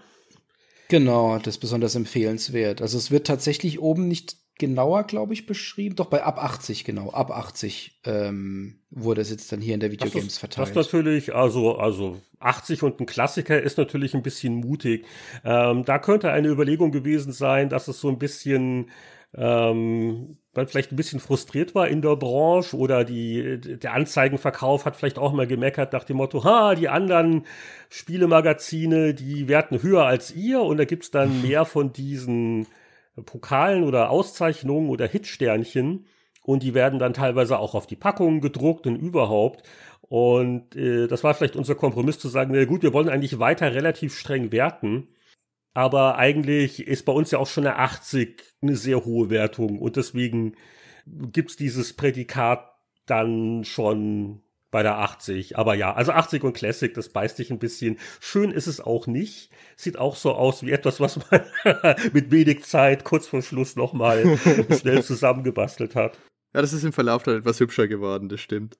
Genau, 0.88 1.38
das 1.38 1.54
ist 1.56 1.60
besonders 1.60 1.94
empfehlenswert. 1.94 2.82
Also 2.82 2.98
es 2.98 3.10
wird 3.10 3.26
tatsächlich 3.26 3.80
oben 3.80 4.08
nicht 4.08 4.36
genauer, 4.58 5.04
glaube 5.04 5.32
ich, 5.32 5.46
beschrieben. 5.46 5.96
Doch 5.96 6.06
bei 6.06 6.22
ab 6.22 6.38
80, 6.38 6.84
genau. 6.84 7.10
Ab 7.10 7.30
80 7.30 8.00
ähm, 8.04 8.80
wurde 8.90 9.22
es 9.22 9.30
jetzt 9.30 9.50
dann 9.52 9.60
hier 9.60 9.74
in 9.74 9.80
der 9.80 9.90
Videogames 9.90 10.24
das 10.24 10.32
ist, 10.34 10.38
verteilt. 10.38 10.68
Das 10.68 10.76
natürlich, 10.76 11.34
also, 11.34 11.76
also 11.78 12.20
80 12.40 12.82
und 12.82 13.00
ein 13.00 13.06
Klassiker 13.06 13.60
ist 13.60 13.78
natürlich 13.78 14.14
ein 14.14 14.22
bisschen 14.22 14.54
mutig. 14.54 15.06
Ähm, 15.44 15.84
da 15.84 15.98
könnte 15.98 16.30
eine 16.30 16.48
Überlegung 16.48 16.92
gewesen 16.92 17.32
sein, 17.32 17.68
dass 17.68 17.88
es 17.88 18.00
so 18.00 18.08
ein 18.08 18.18
bisschen 18.18 18.90
ähm, 19.34 20.36
man 20.54 20.66
vielleicht 20.68 20.92
ein 20.92 20.96
bisschen 20.96 21.20
frustriert 21.20 21.74
war 21.74 21.88
in 21.88 22.02
der 22.02 22.16
Branche 22.16 22.76
oder 22.76 23.04
die, 23.04 23.58
der 23.60 23.94
Anzeigenverkauf 23.94 24.84
hat 24.84 24.96
vielleicht 24.96 25.18
auch 25.18 25.32
mal 25.32 25.46
gemeckert 25.46 25.92
nach 25.92 26.04
dem 26.04 26.18
Motto, 26.18 26.44
ha, 26.44 26.74
die 26.74 26.90
anderen 26.90 27.46
Spielemagazine, 27.88 29.14
die 29.14 29.48
werten 29.48 29.82
höher 29.82 30.04
als 30.04 30.34
ihr 30.34 30.60
und 30.60 30.76
da 30.76 30.84
gibt's 30.84 31.10
dann 31.10 31.42
mehr 31.46 31.64
von 31.64 31.92
diesen 31.92 32.66
Pokalen 33.24 33.84
oder 33.84 34.10
Auszeichnungen 34.10 34.90
oder 34.90 35.06
Hitsternchen 35.06 36.06
und 36.44 36.62
die 36.62 36.74
werden 36.74 36.98
dann 36.98 37.14
teilweise 37.14 37.58
auch 37.58 37.74
auf 37.74 37.86
die 37.86 37.96
Packungen 37.96 38.40
gedruckt 38.40 38.86
und 38.86 38.96
überhaupt. 38.96 39.62
Und 40.02 40.74
äh, 40.76 41.06
das 41.06 41.24
war 41.24 41.34
vielleicht 41.34 41.56
unser 41.56 41.74
Kompromiss 41.74 42.18
zu 42.18 42.28
sagen, 42.28 42.52
na 42.54 42.64
gut, 42.64 42.82
wir 42.82 42.92
wollen 42.92 43.08
eigentlich 43.08 43.38
weiter 43.38 43.74
relativ 43.74 44.16
streng 44.18 44.52
werten. 44.52 45.08
Aber 45.74 46.16
eigentlich 46.16 46.86
ist 46.86 47.04
bei 47.04 47.12
uns 47.12 47.30
ja 47.30 47.38
auch 47.38 47.46
schon 47.46 47.66
eine 47.66 47.76
80 47.76 48.42
eine 48.60 48.76
sehr 48.76 49.04
hohe 49.04 49.30
Wertung 49.30 49.78
und 49.78 49.96
deswegen 49.96 50.54
gibt's 51.06 51.56
dieses 51.56 51.94
Prädikat 51.94 52.68
dann 53.06 53.64
schon 53.64 54.42
bei 54.70 54.82
der 54.82 54.98
80. 54.98 55.58
Aber 55.58 55.74
ja, 55.74 55.92
also 55.92 56.12
80 56.12 56.44
und 56.44 56.54
Classic, 56.54 56.92
das 56.92 57.10
beißt 57.10 57.36
sich 57.36 57.50
ein 57.50 57.58
bisschen. 57.58 57.98
Schön 58.20 58.50
ist 58.50 58.66
es 58.66 58.80
auch 58.80 59.06
nicht. 59.06 59.50
Sieht 59.76 59.98
auch 59.98 60.16
so 60.16 60.32
aus 60.32 60.64
wie 60.64 60.72
etwas, 60.72 60.98
was 60.98 61.18
man 61.30 61.42
mit 62.12 62.30
wenig 62.30 62.64
Zeit 62.64 63.04
kurz 63.04 63.28
vor 63.28 63.42
Schluss 63.42 63.76
nochmal 63.76 64.38
schnell 64.70 65.02
zusammengebastelt 65.04 65.94
hat. 65.94 66.18
Ja, 66.54 66.60
das 66.60 66.72
ist 66.72 66.84
im 66.84 66.92
Verlauf 66.92 67.22
dann 67.22 67.38
etwas 67.38 67.60
hübscher 67.60 67.86
geworden, 67.86 68.28
das 68.28 68.40
stimmt. 68.40 68.78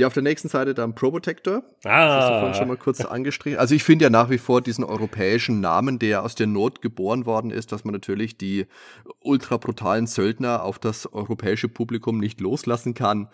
Ja, 0.00 0.06
auf 0.06 0.14
der 0.14 0.22
nächsten 0.22 0.48
Seite 0.48 0.72
dann 0.72 0.94
Probotector. 0.94 1.62
Ah. 1.84 2.06
Das 2.06 2.24
hast 2.24 2.30
du 2.30 2.38
vorhin 2.38 2.54
schon 2.54 2.68
mal 2.68 2.78
kurz 2.78 3.04
angestrichen. 3.04 3.58
Also 3.58 3.74
ich 3.74 3.84
finde 3.84 4.04
ja 4.04 4.10
nach 4.10 4.30
wie 4.30 4.38
vor 4.38 4.62
diesen 4.62 4.82
europäischen 4.82 5.60
Namen, 5.60 5.98
der 5.98 6.24
aus 6.24 6.34
der 6.34 6.46
Not 6.46 6.80
geboren 6.80 7.26
worden 7.26 7.50
ist, 7.50 7.70
dass 7.70 7.84
man 7.84 7.92
natürlich 7.92 8.38
die 8.38 8.64
ultra 9.20 9.58
brutalen 9.58 10.06
Söldner 10.06 10.64
auf 10.64 10.78
das 10.78 11.12
europäische 11.12 11.68
Publikum 11.68 12.16
nicht 12.16 12.40
loslassen 12.40 12.94
kann. 12.94 13.28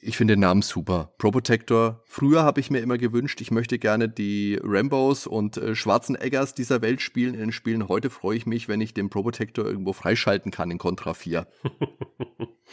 ich 0.00 0.16
finde 0.16 0.36
den 0.36 0.40
Namen 0.40 0.62
super. 0.62 1.12
Pro 1.18 1.32
Protector. 1.32 2.02
Früher 2.06 2.44
habe 2.44 2.60
ich 2.60 2.70
mir 2.70 2.78
immer 2.78 2.96
gewünscht, 2.96 3.42
ich 3.42 3.50
möchte 3.50 3.78
gerne 3.78 4.08
die 4.08 4.58
Rambos 4.62 5.26
und 5.26 5.58
äh, 5.58 5.74
Schwarzeneggers 5.74 6.54
dieser 6.54 6.80
Welt 6.80 7.02
spielen 7.02 7.34
in 7.34 7.40
den 7.40 7.52
Spielen. 7.52 7.88
Heute 7.88 8.08
freue 8.08 8.38
ich 8.38 8.46
mich, 8.46 8.68
wenn 8.68 8.80
ich 8.80 8.94
den 8.94 9.10
Pro 9.10 9.22
Protector 9.22 9.66
irgendwo 9.66 9.92
freischalten 9.92 10.50
kann 10.50 10.70
in 10.70 10.78
Contra 10.78 11.12
4. 11.12 11.46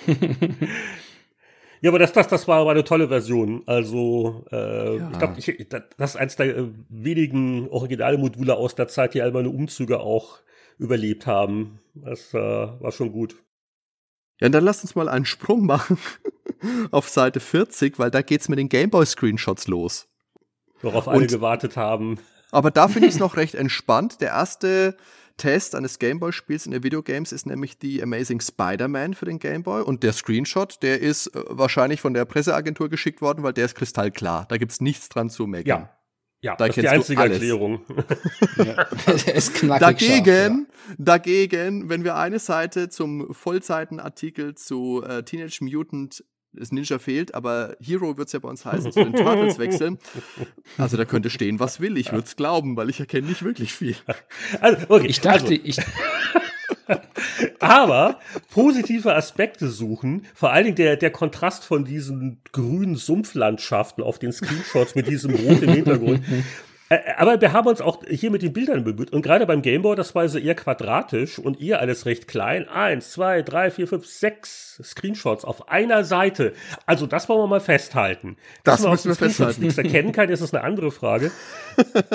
Ja, 1.86 1.92
aber 1.92 2.00
das, 2.00 2.14
das, 2.14 2.28
das 2.28 2.48
war 2.48 2.62
aber 2.62 2.72
eine 2.72 2.84
tolle 2.84 3.10
Version. 3.10 3.62
Also, 3.68 4.44
äh, 4.52 4.98
ja. 4.98 5.12
ich 5.12 5.20
glaube, 5.20 5.86
das 5.98 6.10
ist 6.10 6.16
eins 6.16 6.36
der 6.36 6.58
äh, 6.58 6.68
wenigen 6.90 7.70
Originalmodule 7.70 8.56
aus 8.56 8.74
der 8.74 8.88
Zeit, 8.88 9.14
die 9.14 9.22
all 9.22 9.32
meine 9.32 9.50
Umzüge 9.52 10.00
auch 10.00 10.40
überlebt 10.80 11.28
haben. 11.28 11.80
Das 11.94 12.34
äh, 12.34 12.40
war 12.40 12.92
schon 12.92 13.12
gut. 13.12 13.36
Ja, 14.42 14.50
dann 14.50 14.64
lasst 14.64 14.84
uns 14.84 14.96
mal 14.96 15.08
einen 15.08 15.26
Sprung 15.26 15.68
machen 15.68 16.00
auf 16.90 17.08
Seite 17.08 17.40
40, 17.40 18.00
weil 18.00 18.10
da 18.10 18.24
geht's 18.24 18.50
mit 18.50 18.58
den 18.58 18.70
Gameboy-Screenshots 18.70 19.68
los. 19.68 20.08
Worauf 20.82 21.08
alle 21.08 21.20
Und, 21.20 21.30
gewartet 21.30 21.78
haben. 21.78 22.18
Aber 22.50 22.72
da 22.72 22.88
finde 22.88 23.10
ich 23.10 23.14
es 23.14 23.20
noch 23.20 23.38
recht 23.38 23.54
entspannt. 23.54 24.22
Der 24.22 24.30
erste 24.30 24.98
Test 25.38 25.76
eines 25.76 26.00
Gameboy-Spiels 26.00 26.66
in 26.66 26.72
der 26.72 26.84
Videogames 26.84 27.32
ist 27.32 27.46
nämlich 27.46 27.78
die 27.78 28.02
Amazing 28.02 28.40
Spider-Man 28.40 29.14
für 29.14 29.26
den 29.26 29.40
Gameboy. 29.40 29.82
Und 29.82 30.04
der 30.04 30.14
Screenshot, 30.14 30.82
der 30.82 31.02
ist 31.02 31.28
äh, 31.28 31.44
wahrscheinlich 31.50 32.02
von 32.02 32.14
der 32.14 32.26
Presseagentur 32.26 32.90
geschickt 32.90 33.22
worden, 33.22 33.44
weil 33.44 33.54
der 33.54 33.66
ist 33.66 33.76
kristallklar. 33.76 34.46
Da 34.50 34.58
gibt's 34.58 34.82
nichts 34.82 35.10
dran 35.10 35.30
zu 35.30 35.48
meckern. 35.48 35.82
Ja. 35.82 35.92
Ja, 36.42 36.56
da 36.56 36.68
das 36.68 36.78
ist 36.78 36.84
die 36.84 36.90
einzige 36.90 37.24
Erklärung. 37.24 37.82
ja. 38.58 38.84
ist 39.34 39.64
dagegen, 39.64 40.26
scharf, 40.26 40.90
ja. 40.90 40.96
dagegen, 41.00 41.90
wenn 41.90 42.04
wir 42.04 42.18
eine 42.18 42.38
Seite 42.38 42.90
zum 42.90 43.34
Vollseitenartikel 43.34 44.54
zu 44.54 45.02
äh, 45.04 45.24
Teenage 45.24 45.64
Mutant 45.64 46.24
das 46.58 46.72
Ninja 46.72 47.00
fehlt, 47.00 47.34
aber 47.36 47.76
Hero 47.82 48.18
wird 48.18 48.28
es 48.28 48.34
ja 48.34 48.40
bei 48.40 48.50
uns 48.50 48.66
heißen, 48.66 48.92
zu 48.92 49.04
den 49.04 49.14
Turtles 49.14 49.60
wechseln. 49.60 49.98
Also 50.78 50.98
da 50.98 51.06
könnte 51.06 51.30
stehen, 51.30 51.60
was 51.60 51.80
will. 51.80 51.98
Ich 51.98 52.12
würde 52.12 52.26
es 52.26 52.36
glauben, 52.36 52.76
weil 52.76 52.90
ich 52.90 53.00
erkenne 53.00 53.28
nicht 53.28 53.44
wirklich 53.44 53.74
viel. 53.74 53.96
Also, 54.60 54.86
okay, 54.90 55.08
ich 55.08 55.22
dachte, 55.22 55.46
also. 55.46 55.60
ich. 55.64 55.78
Aber 57.60 58.20
positive 58.52 59.16
Aspekte 59.16 59.70
suchen, 59.70 60.26
vor 60.34 60.52
allen 60.52 60.66
Dingen 60.66 60.76
der, 60.76 60.98
der 60.98 61.12
Kontrast 61.12 61.64
von 61.64 61.86
diesen 61.86 62.42
grünen 62.52 62.96
Sumpflandschaften 62.96 64.04
auf 64.04 64.20
den 64.20 64.32
Screenshots 64.32 64.96
mit 64.96 65.08
diesem 65.08 65.36
roten 65.36 65.70
Hintergrund. 65.72 66.24
Äh, 66.90 67.00
aber 67.18 67.42
wir 67.42 67.54
haben 67.54 67.68
uns 67.68 67.82
auch 67.82 68.04
hier 68.08 68.30
mit 68.30 68.42
den 68.42 68.54
Bildern 68.54 68.84
bemüht. 68.84 69.12
Und 69.12 69.22
gerade 69.22 69.46
beim 69.46 69.62
Gameboy, 69.62 69.96
das 69.96 70.14
war 70.14 70.28
so 70.30 70.38
eher 70.38 70.56
quadratisch 70.56 71.40
und 71.40 71.60
eher 71.60 71.80
alles 71.80 72.06
recht 72.06 72.28
klein. 72.28 72.68
Eins, 72.68 73.12
zwei, 73.12 73.42
drei, 73.42 73.72
vier, 73.72 73.88
fünf, 73.88 74.06
sechs 74.06 74.80
Screenshots 74.84 75.46
auf 75.46 75.70
einer 75.70 76.04
Seite. 76.04 76.54
Also 76.86 77.08
das 77.08 77.28
wollen 77.28 77.42
wir 77.42 77.48
mal 77.48 77.60
festhalten. 77.60 78.38
Das 78.64 78.82
Dass 78.82 78.92
müssen 78.92 79.10
wir 79.10 79.16
festhalten. 79.16 79.62
nichts 79.62 79.78
erkennen 79.78 80.12
kann, 80.12 80.30
ist 80.30 80.42
das 80.42 80.54
eine 80.54 80.64
andere 80.64 80.92
Frage. 80.92 81.32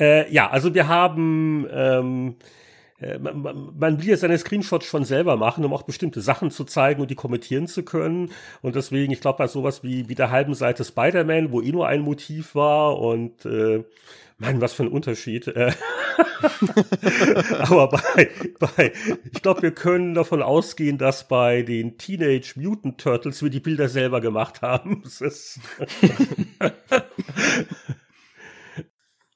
äh, 0.00 0.32
ja, 0.32 0.50
also 0.50 0.74
wir 0.74 0.88
haben 0.88 1.66
ähm, 1.70 2.36
äh, 2.40 2.44
man, 3.18 3.72
man 3.76 3.98
will 3.98 4.08
ja 4.08 4.16
seine 4.16 4.38
Screenshots 4.38 4.86
schon 4.86 5.04
selber 5.04 5.36
machen, 5.36 5.64
um 5.64 5.72
auch 5.72 5.82
bestimmte 5.82 6.20
Sachen 6.20 6.50
zu 6.50 6.64
zeigen 6.64 7.02
und 7.02 7.10
die 7.10 7.16
kommentieren 7.16 7.66
zu 7.66 7.82
können. 7.82 8.30
Und 8.62 8.76
deswegen, 8.76 9.12
ich 9.12 9.20
glaube, 9.20 9.38
bei 9.38 9.48
sowas 9.48 9.82
wie, 9.82 10.08
wie 10.08 10.14
der 10.14 10.30
halben 10.30 10.54
Seite 10.54 10.84
Spider-Man, 10.84 11.50
wo 11.52 11.60
eh 11.60 11.72
nur 11.72 11.88
ein 11.88 12.02
Motiv 12.02 12.54
war 12.54 12.98
und 12.98 13.44
äh, 13.46 13.84
Mann, 14.38 14.60
was 14.60 14.74
für 14.74 14.82
ein 14.84 14.88
Unterschied. 14.88 15.46
Äh, 15.48 15.72
aber 17.58 17.88
bei, 17.88 18.30
bei 18.58 18.92
ich 19.32 19.42
glaube, 19.42 19.62
wir 19.62 19.72
können 19.72 20.14
davon 20.14 20.42
ausgehen, 20.42 20.98
dass 20.98 21.28
bei 21.28 21.62
den 21.62 21.98
Teenage 21.98 22.54
Mutant 22.56 23.00
Turtles 23.00 23.42
wir 23.42 23.50
die 23.50 23.60
Bilder 23.60 23.88
selber 23.88 24.20
gemacht 24.20 24.62
haben. 24.62 25.02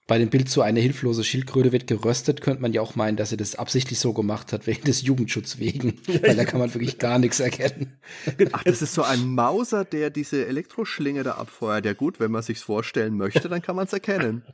Bei 0.09 0.19
dem 0.19 0.31
Bild 0.31 0.49
so 0.49 0.63
eine 0.63 0.81
hilflose 0.81 1.23
Schildkröte 1.23 1.71
wird 1.71 1.87
geröstet, 1.87 2.41
könnte 2.41 2.63
man 2.63 2.73
ja 2.73 2.81
auch 2.81 2.97
meinen, 2.97 3.19
dass 3.19 3.31
er 3.31 3.37
das 3.37 3.57
absichtlich 3.57 3.99
so 4.01 4.15
gemacht 4.15 4.55
hat, 4.55 4.67
wegen 4.67 4.85
des 4.85 5.03
Jugendschutzes 5.03 5.59
wegen. 5.59 6.01
Weil 6.07 6.35
da 6.35 6.47
kann 6.47 6.61
man 6.61 6.73
wirklich 6.73 6.99
gar 6.99 7.19
nichts 7.19 7.41
erkennen. 7.41 8.01
Ach, 8.53 8.65
das 8.65 8.81
ist 8.81 8.95
so 8.95 9.03
ein 9.03 9.35
Mauser, 9.35 9.85
der 9.85 10.09
diese 10.09 10.47
Elektroschlinge 10.47 11.25
da 11.25 11.33
abfeuert. 11.33 11.85
Ja 11.85 11.93
gut, 11.93 12.21
wenn 12.21 12.31
man 12.31 12.43
sich's 12.43 12.63
vorstellen 12.63 13.19
möchte, 13.19 13.51
dann 13.51 13.61
kann 13.61 13.77
man 13.77 13.85
es 13.85 13.93
erkennen. 13.93 14.45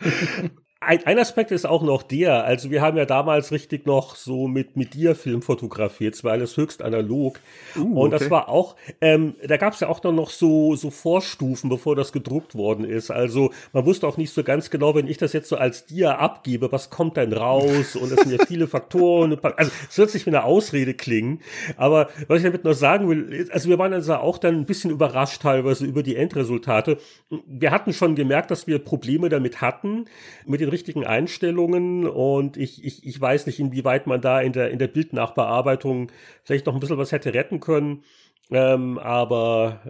Ein, 0.86 1.04
ein 1.04 1.18
Aspekt 1.18 1.50
ist 1.50 1.66
auch 1.66 1.82
noch 1.82 2.04
der, 2.04 2.44
also 2.44 2.70
wir 2.70 2.80
haben 2.80 2.96
ja 2.96 3.06
damals 3.06 3.50
richtig 3.50 3.86
noch 3.86 4.14
so 4.14 4.46
mit, 4.46 4.76
mit 4.76 4.94
dir 4.94 5.16
Film 5.16 5.42
fotografiert, 5.42 6.14
zwar 6.14 6.32
alles 6.32 6.56
höchst 6.56 6.80
analog. 6.80 7.40
Uh, 7.76 8.02
und 8.02 8.12
das 8.12 8.30
war 8.30 8.48
auch, 8.48 8.76
ähm, 9.00 9.34
da 9.44 9.56
gab 9.56 9.74
es 9.74 9.80
ja 9.80 9.88
auch 9.88 10.00
noch 10.04 10.30
so, 10.30 10.76
so 10.76 10.90
Vorstufen, 10.90 11.68
bevor 11.68 11.96
das 11.96 12.12
gedruckt 12.12 12.54
worden 12.54 12.84
ist. 12.84 13.10
Also 13.10 13.50
man 13.72 13.84
wusste 13.84 14.06
auch 14.06 14.16
nicht 14.16 14.32
so 14.32 14.44
ganz 14.44 14.70
genau, 14.70 14.94
wenn 14.94 15.08
ich 15.08 15.18
das 15.18 15.32
jetzt 15.32 15.48
so 15.48 15.56
als 15.56 15.86
dir 15.86 16.20
abgebe, 16.20 16.70
was 16.70 16.88
kommt 16.88 17.16
denn 17.16 17.32
raus? 17.32 17.96
Und 17.96 18.12
es 18.12 18.20
sind 18.20 18.30
ja 18.30 18.46
viele 18.46 18.68
Faktoren. 18.68 19.36
Also 19.56 19.70
es 19.88 19.96
wird 19.96 20.10
sich 20.10 20.26
wie 20.26 20.30
eine 20.30 20.44
Ausrede 20.44 20.92
klingen. 20.92 21.40
Aber 21.76 22.08
was 22.28 22.38
ich 22.38 22.44
damit 22.44 22.64
noch 22.64 22.74
sagen 22.74 23.08
will, 23.08 23.48
also 23.52 23.68
wir 23.70 23.78
waren 23.78 23.92
also 23.92 24.14
auch 24.16 24.38
dann 24.38 24.54
ein 24.54 24.66
bisschen 24.66 24.90
überrascht 24.90 25.40
teilweise 25.40 25.86
über 25.86 26.02
die 26.02 26.16
Endresultate. 26.16 26.98
Wir 27.46 27.70
hatten 27.70 27.92
schon 27.92 28.16
gemerkt, 28.16 28.50
dass 28.50 28.66
wir 28.66 28.78
Probleme 28.78 29.28
damit 29.28 29.60
hatten, 29.60 30.04
mit 30.44 30.60
den 30.60 30.68
richtigen 30.76 31.06
Einstellungen 31.06 32.06
und 32.06 32.58
ich, 32.58 32.84
ich, 32.84 33.06
ich 33.06 33.18
weiß 33.18 33.46
nicht, 33.46 33.58
inwieweit 33.58 34.06
man 34.06 34.20
da 34.20 34.40
in 34.40 34.52
der, 34.52 34.70
in 34.70 34.78
der 34.78 34.88
Bildnachbearbeitung 34.88 36.12
vielleicht 36.44 36.66
noch 36.66 36.74
ein 36.74 36.80
bisschen 36.80 36.98
was 36.98 37.12
hätte 37.12 37.32
retten 37.32 37.60
können. 37.60 38.02
Ähm, 38.50 38.98
aber 38.98 39.80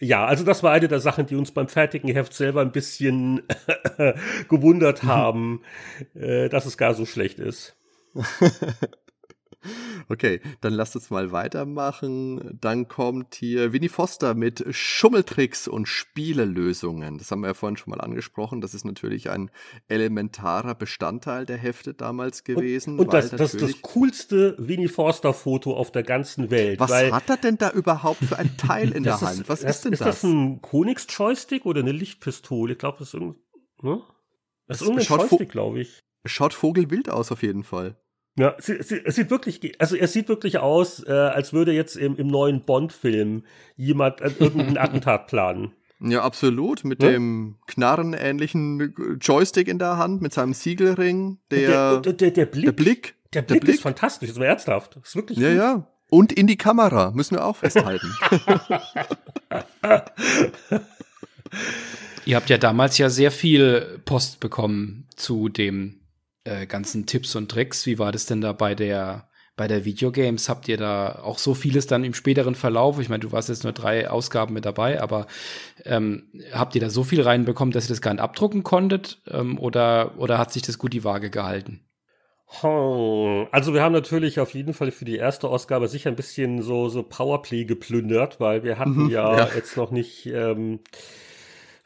äh, 0.00 0.04
ja, 0.04 0.24
also 0.24 0.44
das 0.44 0.62
war 0.62 0.72
eine 0.72 0.88
der 0.88 1.00
Sachen, 1.00 1.26
die 1.26 1.36
uns 1.36 1.52
beim 1.52 1.68
fertigen 1.68 2.10
Heft 2.10 2.32
selber 2.32 2.62
ein 2.62 2.72
bisschen 2.72 3.42
gewundert 4.48 5.04
mhm. 5.04 5.08
haben, 5.08 5.62
äh, 6.14 6.48
dass 6.48 6.64
es 6.64 6.78
gar 6.78 6.94
so 6.94 7.04
schlecht 7.04 7.38
ist. 7.38 7.76
Okay, 10.08 10.40
dann 10.60 10.72
lasst 10.72 10.96
uns 10.96 11.10
mal 11.10 11.32
weitermachen. 11.32 12.58
Dann 12.60 12.88
kommt 12.88 13.34
hier 13.34 13.72
Winnie 13.72 13.88
Foster 13.88 14.34
mit 14.34 14.64
Schummeltricks 14.70 15.68
und 15.68 15.86
Spielelösungen. 15.86 17.18
Das 17.18 17.30
haben 17.30 17.40
wir 17.40 17.48
ja 17.48 17.54
vorhin 17.54 17.76
schon 17.76 17.90
mal 17.90 18.00
angesprochen. 18.00 18.60
Das 18.60 18.74
ist 18.74 18.84
natürlich 18.84 19.30
ein 19.30 19.50
elementarer 19.88 20.74
Bestandteil 20.74 21.46
der 21.46 21.56
Hefte 21.56 21.94
damals 21.94 22.44
gewesen. 22.44 22.98
Und, 22.98 23.06
und 23.06 23.14
das, 23.14 23.30
das 23.30 23.54
ist 23.54 23.62
das 23.62 23.82
coolste 23.82 24.54
Winnie 24.58 24.88
Foster 24.88 25.34
Foto 25.34 25.74
auf 25.74 25.90
der 25.90 26.02
ganzen 26.02 26.50
Welt. 26.50 26.80
Was 26.80 26.90
hat 26.90 27.28
er 27.28 27.36
denn 27.36 27.58
da 27.58 27.70
überhaupt 27.70 28.24
für 28.24 28.38
ein 28.38 28.56
Teil 28.56 28.92
in 28.92 29.02
der 29.04 29.20
Hand? 29.20 29.48
Was 29.48 29.62
ist, 29.62 29.70
ist 29.70 29.84
denn 29.84 29.92
ist 29.92 30.00
das? 30.00 30.16
Ist 30.16 30.24
das 30.24 30.30
ein 30.30 30.62
Konix-Joystick 30.62 31.66
oder 31.66 31.80
eine 31.80 31.92
Lichtpistole? 31.92 32.72
Ich 32.72 32.78
glaube, 32.78 32.98
das 32.98 33.08
ist 33.08 33.14
irgendein, 33.14 33.40
ne? 33.82 34.02
Das 34.66 34.80
ist 34.80 34.88
irgendein 34.88 35.06
Joystick, 35.06 35.50
glaube 35.50 35.80
ich. 35.80 36.00
Schaut 36.24 36.52
vogelwild 36.52 37.08
aus 37.08 37.32
auf 37.32 37.42
jeden 37.42 37.64
Fall. 37.64 37.96
Ja, 38.38 38.54
es, 38.56 38.68
es, 38.68 39.16
sieht 39.16 39.30
wirklich, 39.30 39.80
also 39.80 39.96
es 39.96 40.12
sieht 40.12 40.28
wirklich 40.28 40.58
aus, 40.58 41.04
äh, 41.04 41.10
als 41.10 41.52
würde 41.52 41.72
jetzt 41.72 41.96
im, 41.96 42.16
im 42.16 42.28
neuen 42.28 42.64
Bond-Film 42.64 43.42
jemand 43.76 44.20
äh, 44.20 44.30
irgendeinen 44.38 44.78
Attentat 44.78 45.26
planen. 45.26 45.72
Ja, 46.00 46.22
absolut. 46.22 46.84
Mit 46.84 47.02
ja? 47.02 47.10
dem 47.10 47.56
knarrenähnlichen 47.66 48.94
Joystick 49.20 49.66
in 49.66 49.80
der 49.80 49.96
Hand, 49.96 50.22
mit 50.22 50.32
seinem 50.32 50.54
Siegelring, 50.54 51.38
der, 51.50 51.98
der, 52.00 52.12
der, 52.12 52.30
der 52.30 52.46
Blick. 52.46 52.64
Der 52.66 52.72
Blick. 52.72 53.14
Der 53.34 53.42
Blick, 53.42 53.48
der 53.48 53.60
Blick 53.66 53.74
ist 53.74 53.82
fantastisch, 53.82 54.30
ist 54.30 54.38
ernsthaft. 54.38 54.96
Das 54.96 55.08
ist 55.08 55.16
wirklich 55.16 55.36
Ja, 55.38 55.48
gut. 55.48 55.58
ja. 55.58 55.86
Und 56.08 56.32
in 56.32 56.46
die 56.46 56.56
Kamera, 56.56 57.10
müssen 57.10 57.34
wir 57.34 57.44
auch 57.44 57.56
festhalten. 57.60 58.10
Ihr 62.24 62.36
habt 62.36 62.50
ja 62.50 62.58
damals 62.58 62.96
ja 62.98 63.10
sehr 63.10 63.30
viel 63.30 64.00
Post 64.04 64.38
bekommen 64.40 65.06
zu 65.16 65.48
dem 65.48 65.97
äh, 66.48 66.66
ganzen 66.66 67.06
Tipps 67.06 67.36
und 67.36 67.50
Tricks. 67.50 67.86
Wie 67.86 67.98
war 67.98 68.12
das 68.12 68.26
denn 68.26 68.40
da 68.40 68.52
bei 68.52 68.74
der 68.74 69.28
bei 69.56 69.68
der 69.68 69.84
Videogames? 69.84 70.48
Habt 70.48 70.68
ihr 70.68 70.78
da 70.78 71.20
auch 71.22 71.38
so 71.38 71.52
vieles 71.52 71.86
dann 71.86 72.04
im 72.04 72.14
späteren 72.14 72.54
Verlauf? 72.54 72.98
Ich 73.00 73.10
meine, 73.10 73.20
du 73.20 73.32
warst 73.32 73.50
jetzt 73.50 73.64
nur 73.64 73.74
drei 73.74 74.08
Ausgaben 74.08 74.54
mit 74.54 74.64
dabei, 74.64 75.02
aber 75.02 75.26
ähm, 75.84 76.30
habt 76.52 76.74
ihr 76.74 76.80
da 76.80 76.88
so 76.88 77.04
viel 77.04 77.20
reinbekommen, 77.20 77.72
dass 77.72 77.86
ihr 77.86 77.90
das 77.90 78.00
gar 78.00 78.12
nicht 78.14 78.22
abdrucken 78.22 78.62
konntet? 78.62 79.20
Ähm, 79.28 79.58
oder, 79.58 80.14
oder 80.18 80.38
hat 80.38 80.52
sich 80.52 80.62
das 80.62 80.78
gut 80.78 80.94
die 80.94 81.04
Waage 81.04 81.28
gehalten? 81.28 81.84
Also 82.60 83.74
wir 83.74 83.82
haben 83.82 83.92
natürlich 83.92 84.40
auf 84.40 84.54
jeden 84.54 84.72
Fall 84.72 84.90
für 84.90 85.04
die 85.04 85.16
erste 85.16 85.48
Ausgabe 85.48 85.86
sicher 85.86 86.08
ein 86.08 86.16
bisschen 86.16 86.62
so, 86.62 86.88
so 86.88 87.02
Powerplay 87.02 87.66
geplündert, 87.66 88.40
weil 88.40 88.62
wir 88.62 88.78
hatten 88.78 89.04
mhm, 89.04 89.10
ja, 89.10 89.36
ja, 89.36 89.48
jetzt 89.54 89.76
noch 89.76 89.90
nicht 89.90 90.24
ähm, 90.24 90.80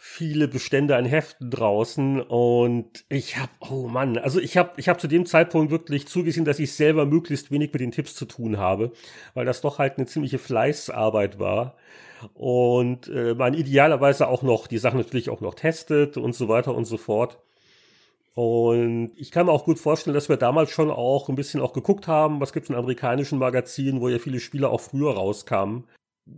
viele 0.05 0.49
Bestände 0.49 0.97
an 0.97 1.05
Heften 1.05 1.49
draußen 1.49 2.21
und 2.23 3.05
ich 3.09 3.37
habe, 3.39 3.53
oh 3.61 3.87
Mann, 3.87 4.19
also 4.19 4.41
ich 4.41 4.57
habe 4.57 4.73
ich 4.77 4.89
hab 4.89 5.01
zu 5.01 5.07
dem 5.07 5.27
Zeitpunkt 5.27 5.71
wirklich 5.71 6.09
zugesehen, 6.09 6.45
dass 6.45 6.59
ich 6.59 6.75
selber 6.75 7.07
möglichst 7.07 7.53
wenig 7.53 7.73
mit 7.73 7.81
den 7.81 7.93
Tipps 7.93 8.17
zu 8.17 8.25
tun 8.25 8.59
habe, 8.59 8.91
weil 9.35 9.47
das 9.47 9.61
doch 9.61 9.79
halt 9.79 9.99
eine 9.99 10.07
ziemliche 10.07 10.41
Fleißarbeit 10.41 11.39
war 11.39 11.77
und 12.35 13.07
äh, 13.15 13.35
man 13.37 13.55
idealerweise 13.55 14.27
auch 14.27 14.43
noch 14.43 14.67
die 14.67 14.79
Sachen 14.79 14.99
natürlich 14.99 15.31
auch 15.31 15.41
noch 15.41 15.55
testet 15.55 16.17
und 16.17 16.35
so 16.35 16.49
weiter 16.49 16.75
und 16.75 16.85
so 16.85 16.97
fort. 16.97 17.39
Und 18.35 19.13
ich 19.15 19.31
kann 19.31 19.47
mir 19.47 19.53
auch 19.53 19.65
gut 19.65 19.79
vorstellen, 19.79 20.15
dass 20.15 20.29
wir 20.29 20.37
damals 20.37 20.71
schon 20.73 20.91
auch 20.91 21.29
ein 21.29 21.37
bisschen 21.37 21.61
auch 21.61 21.73
geguckt 21.73 22.09
haben, 22.09 22.41
was 22.41 22.53
gibt's 22.53 22.71
in 22.71 22.75
amerikanischen 22.75 23.39
Magazinen, 23.39 24.01
wo 24.01 24.09
ja 24.09 24.19
viele 24.19 24.41
Spiele 24.41 24.69
auch 24.69 24.81
früher 24.81 25.15
rauskamen. 25.15 25.85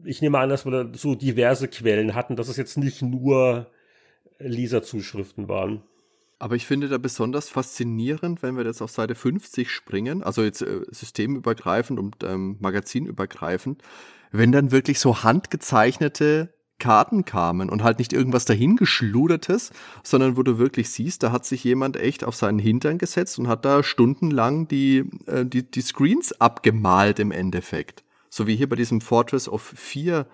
Ich 0.05 0.23
nehme 0.23 0.39
an, 0.39 0.49
dass 0.49 0.65
wir 0.65 0.91
so 0.95 1.15
diverse 1.15 1.69
Quellen 1.69 2.15
hatten, 2.15 2.37
dass 2.37 2.49
es 2.49 2.57
jetzt 2.57 2.79
nicht 2.79 3.03
nur 3.03 3.71
Leserzuschriften 4.39 5.49
waren. 5.49 5.83
Aber 6.39 6.57
ich 6.57 6.67
finde 6.67 6.89
da 6.89 6.99
besonders 6.99 7.49
faszinierend, 7.49 8.43
wenn 8.43 8.57
wir 8.57 8.65
jetzt 8.65 8.83
auf 8.83 8.91
Seite 8.91 9.15
50 9.15 9.71
springen, 9.71 10.23
also 10.23 10.43
jetzt 10.43 10.63
äh, 10.63 10.83
systemübergreifend 10.91 11.99
und 11.99 12.17
ähm, 12.25 12.57
magazinübergreifend, 12.61 13.83
wenn 14.33 14.53
dann 14.53 14.73
wirklich 14.73 14.99
so 14.99 15.23
handgezeichnete 15.23 16.53
Karten 16.79 17.25
kamen 17.25 17.71
und 17.71 17.83
halt 17.83 17.99
nicht 17.99 18.13
irgendwas 18.13 18.45
dahingeschludertes, 18.45 19.71
sondern 20.03 20.37
wo 20.37 20.43
du 20.43 20.59
wirklich 20.59 20.91
siehst, 20.91 21.23
da 21.23 21.31
hat 21.31 21.47
sich 21.47 21.63
jemand 21.63 21.97
echt 21.97 22.25
auf 22.25 22.35
seinen 22.35 22.59
Hintern 22.59 22.99
gesetzt 22.99 23.39
und 23.39 23.47
hat 23.49 23.65
da 23.65 23.83
stundenlang 23.83 24.67
die, 24.67 25.05
äh, 25.27 25.47
die, 25.47 25.71
die 25.71 25.81
Screens 25.81 26.39
abgemalt 26.41 27.21
im 27.21 27.31
Endeffekt. 27.31 28.04
So 28.35 28.49
wie 28.49 28.57
hier 28.57 28.69
bei 28.69 28.75
diesem 28.75 29.01
Fortress 29.01 29.49
of 29.49 29.63
4 29.63 30.27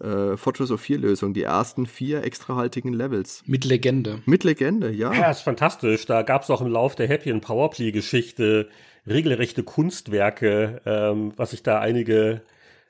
äh, 0.00 0.36
Fortress 0.36 0.72
of 0.72 0.80
4 0.80 0.98
Lösung, 0.98 1.34
die 1.34 1.44
ersten 1.44 1.86
vier 1.86 2.24
extrahaltigen 2.24 2.92
Levels. 2.92 3.44
Mit 3.46 3.64
Legende. 3.64 4.22
Mit 4.26 4.42
Legende, 4.42 4.90
ja. 4.90 5.12
Ja, 5.12 5.30
ist 5.30 5.42
fantastisch. 5.42 6.04
Da 6.06 6.22
gab 6.22 6.42
es 6.42 6.50
auch 6.50 6.60
im 6.60 6.66
Lauf 6.66 6.96
der 6.96 7.06
Happy 7.06 7.30
and 7.30 7.44
Powerplay 7.44 7.92
Geschichte 7.92 8.68
regelrechte 9.06 9.62
Kunstwerke, 9.62 10.82
ähm, 10.84 11.32
was 11.36 11.52
sich 11.52 11.62
da 11.62 11.78
einige 11.78 12.42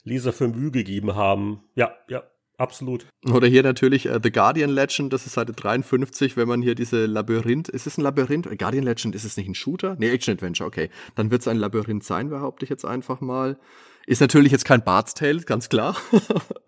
Leser 0.02 0.32
für 0.32 0.48
Mühe 0.48 0.70
gegeben 0.70 1.14
haben. 1.14 1.60
Ja, 1.74 1.94
ja, 2.08 2.22
absolut. 2.56 3.04
Oder 3.30 3.48
hier 3.48 3.64
natürlich 3.64 4.08
uh, 4.08 4.18
The 4.22 4.32
Guardian 4.32 4.70
Legend, 4.70 5.12
das 5.12 5.26
ist 5.26 5.34
Seite 5.34 5.52
53, 5.52 6.38
wenn 6.38 6.48
man 6.48 6.62
hier 6.62 6.74
diese 6.74 7.04
Labyrinth, 7.04 7.68
ist 7.68 7.86
es 7.86 7.98
ein 7.98 8.02
Labyrinth? 8.02 8.48
Guardian 8.58 8.84
Legend, 8.84 9.14
ist 9.14 9.24
es 9.24 9.36
nicht 9.36 9.48
ein 9.48 9.54
Shooter? 9.54 9.94
Nee, 9.98 10.08
Action 10.08 10.32
Adventure, 10.32 10.66
okay. 10.66 10.88
Dann 11.16 11.30
wird 11.30 11.42
es 11.42 11.48
ein 11.48 11.58
Labyrinth 11.58 12.02
sein, 12.02 12.30
behaupte 12.30 12.64
ich 12.64 12.70
jetzt 12.70 12.86
einfach 12.86 13.20
mal. 13.20 13.58
Ist 14.06 14.20
natürlich 14.20 14.52
jetzt 14.52 14.64
kein 14.64 14.84
Bart's 14.84 15.14
Tale, 15.14 15.40
ganz 15.40 15.68
klar. 15.68 15.96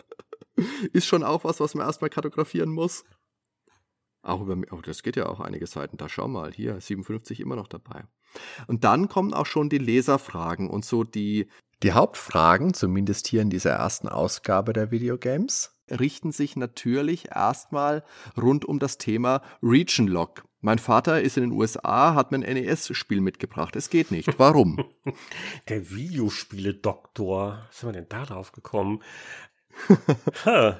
ist 0.93 1.06
schon 1.06 1.23
auch 1.23 1.44
was, 1.44 1.60
was 1.60 1.74
man 1.74 1.86
erstmal 1.86 2.10
kartografieren 2.10 2.70
muss. 2.70 3.05
Auch 4.23 4.40
über, 4.40 4.56
oh, 4.73 4.81
das 4.82 5.02
geht 5.05 5.16
ja 5.16 5.27
auch 5.27 5.40
einige 5.40 5.66
Seiten. 5.66 5.97
Da 5.97 6.09
schau 6.09 6.27
mal, 6.27 6.52
hier 6.52 6.81
57 6.81 7.40
immer 7.40 7.56
noch 7.56 7.69
dabei. 7.69 8.05
Und 8.66 8.85
dann 8.85 9.09
kommen 9.09 9.32
auch 9.32 9.47
schon 9.47 9.70
die 9.70 9.78
Leserfragen 9.78 10.69
und 10.69 10.85
so 10.85 11.05
die, 11.05 11.48
die 11.85 11.93
Hauptfragen, 11.93 12.74
zumindest 12.74 13.28
hier 13.28 13.40
in 13.40 13.51
dieser 13.51 13.70
ersten 13.70 14.09
Ausgabe 14.09 14.73
der 14.73 14.90
Videogames, 14.90 15.78
richten 15.89 16.32
sich 16.32 16.56
natürlich 16.56 17.31
erstmal 17.31 18.05
rund 18.36 18.65
um 18.65 18.81
das 18.81 18.98
Thema 18.98 19.43
Region 19.62 20.09
Lock. 20.09 20.44
Mein 20.60 20.78
Vater 20.78 21.22
ist 21.22 21.36
in 21.36 21.44
den 21.44 21.52
USA, 21.52 22.14
hat 22.14 22.32
mir 22.32 22.39
ein 22.39 22.55
NES-Spiel 22.55 23.20
mitgebracht. 23.20 23.76
Es 23.76 23.90
geht 23.90 24.10
nicht. 24.10 24.39
Warum? 24.39 24.85
Der 25.68 25.90
Videospiele-Doktor. 25.90 27.66
Was 27.68 27.78
sind 27.78 27.89
wir 27.90 27.93
denn 27.93 28.09
da 28.09 28.24
drauf 28.24 28.51
gekommen? 28.52 29.02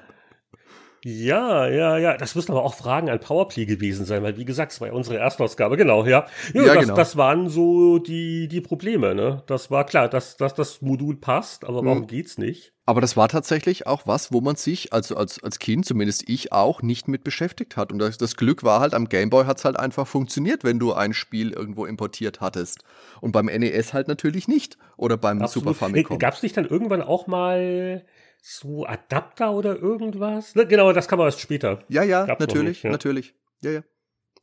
Ja, 1.05 1.69
ja, 1.69 1.99
ja. 1.99 2.17
Das 2.17 2.35
müssen 2.35 2.53
aber 2.53 2.65
auch 2.65 2.75
Fragen 2.75 3.09
an 3.09 3.21
Powerplay 3.21 3.67
gewesen 3.67 4.05
sein, 4.05 4.23
weil 4.23 4.37
wie 4.37 4.45
gesagt, 4.45 4.73
es 4.73 4.81
war 4.81 4.89
ja 4.89 4.95
unsere 4.95 5.19
Erstausgabe, 5.19 5.77
genau, 5.77 6.05
ja. 6.05 6.27
Ja, 6.55 6.63
ja 6.63 6.75
das, 6.75 6.83
genau. 6.85 6.95
das 6.97 7.17
waren 7.17 7.49
so 7.49 7.99
die, 7.99 8.49
die 8.49 8.61
Probleme, 8.61 9.15
ne? 9.15 9.43
Das 9.47 9.71
war 9.71 9.85
klar, 9.85 10.09
dass, 10.09 10.37
dass 10.37 10.55
das 10.55 10.83
Modul 10.83 11.17
passt, 11.17 11.65
aber 11.65 11.85
warum 11.85 12.01
mhm. 12.01 12.07
geht's 12.07 12.39
nicht? 12.39 12.73
Aber 12.89 13.03
das 13.03 13.19
war 13.19 13.29
tatsächlich 13.29 13.87
auch 13.87 14.07
was, 14.07 14.33
wo 14.33 14.41
man 14.41 14.57
sich, 14.57 14.95
also 14.95 15.15
als, 15.15 15.43
als 15.45 15.59
Kind, 15.59 15.85
zumindest 15.85 16.27
ich 16.27 16.53
auch, 16.53 16.81
nicht 16.81 17.07
mit 17.07 17.23
beschäftigt 17.23 17.77
hat. 17.77 17.93
Und 17.93 17.99
das, 17.99 18.17
das 18.17 18.35
Glück 18.35 18.65
war 18.65 18.81
halt, 18.81 18.95
am 18.95 19.11
Gameboy 19.11 19.45
hat 19.45 19.59
es 19.59 19.67
halt 19.67 19.79
einfach 19.79 20.07
funktioniert, 20.07 20.65
wenn 20.65 20.79
du 20.79 20.95
ein 20.95 21.13
Spiel 21.13 21.53
irgendwo 21.53 21.85
importiert 21.85 22.41
hattest. 22.41 22.85
Und 23.21 23.33
beim 23.33 23.45
NES 23.45 23.93
halt 23.93 24.09
natürlich 24.09 24.49
nicht. 24.49 24.79
Oder 24.97 25.19
beim 25.19 25.43
Absolut. 25.43 25.69
Super 25.69 25.79
Famicom. 25.79 26.19
Gab 26.19 26.33
es 26.33 26.43
nicht 26.43 26.57
dann 26.57 26.65
irgendwann 26.65 27.03
auch 27.03 27.27
mal 27.27 28.07
so 28.41 28.87
Adapter 28.87 29.53
oder 29.53 29.77
irgendwas? 29.77 30.55
Ne, 30.55 30.67
genau, 30.67 30.93
das 30.93 31.09
kam 31.09 31.21
erst 31.21 31.41
später. 31.41 31.81
Ja, 31.89 32.03
ja, 32.03 32.25
Gab's 32.25 32.41
natürlich, 32.41 32.83
ja. 32.83 32.91
natürlich. 32.91 33.35
Ja, 33.63 33.71
ja. 33.71 33.83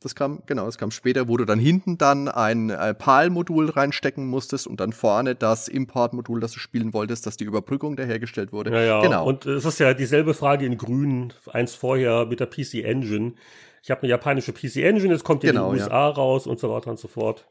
Das 0.00 0.14
kam, 0.14 0.42
genau, 0.46 0.66
das 0.66 0.76
kam 0.76 0.90
später, 0.90 1.26
wo 1.26 1.36
du 1.36 1.46
dann 1.46 1.58
hinten 1.58 1.96
dann 1.96 2.28
ein 2.28 2.70
äh, 2.70 2.94
PAL-Modul 2.94 3.70
reinstecken 3.70 4.26
musstest 4.26 4.66
und 4.66 4.78
dann 4.78 4.92
vorne 4.92 5.34
das 5.34 5.68
Import-Modul, 5.68 6.38
das 6.38 6.52
du 6.52 6.60
spielen 6.60 6.92
wolltest, 6.92 7.26
dass 7.26 7.36
die 7.36 7.44
Überbrückung 7.44 7.96
dahergestellt 7.96 8.52
wurde. 8.52 8.70
Ja, 8.72 8.82
ja. 8.82 9.00
Genau. 9.00 9.26
Und 9.26 9.46
es 9.46 9.64
ist 9.64 9.80
ja 9.80 9.94
dieselbe 9.94 10.34
Frage 10.34 10.66
in 10.66 10.76
Grün, 10.76 11.32
eins 11.50 11.74
vorher 11.74 12.26
mit 12.26 12.40
der 12.40 12.46
PC 12.46 12.84
Engine. 12.84 13.34
Ich 13.82 13.90
habe 13.90 14.02
eine 14.02 14.10
japanische 14.10 14.52
PC 14.52 14.76
Engine, 14.76 15.12
jetzt 15.12 15.24
kommt 15.24 15.44
ja 15.44 15.52
genau, 15.52 15.72
die 15.72 15.80
USA 15.80 15.90
ja. 15.90 16.08
raus 16.08 16.46
und 16.46 16.60
so 16.60 16.70
weiter 16.70 16.90
und 16.90 16.98
so 16.98 17.08
fort. 17.08 17.48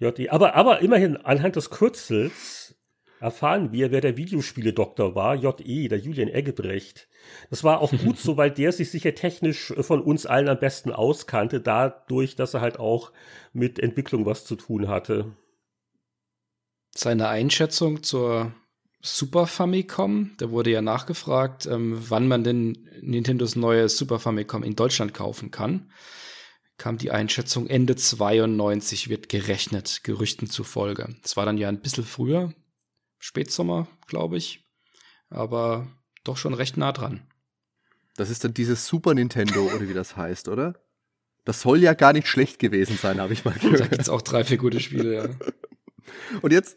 JD. 0.00 0.30
Aber, 0.30 0.54
aber 0.54 0.80
immerhin 0.80 1.16
anhand 1.18 1.56
des 1.56 1.70
Kürzels 1.70 2.74
erfahren 3.20 3.70
wir, 3.70 3.90
wer 3.92 4.00
der 4.00 4.16
Videospiele-Doktor 4.16 5.14
war, 5.14 5.34
JE, 5.34 5.88
der 5.88 5.98
Julian 5.98 6.28
Eggebrecht. 6.28 7.08
Das 7.50 7.62
war 7.62 7.80
auch 7.80 7.92
gut 7.92 8.18
so, 8.18 8.36
weil 8.36 8.50
der 8.50 8.72
sich 8.72 8.90
sicher 8.90 9.14
technisch 9.14 9.72
von 9.78 10.00
uns 10.00 10.26
allen 10.26 10.48
am 10.48 10.58
besten 10.58 10.90
auskannte, 10.90 11.60
dadurch, 11.60 12.34
dass 12.34 12.54
er 12.54 12.62
halt 12.62 12.78
auch 12.78 13.12
mit 13.52 13.78
Entwicklung 13.78 14.26
was 14.26 14.44
zu 14.44 14.56
tun 14.56 14.88
hatte. 14.88 15.36
Seine 16.92 17.28
Einschätzung 17.28 18.02
zur 18.02 18.52
Super 19.02 19.46
Famicom, 19.46 20.32
da 20.38 20.50
wurde 20.50 20.70
ja 20.70 20.82
nachgefragt, 20.82 21.66
ähm, 21.66 22.02
wann 22.08 22.28
man 22.28 22.44
denn 22.44 22.88
Nintendos 23.00 23.56
neue 23.56 23.88
Super 23.88 24.18
Famicom 24.18 24.62
in 24.62 24.76
Deutschland 24.76 25.14
kaufen 25.14 25.50
kann. 25.50 25.90
Kam 26.76 26.98
die 26.98 27.10
Einschätzung 27.10 27.66
Ende 27.66 27.96
92 27.96 29.08
wird 29.08 29.28
gerechnet, 29.28 30.04
Gerüchten 30.04 30.48
zufolge. 30.48 31.14
Das 31.22 31.36
war 31.36 31.46
dann 31.46 31.58
ja 31.58 31.68
ein 31.68 31.80
bisschen 31.80 32.04
früher, 32.04 32.52
Spätsommer, 33.20 33.86
glaube 34.08 34.36
ich. 34.36 34.68
Aber 35.28 35.86
doch 36.24 36.36
schon 36.36 36.54
recht 36.54 36.76
nah 36.76 36.90
dran. 36.90 37.22
Das 38.16 38.30
ist 38.30 38.42
dann 38.42 38.52
dieses 38.52 38.86
Super 38.86 39.14
Nintendo 39.14 39.66
oder 39.66 39.88
wie 39.88 39.94
das 39.94 40.16
heißt, 40.16 40.48
oder? 40.48 40.74
Das 41.44 41.60
soll 41.60 41.80
ja 41.80 41.94
gar 41.94 42.12
nicht 42.12 42.26
schlecht 42.26 42.58
gewesen 42.58 42.96
sein, 42.96 43.20
habe 43.20 43.32
ich 43.32 43.44
mal 43.44 43.54
gehört. 43.54 43.80
Da 43.80 43.86
gibt 43.86 44.02
es 44.02 44.08
auch 44.08 44.22
drei, 44.22 44.44
vier 44.44 44.58
gute 44.58 44.80
Spiele, 44.80 45.14
ja. 45.14 45.28
Und 46.42 46.52
jetzt 46.52 46.76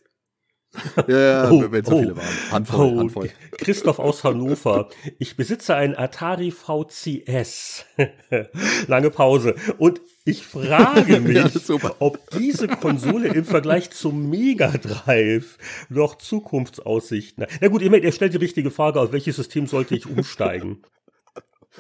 ja, 1.08 1.52
oh, 1.52 1.66
wenn 1.70 1.86
so 1.86 1.96
oh, 1.96 2.00
viele 2.00 2.18
waren. 2.18 2.52
Handvoll, 2.52 2.94
oh, 2.94 3.00
Handvoll. 3.00 3.30
Christoph 3.58 4.00
aus 4.00 4.24
Hannover. 4.24 4.90
Ich 5.20 5.38
besitze 5.38 5.76
einen 5.76 5.96
Atari 5.96 6.52
VCS. 6.52 7.86
Lange 8.88 9.12
Pause. 9.12 9.56
Und 9.78 10.02
ich 10.26 10.46
frage 10.46 11.20
mich, 11.22 11.36
ja, 11.36 11.78
ob 12.00 12.20
diese 12.32 12.68
Konsole 12.68 13.28
im 13.28 13.46
Vergleich 13.46 13.92
zum 13.92 14.30
Mega 14.30 14.72
Drive 14.72 15.58
noch 15.90 16.18
Zukunftsaussichten 16.18 17.44
hat. 17.44 17.52
Na 17.62 17.68
gut, 17.68 17.82
er 17.82 18.12
stellt 18.12 18.34
die 18.34 18.38
richtige 18.38 18.72
Frage, 18.72 19.00
auf 19.00 19.12
welches 19.12 19.36
System 19.36 19.68
sollte 19.68 19.96
ich 19.96 20.08
umsteigen? 20.08 20.82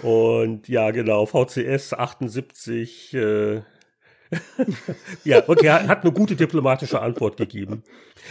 Und 0.01 0.67
ja, 0.67 0.91
genau, 0.91 1.25
VCS 1.25 1.93
78, 1.93 3.13
äh, 3.13 3.61
ja, 5.23 5.43
okay, 5.47 5.67
er 5.67 5.87
hat 5.87 6.03
eine 6.03 6.11
gute 6.11 6.35
diplomatische 6.35 7.01
Antwort 7.01 7.37
gegeben. 7.37 7.83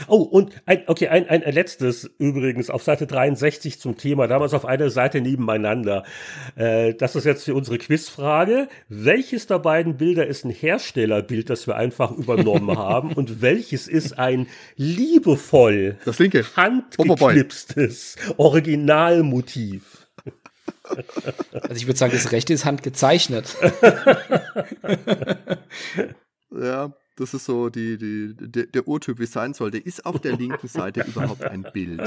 Oh, 0.08 0.22
und 0.22 0.52
ein, 0.66 0.82
okay, 0.86 1.08
ein, 1.08 1.28
ein, 1.28 1.42
ein 1.42 1.52
letztes 1.52 2.10
übrigens 2.18 2.70
auf 2.70 2.82
Seite 2.82 3.06
63 3.06 3.78
zum 3.78 3.96
Thema, 3.96 4.26
damals 4.26 4.54
auf 4.54 4.64
einer 4.64 4.90
Seite 4.90 5.20
nebeneinander. 5.20 6.04
Äh, 6.56 6.94
das 6.94 7.16
ist 7.16 7.24
jetzt 7.24 7.44
für 7.44 7.54
unsere 7.54 7.78
Quizfrage. 7.78 8.68
Welches 8.88 9.46
der 9.46 9.58
beiden 9.58 9.96
Bilder 9.96 10.26
ist 10.26 10.44
ein 10.44 10.50
Herstellerbild, 10.50 11.50
das 11.50 11.66
wir 11.66 11.76
einfach 11.76 12.10
übernommen 12.12 12.76
haben? 12.78 13.12
Und 13.12 13.42
welches 13.42 13.88
ist 13.88 14.18
ein 14.18 14.46
liebevoll 14.76 15.98
das 16.04 16.18
linke. 16.18 16.44
handgeknipstes 16.56 18.16
Originalmotiv? 18.36 20.01
Also 21.52 21.74
ich 21.74 21.86
würde 21.86 21.98
sagen, 21.98 22.12
das 22.12 22.32
rechte 22.32 22.52
ist 22.52 22.64
handgezeichnet. 22.64 23.56
ja, 26.50 26.92
das 27.16 27.34
ist 27.34 27.44
so 27.44 27.68
die, 27.68 27.98
die, 27.98 28.34
der, 28.34 28.66
der 28.66 28.88
Urtyp, 28.88 29.18
wie 29.18 29.24
es 29.24 29.32
sein 29.32 29.52
sollte. 29.52 29.76
Ist 29.76 30.06
auf 30.06 30.18
der 30.18 30.36
linken 30.36 30.66
Seite 30.66 31.04
überhaupt 31.06 31.44
ein 31.44 31.66
Bild? 31.72 32.00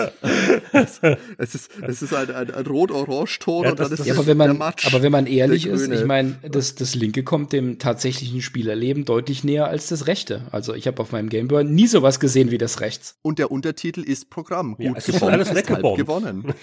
Es, 0.72 1.00
es 1.38 1.56
ist, 1.56 1.72
es 1.82 2.02
ist 2.02 2.14
ein, 2.14 2.32
ein, 2.32 2.52
ein 2.52 2.66
rot-orange-Ton 2.66 3.66
ja, 3.66 3.72
und 3.72 3.80
dann 3.80 3.92
ist 3.92 4.06
ja, 4.06 4.16
aber 4.16 4.26
wenn 4.26 4.38
man, 4.38 4.58
Matsch, 4.58 4.88
aber 4.88 5.04
wenn 5.04 5.12
man 5.12 5.28
ehrlich 5.28 5.68
ist, 5.68 5.88
ich 5.90 6.06
meine, 6.06 6.38
das, 6.50 6.76
das 6.76 6.96
linke 6.96 7.24
kommt 7.24 7.54
dem 7.54 7.78
tatsächlichen 7.78 8.42
Spielerleben 8.42 9.06
deutlich 9.06 9.44
näher 9.44 9.68
als 9.68 9.88
das 9.88 10.08
rechte. 10.08 10.42
Also 10.52 10.74
ich 10.74 10.88
habe 10.88 11.02
auf 11.02 11.12
meinem 11.12 11.30
Gameboy 11.30 11.64
nie 11.64 11.88
sowas 11.88 12.20
gesehen 12.20 12.50
wie 12.50 12.58
das 12.58 12.82
rechts. 12.82 13.18
Und 13.22 13.38
der 13.38 13.52
Untertitel 13.52 14.02
ist 14.02 14.32
Programm. 14.32 14.76
Gut 14.76 14.86
ja, 14.86 14.94
es 14.96 15.08
ist 15.08 15.22
alles 15.22 15.54
gewonnen. 15.54 16.54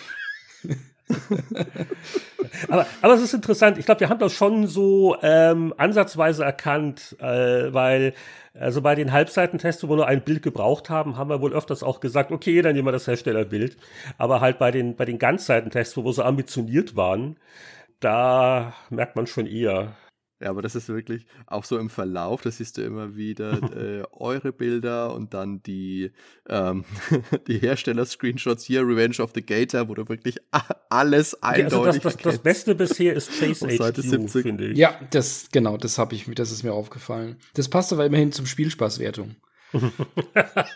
aber, 2.69 2.87
aber 3.01 3.15
es 3.15 3.23
ist 3.23 3.35
interessant. 3.35 3.79
Ich 3.79 3.87
glaube, 3.87 4.01
wir 4.01 4.09
haben 4.09 4.19
das 4.19 4.33
schon 4.33 4.67
so 4.67 5.17
ähm, 5.23 5.75
ansatzweise 5.77 6.45
erkannt, 6.45 7.17
äh, 7.21 7.73
weil 7.73 8.15
also 8.55 8.83
bei 8.83 8.95
den 8.95 9.13
Halbseitentests, 9.13 9.83
wo 9.83 9.89
wir 9.89 9.97
nur 9.97 10.07
ein 10.07 10.23
Bild 10.23 10.43
gebraucht 10.43 10.91
haben, 10.91 11.17
haben 11.17 11.31
wir 11.31 11.41
wohl 11.41 11.55
öfters 11.55 11.83
auch 11.83 12.01
gesagt, 12.01 12.31
okay, 12.33 12.61
dann 12.61 12.75
nehmen 12.75 12.87
wir 12.87 12.93
das 12.93 13.07
Herstellerbild. 13.07 13.79
Aber 14.19 14.41
halt 14.41 14.59
bei 14.59 14.71
den, 14.71 14.95
bei 14.95 15.07
den 15.07 15.19
Ganzseitentests, 15.19 15.97
wo 15.97 16.05
wir 16.05 16.13
so 16.13 16.23
ambitioniert 16.23 16.95
waren, 16.95 17.37
da 18.01 18.75
merkt 18.91 19.17
man 19.17 19.27
schon 19.27 19.47
eher. 19.47 19.95
Ja, 20.43 20.51
aber 20.51 20.61
das 20.61 20.75
ist 20.75 20.89
wirklich 20.89 21.25
auch 21.47 21.65
so 21.65 21.79
im 21.79 21.89
Verlauf, 21.89 22.43
da 22.43 22.51
siehst 22.51 22.77
du 22.77 22.83
immer 22.83 23.15
wieder 23.15 23.53
äh, 23.77 24.03
eure 24.11 24.53
Bilder 24.53 25.15
und 25.15 25.35
dann 25.35 25.63
die, 25.63 26.11
ähm, 26.49 26.85
die 27.47 27.59
Hersteller-Screenshots 27.59 28.65
hier, 28.65 28.81
Revenge 28.83 29.21
of 29.21 29.31
the 29.35 29.43
Gator, 29.43 29.89
wo 29.89 29.95
du 29.95 30.09
wirklich 30.09 30.39
alles 30.91 31.41
eindeutig 31.43 31.73
ja, 31.73 31.79
also 31.79 32.01
das, 32.01 32.17
das, 32.17 32.17
das, 32.17 32.39
Beste 32.39 32.75
bisher 32.75 33.15
ist 33.15 33.31
Chase 33.39 33.69
HQ, 33.69 34.31
finde 34.31 34.69
ich. 34.69 34.79
Ja, 34.79 34.99
das, 35.11 35.49
genau, 35.53 35.77
das 35.77 35.99
habe 35.99 36.17
ich, 36.17 36.27
das 36.35 36.51
ist 36.51 36.65
mir 36.65 36.73
aufgefallen. 36.73 37.37
Das 37.55 37.69
passt 37.69 37.93
aber 37.93 38.05
immerhin 38.05 38.33
zum 38.33 38.47
Spielspaßwertung. 38.47 39.37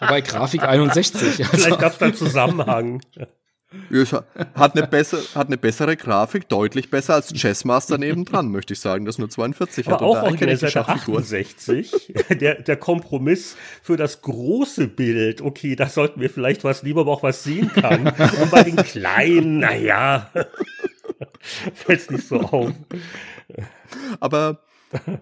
Bei 0.01 0.21
Grafik 0.21 0.63
61. 0.63 1.45
Also. 1.45 1.57
Vielleicht 1.57 1.81
gab 1.81 1.93
es 1.93 1.99
da 1.99 2.07
einen 2.07 2.15
Zusammenhang. 2.15 3.03
Hat 4.55 4.77
eine, 4.77 4.87
bessere, 4.87 5.23
hat 5.35 5.49
eine 5.49 5.59
bessere 5.59 5.97
Grafik, 5.97 6.49
deutlich 6.49 6.89
besser 6.89 7.15
als 7.15 7.33
Chessmaster 7.33 7.99
nebendran, 7.99 8.49
möchte 8.51 8.75
ich 8.75 8.81
sagen, 8.81 9.05
das 9.05 9.19
nur 9.19 9.29
42 9.29 9.87
Aber 9.87 9.95
hat. 9.97 10.03
auch 10.03 10.23
originell 10.23 10.57
Seite 10.57 10.87
68, 10.87 12.15
der, 12.41 12.63
der 12.63 12.77
Kompromiss 12.77 13.57
für 13.83 13.97
das 13.97 14.23
große 14.23 14.87
Bild, 14.87 15.41
okay, 15.41 15.75
da 15.75 15.89
sollten 15.89 16.21
wir 16.21 16.31
vielleicht 16.31 16.63
was 16.63 16.85
lieber, 16.85 17.03
aber 17.03 17.13
auch 17.13 17.23
was 17.25 17.43
sehen 17.43 17.71
kann. 17.73 18.07
Und 18.07 18.51
bei 18.51 18.63
den 18.63 18.77
kleinen, 18.77 19.59
naja, 19.59 20.31
fällt 21.75 22.11
nicht 22.11 22.27
so 22.27 22.41
auf. 22.41 22.73
Aber 24.21 24.63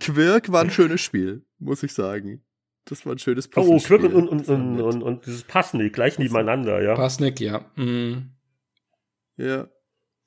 Quirk 0.00 0.52
war 0.52 0.62
ein 0.62 0.70
schönes 0.70 1.00
Spiel, 1.00 1.46
muss 1.58 1.82
ich 1.82 1.92
sagen. 1.94 2.42
Das 2.86 3.06
war 3.06 3.14
ein 3.14 3.18
schönes 3.18 3.48
Oh, 3.56 3.78
Quirk 3.78 4.02
und, 4.02 4.28
und, 4.28 4.48
und, 4.48 4.80
und, 4.80 5.02
und 5.02 5.26
dieses 5.26 5.44
Passnick 5.44 5.94
gleich 5.94 6.18
nebeneinander, 6.18 6.82
ja. 6.82 6.94
Passnick, 6.94 7.40
ja. 7.40 7.64
Mhm. 7.76 8.30
Ja. 9.36 9.68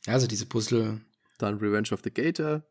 Also 0.07 0.27
diese 0.27 0.45
Puzzle. 0.47 1.01
Dann 1.37 1.59
Revenge 1.59 1.89
of 1.91 2.01
the 2.03 2.11
Gator, 2.11 2.63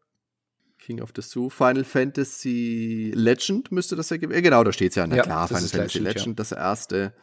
King 0.79 1.01
of 1.01 1.13
the 1.15 1.23
Zoo, 1.23 1.49
Final 1.51 1.85
Fantasy 1.85 3.13
Legend 3.15 3.71
müsste 3.71 3.95
das 3.95 4.11
ja 4.11 4.17
geben. 4.17 4.33
Ja, 4.33 4.41
genau, 4.41 4.65
da 4.65 4.73
steht 4.73 4.91
es 4.91 4.97
ja. 4.97 5.07
Na 5.07 5.17
ja, 5.17 5.23
klar, 5.23 5.47
Final 5.47 5.63
Fantasy 5.63 5.99
Legend, 5.99 6.05
Legend 6.05 6.27
ja. 6.27 6.35
das 6.35 6.53
erste 6.53 7.15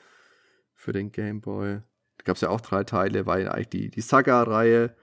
für 0.74 0.94
den 0.94 1.12
Game 1.12 1.42
Boy. 1.42 1.82
Da 2.18 2.24
gab 2.24 2.36
es 2.38 2.42
ja 2.42 2.50
auch 2.50 2.62
drei 2.62 2.86
Teile, 2.86 3.26
war 3.26 3.40
ja 3.40 3.52
eigentlich 3.52 3.70
die, 3.70 3.90
die 3.90 4.02
Saga-Reihe. 4.02 4.96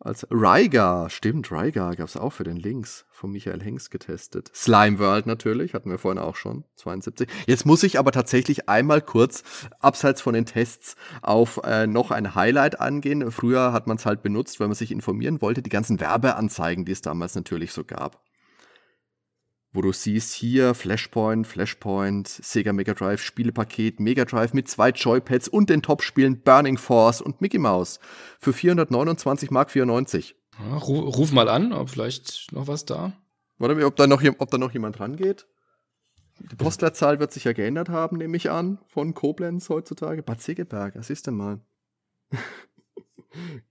Als 0.00 0.26
Rygar, 0.30 1.08
stimmt, 1.08 1.52
Rygar 1.52 1.94
gab 1.94 2.08
es 2.08 2.16
auch 2.16 2.32
für 2.32 2.44
den 2.44 2.56
Links 2.56 3.06
von 3.10 3.30
Michael 3.30 3.62
Hengst 3.62 3.90
getestet. 3.90 4.50
Slime 4.54 4.98
World 4.98 5.26
natürlich, 5.26 5.72
hatten 5.72 5.88
wir 5.88 5.98
vorhin 5.98 6.18
auch 6.18 6.36
schon, 6.36 6.64
72. 6.76 7.28
Jetzt 7.46 7.64
muss 7.64 7.82
ich 7.84 7.98
aber 7.98 8.10
tatsächlich 8.10 8.68
einmal 8.68 9.00
kurz, 9.00 9.44
abseits 9.78 10.20
von 10.20 10.34
den 10.34 10.46
Tests, 10.46 10.96
auf 11.22 11.60
äh, 11.64 11.86
noch 11.86 12.10
ein 12.10 12.34
Highlight 12.34 12.80
angehen. 12.80 13.30
Früher 13.30 13.72
hat 13.72 13.86
man 13.86 13.96
es 13.96 14.04
halt 14.04 14.22
benutzt, 14.22 14.58
wenn 14.58 14.66
man 14.68 14.74
sich 14.74 14.90
informieren 14.90 15.40
wollte, 15.40 15.62
die 15.62 15.70
ganzen 15.70 16.00
Werbeanzeigen, 16.00 16.84
die 16.84 16.92
es 16.92 17.00
damals 17.00 17.34
natürlich 17.34 17.72
so 17.72 17.84
gab 17.84 18.20
wo 19.74 19.82
du 19.82 19.92
siehst 19.92 20.32
hier 20.32 20.72
Flashpoint, 20.72 21.46
Flashpoint, 21.46 22.28
Sega 22.28 22.72
Mega 22.72 22.94
Drive 22.94 23.20
Spielepaket, 23.20 23.98
Mega 23.98 24.24
Drive 24.24 24.54
mit 24.54 24.68
zwei 24.68 24.90
Joypads 24.90 25.48
und 25.48 25.68
den 25.68 25.82
Top-Spielen 25.82 26.40
Burning 26.40 26.78
Force 26.78 27.20
und 27.20 27.40
Mickey 27.40 27.58
Mouse 27.58 27.98
für 28.38 28.52
429 28.52 29.50
Mark 29.50 29.72
94. 29.72 30.36
Ja, 30.60 30.76
ruf, 30.76 31.18
ruf, 31.18 31.32
mal 31.32 31.48
an, 31.48 31.72
ob 31.72 31.90
vielleicht 31.90 32.52
noch 32.52 32.68
was 32.68 32.84
da. 32.84 33.12
Warte, 33.58 33.84
ob 33.84 33.96
da 33.96 34.06
noch, 34.06 34.22
ob 34.38 34.50
da 34.50 34.58
noch 34.58 34.72
jemand 34.72 35.00
rangeht. 35.00 35.46
Die 36.38 36.56
Postleitzahl 36.56 37.18
wird 37.18 37.32
sich 37.32 37.44
ja 37.44 37.52
geändert 37.52 37.88
haben, 37.88 38.16
nehme 38.16 38.36
ich 38.36 38.50
an, 38.50 38.78
von 38.86 39.14
Koblenz 39.14 39.68
heutzutage. 39.68 40.22
Bad 40.22 40.40
Segeberg, 40.40 40.94
was 40.96 41.10
ist 41.10 41.26
denn 41.26 41.34
mal? 41.34 41.60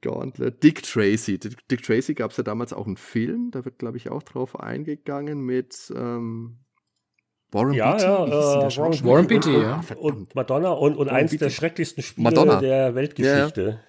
Gauntlet. 0.01 0.63
Dick 0.63 0.83
Tracy. 0.83 1.37
Dick, 1.39 1.67
Dick 1.67 1.83
Tracy 1.83 2.13
gab 2.13 2.31
es 2.31 2.37
ja 2.37 2.43
damals 2.43 2.73
auch 2.73 2.85
einen 2.85 2.97
Film, 2.97 3.51
da 3.51 3.65
wird, 3.65 3.79
glaube 3.79 3.97
ich, 3.97 4.09
auch 4.09 4.23
drauf 4.23 4.59
eingegangen 4.59 5.41
mit 5.41 5.91
ähm, 5.95 6.59
Warren 7.51 7.73
ja, 7.73 7.91
Beatty. 7.91 8.05
Ja, 8.05 8.25
äh, 8.25 8.77
Warren, 8.77 9.05
Warren 9.05 9.27
Beatty, 9.27 9.57
ja. 9.57 9.83
Und 9.97 10.35
Madonna 10.35 10.71
und, 10.71 10.95
und 10.97 11.09
eins 11.09 11.31
Beatty. 11.31 11.45
der 11.45 11.49
schrecklichsten 11.51 12.03
Spiele 12.03 12.23
Madonna. 12.23 12.59
der 12.59 12.95
Weltgeschichte. 12.95 13.79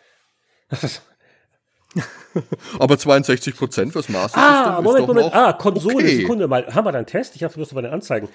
Ja. 0.70 0.78
Aber 2.78 2.98
62 2.98 3.56
Prozent 3.56 3.92
fürs 3.92 4.08
Master 4.08 4.38
Ah, 4.38 4.80
Moment, 4.82 5.06
Moment. 5.06 5.34
Ah, 5.34 5.52
Konsole, 5.52 5.96
okay. 5.96 6.16
Sekunde 6.16 6.48
mal. 6.48 6.66
Haben 6.74 6.86
wir 6.86 6.92
da 6.92 6.98
einen 6.98 7.06
Test? 7.06 7.36
Ich 7.36 7.44
habe 7.44 7.54
bloß 7.54 7.72
bei 7.74 7.82
den 7.82 7.92
Anzeigen. 7.92 8.28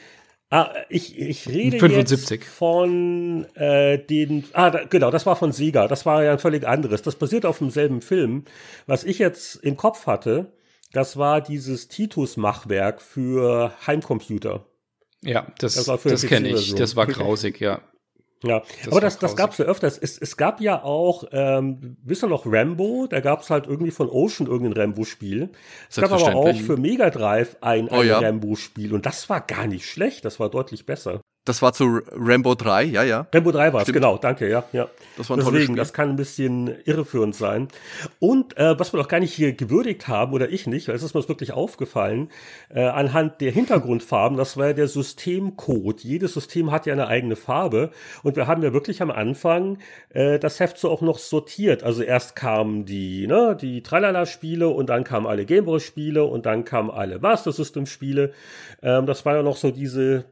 Ah, 0.52 0.74
ich, 0.90 1.18
ich 1.18 1.48
rede 1.48 1.78
75. 1.78 2.42
jetzt 2.42 2.50
von 2.50 3.46
äh, 3.54 4.00
den. 4.00 4.46
Ah, 4.54 4.72
da, 4.72 4.84
genau, 4.86 5.12
das 5.12 5.28
war 5.28 5.36
von 5.36 5.52
Sega. 5.52 5.88
Das 5.88 6.08
war 6.08 6.24
ja 6.24 6.32
ein 6.32 6.40
völlig 6.40 6.68
anderes. 6.68 7.04
Das 7.04 7.16
basiert 7.16 7.46
auf 7.46 7.60
demselben 7.60 8.02
Film. 8.02 8.46
Was 8.88 9.04
ich 9.04 9.20
jetzt 9.20 9.58
im 9.58 9.78
Kopf 9.78 10.08
hatte, 10.08 10.52
das 10.92 11.18
war 11.18 11.42
dieses 11.42 11.88
Titus-Machwerk 11.88 13.00
für 13.00 13.74
Heimcomputer. 13.86 14.66
Ja, 15.22 15.46
das, 15.60 15.76
das, 15.76 16.02
das 16.02 16.26
kenne 16.26 16.50
ich. 16.50 16.74
Das 16.74 16.96
war 16.96 17.06
grausig, 17.06 17.60
ja. 17.60 17.82
Ja, 18.44 18.62
das 18.84 18.92
aber 18.92 19.02
das, 19.02 19.20
das 19.20 19.36
gab 19.36 19.52
es 19.52 19.58
ja 19.58 19.66
öfters. 19.66 19.98
Es, 19.98 20.18
es 20.18 20.38
gab 20.38 20.62
ja 20.62 20.82
auch, 20.84 21.26
ähm, 21.32 21.98
wisst 22.04 22.24
ihr 22.24 22.28
noch, 22.28 22.46
Rambo? 22.46 23.08
Da 23.10 23.20
gab 23.20 23.42
es 23.42 23.50
halt 23.50 23.68
irgendwie 23.68 23.92
von 23.92 24.10
Ocean 24.10 24.48
irgendein 24.48 24.82
Rambo-Spiel. 24.82 25.50
Es 25.90 25.98
gab 25.98 26.12
aber 26.12 26.36
auch 26.36 26.56
für 26.56 26.78
Mega 26.78 27.10
Drive 27.10 27.58
ein, 27.62 27.90
ein 27.90 28.00
oh, 28.00 28.04
ja. 28.04 28.20
Rambo-Spiel 28.20 28.94
und 28.94 29.06
das 29.06 29.30
war 29.30 29.42
gar 29.42 29.68
nicht 29.68 29.86
schlecht, 29.86 30.24
das 30.24 30.40
war 30.40 30.50
deutlich 30.50 30.86
besser. 30.86 31.22
Das 31.46 31.62
war 31.62 31.74
zu 31.74 32.02
Rambo 32.12 32.54
3, 32.54 32.84
ja, 32.84 33.04
ja. 33.04 33.28
Rambo 33.34 33.52
3 33.52 33.74
war 33.74 33.82
es, 33.82 33.92
genau, 33.92 34.18
danke, 34.18 34.50
ja, 34.50 34.66
ja. 34.72 34.88
Das 35.18 35.30
war 35.30 35.38
ein 35.38 35.44
Deswegen, 35.44 35.76
das 35.76 35.94
kann 35.94 36.10
ein 36.10 36.16
bisschen 36.16 36.76
irreführend 36.86 37.34
sein. 37.36 37.70
Und 38.20 38.58
äh, 38.58 38.78
was 38.80 38.94
wir 38.94 39.00
noch 39.00 39.08
gar 39.08 39.20
nicht 39.20 39.34
hier 39.34 39.54
gewürdigt 39.54 40.08
haben, 40.08 40.34
oder 40.34 40.50
ich 40.50 40.68
nicht, 40.68 40.88
weil 40.88 40.96
es 40.96 41.04
ist 41.04 41.16
mir 41.16 41.28
wirklich 41.28 41.54
aufgefallen, 41.54 42.30
äh, 42.70 42.84
anhand 42.84 43.42
der 43.42 43.52
Hintergrundfarben, 43.52 44.38
das 44.38 44.58
war 44.58 44.68
ja 44.68 44.74
der 44.74 44.88
Systemcode. 44.88 46.04
Jedes 46.04 46.34
System 46.34 46.72
hat 46.72 46.86
ja 46.86 46.94
eine 46.94 47.08
eigene 47.08 47.36
Farbe. 47.36 47.92
Und 48.24 48.36
wir 48.36 48.48
haben 48.48 48.62
ja 48.62 48.74
wirklich 48.74 49.02
am 49.02 49.12
Anfang 49.12 49.80
äh, 50.10 50.40
das 50.40 50.60
Heft 50.60 50.78
so 50.78 50.90
auch 50.90 51.02
noch 51.02 51.20
sortiert. 51.20 51.84
Also 51.84 52.04
erst 52.04 52.36
kamen 52.36 52.86
die, 52.86 53.28
ne, 53.28 53.58
die 53.60 53.82
Tralala-Spiele 53.82 54.70
und 54.70 54.90
dann 54.90 55.04
kamen 55.04 55.26
alle 55.26 55.46
Gameboy-Spiele 55.46 56.24
und 56.24 56.46
dann 56.46 56.64
kamen 56.66 56.92
alle 56.92 57.20
Master 57.20 57.52
System-Spiele. 57.52 58.34
Ähm, 58.82 59.06
das 59.06 59.26
war 59.26 59.36
ja 59.36 59.44
noch 59.44 59.58
so 59.58 59.72
diese 59.72 60.26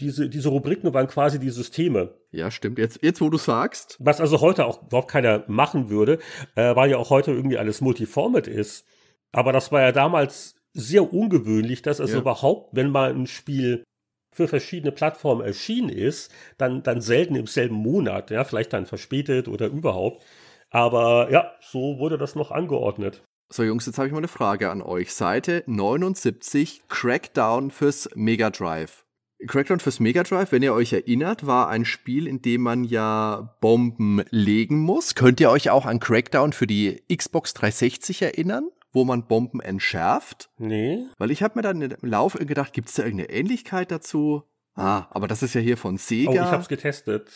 diese, 0.00 0.28
diese 0.28 0.48
Rubriken 0.48 0.92
waren 0.94 1.08
quasi 1.08 1.38
die 1.38 1.50
Systeme. 1.50 2.14
Ja, 2.30 2.50
stimmt. 2.50 2.78
Jetzt, 2.78 3.02
jetzt 3.02 3.20
wo 3.20 3.30
du 3.30 3.38
sagst. 3.38 3.96
Was 4.00 4.20
also 4.20 4.40
heute 4.40 4.66
auch 4.66 4.82
überhaupt 4.82 5.10
keiner 5.10 5.44
machen 5.48 5.90
würde, 5.90 6.18
äh, 6.54 6.74
weil 6.76 6.90
ja 6.90 6.98
auch 6.98 7.10
heute 7.10 7.32
irgendwie 7.32 7.58
alles 7.58 7.80
Multiformat 7.80 8.46
ist. 8.46 8.86
Aber 9.32 9.52
das 9.52 9.72
war 9.72 9.80
ja 9.80 9.92
damals 9.92 10.54
sehr 10.72 11.12
ungewöhnlich, 11.12 11.82
dass 11.82 12.00
also 12.00 12.14
ja. 12.14 12.20
überhaupt, 12.20 12.74
wenn 12.74 12.90
mal 12.90 13.10
ein 13.12 13.26
Spiel 13.26 13.84
für 14.32 14.46
verschiedene 14.46 14.92
Plattformen 14.92 15.40
erschienen 15.40 15.88
ist, 15.88 16.30
dann, 16.58 16.82
dann 16.82 17.00
selten 17.00 17.34
im 17.34 17.46
selben 17.46 17.74
Monat, 17.74 18.30
ja, 18.30 18.44
vielleicht 18.44 18.72
dann 18.72 18.86
verspätet 18.86 19.48
oder 19.48 19.66
überhaupt. 19.66 20.22
Aber 20.70 21.30
ja, 21.30 21.52
so 21.60 21.98
wurde 21.98 22.18
das 22.18 22.34
noch 22.34 22.50
angeordnet. 22.50 23.22
So, 23.50 23.62
Jungs, 23.62 23.86
jetzt 23.86 23.96
habe 23.96 24.06
ich 24.06 24.12
mal 24.12 24.18
eine 24.18 24.28
Frage 24.28 24.70
an 24.70 24.82
euch. 24.82 25.14
Seite 25.14 25.64
79, 25.66 26.82
Crackdown 26.88 27.70
fürs 27.70 28.10
Mega 28.14 28.50
Drive. 28.50 29.06
Crackdown 29.46 29.80
fürs 29.80 30.00
Mega 30.00 30.24
Drive, 30.24 30.50
wenn 30.52 30.62
ihr 30.62 30.74
euch 30.74 30.92
erinnert, 30.92 31.46
war 31.46 31.68
ein 31.68 31.84
Spiel, 31.84 32.26
in 32.26 32.42
dem 32.42 32.62
man 32.62 32.84
ja 32.84 33.54
Bomben 33.60 34.22
legen 34.30 34.80
muss. 34.80 35.14
Könnt 35.14 35.40
ihr 35.40 35.50
euch 35.50 35.70
auch 35.70 35.86
an 35.86 36.00
Crackdown 36.00 36.52
für 36.52 36.66
die 36.66 37.02
Xbox 37.14 37.54
360 37.54 38.22
erinnern, 38.22 38.68
wo 38.92 39.04
man 39.04 39.26
Bomben 39.26 39.60
entschärft? 39.60 40.50
Nee. 40.58 41.04
Weil 41.18 41.30
ich 41.30 41.42
habe 41.42 41.54
mir 41.56 41.62
dann 41.62 41.80
im 41.80 41.96
Lauf 42.02 42.34
gedacht, 42.34 42.72
gibt 42.72 42.88
es 42.88 42.94
da 42.94 43.04
irgendeine 43.04 43.30
Ähnlichkeit 43.30 43.90
dazu? 43.90 44.42
Ah, 44.74 45.06
aber 45.10 45.28
das 45.28 45.42
ist 45.42 45.54
ja 45.54 45.60
hier 45.60 45.76
von 45.76 45.98
Sega. 45.98 46.30
Oh, 46.30 46.34
ich 46.34 46.40
hab's 46.40 46.68
getestet. 46.68 47.30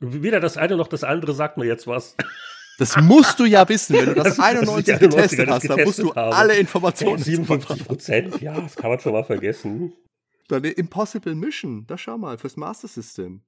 Weder 0.00 0.40
das 0.40 0.56
eine 0.56 0.76
noch 0.76 0.88
das 0.88 1.04
andere 1.04 1.34
sagt 1.34 1.56
mir 1.56 1.66
jetzt 1.66 1.86
was. 1.86 2.16
Das 2.78 2.96
musst 2.96 3.38
du 3.38 3.44
ja 3.44 3.68
wissen, 3.68 3.96
wenn 3.96 4.06
du 4.06 4.14
das, 4.14 4.24
das 4.36 4.40
91 4.40 4.98
getestet 4.98 5.48
hast, 5.48 5.68
dann 5.68 5.84
musst 5.84 6.00
du 6.00 6.14
habe. 6.14 6.34
alle 6.34 6.54
Informationen. 6.56 7.22
57 7.22 7.86
Prozent, 7.86 8.40
ja, 8.40 8.60
das 8.60 8.76
kann 8.76 8.90
man 8.90 8.98
schon 8.98 9.12
mal 9.12 9.24
vergessen. 9.24 9.92
Dann 10.48 10.64
Impossible 10.64 11.34
Mission, 11.34 11.86
da 11.86 11.96
schau 11.96 12.18
mal, 12.18 12.38
fürs 12.38 12.56
Master 12.56 12.88
System. 12.88 13.42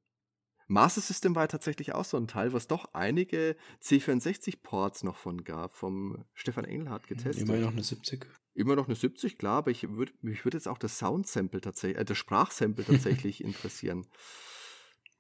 Master 0.69 1.01
System 1.01 1.35
war 1.37 1.45
ja 1.45 1.49
tatsächlich 1.49 1.95
auch 1.95 2.05
so 2.05 2.17
ein 2.17 2.27
Teil, 2.27 2.53
was 2.53 2.67
doch 2.67 2.93
einige 2.93 3.57
C64-Ports 3.83 5.05
noch 5.05 5.17
von 5.17 5.45
gab, 5.45 5.77
vom 5.77 6.25
Stefan 6.35 6.65
Engelhardt 6.65 7.07
getestet. 7.07 7.49
Immer 7.49 7.59
noch 7.59 7.73
eine 7.73 7.85
70. 7.85 8.27
Immer 8.55 8.75
noch 8.75 8.87
eine 8.87 8.97
70, 8.97 9.39
klar, 9.39 9.59
aber 9.59 9.71
ich 9.71 9.89
würd, 9.89 10.13
mich 10.25 10.45
würde 10.45 10.57
jetzt 10.57 10.67
auch 10.67 10.79
das 10.79 10.99
Sound-Sample 10.99 11.61
tatsächlich, 11.61 12.01
äh, 12.01 12.05
das 12.05 12.19
Sprachsample 12.19 12.85
tatsächlich 12.87 13.45
interessieren. 13.45 14.07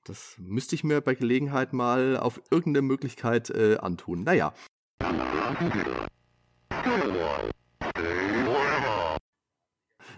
Das 0.04 0.36
müsste 0.38 0.74
ich 0.74 0.84
mir 0.84 1.00
bei 1.00 1.14
Gelegenheit 1.14 1.72
mal 1.72 2.16
auf 2.16 2.40
irgendeine 2.50 2.82
Möglichkeit 2.82 3.50
äh, 3.50 3.76
antun. 3.78 4.22
Naja. 4.22 4.54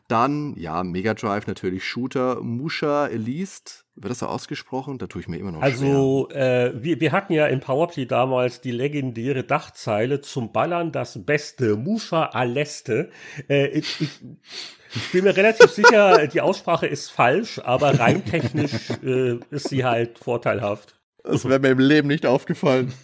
Dann, 0.08 0.54
ja, 0.56 0.82
Mega 0.84 1.12
Drive 1.12 1.46
natürlich 1.46 1.84
Shooter, 1.84 2.40
Musha, 2.40 3.06
Elise. 3.08 3.84
Wird 3.94 4.10
das 4.10 4.20
so 4.20 4.26
ausgesprochen? 4.26 4.96
Da 4.96 5.06
tue 5.06 5.20
ich 5.20 5.28
mir 5.28 5.36
immer 5.36 5.52
noch 5.52 5.60
Also, 5.60 6.30
äh, 6.30 6.72
wir, 6.74 6.98
wir 7.00 7.12
hatten 7.12 7.34
ja 7.34 7.46
in 7.46 7.60
Powerplay 7.60 8.06
damals 8.06 8.62
die 8.62 8.70
legendäre 8.70 9.44
Dachzeile 9.44 10.22
zum 10.22 10.50
Ballern 10.50 10.92
das 10.92 11.24
Beste, 11.26 11.76
Musha 11.76 12.24
Aleste. 12.24 13.10
Äh, 13.50 13.66
ich, 13.68 14.00
ich, 14.00 14.20
ich 14.94 15.12
bin 15.12 15.24
mir 15.24 15.36
relativ 15.36 15.70
sicher, 15.70 16.26
die 16.32 16.40
Aussprache 16.40 16.86
ist 16.86 17.10
falsch, 17.10 17.60
aber 17.62 17.98
reintechnisch 18.00 18.90
äh, 19.04 19.38
ist 19.50 19.68
sie 19.68 19.84
halt 19.84 20.18
vorteilhaft. 20.18 20.98
Das 21.22 21.46
wäre 21.46 21.60
mir 21.60 21.70
im 21.70 21.80
Leben 21.80 22.08
nicht 22.08 22.24
aufgefallen. 22.24 22.94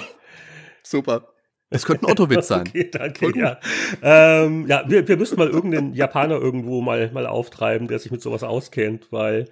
Super. 0.84 1.29
Es 1.70 1.86
könnte 1.86 2.06
ein 2.06 2.10
Ottowitz 2.10 2.48
sein. 2.48 2.66
Okay, 2.68 2.90
danke, 2.90 3.32
ja. 3.38 3.58
Ähm, 4.02 4.66
ja, 4.66 4.84
wir, 4.88 5.06
wir 5.06 5.16
müssen 5.16 5.38
mal 5.38 5.48
irgendeinen 5.48 5.94
Japaner 5.94 6.36
irgendwo 6.36 6.80
mal, 6.80 7.10
mal 7.12 7.26
auftreiben, 7.26 7.88
der 7.88 7.98
sich 8.00 8.10
mit 8.10 8.20
sowas 8.20 8.42
auskennt, 8.42 9.12
weil 9.12 9.46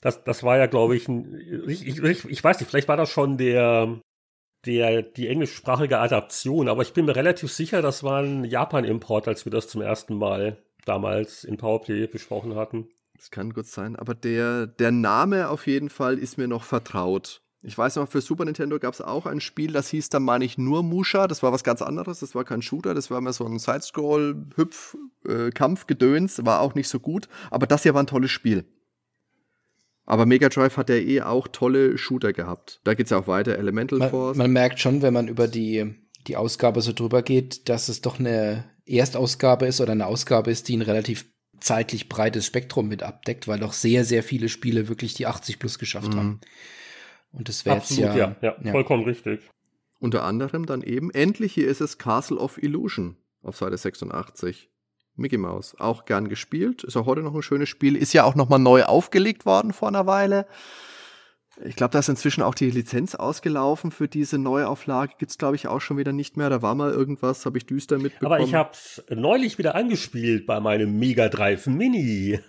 das, 0.00 0.22
das 0.24 0.42
war 0.42 0.58
ja, 0.58 0.66
glaube 0.66 0.96
ich, 0.96 1.08
ein, 1.08 1.64
ich, 1.66 1.86
ich, 1.86 2.24
ich 2.24 2.44
weiß 2.44 2.60
nicht, 2.60 2.68
vielleicht 2.68 2.88
war 2.88 2.98
das 2.98 3.10
schon 3.10 3.38
der, 3.38 4.00
der, 4.66 5.02
die 5.02 5.28
englischsprachige 5.28 5.98
Adaption, 5.98 6.68
aber 6.68 6.82
ich 6.82 6.92
bin 6.92 7.06
mir 7.06 7.16
relativ 7.16 7.50
sicher, 7.50 7.80
das 7.80 8.04
war 8.04 8.22
ein 8.22 8.44
Japan-Import, 8.44 9.26
als 9.28 9.46
wir 9.46 9.50
das 9.50 9.68
zum 9.68 9.80
ersten 9.80 10.16
Mal 10.16 10.58
damals 10.84 11.44
in 11.44 11.56
Powerplay 11.56 12.06
besprochen 12.06 12.54
hatten. 12.54 12.88
Das 13.16 13.30
kann 13.30 13.54
gut 13.54 13.66
sein, 13.66 13.96
aber 13.96 14.14
der, 14.14 14.66
der 14.66 14.90
Name 14.90 15.48
auf 15.48 15.66
jeden 15.66 15.88
Fall 15.88 16.18
ist 16.18 16.36
mir 16.36 16.48
noch 16.48 16.64
vertraut. 16.64 17.43
Ich 17.66 17.78
weiß 17.78 17.96
noch, 17.96 18.08
für 18.10 18.20
Super 18.20 18.44
Nintendo 18.44 18.78
gab 18.78 18.92
es 18.92 19.00
auch 19.00 19.24
ein 19.24 19.40
Spiel, 19.40 19.72
das 19.72 19.88
hieß 19.88 20.10
dann, 20.10 20.22
meine 20.22 20.44
ich, 20.44 20.58
nur 20.58 20.82
Musha. 20.82 21.26
Das 21.26 21.42
war 21.42 21.50
was 21.50 21.64
ganz 21.64 21.80
anderes. 21.80 22.20
Das 22.20 22.34
war 22.34 22.44
kein 22.44 22.60
Shooter, 22.60 22.92
das 22.92 23.10
war 23.10 23.22
mehr 23.22 23.32
so 23.32 23.46
ein 23.46 23.58
Sidescroll, 23.58 24.46
Hüpf, 24.54 24.96
äh. 25.26 25.50
War 25.50 26.60
auch 26.60 26.74
nicht 26.74 26.88
so 26.88 27.00
gut. 27.00 27.28
Aber 27.50 27.66
das 27.66 27.82
hier 27.82 27.94
war 27.94 28.02
ein 28.02 28.06
tolles 28.06 28.30
Spiel. 28.30 28.66
Aber 30.04 30.26
Mega 30.26 30.50
Drive 30.50 30.76
hat 30.76 30.90
ja 30.90 30.96
eh 30.96 31.22
auch 31.22 31.48
tolle 31.48 31.96
Shooter 31.96 32.34
gehabt. 32.34 32.80
Da 32.84 32.92
geht's 32.92 33.10
ja 33.10 33.18
auch 33.18 33.28
weiter, 33.28 33.56
Elemental 33.56 33.98
man, 33.98 34.10
Force. 34.10 34.36
Man 34.36 34.52
merkt 34.52 34.78
schon, 34.78 35.00
wenn 35.00 35.14
man 35.14 35.28
über 35.28 35.48
die, 35.48 35.94
die 36.26 36.36
Ausgabe 36.36 36.82
so 36.82 36.92
drüber 36.92 37.22
geht, 37.22 37.70
dass 37.70 37.88
es 37.88 38.02
doch 38.02 38.18
eine 38.18 38.64
Erstausgabe 38.84 39.64
ist 39.64 39.80
oder 39.80 39.92
eine 39.92 40.06
Ausgabe 40.06 40.50
ist, 40.50 40.68
die 40.68 40.76
ein 40.76 40.82
relativ 40.82 41.24
zeitlich 41.60 42.10
breites 42.10 42.44
Spektrum 42.44 42.88
mit 42.88 43.02
abdeckt, 43.02 43.48
weil 43.48 43.58
doch 43.58 43.72
sehr, 43.72 44.04
sehr 44.04 44.22
viele 44.22 44.50
Spiele 44.50 44.88
wirklich 44.88 45.14
die 45.14 45.26
80 45.26 45.58
plus 45.58 45.78
geschafft 45.78 46.12
mhm. 46.12 46.18
haben. 46.18 46.40
Und 47.36 47.48
das 47.48 47.64
wäre 47.64 47.76
jetzt 47.76 47.90
ja, 47.90 48.14
ja, 48.14 48.36
ja, 48.40 48.56
ja, 48.62 48.70
vollkommen 48.70 49.04
richtig. 49.04 49.40
Unter 49.98 50.24
anderem 50.24 50.66
dann 50.66 50.82
eben, 50.82 51.10
endlich 51.10 51.52
hier 51.52 51.66
ist 51.66 51.80
es 51.80 51.98
Castle 51.98 52.38
of 52.38 52.62
Illusion 52.62 53.16
auf 53.42 53.56
Seite 53.56 53.76
86. 53.76 54.70
Mickey 55.16 55.38
Mouse, 55.38 55.76
auch 55.78 56.06
gern 56.06 56.28
gespielt. 56.28 56.82
Ist 56.82 56.96
auch 56.96 57.06
heute 57.06 57.22
noch 57.22 57.34
ein 57.34 57.42
schönes 57.42 57.68
Spiel. 57.68 57.96
Ist 57.96 58.12
ja 58.12 58.24
auch 58.24 58.34
nochmal 58.34 58.58
neu 58.58 58.84
aufgelegt 58.84 59.46
worden 59.46 59.72
vor 59.72 59.88
einer 59.88 60.06
Weile. 60.06 60.46
Ich 61.62 61.76
glaube, 61.76 61.92
da 61.92 62.00
ist 62.00 62.08
inzwischen 62.08 62.42
auch 62.42 62.54
die 62.54 62.70
Lizenz 62.70 63.14
ausgelaufen 63.14 63.92
für 63.92 64.08
diese 64.08 64.38
Neuauflage. 64.38 65.14
Gibt's 65.18 65.38
glaube 65.38 65.54
ich, 65.56 65.68
auch 65.68 65.80
schon 65.80 65.98
wieder 65.98 66.12
nicht 66.12 66.36
mehr. 66.36 66.50
Da 66.50 66.62
war 66.62 66.74
mal 66.74 66.90
irgendwas, 66.90 67.46
habe 67.46 67.58
ich 67.58 67.66
düster 67.66 67.98
mitbekommen. 67.98 68.32
Aber 68.32 68.42
ich 68.42 68.54
habe 68.54 68.72
neulich 69.10 69.58
wieder 69.58 69.74
angespielt 69.74 70.46
bei 70.46 70.58
meinem 70.58 70.98
Mega 70.98 71.28
Drive 71.28 71.66
Mini. 71.66 72.40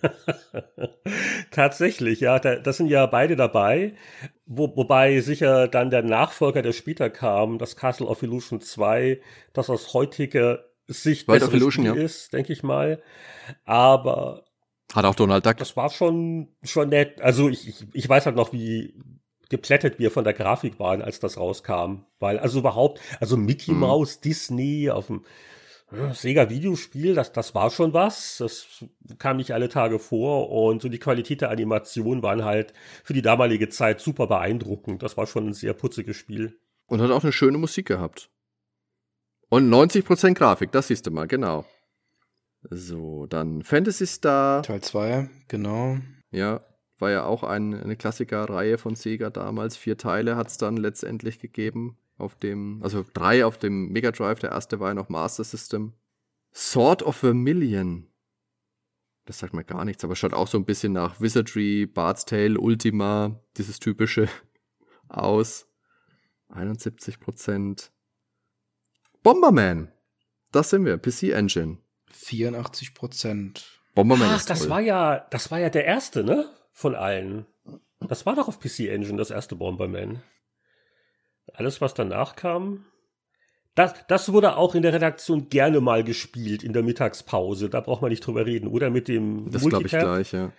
Tatsächlich, 1.52 2.20
ja, 2.20 2.40
da, 2.40 2.56
das 2.56 2.78
sind 2.78 2.88
ja 2.88 3.06
beide 3.06 3.36
dabei. 3.36 3.94
Wo, 4.48 4.76
wobei 4.76 5.20
sicher 5.22 5.68
dann 5.68 5.90
der 5.90 6.04
Nachfolger, 6.04 6.62
der 6.62 6.74
später 6.74 7.10
kam, 7.10 7.58
das 7.58 7.76
Castle 7.76 8.08
of 8.08 8.24
Illusion 8.24 8.62
2, 8.62 9.22
das 9.54 9.70
aus 9.70 9.94
heutiger 9.94 10.66
Sicht 10.88 11.28
besser 11.28 11.52
Illusion, 11.54 11.86
ja. 11.86 11.94
ist, 11.94 12.34
denke 12.34 12.54
ich 12.54 12.64
mal. 12.64 13.02
Aber 13.66 14.44
hat 14.94 15.06
auch 15.06 15.16
Donald 15.16 15.46
Duck. 15.46 15.58
Das 15.58 15.76
war 15.76 15.90
schon, 15.90 16.50
schon 16.64 16.90
nett. 16.90 17.22
Also 17.22 17.50
ich, 17.50 17.68
ich, 17.68 17.88
ich 17.94 18.08
weiß 18.08 18.26
halt 18.26 18.36
noch, 18.36 18.54
wie 18.54 18.94
geplättet 19.50 20.00
wir 20.00 20.12
von 20.12 20.24
der 20.24 20.34
Grafik 20.34 20.80
waren, 20.80 21.02
als 21.02 21.20
das 21.20 21.38
rauskam. 21.38 22.06
Weil, 22.20 22.40
also 22.40 22.60
überhaupt, 22.60 23.00
also 23.20 23.38
Mickey 23.38 23.72
mhm. 23.72 23.80
Mouse, 23.80 24.20
Disney 24.20 24.90
auf 24.90 25.08
dem 25.08 25.24
äh, 25.92 26.14
Sega 26.14 26.50
Videospiel, 26.50 27.14
das, 27.14 27.32
das 27.32 27.54
war 27.54 27.70
schon 27.70 27.94
was. 27.94 28.38
Das 28.40 28.86
kam 29.18 29.38
nicht 29.38 29.52
alle 29.52 29.70
Tage 29.70 30.00
vor 30.00 30.50
und 30.50 30.82
so 30.82 30.90
die 30.90 31.00
Qualität 31.00 31.42
der 31.42 31.52
Animation 31.52 32.24
waren 32.24 32.44
halt 32.44 32.74
für 33.04 33.14
die 33.14 33.22
damalige 33.22 33.70
Zeit 33.70 34.02
super 34.02 34.28
beeindruckend. 34.28 35.04
Das 35.04 35.18
war 35.18 35.28
schon 35.28 35.48
ein 35.50 35.54
sehr 35.54 35.74
putziges 35.74 36.18
Spiel. 36.18 36.60
Und 36.88 37.02
hat 37.02 37.12
auch 37.12 37.24
eine 37.24 37.34
schöne 37.34 37.58
Musik 37.58 37.88
gehabt. 37.88 38.30
Und 39.50 39.70
90% 39.70 40.34
Grafik, 40.34 40.72
das 40.72 40.88
siehst 40.88 41.06
du 41.06 41.12
mal, 41.12 41.28
genau. 41.28 41.66
So, 42.70 43.26
dann 43.28 43.62
Fantasy 43.64 44.08
Star. 44.08 44.64
Teil 44.64 44.82
2, 44.82 45.30
genau. 45.48 45.98
Ja, 46.32 46.62
war 46.98 47.12
ja 47.12 47.26
auch 47.26 47.44
ein, 47.44 47.74
eine 47.74 47.96
Klassikerreihe 47.96 48.78
von 48.78 48.96
Sega 48.96 49.30
damals. 49.30 49.78
Vier 49.78 49.98
Teile 49.98 50.36
hat 50.36 50.48
es 50.48 50.58
dann 50.58 50.78
letztendlich 50.78 51.40
gegeben. 51.40 51.98
Auf 52.18 52.36
dem, 52.36 52.82
also 52.82 53.04
drei 53.14 53.46
auf 53.46 53.58
dem 53.58 53.90
Mega 53.90 54.12
Drive. 54.12 54.40
Der 54.40 54.52
erste 54.52 54.80
war 54.80 54.90
ja 54.90 54.94
noch 54.94 55.10
Master 55.10 55.44
System. 55.44 55.94
Sword 56.54 57.04
of 57.04 57.18
Vermilion. 57.18 58.08
Das 59.26 59.40
sagt 59.40 59.54
mir 59.54 59.66
gar 59.66 59.84
nichts, 59.84 60.04
aber 60.04 60.16
schaut 60.16 60.34
auch 60.34 60.48
so 60.48 60.58
ein 60.58 60.66
bisschen 60.66 60.94
nach 60.94 61.20
Wizardry, 61.20 61.88
Bard's 61.88 62.26
Tale, 62.26 62.60
Ultima, 62.60 63.42
dieses 63.58 63.80
typische 63.80 64.30
aus. 65.10 65.68
71% 66.50 67.90
Bomberman. 69.24 69.92
Das 70.52 70.70
sind 70.70 70.86
wir. 70.86 70.98
PC 70.98 71.34
Engine. 71.34 71.80
84 72.26 72.94
Prozent. 72.94 73.66
Bomberman 73.94 74.30
Ach, 74.32 74.46
das 74.46 74.70
war 74.70 74.82
ja, 74.82 75.26
das 75.30 75.52
war 75.52 75.60
ja 75.60 75.70
der 75.70 75.86
erste, 75.86 76.24
ne? 76.24 76.50
Von 76.72 76.96
allen. 76.96 77.46
Das 78.02 78.26
war 78.26 78.36
doch 78.36 78.48
auf 78.48 78.60
PC 78.60 78.82
Engine, 78.90 79.18
das 79.18 79.32
erste 79.32 79.56
Bomberman. 79.56 80.22
Alles, 81.54 81.80
was 81.82 81.94
danach 81.94 82.36
kam. 82.36 82.86
Das, 83.76 83.94
das 84.08 84.32
wurde 84.32 84.58
auch 84.58 84.74
in 84.74 84.82
der 84.82 84.94
Redaktion 84.94 85.50
gerne 85.50 85.82
mal 85.82 86.04
gespielt 86.04 86.64
in 86.64 86.74
der 86.74 86.84
Mittagspause. 86.84 87.70
Da 87.70 87.82
braucht 87.82 88.02
man 88.02 88.10
nicht 88.10 88.26
drüber 88.26 88.46
reden, 88.46 88.68
oder? 88.68 88.90
Mit 88.90 89.08
dem 89.08 89.52
Das 89.52 89.64
glaube 89.64 89.86
ich 89.86 89.92
gleich, 89.92 90.32
ja. 90.32 90.52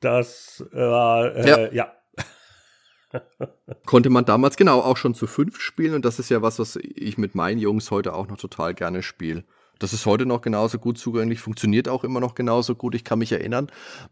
Das, 0.00 0.64
äh, 0.72 0.78
äh, 0.78 1.48
ja. 1.48 1.72
ja. 1.72 1.92
Konnte 3.86 4.10
man 4.10 4.24
damals 4.24 4.56
genau 4.56 4.80
auch 4.80 4.96
schon 4.96 5.14
zu 5.14 5.26
fünf 5.26 5.60
spielen 5.60 5.94
und 5.94 6.04
das 6.04 6.18
ist 6.18 6.28
ja 6.28 6.42
was, 6.42 6.58
was 6.58 6.76
ich 6.76 7.18
mit 7.18 7.34
meinen 7.34 7.58
Jungs 7.58 7.90
heute 7.90 8.14
auch 8.14 8.28
noch 8.28 8.36
total 8.36 8.74
gerne 8.74 9.02
spiele. 9.02 9.44
Das 9.78 9.92
ist 9.92 10.06
heute 10.06 10.26
noch 10.26 10.40
genauso 10.40 10.78
gut 10.78 10.98
zugänglich, 10.98 11.40
funktioniert 11.40 11.88
auch 11.88 12.04
immer 12.04 12.20
noch 12.20 12.34
genauso 12.34 12.74
gut. 12.74 12.94
Ich 12.94 13.04
kann 13.04 13.20
mich 13.20 13.32
erinnern, 13.32 13.68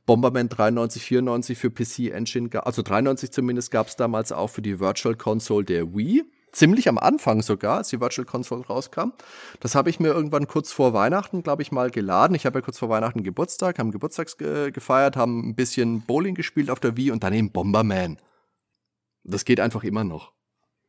Bomberman 0.06 0.48
93, 0.48 1.02
94 1.02 1.59
für 1.59 1.70
PC 1.70 2.12
Engine, 2.12 2.51
also 2.64 2.82
93 2.82 3.32
zumindest 3.32 3.70
gab 3.70 3.88
es 3.88 3.97
damals 3.97 4.32
auch 4.32 4.48
für 4.48 4.62
die 4.62 4.78
Virtual 4.78 5.16
Console 5.16 5.64
der 5.64 5.94
Wii. 5.94 6.24
Ziemlich 6.52 6.88
am 6.88 6.97
Anfang 6.97 7.43
sogar, 7.43 7.78
als 7.78 7.88
die 7.90 8.01
Virtual 8.01 8.24
Console 8.24 8.64
rauskam. 8.64 9.12
Das 9.60 9.74
habe 9.74 9.90
ich 9.90 10.01
mir 10.01 10.09
irgendwann 10.09 10.47
kurz 10.47 10.72
vor 10.72 10.94
Weihnachten, 10.94 11.43
glaube 11.43 11.60
ich, 11.60 11.70
mal 11.70 11.90
geladen. 11.90 12.34
Ich 12.34 12.47
habe 12.47 12.60
ja 12.60 12.62
kurz 12.62 12.78
vor 12.78 12.88
Weihnachten 12.88 13.22
Geburtstag, 13.22 13.78
haben 13.78 13.90
Geburtstags 13.90 14.38
ge 14.38 14.70
gefeiert, 14.70 15.16
haben 15.16 15.51
ein 15.51 15.55
bisschen 15.55 16.01
Bowling 16.06 16.34
gespielt 16.34 16.70
auf 16.70 16.80
der 16.80 16.97
Wii 16.97 17.10
und 17.10 17.24
dann 17.24 17.34
eben 17.34 17.51
Bomberman. 17.51 18.18
Das 19.22 19.44
geht 19.44 19.60
einfach 19.60 19.84
immer 19.84 20.05
noch. 20.05 20.35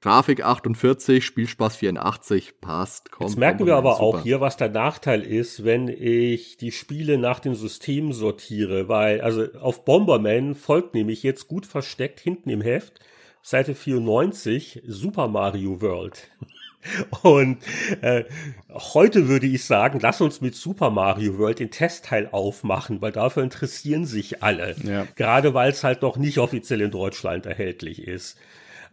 Grafik 0.02 0.44
48, 0.44 1.26
Spielspaß 1.26 1.78
84, 1.78 2.62
passt. 2.62 3.12
Kommt, 3.12 3.30
Jetzt 3.32 3.40
merken 3.40 3.66
wir 3.66 3.76
aber 3.76 3.94
super. 3.94 4.04
auch 4.04 4.22
hier, 4.22 4.40
was 4.42 4.56
der 4.56 4.70
Nachteil 4.70 5.24
ist, 5.24 5.66
wenn 5.66 5.88
ich 5.88 6.58
die 6.58 6.72
Spiele 6.72 7.18
nach 7.18 7.40
dem 7.40 7.56
System 7.56 8.14
sortiere, 8.14 8.88
weil, 8.88 9.22
also 9.22 9.46
auf 9.60 9.86
Bomberman 9.86 10.54
folgt 10.54 10.94
nämlich 10.94 11.24
jetzt 11.24 11.48
gut 11.48 11.66
versteckt 11.66 12.20
hinten 12.20 12.52
im 12.52 12.62
Heft, 12.62 13.00
Seite 13.42 13.74
94, 13.74 14.84
Super 14.86 15.28
Mario 15.28 15.82
World. 15.82 16.30
Und 17.24 17.58
äh, 18.02 18.26
heute 18.70 19.28
würde 19.28 19.48
ich 19.48 19.66
sagen, 19.66 20.00
lass 20.02 20.22
uns 20.22 20.42
mit 20.42 20.56
Super 20.56 20.90
Mario 20.90 21.38
World 21.38 21.60
den 21.60 21.72
Testteil 21.72 22.30
aufmachen, 22.32 23.02
weil 23.02 23.12
dafür 23.12 23.44
interessieren 23.44 24.06
sich 24.06 24.44
alle. 24.44 24.76
Ja. 24.84 25.08
Gerade 25.16 25.54
weil 25.54 25.72
es 25.72 25.84
halt 25.84 26.02
noch 26.02 26.18
nicht 26.18 26.38
offiziell 26.38 26.82
in 26.82 26.92
Deutschland 26.92 27.46
erhältlich 27.46 28.08
ist. 28.08 28.38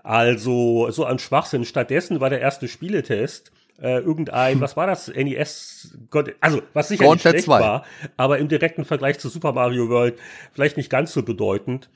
Also 0.05 0.91
so 0.91 1.05
ein 1.07 1.19
Schwachsinn. 1.19 1.65
Stattdessen 1.65 2.21
war 2.21 2.31
der 2.31 2.41
erste 2.41 2.69
Spieletest 2.69 3.51
äh, 3.81 3.99
irgendein, 3.99 4.61
was 4.61 4.77
war 4.77 4.87
das? 4.87 5.09
NES, 5.09 5.97
Gott, 6.11 6.35
also 6.41 6.63
was 6.75 6.89
sicher 6.89 7.11
nicht 7.11 7.23
schlecht 7.23 7.45
2. 7.45 7.61
war, 7.61 7.85
aber 8.17 8.39
im 8.39 8.49
direkten 8.49 8.85
Vergleich 8.85 9.19
zu 9.19 9.29
Super 9.29 9.53
Mario 9.53 9.89
World 9.89 10.19
vielleicht 10.53 10.77
nicht 10.77 10.91
ganz 10.91 11.13
so 11.13 11.23
bedeutend. 11.23 11.89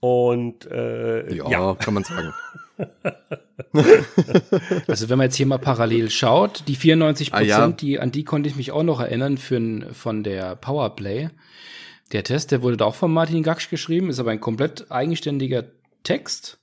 Und 0.00 0.70
äh, 0.70 1.34
ja, 1.34 1.48
ja. 1.48 1.74
kann 1.74 1.94
man 1.94 2.04
sagen. 2.04 2.34
also 4.86 5.08
wenn 5.08 5.16
man 5.16 5.26
jetzt 5.26 5.36
hier 5.36 5.46
mal 5.46 5.58
parallel 5.58 6.10
schaut, 6.10 6.64
die 6.68 6.76
94 6.76 7.30
Prozent, 7.30 7.50
ah, 7.50 7.66
ja. 7.66 7.68
die 7.68 7.98
an 7.98 8.12
die 8.12 8.24
konnte 8.24 8.50
ich 8.50 8.56
mich 8.56 8.72
auch 8.72 8.82
noch 8.82 9.00
erinnern 9.00 9.38
für, 9.38 9.88
von 9.92 10.22
der 10.22 10.56
Powerplay. 10.56 11.30
Der 12.12 12.24
Test, 12.24 12.52
der 12.52 12.62
wurde 12.62 12.84
auch 12.84 12.94
von 12.94 13.10
Martin 13.10 13.42
Gaksch 13.42 13.70
geschrieben, 13.70 14.10
ist 14.10 14.20
aber 14.20 14.32
ein 14.32 14.40
komplett 14.40 14.90
eigenständiger 14.90 15.64
Text 16.02 16.58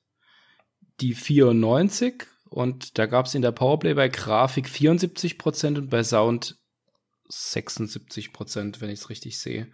die 1.01 1.13
94 1.13 2.25
und 2.49 2.97
da 2.97 3.05
gab 3.05 3.25
es 3.25 3.35
in 3.35 3.41
der 3.41 3.51
Powerplay 3.51 3.93
bei 3.93 4.09
Grafik 4.09 4.67
74% 4.67 5.77
und 5.77 5.89
bei 5.89 6.03
Sound 6.03 6.57
76 7.29 8.33
Prozent, 8.33 8.81
wenn 8.81 8.89
ich 8.89 8.99
es 8.99 9.09
richtig 9.09 9.39
sehe. 9.39 9.67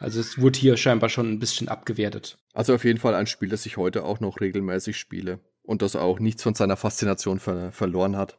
Also 0.00 0.20
es 0.20 0.40
wurde 0.40 0.58
hier 0.58 0.76
scheinbar 0.76 1.08
schon 1.08 1.30
ein 1.30 1.38
bisschen 1.38 1.68
abgewertet. 1.68 2.38
Also 2.52 2.74
auf 2.74 2.84
jeden 2.84 2.98
Fall 2.98 3.14
ein 3.14 3.26
Spiel, 3.26 3.48
das 3.48 3.66
ich 3.66 3.76
heute 3.76 4.04
auch 4.04 4.20
noch 4.20 4.40
regelmäßig 4.40 4.96
spiele 4.96 5.40
und 5.62 5.82
das 5.82 5.96
auch 5.96 6.18
nichts 6.18 6.42
von 6.42 6.54
seiner 6.54 6.76
Faszination 6.76 7.38
ver 7.38 7.72
verloren 7.72 8.16
hat. 8.16 8.38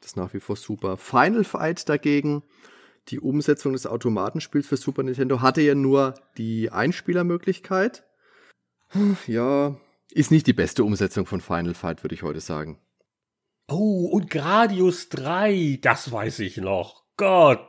Das 0.00 0.12
ist 0.12 0.16
nach 0.16 0.32
wie 0.32 0.40
vor 0.40 0.56
super. 0.56 0.96
Final 0.96 1.44
Fight 1.44 1.88
dagegen, 1.88 2.44
die 3.08 3.18
Umsetzung 3.18 3.72
des 3.72 3.86
Automatenspiels 3.86 4.68
für 4.68 4.76
Super 4.76 5.02
Nintendo, 5.02 5.40
hatte 5.40 5.60
ja 5.60 5.74
nur 5.74 6.14
die 6.38 6.70
Einspielermöglichkeit. 6.70 8.04
Ja, 9.26 9.76
ist 10.16 10.30
nicht 10.30 10.46
die 10.46 10.54
beste 10.54 10.82
Umsetzung 10.82 11.26
von 11.26 11.40
Final 11.40 11.74
Fight, 11.74 12.02
würde 12.02 12.14
ich 12.14 12.22
heute 12.22 12.40
sagen. 12.40 12.78
Oh, 13.68 14.08
und 14.12 14.30
Gradius 14.30 15.08
3, 15.10 15.78
das 15.82 16.10
weiß 16.10 16.38
ich 16.40 16.56
noch. 16.56 17.02
Gott. 17.16 17.60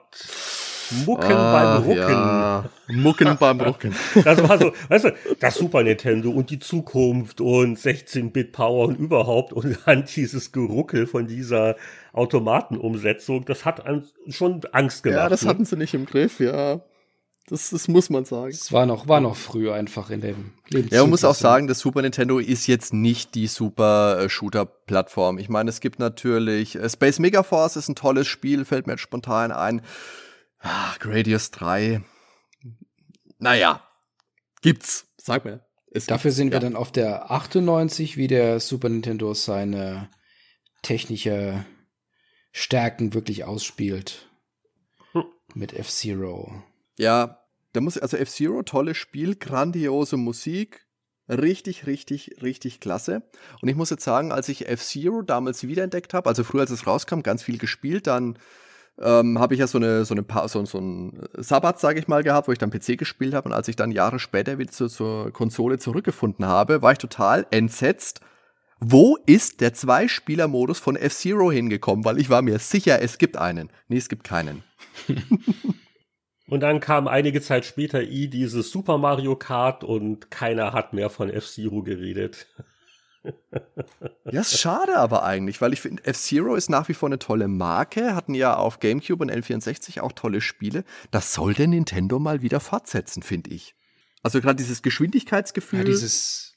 Mucken 1.05 1.33
ah, 1.33 1.79
beim 1.79 1.83
Rucken. 1.83 1.99
Ja. 1.99 2.69
Mucken 2.87 3.37
beim 3.37 3.59
Rucken. 3.59 3.93
Das 4.23 4.47
war 4.47 4.57
so, 4.57 4.71
weißt 4.87 5.05
du, 5.05 5.11
das 5.39 5.55
Super 5.55 5.83
Nintendo 5.83 6.29
und 6.29 6.49
die 6.49 6.59
Zukunft 6.59 7.41
und 7.41 7.77
16-Bit-Power 7.77 8.87
und 8.87 8.99
überhaupt 8.99 9.51
und 9.51 9.77
dann 9.85 10.05
dieses 10.05 10.53
Geruckel 10.53 11.05
von 11.05 11.27
dieser 11.27 11.75
Automatenumsetzung, 12.13 13.43
das 13.43 13.65
hat 13.65 13.83
schon 14.29 14.61
Angst 14.71 15.03
gemacht. 15.03 15.17
Ja, 15.17 15.29
das 15.29 15.41
ne? 15.41 15.49
hatten 15.49 15.65
sie 15.65 15.75
nicht 15.75 15.93
im 15.93 16.05
Griff, 16.05 16.39
ja. 16.39 16.81
Das, 17.49 17.69
das 17.69 17.87
muss 17.87 18.09
man 18.09 18.25
sagen. 18.25 18.51
Es 18.51 18.73
war 18.73 18.85
noch, 18.85 19.07
war 19.07 19.21
noch 19.21 19.37
früh 19.37 19.71
einfach 19.71 20.09
in 20.09 20.19
dem 20.19 20.51
Leben. 20.67 20.89
Ja, 20.91 21.01
man 21.01 21.11
muss 21.11 21.23
auch 21.23 21.33
sagen, 21.33 21.67
das 21.67 21.79
Super 21.79 22.01
Nintendo 22.01 22.39
ist 22.39 22.67
jetzt 22.67 22.93
nicht 22.93 23.35
die 23.35 23.47
super 23.47 24.19
äh, 24.19 24.29
Shooter-Plattform. 24.29 25.37
Ich 25.37 25.47
meine, 25.47 25.69
es 25.69 25.79
gibt 25.79 25.97
natürlich 25.97 26.75
äh, 26.75 26.89
Space 26.89 27.19
Megaforce 27.19 27.77
ist 27.77 27.87
ein 27.87 27.95
tolles 27.95 28.27
Spiel, 28.27 28.65
fällt 28.65 28.85
mir 28.85 28.93
jetzt 28.93 29.01
spontan 29.01 29.53
ein. 29.53 29.81
Ach, 30.59 30.99
Gradius 30.99 31.51
3. 31.51 32.01
Naja, 33.39 33.81
gibt's. 34.61 35.07
Sag 35.17 35.45
mir. 35.45 35.65
Dafür 36.07 36.31
sehen 36.31 36.49
ja. 36.49 36.53
wir 36.55 36.59
dann 36.59 36.75
auf 36.75 36.91
der 36.91 37.31
98, 37.31 38.17
wie 38.17 38.27
der 38.27 38.59
Super 38.59 38.89
Nintendo 38.89 39.33
seine 39.33 40.09
technische 40.81 41.65
Stärken 42.51 43.13
wirklich 43.13 43.45
ausspielt. 43.45 44.27
Hm. 45.13 45.23
Mit 45.53 45.71
F-Zero. 45.71 46.63
Ja, 46.97 47.39
da 47.73 47.81
muss 47.81 47.97
also 47.97 48.17
F-Zero, 48.17 48.63
tolles 48.63 48.97
Spiel, 48.97 49.35
grandiose 49.35 50.17
Musik, 50.17 50.87
richtig, 51.29 51.85
richtig, 51.85 52.41
richtig 52.41 52.79
klasse. 52.79 53.23
Und 53.61 53.69
ich 53.69 53.75
muss 53.75 53.89
jetzt 53.89 54.03
sagen, 54.03 54.31
als 54.31 54.49
ich 54.49 54.67
F-Zero 54.67 55.21
damals 55.21 55.67
wiederentdeckt 55.67 56.13
habe, 56.13 56.29
also 56.29 56.43
früher 56.43 56.61
als 56.61 56.71
es 56.71 56.87
rauskam, 56.87 57.21
ganz 57.21 57.43
viel 57.43 57.57
gespielt, 57.57 58.07
dann 58.07 58.39
ähm, 58.99 59.37
habe 59.37 59.53
ich 59.53 59.59
ja 59.59 59.67
so 59.67 59.77
eine 59.77 60.05
so 60.05 60.13
eine 60.15 60.23
pa 60.23 60.47
so, 60.47 60.65
so 60.65 60.79
ein 60.79 61.21
Sabbat, 61.35 61.79
sage 61.79 61.99
ich 61.99 62.07
mal, 62.07 62.23
gehabt, 62.23 62.47
wo 62.47 62.51
ich 62.51 62.57
dann 62.57 62.71
PC 62.71 62.97
gespielt 62.97 63.33
habe 63.33 63.49
und 63.49 63.53
als 63.53 63.67
ich 63.67 63.75
dann 63.75 63.91
Jahre 63.91 64.17
später 64.19 64.57
wieder 64.57 64.71
zu, 64.71 64.87
zur 64.87 65.31
Konsole 65.31 65.77
zurückgefunden 65.77 66.45
habe, 66.45 66.81
war 66.81 66.93
ich 66.93 66.97
total 66.97 67.45
entsetzt. 67.51 68.21
Wo 68.79 69.17
ist 69.25 69.61
der 69.61 69.73
Zwei-Spieler-Modus 69.73 70.79
von 70.79 70.95
F-Zero 70.95 71.51
hingekommen? 71.51 72.05
Weil 72.05 72.19
ich 72.19 72.29
war 72.29 72.43
mir 72.43 72.59
sicher, 72.59 73.01
es 73.01 73.17
gibt 73.17 73.35
einen. 73.35 73.71
Nee, 73.87 73.97
es 73.97 74.07
gibt 74.07 74.23
keinen. 74.23 74.63
Und 76.49 76.61
dann 76.61 76.79
kam 76.79 77.07
einige 77.07 77.41
Zeit 77.41 77.65
später 77.65 78.01
i 78.01 78.29
dieses 78.29 78.71
Super 78.71 78.97
Mario 78.97 79.35
Kart 79.35 79.83
und 79.83 80.31
keiner 80.31 80.73
hat 80.73 80.93
mehr 80.93 81.09
von 81.09 81.29
F-Zero 81.29 81.83
geredet. 81.83 82.47
ja, 84.31 84.41
ist 84.41 84.57
schade 84.57 84.97
aber 84.97 85.23
eigentlich, 85.23 85.59
weil 85.59 85.73
ich 85.73 85.81
finde, 85.81 86.05
F-Zero 86.05 86.55
ist 86.55 86.69
nach 86.69 86.87
wie 86.87 86.93
vor 86.93 87.09
eine 87.09 87.19
tolle 87.19 87.49
Marke, 87.49 88.15
hatten 88.15 88.33
ja 88.33 88.55
auf 88.55 88.79
GameCube 88.79 89.21
und 89.21 89.31
N64 89.31 89.99
auch 89.99 90.13
tolle 90.13 90.39
Spiele. 90.39 90.85
Das 91.11 91.33
sollte 91.33 91.67
Nintendo 91.67 92.19
mal 92.19 92.41
wieder 92.41 92.61
fortsetzen, 92.61 93.23
finde 93.23 93.49
ich. 93.49 93.75
Also 94.23 94.39
gerade 94.39 94.55
dieses 94.55 94.81
Geschwindigkeitsgefühl. 94.81 95.79
Ja, 95.79 95.85
dieses 95.85 96.47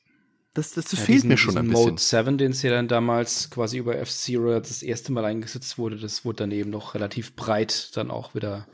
das, 0.55 0.73
das, 0.73 0.87
das 0.87 0.99
ja, 0.99 1.05
fehlt 1.05 1.19
diesen, 1.19 1.29
mir 1.29 1.37
schon 1.37 1.57
ein 1.57 1.69
bisschen. 1.69 1.91
Mode 1.91 2.01
7, 2.01 2.39
den 2.39 2.51
es 2.51 2.63
ja 2.63 2.71
dann 2.73 2.89
damals 2.89 3.51
quasi 3.51 3.79
über 3.79 3.97
F-Zero 3.97 4.59
das 4.59 4.83
erste 4.83 5.13
Mal 5.13 5.25
eingesetzt 5.25 5.79
wurde, 5.79 5.97
das 5.97 6.25
wurde 6.25 6.39
dann 6.39 6.51
eben 6.51 6.71
noch 6.71 6.95
relativ 6.95 7.37
breit 7.37 7.97
dann 7.97 8.11
auch 8.11 8.35
wieder 8.35 8.67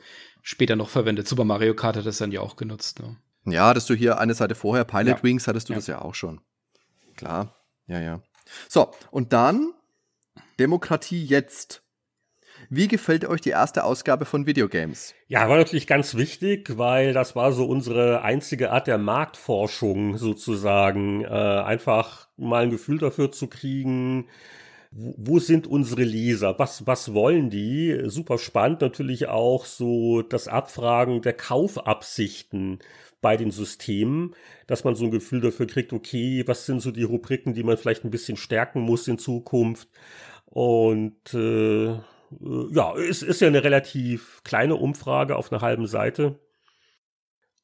später 0.46 0.76
noch 0.76 0.88
verwendet. 0.88 1.26
Super 1.26 1.44
Mario 1.44 1.74
Kart 1.74 1.96
hat 1.96 2.06
das 2.06 2.18
dann 2.18 2.30
ja 2.30 2.40
auch 2.40 2.54
genutzt. 2.54 3.00
Ne? 3.00 3.16
Ja, 3.46 3.66
hattest 3.66 3.90
du 3.90 3.94
hier 3.94 4.18
eine 4.18 4.32
Seite 4.32 4.54
vorher, 4.54 4.84
Pilot 4.84 5.16
ja. 5.16 5.22
Wings, 5.24 5.48
hattest 5.48 5.68
du 5.68 5.72
ja. 5.72 5.78
das 5.78 5.88
ja 5.88 6.00
auch 6.00 6.14
schon. 6.14 6.40
Klar, 7.16 7.56
ja, 7.88 8.00
ja. 8.00 8.20
So, 8.68 8.92
und 9.10 9.32
dann 9.32 9.72
Demokratie 10.60 11.24
jetzt. 11.24 11.82
Wie 12.70 12.86
gefällt 12.88 13.24
euch 13.24 13.40
die 13.40 13.50
erste 13.50 13.84
Ausgabe 13.84 14.24
von 14.24 14.46
Videogames? 14.46 15.14
Ja, 15.26 15.48
war 15.48 15.56
natürlich 15.56 15.86
ganz 15.86 16.14
wichtig, 16.14 16.78
weil 16.78 17.12
das 17.12 17.34
war 17.34 17.52
so 17.52 17.66
unsere 17.66 18.22
einzige 18.22 18.70
Art 18.70 18.86
der 18.86 18.98
Marktforschung 18.98 20.16
sozusagen. 20.16 21.24
Äh, 21.24 21.28
einfach 21.28 22.28
mal 22.36 22.62
ein 22.64 22.70
Gefühl 22.70 22.98
dafür 22.98 23.32
zu 23.32 23.48
kriegen, 23.48 24.28
wo 24.90 25.38
sind 25.38 25.66
unsere 25.66 26.04
Leser? 26.04 26.58
Was, 26.58 26.86
was 26.86 27.12
wollen 27.12 27.50
die? 27.50 28.02
Super 28.06 28.38
spannend 28.38 28.80
natürlich 28.80 29.28
auch 29.28 29.64
so 29.64 30.22
das 30.22 30.48
Abfragen 30.48 31.22
der 31.22 31.34
Kaufabsichten 31.34 32.78
bei 33.20 33.36
den 33.36 33.50
Systemen, 33.50 34.34
dass 34.66 34.84
man 34.84 34.94
so 34.94 35.04
ein 35.04 35.10
Gefühl 35.10 35.40
dafür 35.40 35.66
kriegt, 35.66 35.92
okay, 35.92 36.44
was 36.46 36.66
sind 36.66 36.80
so 36.80 36.90
die 36.90 37.02
Rubriken, 37.02 37.54
die 37.54 37.64
man 37.64 37.76
vielleicht 37.76 38.04
ein 38.04 38.10
bisschen 38.10 38.36
stärken 38.36 38.80
muss 38.80 39.08
in 39.08 39.18
Zukunft? 39.18 39.88
Und 40.44 41.34
äh, 41.34 41.98
ja, 42.70 42.96
es 42.96 43.22
ist 43.22 43.40
ja 43.40 43.48
eine 43.48 43.64
relativ 43.64 44.42
kleine 44.44 44.76
Umfrage 44.76 45.36
auf 45.36 45.52
einer 45.52 45.60
halben 45.60 45.86
Seite. 45.86 46.38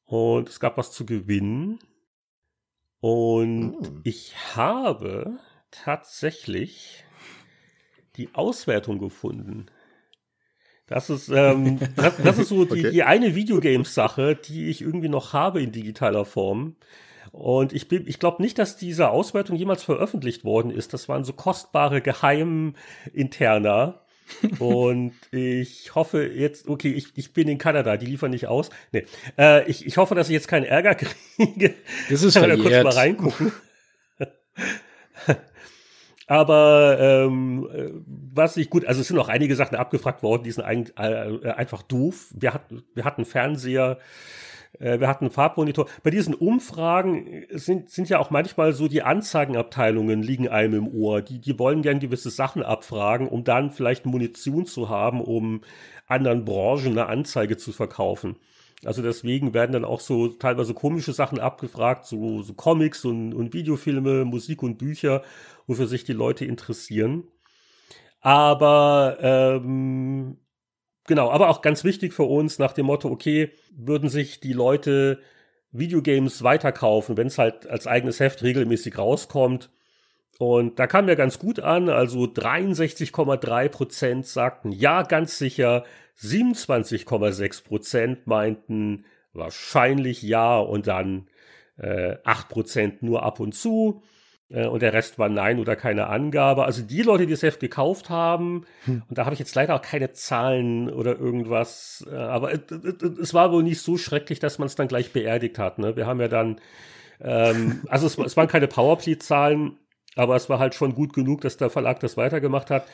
Und 0.05 0.49
es 0.49 0.59
gab 0.59 0.77
was 0.77 0.91
zu 0.91 1.05
gewinnen. 1.05 1.79
Und 2.99 3.87
hm. 3.87 4.01
ich 4.03 4.33
habe 4.55 5.37
tatsächlich 5.71 7.03
die 8.15 8.29
Auswertung 8.33 8.99
gefunden. 8.99 9.67
Das 10.87 11.09
ist, 11.09 11.29
ähm, 11.29 11.79
das, 11.95 12.17
das 12.17 12.37
ist 12.37 12.49
so 12.49 12.65
die, 12.65 12.81
okay. 12.81 12.91
die 12.91 13.03
eine 13.03 13.35
Videogames-Sache, 13.35 14.35
die 14.35 14.69
ich 14.69 14.81
irgendwie 14.81 15.09
noch 15.09 15.33
habe 15.33 15.61
in 15.61 15.71
digitaler 15.71 16.25
Form. 16.25 16.75
Und 17.31 17.73
ich, 17.73 17.87
bin, 17.87 18.07
ich 18.07 18.19
glaube 18.19 18.43
nicht, 18.43 18.59
dass 18.59 18.77
diese 18.77 19.09
Auswertung 19.09 19.55
jemals 19.55 19.83
veröffentlicht 19.83 20.43
worden 20.43 20.69
ist. 20.69 20.93
Das 20.93 21.09
waren 21.09 21.23
so 21.23 21.33
kostbare 21.33 22.01
Geheim-Interna. 22.01 24.01
und 24.59 25.13
ich 25.31 25.95
hoffe 25.95 26.25
jetzt, 26.25 26.67
okay, 26.67 26.91
ich, 26.91 27.07
ich 27.15 27.33
bin 27.33 27.47
in 27.47 27.57
Kanada, 27.57 27.97
die 27.97 28.05
liefern 28.05 28.31
nicht 28.31 28.47
aus. 28.47 28.69
Nee, 28.91 29.05
äh, 29.37 29.69
ich, 29.69 29.85
ich 29.85 29.97
hoffe, 29.97 30.15
dass 30.15 30.29
ich 30.29 30.33
jetzt 30.33 30.47
keinen 30.47 30.65
Ärger 30.65 30.95
kriege. 30.95 31.73
Das 32.09 32.23
ist 32.23 32.37
verjährt. 32.37 32.61
kurz 32.61 32.83
mal 32.83 32.93
reingucken. 32.93 33.51
Aber 36.27 36.97
ähm, 36.99 37.69
äh, 37.73 37.89
was 38.05 38.55
ich 38.57 38.69
gut, 38.69 38.85
also 38.85 39.01
es 39.01 39.07
sind 39.07 39.19
auch 39.19 39.27
einige 39.27 39.55
Sachen 39.55 39.75
abgefragt 39.75 40.23
worden, 40.23 40.43
die 40.43 40.51
sind 40.51 40.63
ein, 40.63 40.89
äh, 40.97 41.49
einfach 41.49 41.81
doof. 41.81 42.33
Wir 42.33 42.53
hatten, 42.53 42.83
wir 42.93 43.03
hatten 43.03 43.25
Fernseher, 43.25 43.97
äh, 44.79 44.99
wir 44.99 45.07
hatten 45.09 45.29
Farbmonitor. 45.29 45.87
Bei 46.01 46.11
diesen 46.11 46.33
Umfragen 46.33 47.45
sind, 47.51 47.89
sind 47.89 48.07
ja 48.07 48.19
auch 48.19 48.29
manchmal 48.29 48.71
so 48.71 48.87
die 48.87 49.03
Anzeigenabteilungen 49.03 50.23
liegen 50.23 50.47
einem 50.47 50.73
im 50.73 50.87
Ohr. 50.87 51.21
Die, 51.21 51.39
die 51.39 51.59
wollen 51.59 51.81
gern 51.81 51.99
gewisse 51.99 52.29
Sachen 52.29 52.63
abfragen, 52.63 53.27
um 53.27 53.43
dann 53.43 53.71
vielleicht 53.71 54.05
Munition 54.05 54.65
zu 54.65 54.87
haben, 54.87 55.19
um 55.19 55.61
anderen 56.07 56.45
Branchen 56.45 56.91
eine 56.91 57.07
Anzeige 57.07 57.57
zu 57.57 57.73
verkaufen. 57.73 58.37
Also 58.85 59.01
deswegen 59.01 59.53
werden 59.53 59.71
dann 59.71 59.85
auch 59.85 60.01
so 60.01 60.27
teilweise 60.27 60.73
komische 60.73 61.13
Sachen 61.13 61.39
abgefragt, 61.39 62.05
so, 62.05 62.41
so 62.41 62.53
Comics 62.53 63.05
und, 63.05 63.33
und 63.33 63.53
Videofilme, 63.53 64.25
Musik 64.25 64.61
und 64.61 64.77
Bücher 64.77 65.23
wofür 65.67 65.87
sich 65.87 66.03
die 66.03 66.13
Leute 66.13 66.45
interessieren. 66.45 67.27
Aber 68.21 69.17
ähm, 69.21 70.37
genau, 71.05 71.29
aber 71.29 71.49
auch 71.49 71.61
ganz 71.61 71.83
wichtig 71.83 72.13
für 72.13 72.23
uns 72.23 72.59
nach 72.59 72.73
dem 72.73 72.85
Motto, 72.85 73.09
okay, 73.09 73.51
würden 73.75 74.09
sich 74.09 74.39
die 74.39 74.53
Leute 74.53 75.19
Videogames 75.71 76.43
weiterkaufen, 76.43 77.17
wenn 77.17 77.27
es 77.27 77.37
halt 77.37 77.67
als 77.67 77.87
eigenes 77.87 78.19
Heft 78.19 78.43
regelmäßig 78.43 78.97
rauskommt. 78.97 79.71
Und 80.39 80.79
da 80.79 80.87
kam 80.87 81.09
ja 81.09 81.15
ganz 81.15 81.39
gut 81.39 81.59
an, 81.59 81.89
also 81.89 82.23
63,3 82.23 83.69
Prozent 83.69 84.25
sagten 84.25 84.71
ja, 84.71 85.03
ganz 85.03 85.37
sicher, 85.37 85.83
27,6 86.19 87.63
Prozent 87.63 88.27
meinten 88.27 89.05
wahrscheinlich 89.33 90.21
ja 90.21 90.59
und 90.59 90.87
dann 90.87 91.27
äh, 91.77 92.17
8 92.23 92.49
Prozent 92.49 93.03
nur 93.03 93.23
ab 93.23 93.39
und 93.39 93.53
zu. 93.53 94.03
Äh, 94.53 94.67
und 94.67 94.81
der 94.81 94.93
Rest 94.93 95.19
war 95.19 95.29
Nein 95.29 95.59
oder 95.59 95.75
keine 95.75 96.07
Angabe. 96.07 96.65
Also 96.65 96.81
die 96.83 97.01
Leute, 97.01 97.25
die 97.25 97.33
das 97.33 97.43
Heft 97.43 97.59
gekauft 97.59 98.09
haben, 98.09 98.65
hm. 98.85 99.03
und 99.09 99.17
da 99.17 99.25
habe 99.25 99.33
ich 99.33 99.39
jetzt 99.39 99.55
leider 99.55 99.75
auch 99.75 99.81
keine 99.81 100.13
Zahlen 100.13 100.89
oder 100.89 101.19
irgendwas, 101.19 102.05
äh, 102.09 102.15
aber 102.15 102.51
es, 102.53 103.33
war 103.33 103.51
wohl 103.51 103.63
nicht 103.63 103.81
so 103.81 103.97
schrecklich, 103.97 104.39
dass 104.39 104.59
man 104.59 104.67
es 104.67 104.75
dann 104.75 104.87
gleich 104.87 105.11
beerdigt 105.11 105.57
hat. 105.59 105.79
Ne? 105.79 105.95
Wir 105.95 106.05
haben 106.05 106.21
ja 106.21 106.27
dann, 106.27 106.59
ähm, 107.21 107.81
also 107.89 108.05
es, 108.07 108.17
es 108.17 108.37
waren 108.37 108.47
keine 108.47 108.67
Powerplay-Zahlen, 108.67 109.77
Aber 110.15 110.35
es 110.35 110.47
war 110.49 110.59
halt 110.59 110.75
schon 110.75 110.93
gut 110.93 111.13
genug, 111.13 111.41
dass 111.41 111.57
der 111.57 111.71
Verlag 111.71 111.99
das 111.99 112.17
weitergemacht 112.17 112.69
hat. 112.69 112.85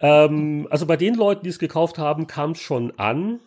Ähm, 0.00 0.66
also 0.70 0.86
bei 0.86 0.96
den 0.96 1.14
Leuten, 1.14 1.44
die 1.44 1.50
es 1.50 1.58
gekauft 1.58 1.98
haben, 1.98 2.26
kam 2.26 2.52
es 2.52 2.60
schon 2.60 2.98
an. 2.98 3.40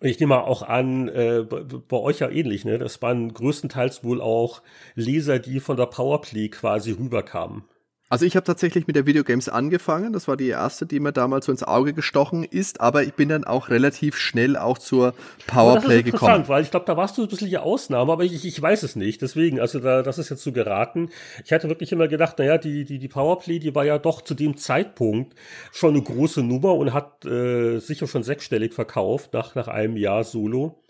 Ich 0.00 0.20
nehme 0.20 0.44
auch 0.44 0.62
an, 0.62 1.08
äh, 1.08 1.44
bei 1.44 1.96
euch 1.96 2.20
ja 2.20 2.28
ähnlich, 2.28 2.64
ne? 2.64 2.78
Das 2.78 3.02
waren 3.02 3.32
größtenteils 3.34 4.04
wohl 4.04 4.20
auch 4.20 4.62
Leser, 4.94 5.38
die 5.40 5.60
von 5.60 5.76
der 5.76 5.86
Powerplay 5.86 6.48
quasi 6.48 6.92
rüberkamen. 6.92 7.64
Also 8.10 8.24
ich 8.24 8.36
habe 8.36 8.44
tatsächlich 8.44 8.86
mit 8.86 8.96
der 8.96 9.04
Videogames 9.04 9.50
angefangen. 9.50 10.14
Das 10.14 10.28
war 10.28 10.36
die 10.36 10.48
erste, 10.48 10.86
die 10.86 10.98
mir 10.98 11.12
damals 11.12 11.46
so 11.46 11.52
ins 11.52 11.62
Auge 11.62 11.92
gestochen 11.92 12.42
ist. 12.42 12.80
Aber 12.80 13.02
ich 13.02 13.12
bin 13.12 13.28
dann 13.28 13.44
auch 13.44 13.68
relativ 13.68 14.16
schnell 14.16 14.56
auch 14.56 14.78
zur 14.78 15.14
Powerplay 15.46 15.56
gekommen. 15.56 15.86
Das 15.86 15.96
ist 15.96 16.06
interessant, 16.06 16.20
gekommen. 16.20 16.48
weil 16.48 16.62
ich 16.62 16.70
glaube, 16.70 16.86
da 16.86 16.96
warst 16.96 17.18
du 17.18 17.22
ein 17.22 17.28
bisschen 17.28 17.50
die 17.50 17.58
Ausnahme, 17.58 18.10
aber 18.10 18.24
ich, 18.24 18.44
ich 18.46 18.60
weiß 18.60 18.82
es 18.82 18.96
nicht. 18.96 19.20
Deswegen, 19.20 19.60
also 19.60 19.78
da, 19.78 20.02
das 20.02 20.18
ist 20.18 20.30
jetzt 20.30 20.42
so 20.42 20.52
geraten. 20.52 21.10
Ich 21.44 21.52
hatte 21.52 21.68
wirklich 21.68 21.92
immer 21.92 22.08
gedacht, 22.08 22.38
naja, 22.38 22.56
die, 22.56 22.84
die, 22.84 22.98
die 22.98 23.08
Powerplay, 23.08 23.58
die 23.58 23.74
war 23.74 23.84
ja 23.84 23.98
doch 23.98 24.22
zu 24.22 24.34
dem 24.34 24.56
Zeitpunkt 24.56 25.34
schon 25.70 25.94
eine 25.94 26.02
große 26.02 26.42
Nummer 26.42 26.74
und 26.74 26.94
hat 26.94 27.26
äh, 27.26 27.78
sicher 27.78 28.06
schon 28.06 28.22
sechsstellig 28.22 28.72
verkauft 28.72 29.34
nach, 29.34 29.54
nach 29.54 29.68
einem 29.68 29.98
Jahr 29.98 30.24
Solo. 30.24 30.82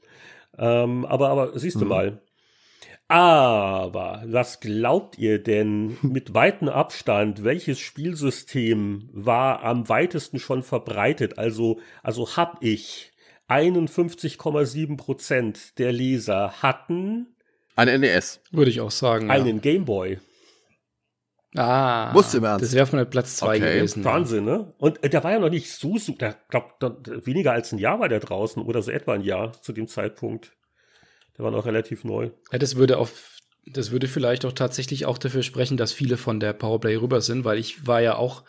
Ähm, 0.56 1.04
aber, 1.04 1.30
aber 1.30 1.58
siehst 1.58 1.80
du 1.80 1.84
mhm. 1.84 1.88
mal, 1.88 2.18
aber 3.08 4.22
was 4.26 4.60
glaubt 4.60 5.18
ihr 5.18 5.42
denn 5.42 5.96
mit 6.02 6.34
weitem 6.34 6.68
Abstand, 6.68 7.42
welches 7.42 7.80
Spielsystem 7.80 9.08
war 9.12 9.62
am 9.62 9.88
weitesten 9.88 10.38
schon 10.38 10.62
verbreitet? 10.62 11.38
Also, 11.38 11.80
also 12.02 12.36
hab 12.36 12.62
ich 12.62 13.12
51,7 13.48 14.96
Prozent 14.96 15.78
der 15.78 15.92
Leser 15.92 16.62
hatten 16.62 17.34
ein 17.78 18.00
NES. 18.00 18.40
Würde 18.50 18.72
ich 18.72 18.80
auch 18.80 18.90
sagen. 18.90 19.30
Einen 19.30 19.56
ja. 19.56 19.60
Gameboy. 19.62 20.18
Ah, 21.54 22.12
Wusste 22.12 22.40
man. 22.40 22.60
Das 22.60 22.74
wäre 22.74 22.86
von 22.86 22.98
der 22.98 23.06
Platz 23.06 23.36
2 23.36 23.46
okay. 23.46 23.58
gewesen. 23.60 24.02
Wahnsinn, 24.04 24.44
ne? 24.44 24.74
Und 24.78 25.04
äh, 25.04 25.08
der 25.08 25.22
war 25.22 25.30
ja 25.30 25.38
noch 25.38 25.48
nicht 25.48 25.70
so, 25.70 25.96
so 25.96 26.12
der 26.12 26.34
glaubt, 26.48 26.82
weniger 27.24 27.52
als 27.52 27.70
ein 27.70 27.78
Jahr 27.78 28.00
war 28.00 28.08
der 28.08 28.18
draußen 28.18 28.60
oder 28.64 28.82
so 28.82 28.90
etwa 28.90 29.12
ein 29.12 29.20
Jahr 29.20 29.52
zu 29.62 29.72
dem 29.72 29.86
Zeitpunkt. 29.86 30.56
Der 31.38 31.44
war 31.44 31.52
noch 31.52 31.64
relativ 31.64 32.04
neu. 32.04 32.30
Ja, 32.52 32.58
das 32.58 32.76
würde 32.76 32.98
auf 32.98 33.38
das 33.70 33.90
würde 33.90 34.08
vielleicht 34.08 34.44
auch 34.46 34.52
tatsächlich 34.52 35.06
auch 35.06 35.18
dafür 35.18 35.42
sprechen, 35.42 35.76
dass 35.76 35.92
viele 35.92 36.16
von 36.16 36.40
der 36.40 36.52
Powerplay 36.52 36.96
rüber 36.96 37.20
sind, 37.20 37.44
weil 37.44 37.58
ich 37.58 37.86
war 37.86 38.00
ja 38.00 38.16
auch 38.16 38.44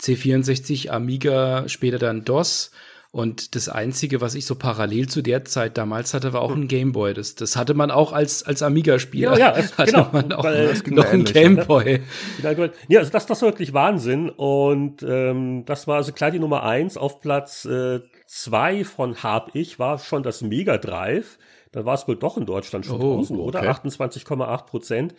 C64, 0.00 0.90
Amiga, 0.90 1.68
später 1.68 1.98
dann 1.98 2.24
DOS. 2.24 2.70
Und 3.12 3.56
das 3.56 3.68
Einzige, 3.68 4.20
was 4.20 4.36
ich 4.36 4.46
so 4.46 4.54
parallel 4.54 5.08
zu 5.08 5.20
der 5.20 5.44
Zeit 5.44 5.76
damals 5.76 6.14
hatte, 6.14 6.32
war 6.32 6.42
auch 6.42 6.54
ein 6.54 6.68
Gameboy. 6.68 7.12
Das, 7.12 7.34
das 7.34 7.56
hatte 7.56 7.74
man 7.74 7.90
auch 7.90 8.12
als, 8.12 8.44
als 8.44 8.62
Amiga-Spieler. 8.62 9.36
Ja, 9.36 9.50
ja, 9.52 9.56
es, 9.56 9.76
hatte 9.78 9.90
genau. 9.90 10.08
man 10.12 10.32
auch 10.32 10.44
weil, 10.44 10.80
noch 10.86 11.06
ein 11.06 11.24
Gameboy. 11.24 12.02
Ja, 12.40 13.00
also 13.00 13.10
das, 13.10 13.26
das 13.26 13.42
war 13.42 13.48
wirklich 13.48 13.72
Wahnsinn. 13.74 14.30
Und 14.30 15.02
ähm, 15.02 15.64
das 15.66 15.88
war 15.88 15.96
also 15.96 16.12
klar 16.12 16.30
die 16.30 16.38
Nummer 16.38 16.62
eins. 16.62 16.96
Auf 16.96 17.20
Platz 17.20 17.64
äh, 17.64 17.98
zwei 18.28 18.84
von 18.84 19.24
Hab 19.24 19.56
ich 19.56 19.80
war 19.80 19.98
schon 19.98 20.22
das 20.22 20.40
Mega 20.40 20.78
Drive. 20.78 21.36
Da 21.72 21.84
war 21.84 21.94
es 21.94 22.08
wohl 22.08 22.16
doch 22.16 22.36
in 22.36 22.46
Deutschland 22.46 22.86
schon 22.86 23.00
oh, 23.00 23.16
draußen, 23.16 23.38
oder? 23.38 23.62
28,8 23.62 24.66
Prozent. 24.66 25.14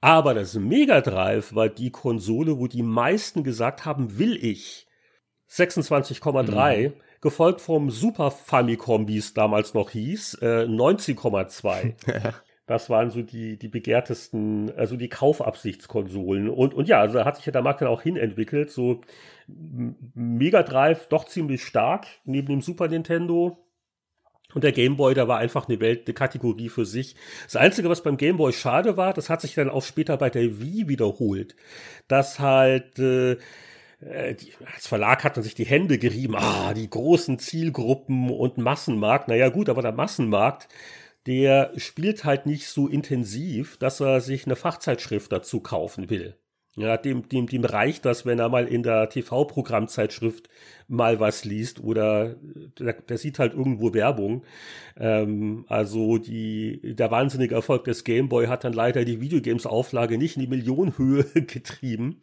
Aber 0.00 0.34
das 0.34 0.54
Mega 0.54 1.00
Drive 1.00 1.54
war 1.54 1.68
die 1.68 1.90
Konsole, 1.90 2.58
wo 2.58 2.66
die 2.66 2.82
meisten 2.82 3.44
gesagt 3.44 3.84
haben, 3.84 4.18
will 4.18 4.36
ich. 4.42 4.86
26,3, 5.50 6.88
mhm. 6.88 6.94
gefolgt 7.20 7.60
vom 7.60 7.90
Super 7.90 8.30
Famicom, 8.30 9.06
wie 9.06 9.18
es 9.18 9.34
damals 9.34 9.74
noch 9.74 9.90
hieß, 9.90 10.38
äh, 10.40 10.64
19,2. 10.64 11.94
Das 12.66 12.88
waren 12.88 13.10
so 13.10 13.22
die, 13.22 13.58
die 13.58 13.68
begehrtesten, 13.68 14.72
also 14.76 14.96
die 14.96 15.08
Kaufabsichtskonsolen. 15.08 16.48
Und, 16.48 16.74
und 16.74 16.88
ja, 16.88 17.00
also 17.00 17.18
da 17.18 17.24
hat 17.24 17.36
sich 17.36 17.44
ja 17.44 17.52
der 17.52 17.60
Markt 17.60 17.80
dann 17.80 17.88
auch 17.88 18.02
hinentwickelt. 18.02 18.70
So 18.70 19.00
Mega 20.14 20.62
Drive 20.62 21.08
doch 21.08 21.24
ziemlich 21.24 21.64
stark 21.64 22.06
neben 22.24 22.46
dem 22.46 22.62
Super 22.62 22.86
Nintendo. 22.86 23.61
Und 24.54 24.64
der 24.64 24.72
Gameboy, 24.72 25.14
da 25.14 25.28
war 25.28 25.38
einfach 25.38 25.68
eine 25.68 25.80
Welt, 25.80 26.06
eine 26.06 26.14
Kategorie 26.14 26.68
für 26.68 26.84
sich. 26.84 27.16
Das 27.44 27.56
Einzige, 27.56 27.88
was 27.88 28.02
beim 28.02 28.16
Gameboy 28.16 28.52
schade 28.52 28.96
war, 28.96 29.14
das 29.14 29.30
hat 29.30 29.40
sich 29.40 29.54
dann 29.54 29.70
auch 29.70 29.82
später 29.82 30.16
bei 30.16 30.30
der 30.30 30.60
Wii 30.60 30.88
wiederholt. 30.88 31.56
Dass 32.08 32.38
halt, 32.40 32.98
äh, 32.98 33.32
äh 34.00 34.34
die, 34.34 34.52
als 34.74 34.86
Verlag 34.86 35.24
hat 35.24 35.36
man 35.36 35.42
sich 35.42 35.54
die 35.54 35.66
Hände 35.66 35.98
gerieben, 35.98 36.36
ah, 36.36 36.74
die 36.74 36.88
großen 36.88 37.38
Zielgruppen 37.38 38.30
und 38.30 38.58
Massenmarkt. 38.58 39.28
Naja, 39.28 39.48
gut, 39.48 39.68
aber 39.68 39.82
der 39.82 39.92
Massenmarkt, 39.92 40.68
der 41.26 41.72
spielt 41.76 42.24
halt 42.24 42.46
nicht 42.46 42.66
so 42.66 42.88
intensiv, 42.88 43.76
dass 43.78 44.00
er 44.00 44.20
sich 44.20 44.46
eine 44.46 44.56
Fachzeitschrift 44.56 45.30
dazu 45.32 45.60
kaufen 45.60 46.10
will. 46.10 46.36
Ja, 46.74 46.96
dem, 46.96 47.28
dem, 47.28 47.46
dem 47.48 47.64
reicht 47.64 48.06
das, 48.06 48.24
wenn 48.24 48.38
er 48.38 48.48
mal 48.48 48.66
in 48.66 48.82
der 48.82 49.10
TV-Programmzeitschrift 49.10 50.48
mal 50.88 51.20
was 51.20 51.44
liest 51.44 51.80
oder 51.80 52.36
der, 52.78 52.94
der 52.94 53.18
sieht 53.18 53.38
halt 53.38 53.52
irgendwo 53.52 53.92
Werbung. 53.92 54.44
Ähm, 54.96 55.66
also 55.68 56.16
die, 56.16 56.94
der 56.94 57.10
wahnsinnige 57.10 57.54
Erfolg 57.54 57.84
des 57.84 58.04
Gameboy 58.04 58.46
hat 58.46 58.64
dann 58.64 58.72
leider 58.72 59.04
die 59.04 59.20
Videogames-Auflage 59.20 60.16
nicht 60.16 60.36
in 60.36 60.42
die 60.42 60.48
Millionenhöhe 60.48 61.24
getrieben. 61.46 62.22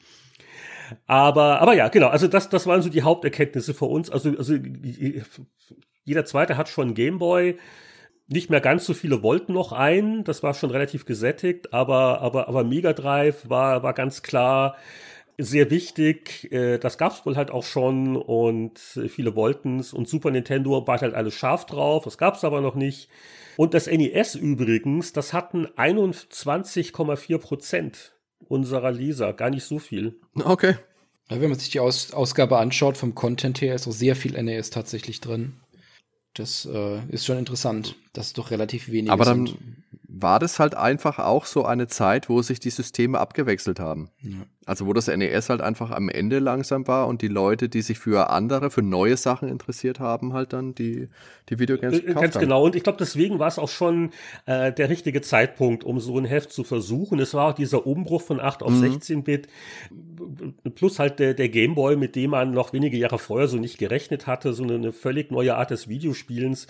Aber, 1.06 1.62
aber 1.62 1.76
ja, 1.76 1.88
genau, 1.90 2.08
also 2.08 2.28
das, 2.28 2.50
das 2.50 2.66
waren 2.66 2.82
so 2.82 2.90
die 2.90 3.04
Haupterkenntnisse 3.04 3.76
für 3.76 3.86
uns. 3.86 4.10
Also, 4.10 4.32
also 4.36 4.56
jeder 6.06 6.26
zweite 6.26 6.58
hat 6.58 6.70
schon 6.70 6.96
Gameboy 6.96 7.58
nicht 8.30 8.50
mehr 8.50 8.62
ganz 8.62 8.86
so 8.86 8.94
viele 8.94 9.24
wollten 9.24 9.54
noch 9.54 9.72
ein, 9.72 10.24
das 10.24 10.44
war 10.44 10.54
schon 10.54 10.70
relativ 10.70 11.06
gesättigt, 11.06 11.74
aber, 11.74 12.22
aber, 12.22 12.48
aber 12.48 12.64
Mega 12.64 12.94
Drive 12.94 13.50
war, 13.50 13.84
war 13.84 13.94
ganz 13.94 14.22
klar 14.22 14.78
sehr 15.38 15.72
wichtig. 15.72 16.52
Äh, 16.52 16.78
das 16.78 16.98
gab's 16.98 17.26
wohl 17.26 17.36
halt 17.36 17.50
auch 17.50 17.64
schon 17.64 18.16
und 18.16 18.78
viele 18.80 19.36
wollten's 19.36 19.94
und 19.94 20.08
Super 20.08 20.32
Nintendo 20.32 20.86
war 20.86 21.02
halt 21.02 21.16
alles 21.16 21.34
scharf 21.34 21.66
drauf, 21.66 22.04
das 22.04 22.18
gab's 22.18 22.44
aber 22.44 22.62
noch 22.62 22.76
nicht. 22.76 23.10
Und 23.58 23.74
das 23.74 23.88
NES 23.88 24.36
übrigens, 24.36 25.12
das 25.12 25.34
hatten 25.34 25.66
21,4 25.66 27.38
Prozent 27.40 28.14
unserer 28.48 28.92
Leser, 28.92 29.34
gar 29.34 29.50
nicht 29.50 29.66
so 29.66 29.80
viel. 29.80 30.20
Okay. 30.36 30.76
Ja, 31.30 31.42
wenn 31.42 31.50
man 31.50 31.60
sich 31.60 31.70
die 31.70 31.80
Aus 31.80 32.14
Ausgabe 32.14 32.58
anschaut, 32.58 32.98
vom 32.98 33.16
Content 33.16 33.62
her 33.62 33.76
ist 33.76 33.88
auch 33.88 33.92
sehr 33.92 34.16
viel 34.16 34.42
NES 34.42 34.70
tatsächlich 34.70 35.20
drin. 35.20 35.58
Das 36.34 36.66
äh, 36.66 37.06
ist 37.10 37.26
schon 37.26 37.38
interessant, 37.38 37.96
dass 38.14 38.28
es 38.28 38.34
doch 38.34 38.52
relativ 38.52 38.90
wenig 38.92 39.12
Aber 39.12 39.26
dann 39.26 39.48
sind. 39.48 39.58
War 40.12 40.40
das 40.40 40.58
halt 40.58 40.76
einfach 40.76 41.20
auch 41.20 41.46
so 41.46 41.66
eine 41.66 41.88
Zeit, 41.88 42.30
wo 42.30 42.42
sich 42.42 42.60
die 42.60 42.72
Systeme 42.72 43.20
abgewechselt 43.20 43.80
haben. 43.80 44.10
Ja. 44.22 44.38
Also 44.66 44.86
wo 44.86 44.94
das 44.94 45.08
NES 45.08 45.50
halt 45.50 45.62
einfach 45.62 45.92
am 45.92 46.10
Ende 46.10 46.40
langsam 46.40 46.88
war 46.88 47.08
und 47.08 47.22
die 47.22 47.28
Leute, 47.28 47.70
die 47.70 47.82
sich 47.82 48.00
für 48.00 48.30
andere, 48.30 48.70
für 48.72 48.82
neue 48.82 49.18
Sachen 49.18 49.50
interessiert 49.50 50.00
haben, 50.00 50.34
halt 50.34 50.54
dann 50.54 50.76
die, 50.76 51.10
die 51.50 51.60
Videogames 51.60 52.00
äh, 52.00 52.02
gekauft 52.02 52.22
Ganz 52.22 52.36
haben. 52.36 52.42
genau. 52.42 52.66
Und 52.66 52.76
ich 52.76 52.84
glaube, 52.84 52.98
deswegen 53.00 53.40
war 53.40 53.48
es 53.48 53.60
auch 53.60 53.70
schon 53.70 54.12
äh, 54.46 54.72
der 54.72 54.90
richtige 54.90 55.22
Zeitpunkt, 55.22 55.84
um 55.84 56.00
so 56.00 56.18
ein 56.18 56.26
Heft 56.26 56.52
zu 56.52 56.64
versuchen. 56.64 57.20
Es 57.20 57.34
war 57.34 57.50
auch 57.50 57.56
dieser 57.56 57.86
Umbruch 57.86 58.22
von 58.22 58.40
8 58.40 58.64
auf 58.64 58.72
mhm. 58.72 58.84
16-Bit 58.84 59.48
plus 60.76 61.00
halt 61.00 61.20
der, 61.20 61.34
der 61.34 61.50
Gameboy, 61.50 61.96
mit 61.96 62.16
dem 62.16 62.32
man 62.32 62.52
noch 62.52 62.74
wenige 62.74 62.98
Jahre 62.98 63.20
vorher 63.20 63.48
so 63.48 63.58
nicht 63.58 63.78
gerechnet 63.78 64.28
hatte, 64.28 64.54
so 64.54 64.64
eine, 64.64 64.76
eine 64.76 64.92
völlig 64.92 65.32
neue 65.32 65.56
Art 65.56 65.72
des 65.72 65.88
Videospielens. 65.88 66.68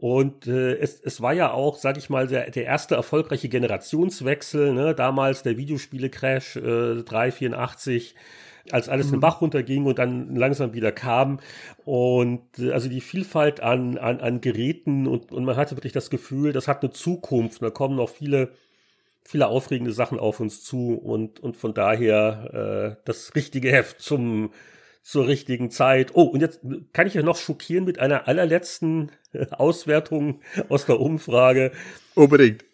Und 0.00 0.46
äh, 0.46 0.74
es, 0.74 1.00
es 1.00 1.20
war 1.20 1.32
ja 1.32 1.50
auch, 1.50 1.76
sag 1.76 1.98
ich 1.98 2.08
mal, 2.08 2.28
der, 2.28 2.50
der 2.50 2.64
erste 2.64 2.94
erfolgreiche 2.94 3.48
Generationswechsel. 3.48 4.72
Ne? 4.72 4.94
Damals 4.94 5.42
der 5.42 5.56
Videospiele-Crash 5.56 6.56
äh, 6.56 7.02
384 7.02 8.14
als 8.70 8.88
alles 8.88 9.08
mhm. 9.08 9.12
den 9.12 9.20
Bach 9.20 9.40
runterging 9.40 9.86
und 9.86 9.98
dann 9.98 10.36
langsam 10.36 10.72
wieder 10.72 10.92
kam. 10.92 11.40
Und 11.84 12.42
äh, 12.58 12.70
also 12.70 12.88
die 12.88 13.00
Vielfalt 13.00 13.60
an, 13.60 13.98
an, 13.98 14.20
an 14.20 14.40
Geräten 14.40 15.08
und, 15.08 15.32
und 15.32 15.44
man 15.44 15.56
hatte 15.56 15.76
wirklich 15.76 15.92
das 15.92 16.10
Gefühl, 16.10 16.52
das 16.52 16.68
hat 16.68 16.82
eine 16.82 16.92
Zukunft. 16.92 17.60
Da 17.60 17.70
kommen 17.70 17.96
noch 17.96 18.10
viele, 18.10 18.50
viele 19.24 19.48
aufregende 19.48 19.92
Sachen 19.92 20.20
auf 20.20 20.38
uns 20.38 20.62
zu 20.62 20.94
und, 20.94 21.40
und 21.40 21.56
von 21.56 21.74
daher 21.74 22.96
äh, 22.98 23.02
das 23.04 23.34
richtige 23.34 23.72
Heft 23.72 24.00
zum 24.00 24.50
zur 25.08 25.26
richtigen 25.26 25.70
Zeit. 25.70 26.10
Oh, 26.12 26.24
und 26.24 26.40
jetzt 26.40 26.60
kann 26.92 27.06
ich 27.06 27.14
ja 27.14 27.22
noch 27.22 27.38
schockieren 27.38 27.86
mit 27.86 27.98
einer 27.98 28.28
allerletzten 28.28 29.10
Auswertung 29.52 30.42
aus 30.68 30.84
der 30.84 31.00
Umfrage. 31.00 31.72
Unbedingt. 32.14 32.66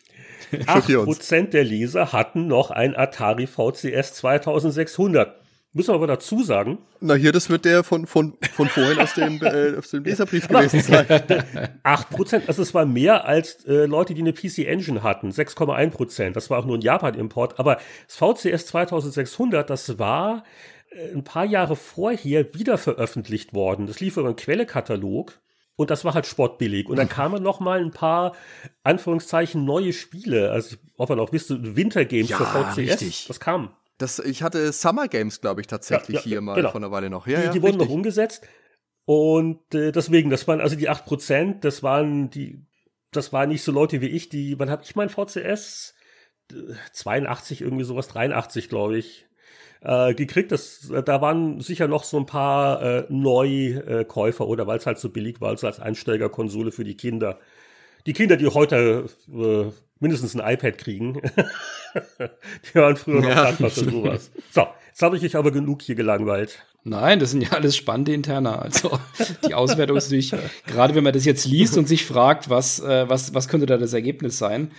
8% 0.52 1.50
der 1.50 1.62
Leser 1.62 2.12
hatten 2.12 2.48
noch 2.48 2.72
ein 2.72 2.96
Atari 2.96 3.46
VCS 3.46 4.14
2600. 4.14 5.40
Müssen 5.72 5.90
wir 5.90 5.94
aber 5.94 6.06
dazu 6.08 6.42
sagen. 6.42 6.78
Na 7.00 7.14
hier, 7.14 7.30
das 7.30 7.50
wird 7.50 7.64
der 7.64 7.84
von, 7.84 8.06
von, 8.06 8.36
von 8.52 8.68
vorhin 8.68 8.98
aus 8.98 9.14
dem, 9.14 9.40
äh, 9.40 9.76
aus 9.76 9.90
dem 9.90 10.02
Leserbrief 10.02 10.48
gewesen 10.48 10.80
sein. 10.80 11.06
8%, 11.84 12.48
also 12.48 12.62
es 12.62 12.74
war 12.74 12.84
mehr 12.84 13.26
als 13.26 13.64
äh, 13.64 13.86
Leute, 13.86 14.14
die 14.14 14.22
eine 14.22 14.32
PC 14.32 14.66
Engine 14.66 15.04
hatten. 15.04 15.30
6,1%. 15.30 16.32
Das 16.32 16.50
war 16.50 16.58
auch 16.58 16.64
nur 16.64 16.78
ein 16.78 16.80
Japan-Import. 16.80 17.60
Aber 17.60 17.78
das 18.06 18.16
VCS 18.16 18.66
2600, 18.66 19.70
das 19.70 19.98
war 19.98 20.38
äh, 20.38 20.73
ein 21.14 21.24
paar 21.24 21.44
Jahre 21.44 21.76
vorher 21.76 22.54
wieder 22.54 22.78
veröffentlicht 22.78 23.54
worden. 23.54 23.86
Das 23.86 24.00
lief 24.00 24.16
über 24.16 24.28
einen 24.28 24.36
Quellekatalog. 24.36 25.40
Und 25.76 25.90
das 25.90 26.04
war 26.04 26.14
halt 26.14 26.26
sportbillig. 26.26 26.88
Und 26.88 26.96
dann 26.96 27.08
kamen 27.08 27.42
noch 27.42 27.58
mal 27.58 27.80
ein 27.80 27.90
paar, 27.90 28.36
Anführungszeichen, 28.84 29.64
neue 29.64 29.92
Spiele. 29.92 30.52
Also, 30.52 30.76
ob 30.96 31.08
man 31.08 31.18
auch 31.18 31.32
wisst, 31.32 31.50
Wintergames 31.50 32.28
ja, 32.28 32.36
für 32.36 32.44
VCS. 32.44 32.76
Richtig. 32.76 33.24
Das 33.26 33.40
kam. 33.40 33.74
Das, 33.98 34.20
ich 34.20 34.42
hatte 34.42 34.72
Summer 34.72 35.08
Games, 35.08 35.40
glaube 35.40 35.60
ich, 35.60 35.66
tatsächlich 35.66 36.16
ja, 36.16 36.20
ja, 36.20 36.26
hier 36.26 36.40
mal 36.40 36.54
genau. 36.54 36.70
vor 36.70 36.80
einer 36.80 36.92
Weile 36.92 37.10
noch. 37.10 37.26
Ja, 37.26 37.40
die, 37.40 37.58
die 37.58 37.62
wurden 37.62 37.78
noch 37.78 37.88
umgesetzt. 37.88 38.46
Und 39.04 39.74
äh, 39.74 39.90
deswegen, 39.90 40.30
das 40.30 40.46
waren 40.46 40.60
also 40.60 40.76
die 40.76 40.88
8%, 40.88 41.60
das 41.60 41.82
waren 41.82 42.30
die, 42.30 42.64
das 43.10 43.32
waren 43.32 43.48
nicht 43.48 43.62
so 43.62 43.72
Leute 43.72 44.00
wie 44.00 44.08
ich, 44.08 44.28
die, 44.28 44.58
wann 44.58 44.70
habe 44.70 44.82
ich 44.84 44.96
mein 44.96 45.08
VCS? 45.08 45.94
82, 46.92 47.62
irgendwie 47.62 47.84
sowas, 47.84 48.08
83, 48.08 48.68
glaube 48.68 48.98
ich, 48.98 49.26
äh, 49.84 50.14
gekriegt. 50.14 50.50
Das, 50.50 50.90
da 51.04 51.20
waren 51.20 51.60
sicher 51.60 51.86
noch 51.86 52.04
so 52.04 52.18
ein 52.18 52.26
paar 52.26 52.82
äh, 52.82 53.04
Neukäufer 53.08 54.48
oder 54.48 54.66
weil 54.66 54.78
es 54.78 54.86
halt 54.86 54.98
so 54.98 55.10
billig 55.10 55.40
war, 55.40 55.50
also 55.50 55.66
als 55.66 55.78
Einsteigerkonsole 55.78 56.72
für 56.72 56.84
die 56.84 56.96
Kinder. 56.96 57.38
Die 58.06 58.12
Kinder, 58.12 58.36
die 58.36 58.46
heute 58.48 59.06
äh, 59.32 59.64
mindestens 60.00 60.36
ein 60.36 60.52
iPad 60.52 60.78
kriegen, 60.78 61.14
die 62.18 62.74
waren 62.74 62.96
früher 62.96 63.20
noch 63.20 63.28
ja. 63.28 63.44
dankbar 63.44 63.70
für 63.70 63.90
sowas. 63.90 64.30
So, 64.50 64.66
jetzt 64.88 65.02
habe 65.02 65.16
ich 65.16 65.24
euch 65.24 65.36
aber 65.36 65.52
genug 65.52 65.82
hier 65.82 65.94
gelangweilt. 65.94 66.64
Nein, 66.86 67.18
das 67.18 67.30
sind 67.30 67.40
ja 67.40 67.52
alles 67.52 67.76
spannende 67.76 68.12
Interna. 68.12 68.56
Also 68.56 68.98
die 69.46 69.54
Auswertung 69.54 69.96
ist 69.96 70.10
natürlich, 70.10 70.34
gerade 70.66 70.94
wenn 70.94 71.04
man 71.04 71.14
das 71.14 71.24
jetzt 71.24 71.46
liest 71.46 71.78
und 71.78 71.88
sich 71.88 72.04
fragt, 72.04 72.50
was, 72.50 72.80
äh, 72.80 73.08
was, 73.08 73.32
was 73.32 73.48
könnte 73.48 73.64
da 73.64 73.78
das 73.78 73.94
Ergebnis 73.94 74.36
sein, 74.36 74.70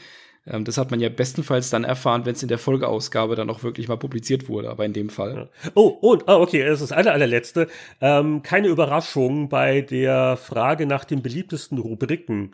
ähm, 0.48 0.64
das 0.64 0.78
hat 0.78 0.92
man 0.92 1.00
ja 1.00 1.10
bestenfalls 1.10 1.70
dann 1.70 1.84
erfahren, 1.84 2.26
wenn 2.26 2.36
es 2.36 2.44
in 2.44 2.50
der 2.50 2.58
Folgeausgabe 2.58 3.36
dann 3.36 3.50
auch 3.50 3.64
wirklich 3.64 3.88
mal 3.88 3.98
publiziert 3.98 4.48
wurde, 4.48 4.70
aber 4.70 4.86
in 4.86 4.94
dem 4.94 5.10
Fall. 5.10 5.50
Ja. 5.64 5.72
Oh, 5.74 5.88
und, 5.88 6.24
oh, 6.28 6.42
okay, 6.42 6.64
das 6.66 6.82
ist 6.82 6.92
eine 6.92 7.12
allerletzte. 7.12 7.68
Ähm, 8.02 8.44
keine 8.44 8.68
Überraschung 8.68 9.50
bei 9.50 9.82
der 9.82 10.38
Frage 10.38 10.86
nach 10.86 11.06
den 11.06 11.22
beliebtesten 11.22 11.78
Rubriken. 11.78 12.52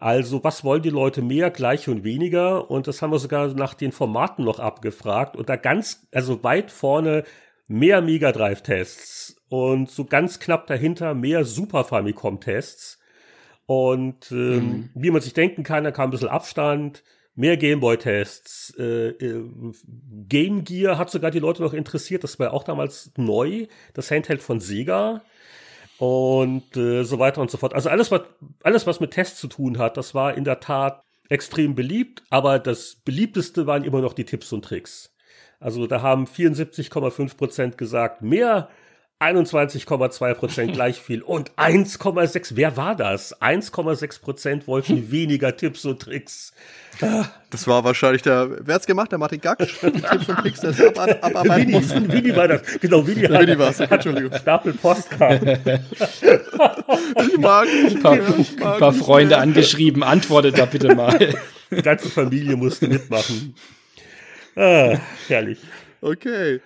Also, 0.00 0.44
was 0.44 0.62
wollen 0.62 0.82
die 0.82 0.90
Leute 0.90 1.22
mehr, 1.22 1.50
gleich 1.50 1.88
und 1.88 2.04
weniger? 2.04 2.70
Und 2.70 2.86
das 2.86 3.02
haben 3.02 3.10
wir 3.10 3.18
sogar 3.18 3.48
nach 3.54 3.74
den 3.74 3.90
Formaten 3.92 4.44
noch 4.44 4.60
abgefragt. 4.60 5.36
Und 5.36 5.48
da 5.48 5.56
ganz, 5.56 6.06
also 6.12 6.44
weit 6.44 6.70
vorne 6.70 7.24
mehr 7.66 8.00
Mega 8.00 8.32
Drive 8.32 8.62
Tests 8.62 9.36
und 9.48 9.90
so 9.90 10.04
ganz 10.04 10.38
knapp 10.38 10.66
dahinter 10.66 11.14
mehr 11.14 11.44
Super 11.44 11.84
Famicom 11.84 12.40
Tests. 12.40 12.98
Und 13.66 14.32
ähm, 14.32 14.56
mhm. 14.56 14.90
wie 14.94 15.10
man 15.10 15.20
sich 15.20 15.34
denken 15.34 15.62
kann, 15.62 15.84
da 15.84 15.90
kam 15.90 16.08
ein 16.08 16.10
bisschen 16.10 16.28
Abstand 16.28 17.02
mehr 17.38 17.56
Gameboy-Tests. 17.56 18.74
Äh, 18.78 19.10
äh, 19.10 19.44
Game 20.28 20.64
Gear 20.64 20.98
hat 20.98 21.10
sogar 21.10 21.30
die 21.30 21.38
Leute 21.38 21.62
noch 21.62 21.72
interessiert. 21.72 22.24
Das 22.24 22.38
war 22.38 22.52
auch 22.52 22.64
damals 22.64 23.12
neu, 23.16 23.66
das 23.94 24.10
Handheld 24.10 24.42
von 24.42 24.60
Sega 24.60 25.22
und 25.98 26.76
äh, 26.76 27.04
so 27.04 27.18
weiter 27.18 27.40
und 27.40 27.50
so 27.50 27.56
fort. 27.56 27.74
Also 27.74 27.88
alles 27.88 28.10
was, 28.10 28.22
alles, 28.62 28.86
was 28.86 29.00
mit 29.00 29.12
Tests 29.12 29.40
zu 29.40 29.46
tun 29.46 29.78
hat, 29.78 29.96
das 29.96 30.14
war 30.14 30.36
in 30.36 30.44
der 30.44 30.60
Tat 30.60 31.02
extrem 31.28 31.74
beliebt, 31.74 32.22
aber 32.28 32.58
das 32.58 32.96
beliebteste 33.04 33.66
waren 33.66 33.84
immer 33.84 34.00
noch 34.00 34.14
die 34.14 34.24
Tipps 34.24 34.52
und 34.52 34.64
Tricks. 34.64 35.14
Also 35.60 35.86
da 35.86 36.02
haben 36.02 36.26
74,5 36.26 37.36
Prozent 37.36 37.78
gesagt, 37.78 38.20
mehr 38.22 38.68
21,2 39.20 40.34
Prozent 40.34 40.72
gleich 40.74 41.00
viel 41.00 41.22
und 41.22 41.50
1,6%, 41.56 42.52
wer 42.54 42.76
war 42.76 42.94
das? 42.94 43.40
1,6 43.40 44.20
Prozent 44.20 44.68
wollten 44.68 45.10
weniger 45.10 45.56
Tipps 45.56 45.84
und 45.84 46.00
Tricks. 46.00 46.52
Das 47.50 47.66
war 47.66 47.82
wahrscheinlich 47.84 48.22
der, 48.22 48.48
wer 48.60 48.76
hat's 48.76 48.86
gemacht? 48.86 49.10
Der 49.10 49.18
Martin 49.18 49.40
Gaksch? 49.40 49.78
Tipps 49.80 50.28
und 50.28 50.38
Tricks, 50.38 50.60
das 50.60 50.80
ab, 50.80 50.98
ab, 50.98 51.34
ab, 51.34 51.44
Willi, 51.44 52.12
Willi 52.12 52.36
war 52.36 52.46
das, 52.46 52.62
genau, 52.80 53.04
Willi 53.04 53.22
hat, 53.22 53.40
Willi 53.40 53.58
war's, 53.58 53.80
Entschuldigung. 53.80 54.38
Stapel 54.38 54.72
Postkarten. 54.74 55.48
ich 56.00 57.38
mag, 57.38 57.66
ein 57.68 58.00
paar, 58.00 58.18
ich 58.38 58.56
mag 58.58 58.74
ein 58.74 58.78
paar 58.78 58.92
Freunde 58.92 59.38
angeschrieben, 59.38 60.04
antwortet 60.04 60.58
da 60.58 60.66
bitte 60.66 60.94
mal. 60.94 61.18
Die 61.70 61.82
ganze 61.82 62.08
Familie 62.08 62.56
musste 62.56 62.86
mitmachen. 62.86 63.54
Ah, 64.54 64.96
herrlich. 65.26 65.58
Okay. 66.00 66.60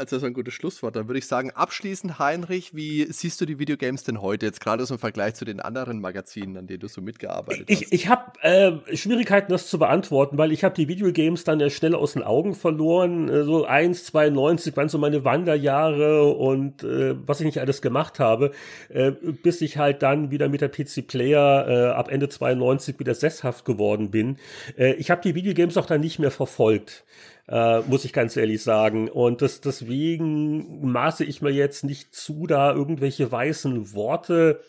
Also 0.00 0.16
das 0.16 0.22
ist 0.22 0.26
ein 0.26 0.32
gutes 0.32 0.54
Schlusswort. 0.54 0.96
Dann 0.96 1.08
würde 1.08 1.18
ich 1.18 1.26
sagen, 1.26 1.50
abschließend, 1.50 2.18
Heinrich, 2.18 2.74
wie 2.74 3.04
siehst 3.12 3.38
du 3.38 3.44
die 3.44 3.58
Videogames 3.58 4.02
denn 4.02 4.22
heute 4.22 4.46
jetzt 4.46 4.62
gerade 4.62 4.86
so 4.86 4.94
im 4.94 4.98
Vergleich 4.98 5.34
zu 5.34 5.44
den 5.44 5.60
anderen 5.60 6.00
Magazinen, 6.00 6.56
an 6.56 6.66
denen 6.66 6.80
du 6.80 6.88
so 6.88 7.02
mitgearbeitet 7.02 7.68
ich, 7.68 7.82
hast? 7.82 7.92
Ich 7.92 8.08
habe 8.08 8.32
äh, 8.40 8.96
Schwierigkeiten, 8.96 9.52
das 9.52 9.68
zu 9.68 9.78
beantworten, 9.78 10.38
weil 10.38 10.52
ich 10.52 10.64
habe 10.64 10.74
die 10.74 10.88
Videogames 10.88 11.44
dann 11.44 11.60
ja 11.60 11.68
schnell 11.68 11.94
aus 11.94 12.14
den 12.14 12.22
Augen 12.22 12.54
verloren. 12.54 13.28
Äh, 13.28 13.44
so 13.44 13.66
1, 13.66 14.04
92 14.06 14.74
waren 14.74 14.88
so 14.88 14.96
meine 14.96 15.22
Wanderjahre 15.26 16.24
und 16.32 16.82
äh, 16.82 17.14
was 17.26 17.40
ich 17.40 17.44
nicht 17.44 17.60
alles 17.60 17.82
gemacht 17.82 18.18
habe, 18.18 18.52
äh, 18.88 19.10
bis 19.10 19.60
ich 19.60 19.76
halt 19.76 20.02
dann 20.02 20.30
wieder 20.30 20.48
mit 20.48 20.62
der 20.62 20.70
PC 20.70 21.06
Player 21.06 21.68
äh, 21.68 21.90
ab 21.90 22.10
Ende 22.10 22.30
92 22.30 22.98
wieder 22.98 23.14
sesshaft 23.14 23.66
geworden 23.66 24.10
bin. 24.10 24.38
Äh, 24.78 24.94
ich 24.94 25.10
habe 25.10 25.20
die 25.20 25.34
Videogames 25.34 25.76
auch 25.76 25.84
dann 25.84 26.00
nicht 26.00 26.18
mehr 26.18 26.30
verfolgt 26.30 27.04
äh, 27.50 27.80
muss 27.80 28.04
ich 28.04 28.12
ganz 28.12 28.36
ehrlich 28.36 28.62
sagen. 28.62 29.08
Und 29.08 29.42
das, 29.42 29.60
deswegen 29.60 30.90
maße 30.90 31.24
ich 31.24 31.42
mir 31.42 31.50
jetzt 31.50 31.84
nicht 31.84 32.14
zu, 32.14 32.46
da 32.46 32.72
irgendwelche 32.72 33.30
weißen 33.30 33.92
Worte 33.92 34.60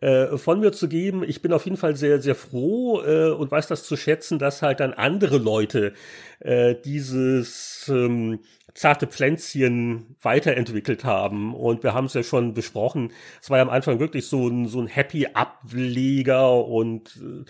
äh, 0.00 0.36
von 0.38 0.60
mir 0.60 0.72
zu 0.72 0.88
geben. 0.88 1.24
Ich 1.24 1.42
bin 1.42 1.52
auf 1.52 1.64
jeden 1.64 1.76
Fall 1.76 1.96
sehr, 1.96 2.22
sehr 2.22 2.36
froh 2.36 3.02
äh, 3.02 3.30
und 3.30 3.50
weiß 3.50 3.66
das 3.66 3.84
zu 3.84 3.96
schätzen, 3.96 4.38
dass 4.38 4.62
halt 4.62 4.80
dann 4.80 4.92
andere 4.92 5.38
Leute 5.38 5.92
äh, 6.40 6.76
dieses 6.84 7.88
ähm, 7.88 8.40
zarte 8.74 9.06
Pflänzchen 9.06 10.16
weiterentwickelt 10.22 11.04
haben. 11.04 11.54
Und 11.54 11.82
wir 11.82 11.94
haben 11.94 12.06
es 12.06 12.14
ja 12.14 12.22
schon 12.22 12.54
besprochen. 12.54 13.12
Es 13.40 13.50
war 13.50 13.58
ja 13.58 13.62
am 13.62 13.70
Anfang 13.70 13.98
wirklich 13.98 14.26
so 14.26 14.48
ein, 14.48 14.68
so 14.68 14.80
ein 14.80 14.86
Happy-Ableger 14.86 16.64
und 16.64 17.16
äh, 17.16 17.44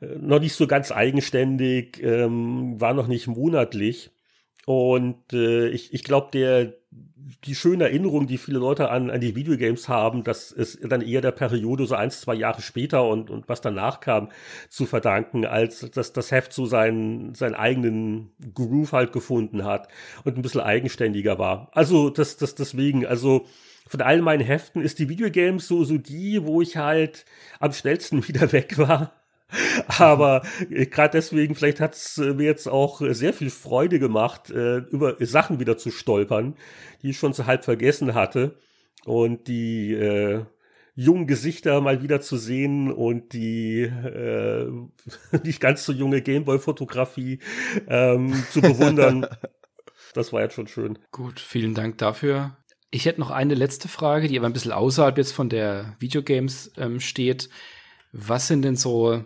noch 0.00 0.40
nicht 0.40 0.54
so 0.54 0.66
ganz 0.66 0.92
eigenständig, 0.92 2.02
ähm, 2.02 2.80
war 2.80 2.94
noch 2.94 3.06
nicht 3.06 3.26
monatlich. 3.26 4.10
Und 4.66 5.32
äh, 5.32 5.68
ich, 5.68 5.92
ich 5.92 6.04
glaube, 6.04 6.28
der 6.32 6.74
die 7.44 7.54
schöne 7.54 7.84
Erinnerung, 7.84 8.26
die 8.26 8.38
viele 8.38 8.58
Leute 8.58 8.90
an, 8.90 9.10
an 9.10 9.20
die 9.20 9.36
Videogames 9.36 9.88
haben, 9.88 10.24
das 10.24 10.52
ist 10.52 10.78
dann 10.82 11.00
eher 11.00 11.20
der 11.20 11.32
Periode 11.32 11.86
so 11.86 11.94
eins, 11.94 12.20
zwei 12.20 12.34
Jahre 12.34 12.60
später 12.62 13.06
und, 13.06 13.30
und 13.30 13.48
was 13.48 13.60
danach 13.60 14.00
kam, 14.00 14.30
zu 14.68 14.86
verdanken, 14.86 15.46
als 15.46 15.90
dass 15.90 16.12
das 16.12 16.30
Heft 16.30 16.52
so 16.52 16.66
seinen, 16.66 17.34
seinen 17.34 17.54
eigenen 17.54 18.32
Groove 18.54 18.92
halt 18.92 19.12
gefunden 19.12 19.64
hat 19.64 19.88
und 20.24 20.36
ein 20.36 20.42
bisschen 20.42 20.60
eigenständiger 20.60 21.38
war. 21.38 21.68
Also 21.72 22.10
das, 22.10 22.36
das 22.36 22.54
deswegen, 22.54 23.06
also 23.06 23.46
von 23.86 24.02
all 24.02 24.20
meinen 24.22 24.44
Heften 24.44 24.82
ist 24.82 24.98
die 24.98 25.08
Videogames 25.08 25.66
so, 25.66 25.84
so 25.84 25.98
die, 25.98 26.44
wo 26.44 26.60
ich 26.62 26.76
halt 26.76 27.24
am 27.58 27.72
schnellsten 27.72 28.26
wieder 28.28 28.52
weg 28.52 28.76
war 28.78 29.12
aber 29.98 30.42
äh, 30.70 30.86
gerade 30.86 31.12
deswegen, 31.12 31.54
vielleicht 31.54 31.80
hat 31.80 31.94
es 31.94 32.18
äh, 32.18 32.34
mir 32.34 32.46
jetzt 32.46 32.68
auch 32.68 33.00
sehr 33.10 33.32
viel 33.32 33.50
Freude 33.50 33.98
gemacht, 33.98 34.50
äh, 34.50 34.78
über 34.78 35.16
Sachen 35.20 35.60
wieder 35.60 35.76
zu 35.76 35.90
stolpern, 35.90 36.56
die 37.02 37.10
ich 37.10 37.18
schon 37.18 37.32
so 37.32 37.46
halb 37.46 37.64
vergessen 37.64 38.14
hatte. 38.14 38.58
Und 39.06 39.48
die 39.48 39.94
äh, 39.94 40.44
jungen 40.94 41.26
Gesichter 41.26 41.80
mal 41.80 42.02
wieder 42.02 42.20
zu 42.20 42.36
sehen 42.36 42.92
und 42.92 43.32
die 43.32 43.82
äh, 43.82 44.70
nicht 45.44 45.60
ganz 45.60 45.84
so 45.84 45.92
junge 45.92 46.20
Gameboy-Fotografie 46.20 47.38
ähm, 47.88 48.44
zu 48.50 48.60
bewundern. 48.60 49.26
das 50.14 50.32
war 50.32 50.42
jetzt 50.42 50.54
schon 50.54 50.66
schön. 50.66 50.98
Gut, 51.10 51.40
vielen 51.40 51.74
Dank 51.74 51.98
dafür. 51.98 52.56
Ich 52.90 53.06
hätte 53.06 53.20
noch 53.20 53.30
eine 53.30 53.54
letzte 53.54 53.88
Frage, 53.88 54.28
die 54.28 54.36
aber 54.36 54.48
ein 54.48 54.52
bisschen 54.52 54.72
außerhalb 54.72 55.16
jetzt 55.16 55.32
von 55.32 55.48
der 55.48 55.96
Videogames 56.00 56.72
ähm, 56.76 57.00
steht. 57.00 57.48
Was 58.12 58.48
sind 58.48 58.62
denn 58.62 58.76
so 58.76 59.24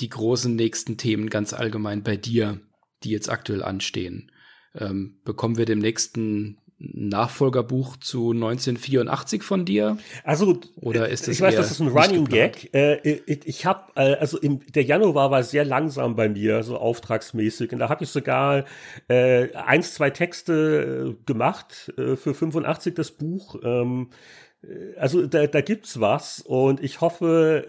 die 0.00 0.08
großen 0.08 0.54
nächsten 0.54 0.96
Themen 0.96 1.30
ganz 1.30 1.52
allgemein 1.52 2.02
bei 2.02 2.16
dir, 2.16 2.60
die 3.02 3.10
jetzt 3.10 3.28
aktuell 3.28 3.62
anstehen? 3.62 4.30
Ähm, 4.74 5.20
bekommen 5.24 5.56
wir 5.56 5.66
demnächst 5.66 6.16
ein 6.16 6.58
Nachfolgerbuch 6.78 7.96
zu 7.96 8.32
1984 8.32 9.42
von 9.42 9.64
dir? 9.64 9.98
Also, 10.24 10.60
oder 10.76 11.08
ist 11.08 11.28
das 11.28 11.36
ich 11.36 11.40
weiß, 11.40 11.54
das 11.54 11.70
ist 11.70 11.80
ein 11.80 11.88
Running 11.88 12.24
Gag. 12.26 12.74
Äh, 12.74 13.20
ich 13.26 13.64
habe, 13.64 13.92
äh, 13.94 14.14
also 14.16 14.38
im, 14.38 14.60
der 14.66 14.82
Januar 14.82 15.30
war 15.30 15.42
sehr 15.42 15.64
langsam 15.64 16.16
bei 16.16 16.28
mir, 16.28 16.62
so 16.62 16.76
auftragsmäßig. 16.76 17.72
Und 17.72 17.78
da 17.78 17.88
habe 17.88 18.04
ich 18.04 18.10
sogar 18.10 18.64
äh, 19.08 19.52
eins, 19.54 19.94
zwei 19.94 20.10
Texte 20.10 21.14
äh, 21.16 21.24
gemacht 21.24 21.92
äh, 21.96 22.16
für 22.16 22.34
85 22.34 22.94
das 22.94 23.12
Buch. 23.12 23.56
Ähm, 23.62 24.10
äh, 24.62 24.98
also 24.98 25.26
da, 25.26 25.46
da 25.46 25.60
gibt's 25.60 26.00
was 26.00 26.40
und 26.40 26.82
ich 26.82 27.00
hoffe, 27.00 27.66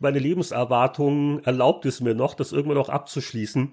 meine 0.00 0.18
Lebenserwartung 0.18 1.40
erlaubt 1.44 1.86
es 1.86 2.00
mir 2.00 2.14
noch, 2.14 2.34
das 2.34 2.52
irgendwann 2.52 2.76
noch 2.76 2.88
abzuschließen. 2.88 3.72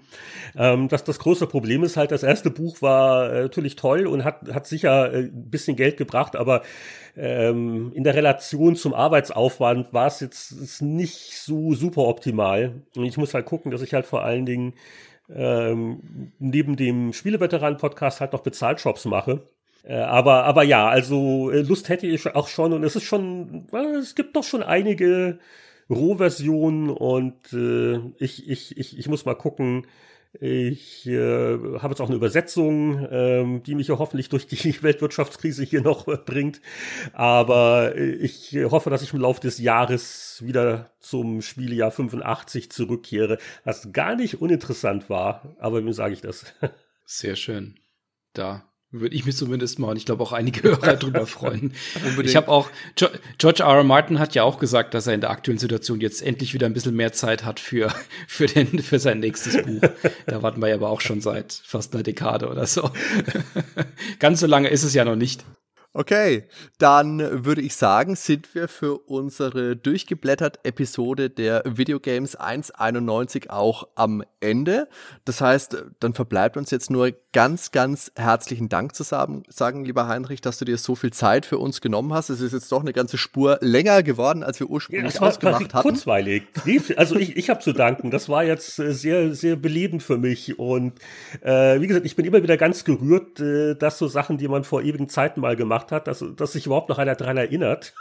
Ähm, 0.56 0.88
das, 0.88 1.04
das 1.04 1.18
große 1.18 1.46
Problem 1.46 1.84
ist 1.84 1.96
halt, 1.96 2.10
das 2.10 2.22
erste 2.22 2.50
Buch 2.50 2.82
war 2.82 3.32
äh, 3.32 3.42
natürlich 3.42 3.76
toll 3.76 4.06
und 4.06 4.24
hat, 4.24 4.52
hat 4.52 4.66
sicher 4.66 5.12
äh, 5.12 5.18
ein 5.24 5.50
bisschen 5.50 5.76
Geld 5.76 5.96
gebracht, 5.96 6.36
aber 6.36 6.62
ähm, 7.16 7.92
in 7.94 8.04
der 8.04 8.14
Relation 8.14 8.76
zum 8.76 8.94
Arbeitsaufwand 8.94 9.92
war 9.92 10.06
es 10.06 10.20
jetzt 10.20 10.82
nicht 10.82 11.38
so 11.38 11.74
super 11.74 12.02
optimal. 12.02 12.82
Und 12.94 13.04
ich 13.04 13.16
muss 13.16 13.34
halt 13.34 13.46
gucken, 13.46 13.70
dass 13.70 13.82
ich 13.82 13.94
halt 13.94 14.06
vor 14.06 14.22
allen 14.22 14.46
Dingen 14.46 14.74
ähm, 15.34 16.32
neben 16.38 16.76
dem 16.76 17.12
Spieleveteran-Podcast 17.12 18.20
halt 18.20 18.32
noch 18.32 18.42
Bezahlshops 18.42 19.04
mache. 19.06 19.42
Äh, 19.86 19.98
aber, 19.98 20.44
aber 20.44 20.62
ja, 20.64 20.88
also 20.88 21.50
äh, 21.50 21.62
Lust 21.62 21.88
hätte 21.88 22.06
ich 22.06 22.34
auch 22.34 22.48
schon 22.48 22.72
und 22.72 22.84
es 22.84 22.96
ist 22.96 23.04
schon, 23.04 23.66
äh, 23.72 23.96
es 23.98 24.14
gibt 24.14 24.36
doch 24.36 24.44
schon 24.44 24.62
einige 24.62 25.38
Rohversion 25.90 26.90
und 26.90 27.52
äh, 27.52 27.98
ich, 28.18 28.48
ich, 28.48 28.76
ich, 28.76 28.98
ich 28.98 29.08
muss 29.08 29.24
mal 29.24 29.34
gucken, 29.34 29.86
Ich 30.40 31.06
äh, 31.06 31.78
habe 31.78 31.88
jetzt 31.90 32.00
auch 32.00 32.08
eine 32.08 32.16
Übersetzung, 32.16 33.06
ähm, 33.10 33.62
die 33.62 33.74
mich 33.74 33.88
ja 33.88 33.98
hoffentlich 33.98 34.28
durch 34.28 34.46
die 34.46 34.56
Weltwirtschaftskrise 34.82 35.64
hier 35.64 35.80
noch 35.82 36.08
äh, 36.08 36.16
bringt. 36.16 36.60
Aber 37.12 37.96
äh, 37.96 38.12
ich 38.12 38.56
hoffe, 38.70 38.90
dass 38.90 39.02
ich 39.02 39.14
im 39.14 39.20
Laufe 39.20 39.40
des 39.40 39.58
Jahres 39.58 40.42
wieder 40.44 40.90
zum 41.00 41.40
Spielejahr 41.42 41.90
85 41.90 42.70
zurückkehre, 42.70 43.38
was 43.64 43.92
gar 43.92 44.16
nicht 44.16 44.40
uninteressant 44.40 45.08
war. 45.08 45.56
Aber 45.58 45.78
wem 45.84 45.92
sage 45.92 46.14
ich 46.14 46.20
das? 46.20 46.44
Sehr 47.04 47.36
schön. 47.36 47.78
Da 48.34 48.64
würde 48.90 49.14
ich 49.14 49.26
mich 49.26 49.36
zumindest 49.36 49.78
mal 49.78 49.90
und 49.90 49.96
ich 49.96 50.06
glaube 50.06 50.22
auch 50.22 50.32
einige 50.32 50.62
Hörer 50.68 50.96
drüber 50.96 51.26
freuen. 51.26 51.72
ich 52.22 52.36
habe 52.36 52.48
auch, 52.48 52.70
George 53.38 53.62
R. 53.62 53.76
R. 53.76 53.84
Martin 53.84 54.18
hat 54.18 54.34
ja 54.34 54.42
auch 54.44 54.58
gesagt, 54.58 54.94
dass 54.94 55.06
er 55.06 55.14
in 55.14 55.20
der 55.20 55.30
aktuellen 55.30 55.58
Situation 55.58 56.00
jetzt 56.00 56.22
endlich 56.22 56.54
wieder 56.54 56.66
ein 56.66 56.72
bisschen 56.72 56.94
mehr 56.94 57.12
Zeit 57.12 57.44
hat 57.44 57.60
für, 57.60 57.92
für, 58.28 58.46
den, 58.46 58.80
für 58.80 58.98
sein 58.98 59.20
nächstes 59.20 59.62
Buch. 59.62 59.82
Da 60.26 60.42
warten 60.42 60.60
wir 60.60 60.72
aber 60.72 60.90
auch 60.90 61.00
schon 61.00 61.20
seit 61.20 61.52
fast 61.52 61.94
einer 61.94 62.02
Dekade 62.02 62.48
oder 62.48 62.66
so. 62.66 62.90
Ganz 64.18 64.40
so 64.40 64.46
lange 64.46 64.68
ist 64.68 64.82
es 64.82 64.94
ja 64.94 65.04
noch 65.04 65.16
nicht. 65.16 65.44
Okay, 65.98 66.44
dann 66.76 67.46
würde 67.46 67.62
ich 67.62 67.74
sagen, 67.74 68.16
sind 68.16 68.54
wir 68.54 68.68
für 68.68 68.98
unsere 69.08 69.76
durchgeblättert 69.76 70.60
Episode 70.62 71.30
der 71.30 71.62
Videogames 71.64 72.36
191 72.36 73.48
auch 73.48 73.88
am 73.94 74.22
Ende. 74.40 74.88
Das 75.24 75.40
heißt, 75.40 75.84
dann 76.00 76.12
verbleibt 76.12 76.58
uns 76.58 76.70
jetzt 76.70 76.90
nur 76.90 77.12
ganz, 77.36 77.70
ganz 77.70 78.12
herzlichen 78.16 78.70
Dank 78.70 78.94
zu 78.94 79.02
sagen, 79.02 79.84
lieber 79.84 80.08
Heinrich, 80.08 80.40
dass 80.40 80.56
du 80.56 80.64
dir 80.64 80.78
so 80.78 80.94
viel 80.94 81.12
Zeit 81.12 81.44
für 81.44 81.58
uns 81.58 81.82
genommen 81.82 82.14
hast. 82.14 82.30
Es 82.30 82.40
ist 82.40 82.54
jetzt 82.54 82.72
doch 82.72 82.80
eine 82.80 82.94
ganze 82.94 83.18
Spur 83.18 83.58
länger 83.60 84.02
geworden, 84.02 84.42
als 84.42 84.58
wir 84.58 84.70
ursprünglich 84.70 85.12
ja, 85.12 85.20
war, 85.20 85.28
ausgemacht 85.28 85.74
hatten. 85.74 85.82
Kurzweilig. 85.82 86.44
Also 86.96 87.16
ich, 87.16 87.36
ich 87.36 87.50
habe 87.50 87.60
zu 87.60 87.74
danken. 87.74 88.10
Das 88.10 88.30
war 88.30 88.42
jetzt 88.42 88.78
äh, 88.78 88.94
sehr, 88.94 89.34
sehr 89.34 89.56
belebend 89.56 90.02
für 90.02 90.16
mich. 90.16 90.58
Und 90.58 90.94
äh, 91.42 91.78
wie 91.78 91.86
gesagt, 91.86 92.06
ich 92.06 92.16
bin 92.16 92.24
immer 92.24 92.42
wieder 92.42 92.56
ganz 92.56 92.84
gerührt, 92.84 93.38
äh, 93.38 93.74
dass 93.74 93.98
so 93.98 94.08
Sachen, 94.08 94.38
die 94.38 94.48
man 94.48 94.64
vor 94.64 94.82
ewigen 94.82 95.10
Zeiten 95.10 95.42
mal 95.42 95.56
gemacht 95.56 95.85
gemacht 95.86 95.92
hat, 95.92 96.06
dass, 96.06 96.24
dass 96.36 96.52
sich 96.52 96.66
überhaupt 96.66 96.88
noch 96.88 96.98
einer 96.98 97.14
daran 97.14 97.36
erinnert. 97.36 97.94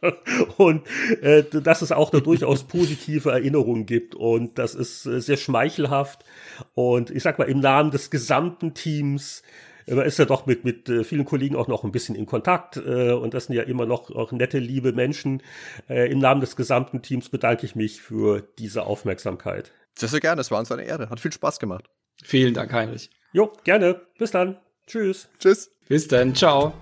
und 0.58 0.82
äh, 1.22 1.44
dass 1.44 1.82
es 1.82 1.92
auch 1.92 2.10
da 2.10 2.20
durchaus 2.20 2.64
positive 2.68 3.30
Erinnerungen 3.30 3.86
gibt. 3.86 4.14
Und 4.14 4.58
das 4.58 4.74
ist 4.74 5.06
äh, 5.06 5.20
sehr 5.20 5.36
schmeichelhaft. 5.36 6.24
Und 6.74 7.10
ich 7.10 7.22
sag 7.22 7.38
mal, 7.38 7.48
im 7.48 7.60
Namen 7.60 7.90
des 7.90 8.10
gesamten 8.10 8.74
Teams, 8.74 9.42
äh, 9.86 9.94
man 9.94 10.04
ist 10.04 10.18
ja 10.18 10.26
doch 10.26 10.46
mit, 10.46 10.64
mit 10.64 10.88
äh, 10.88 11.04
vielen 11.04 11.24
Kollegen 11.24 11.56
auch 11.56 11.68
noch 11.68 11.84
ein 11.84 11.92
bisschen 11.92 12.16
in 12.16 12.26
Kontakt. 12.26 12.76
Äh, 12.76 13.12
und 13.12 13.34
das 13.34 13.46
sind 13.46 13.56
ja 13.56 13.62
immer 13.62 13.86
noch 13.86 14.10
auch 14.10 14.32
nette, 14.32 14.58
liebe 14.58 14.92
Menschen. 14.92 15.42
Äh, 15.88 16.10
Im 16.10 16.18
Namen 16.18 16.40
des 16.40 16.56
gesamten 16.56 17.00
Teams 17.00 17.30
bedanke 17.30 17.64
ich 17.64 17.74
mich 17.74 18.02
für 18.02 18.42
diese 18.58 18.84
Aufmerksamkeit. 18.84 19.72
Sehr, 19.96 20.08
sehr 20.08 20.20
gerne. 20.20 20.40
Es 20.40 20.50
war 20.50 20.58
uns 20.58 20.70
eine 20.72 20.84
Ehre. 20.84 21.08
Hat 21.08 21.20
viel 21.20 21.32
Spaß 21.32 21.58
gemacht. 21.58 21.88
Vielen 22.22 22.54
Dank, 22.54 22.72
Heinrich. 22.72 23.10
Jo, 23.32 23.52
gerne. 23.64 24.00
Bis 24.18 24.30
dann. 24.30 24.58
Tschüss. 24.86 25.28
Tschüss. 25.38 25.70
Bis 25.88 26.08
dann. 26.08 26.34
Ciao. 26.34 26.74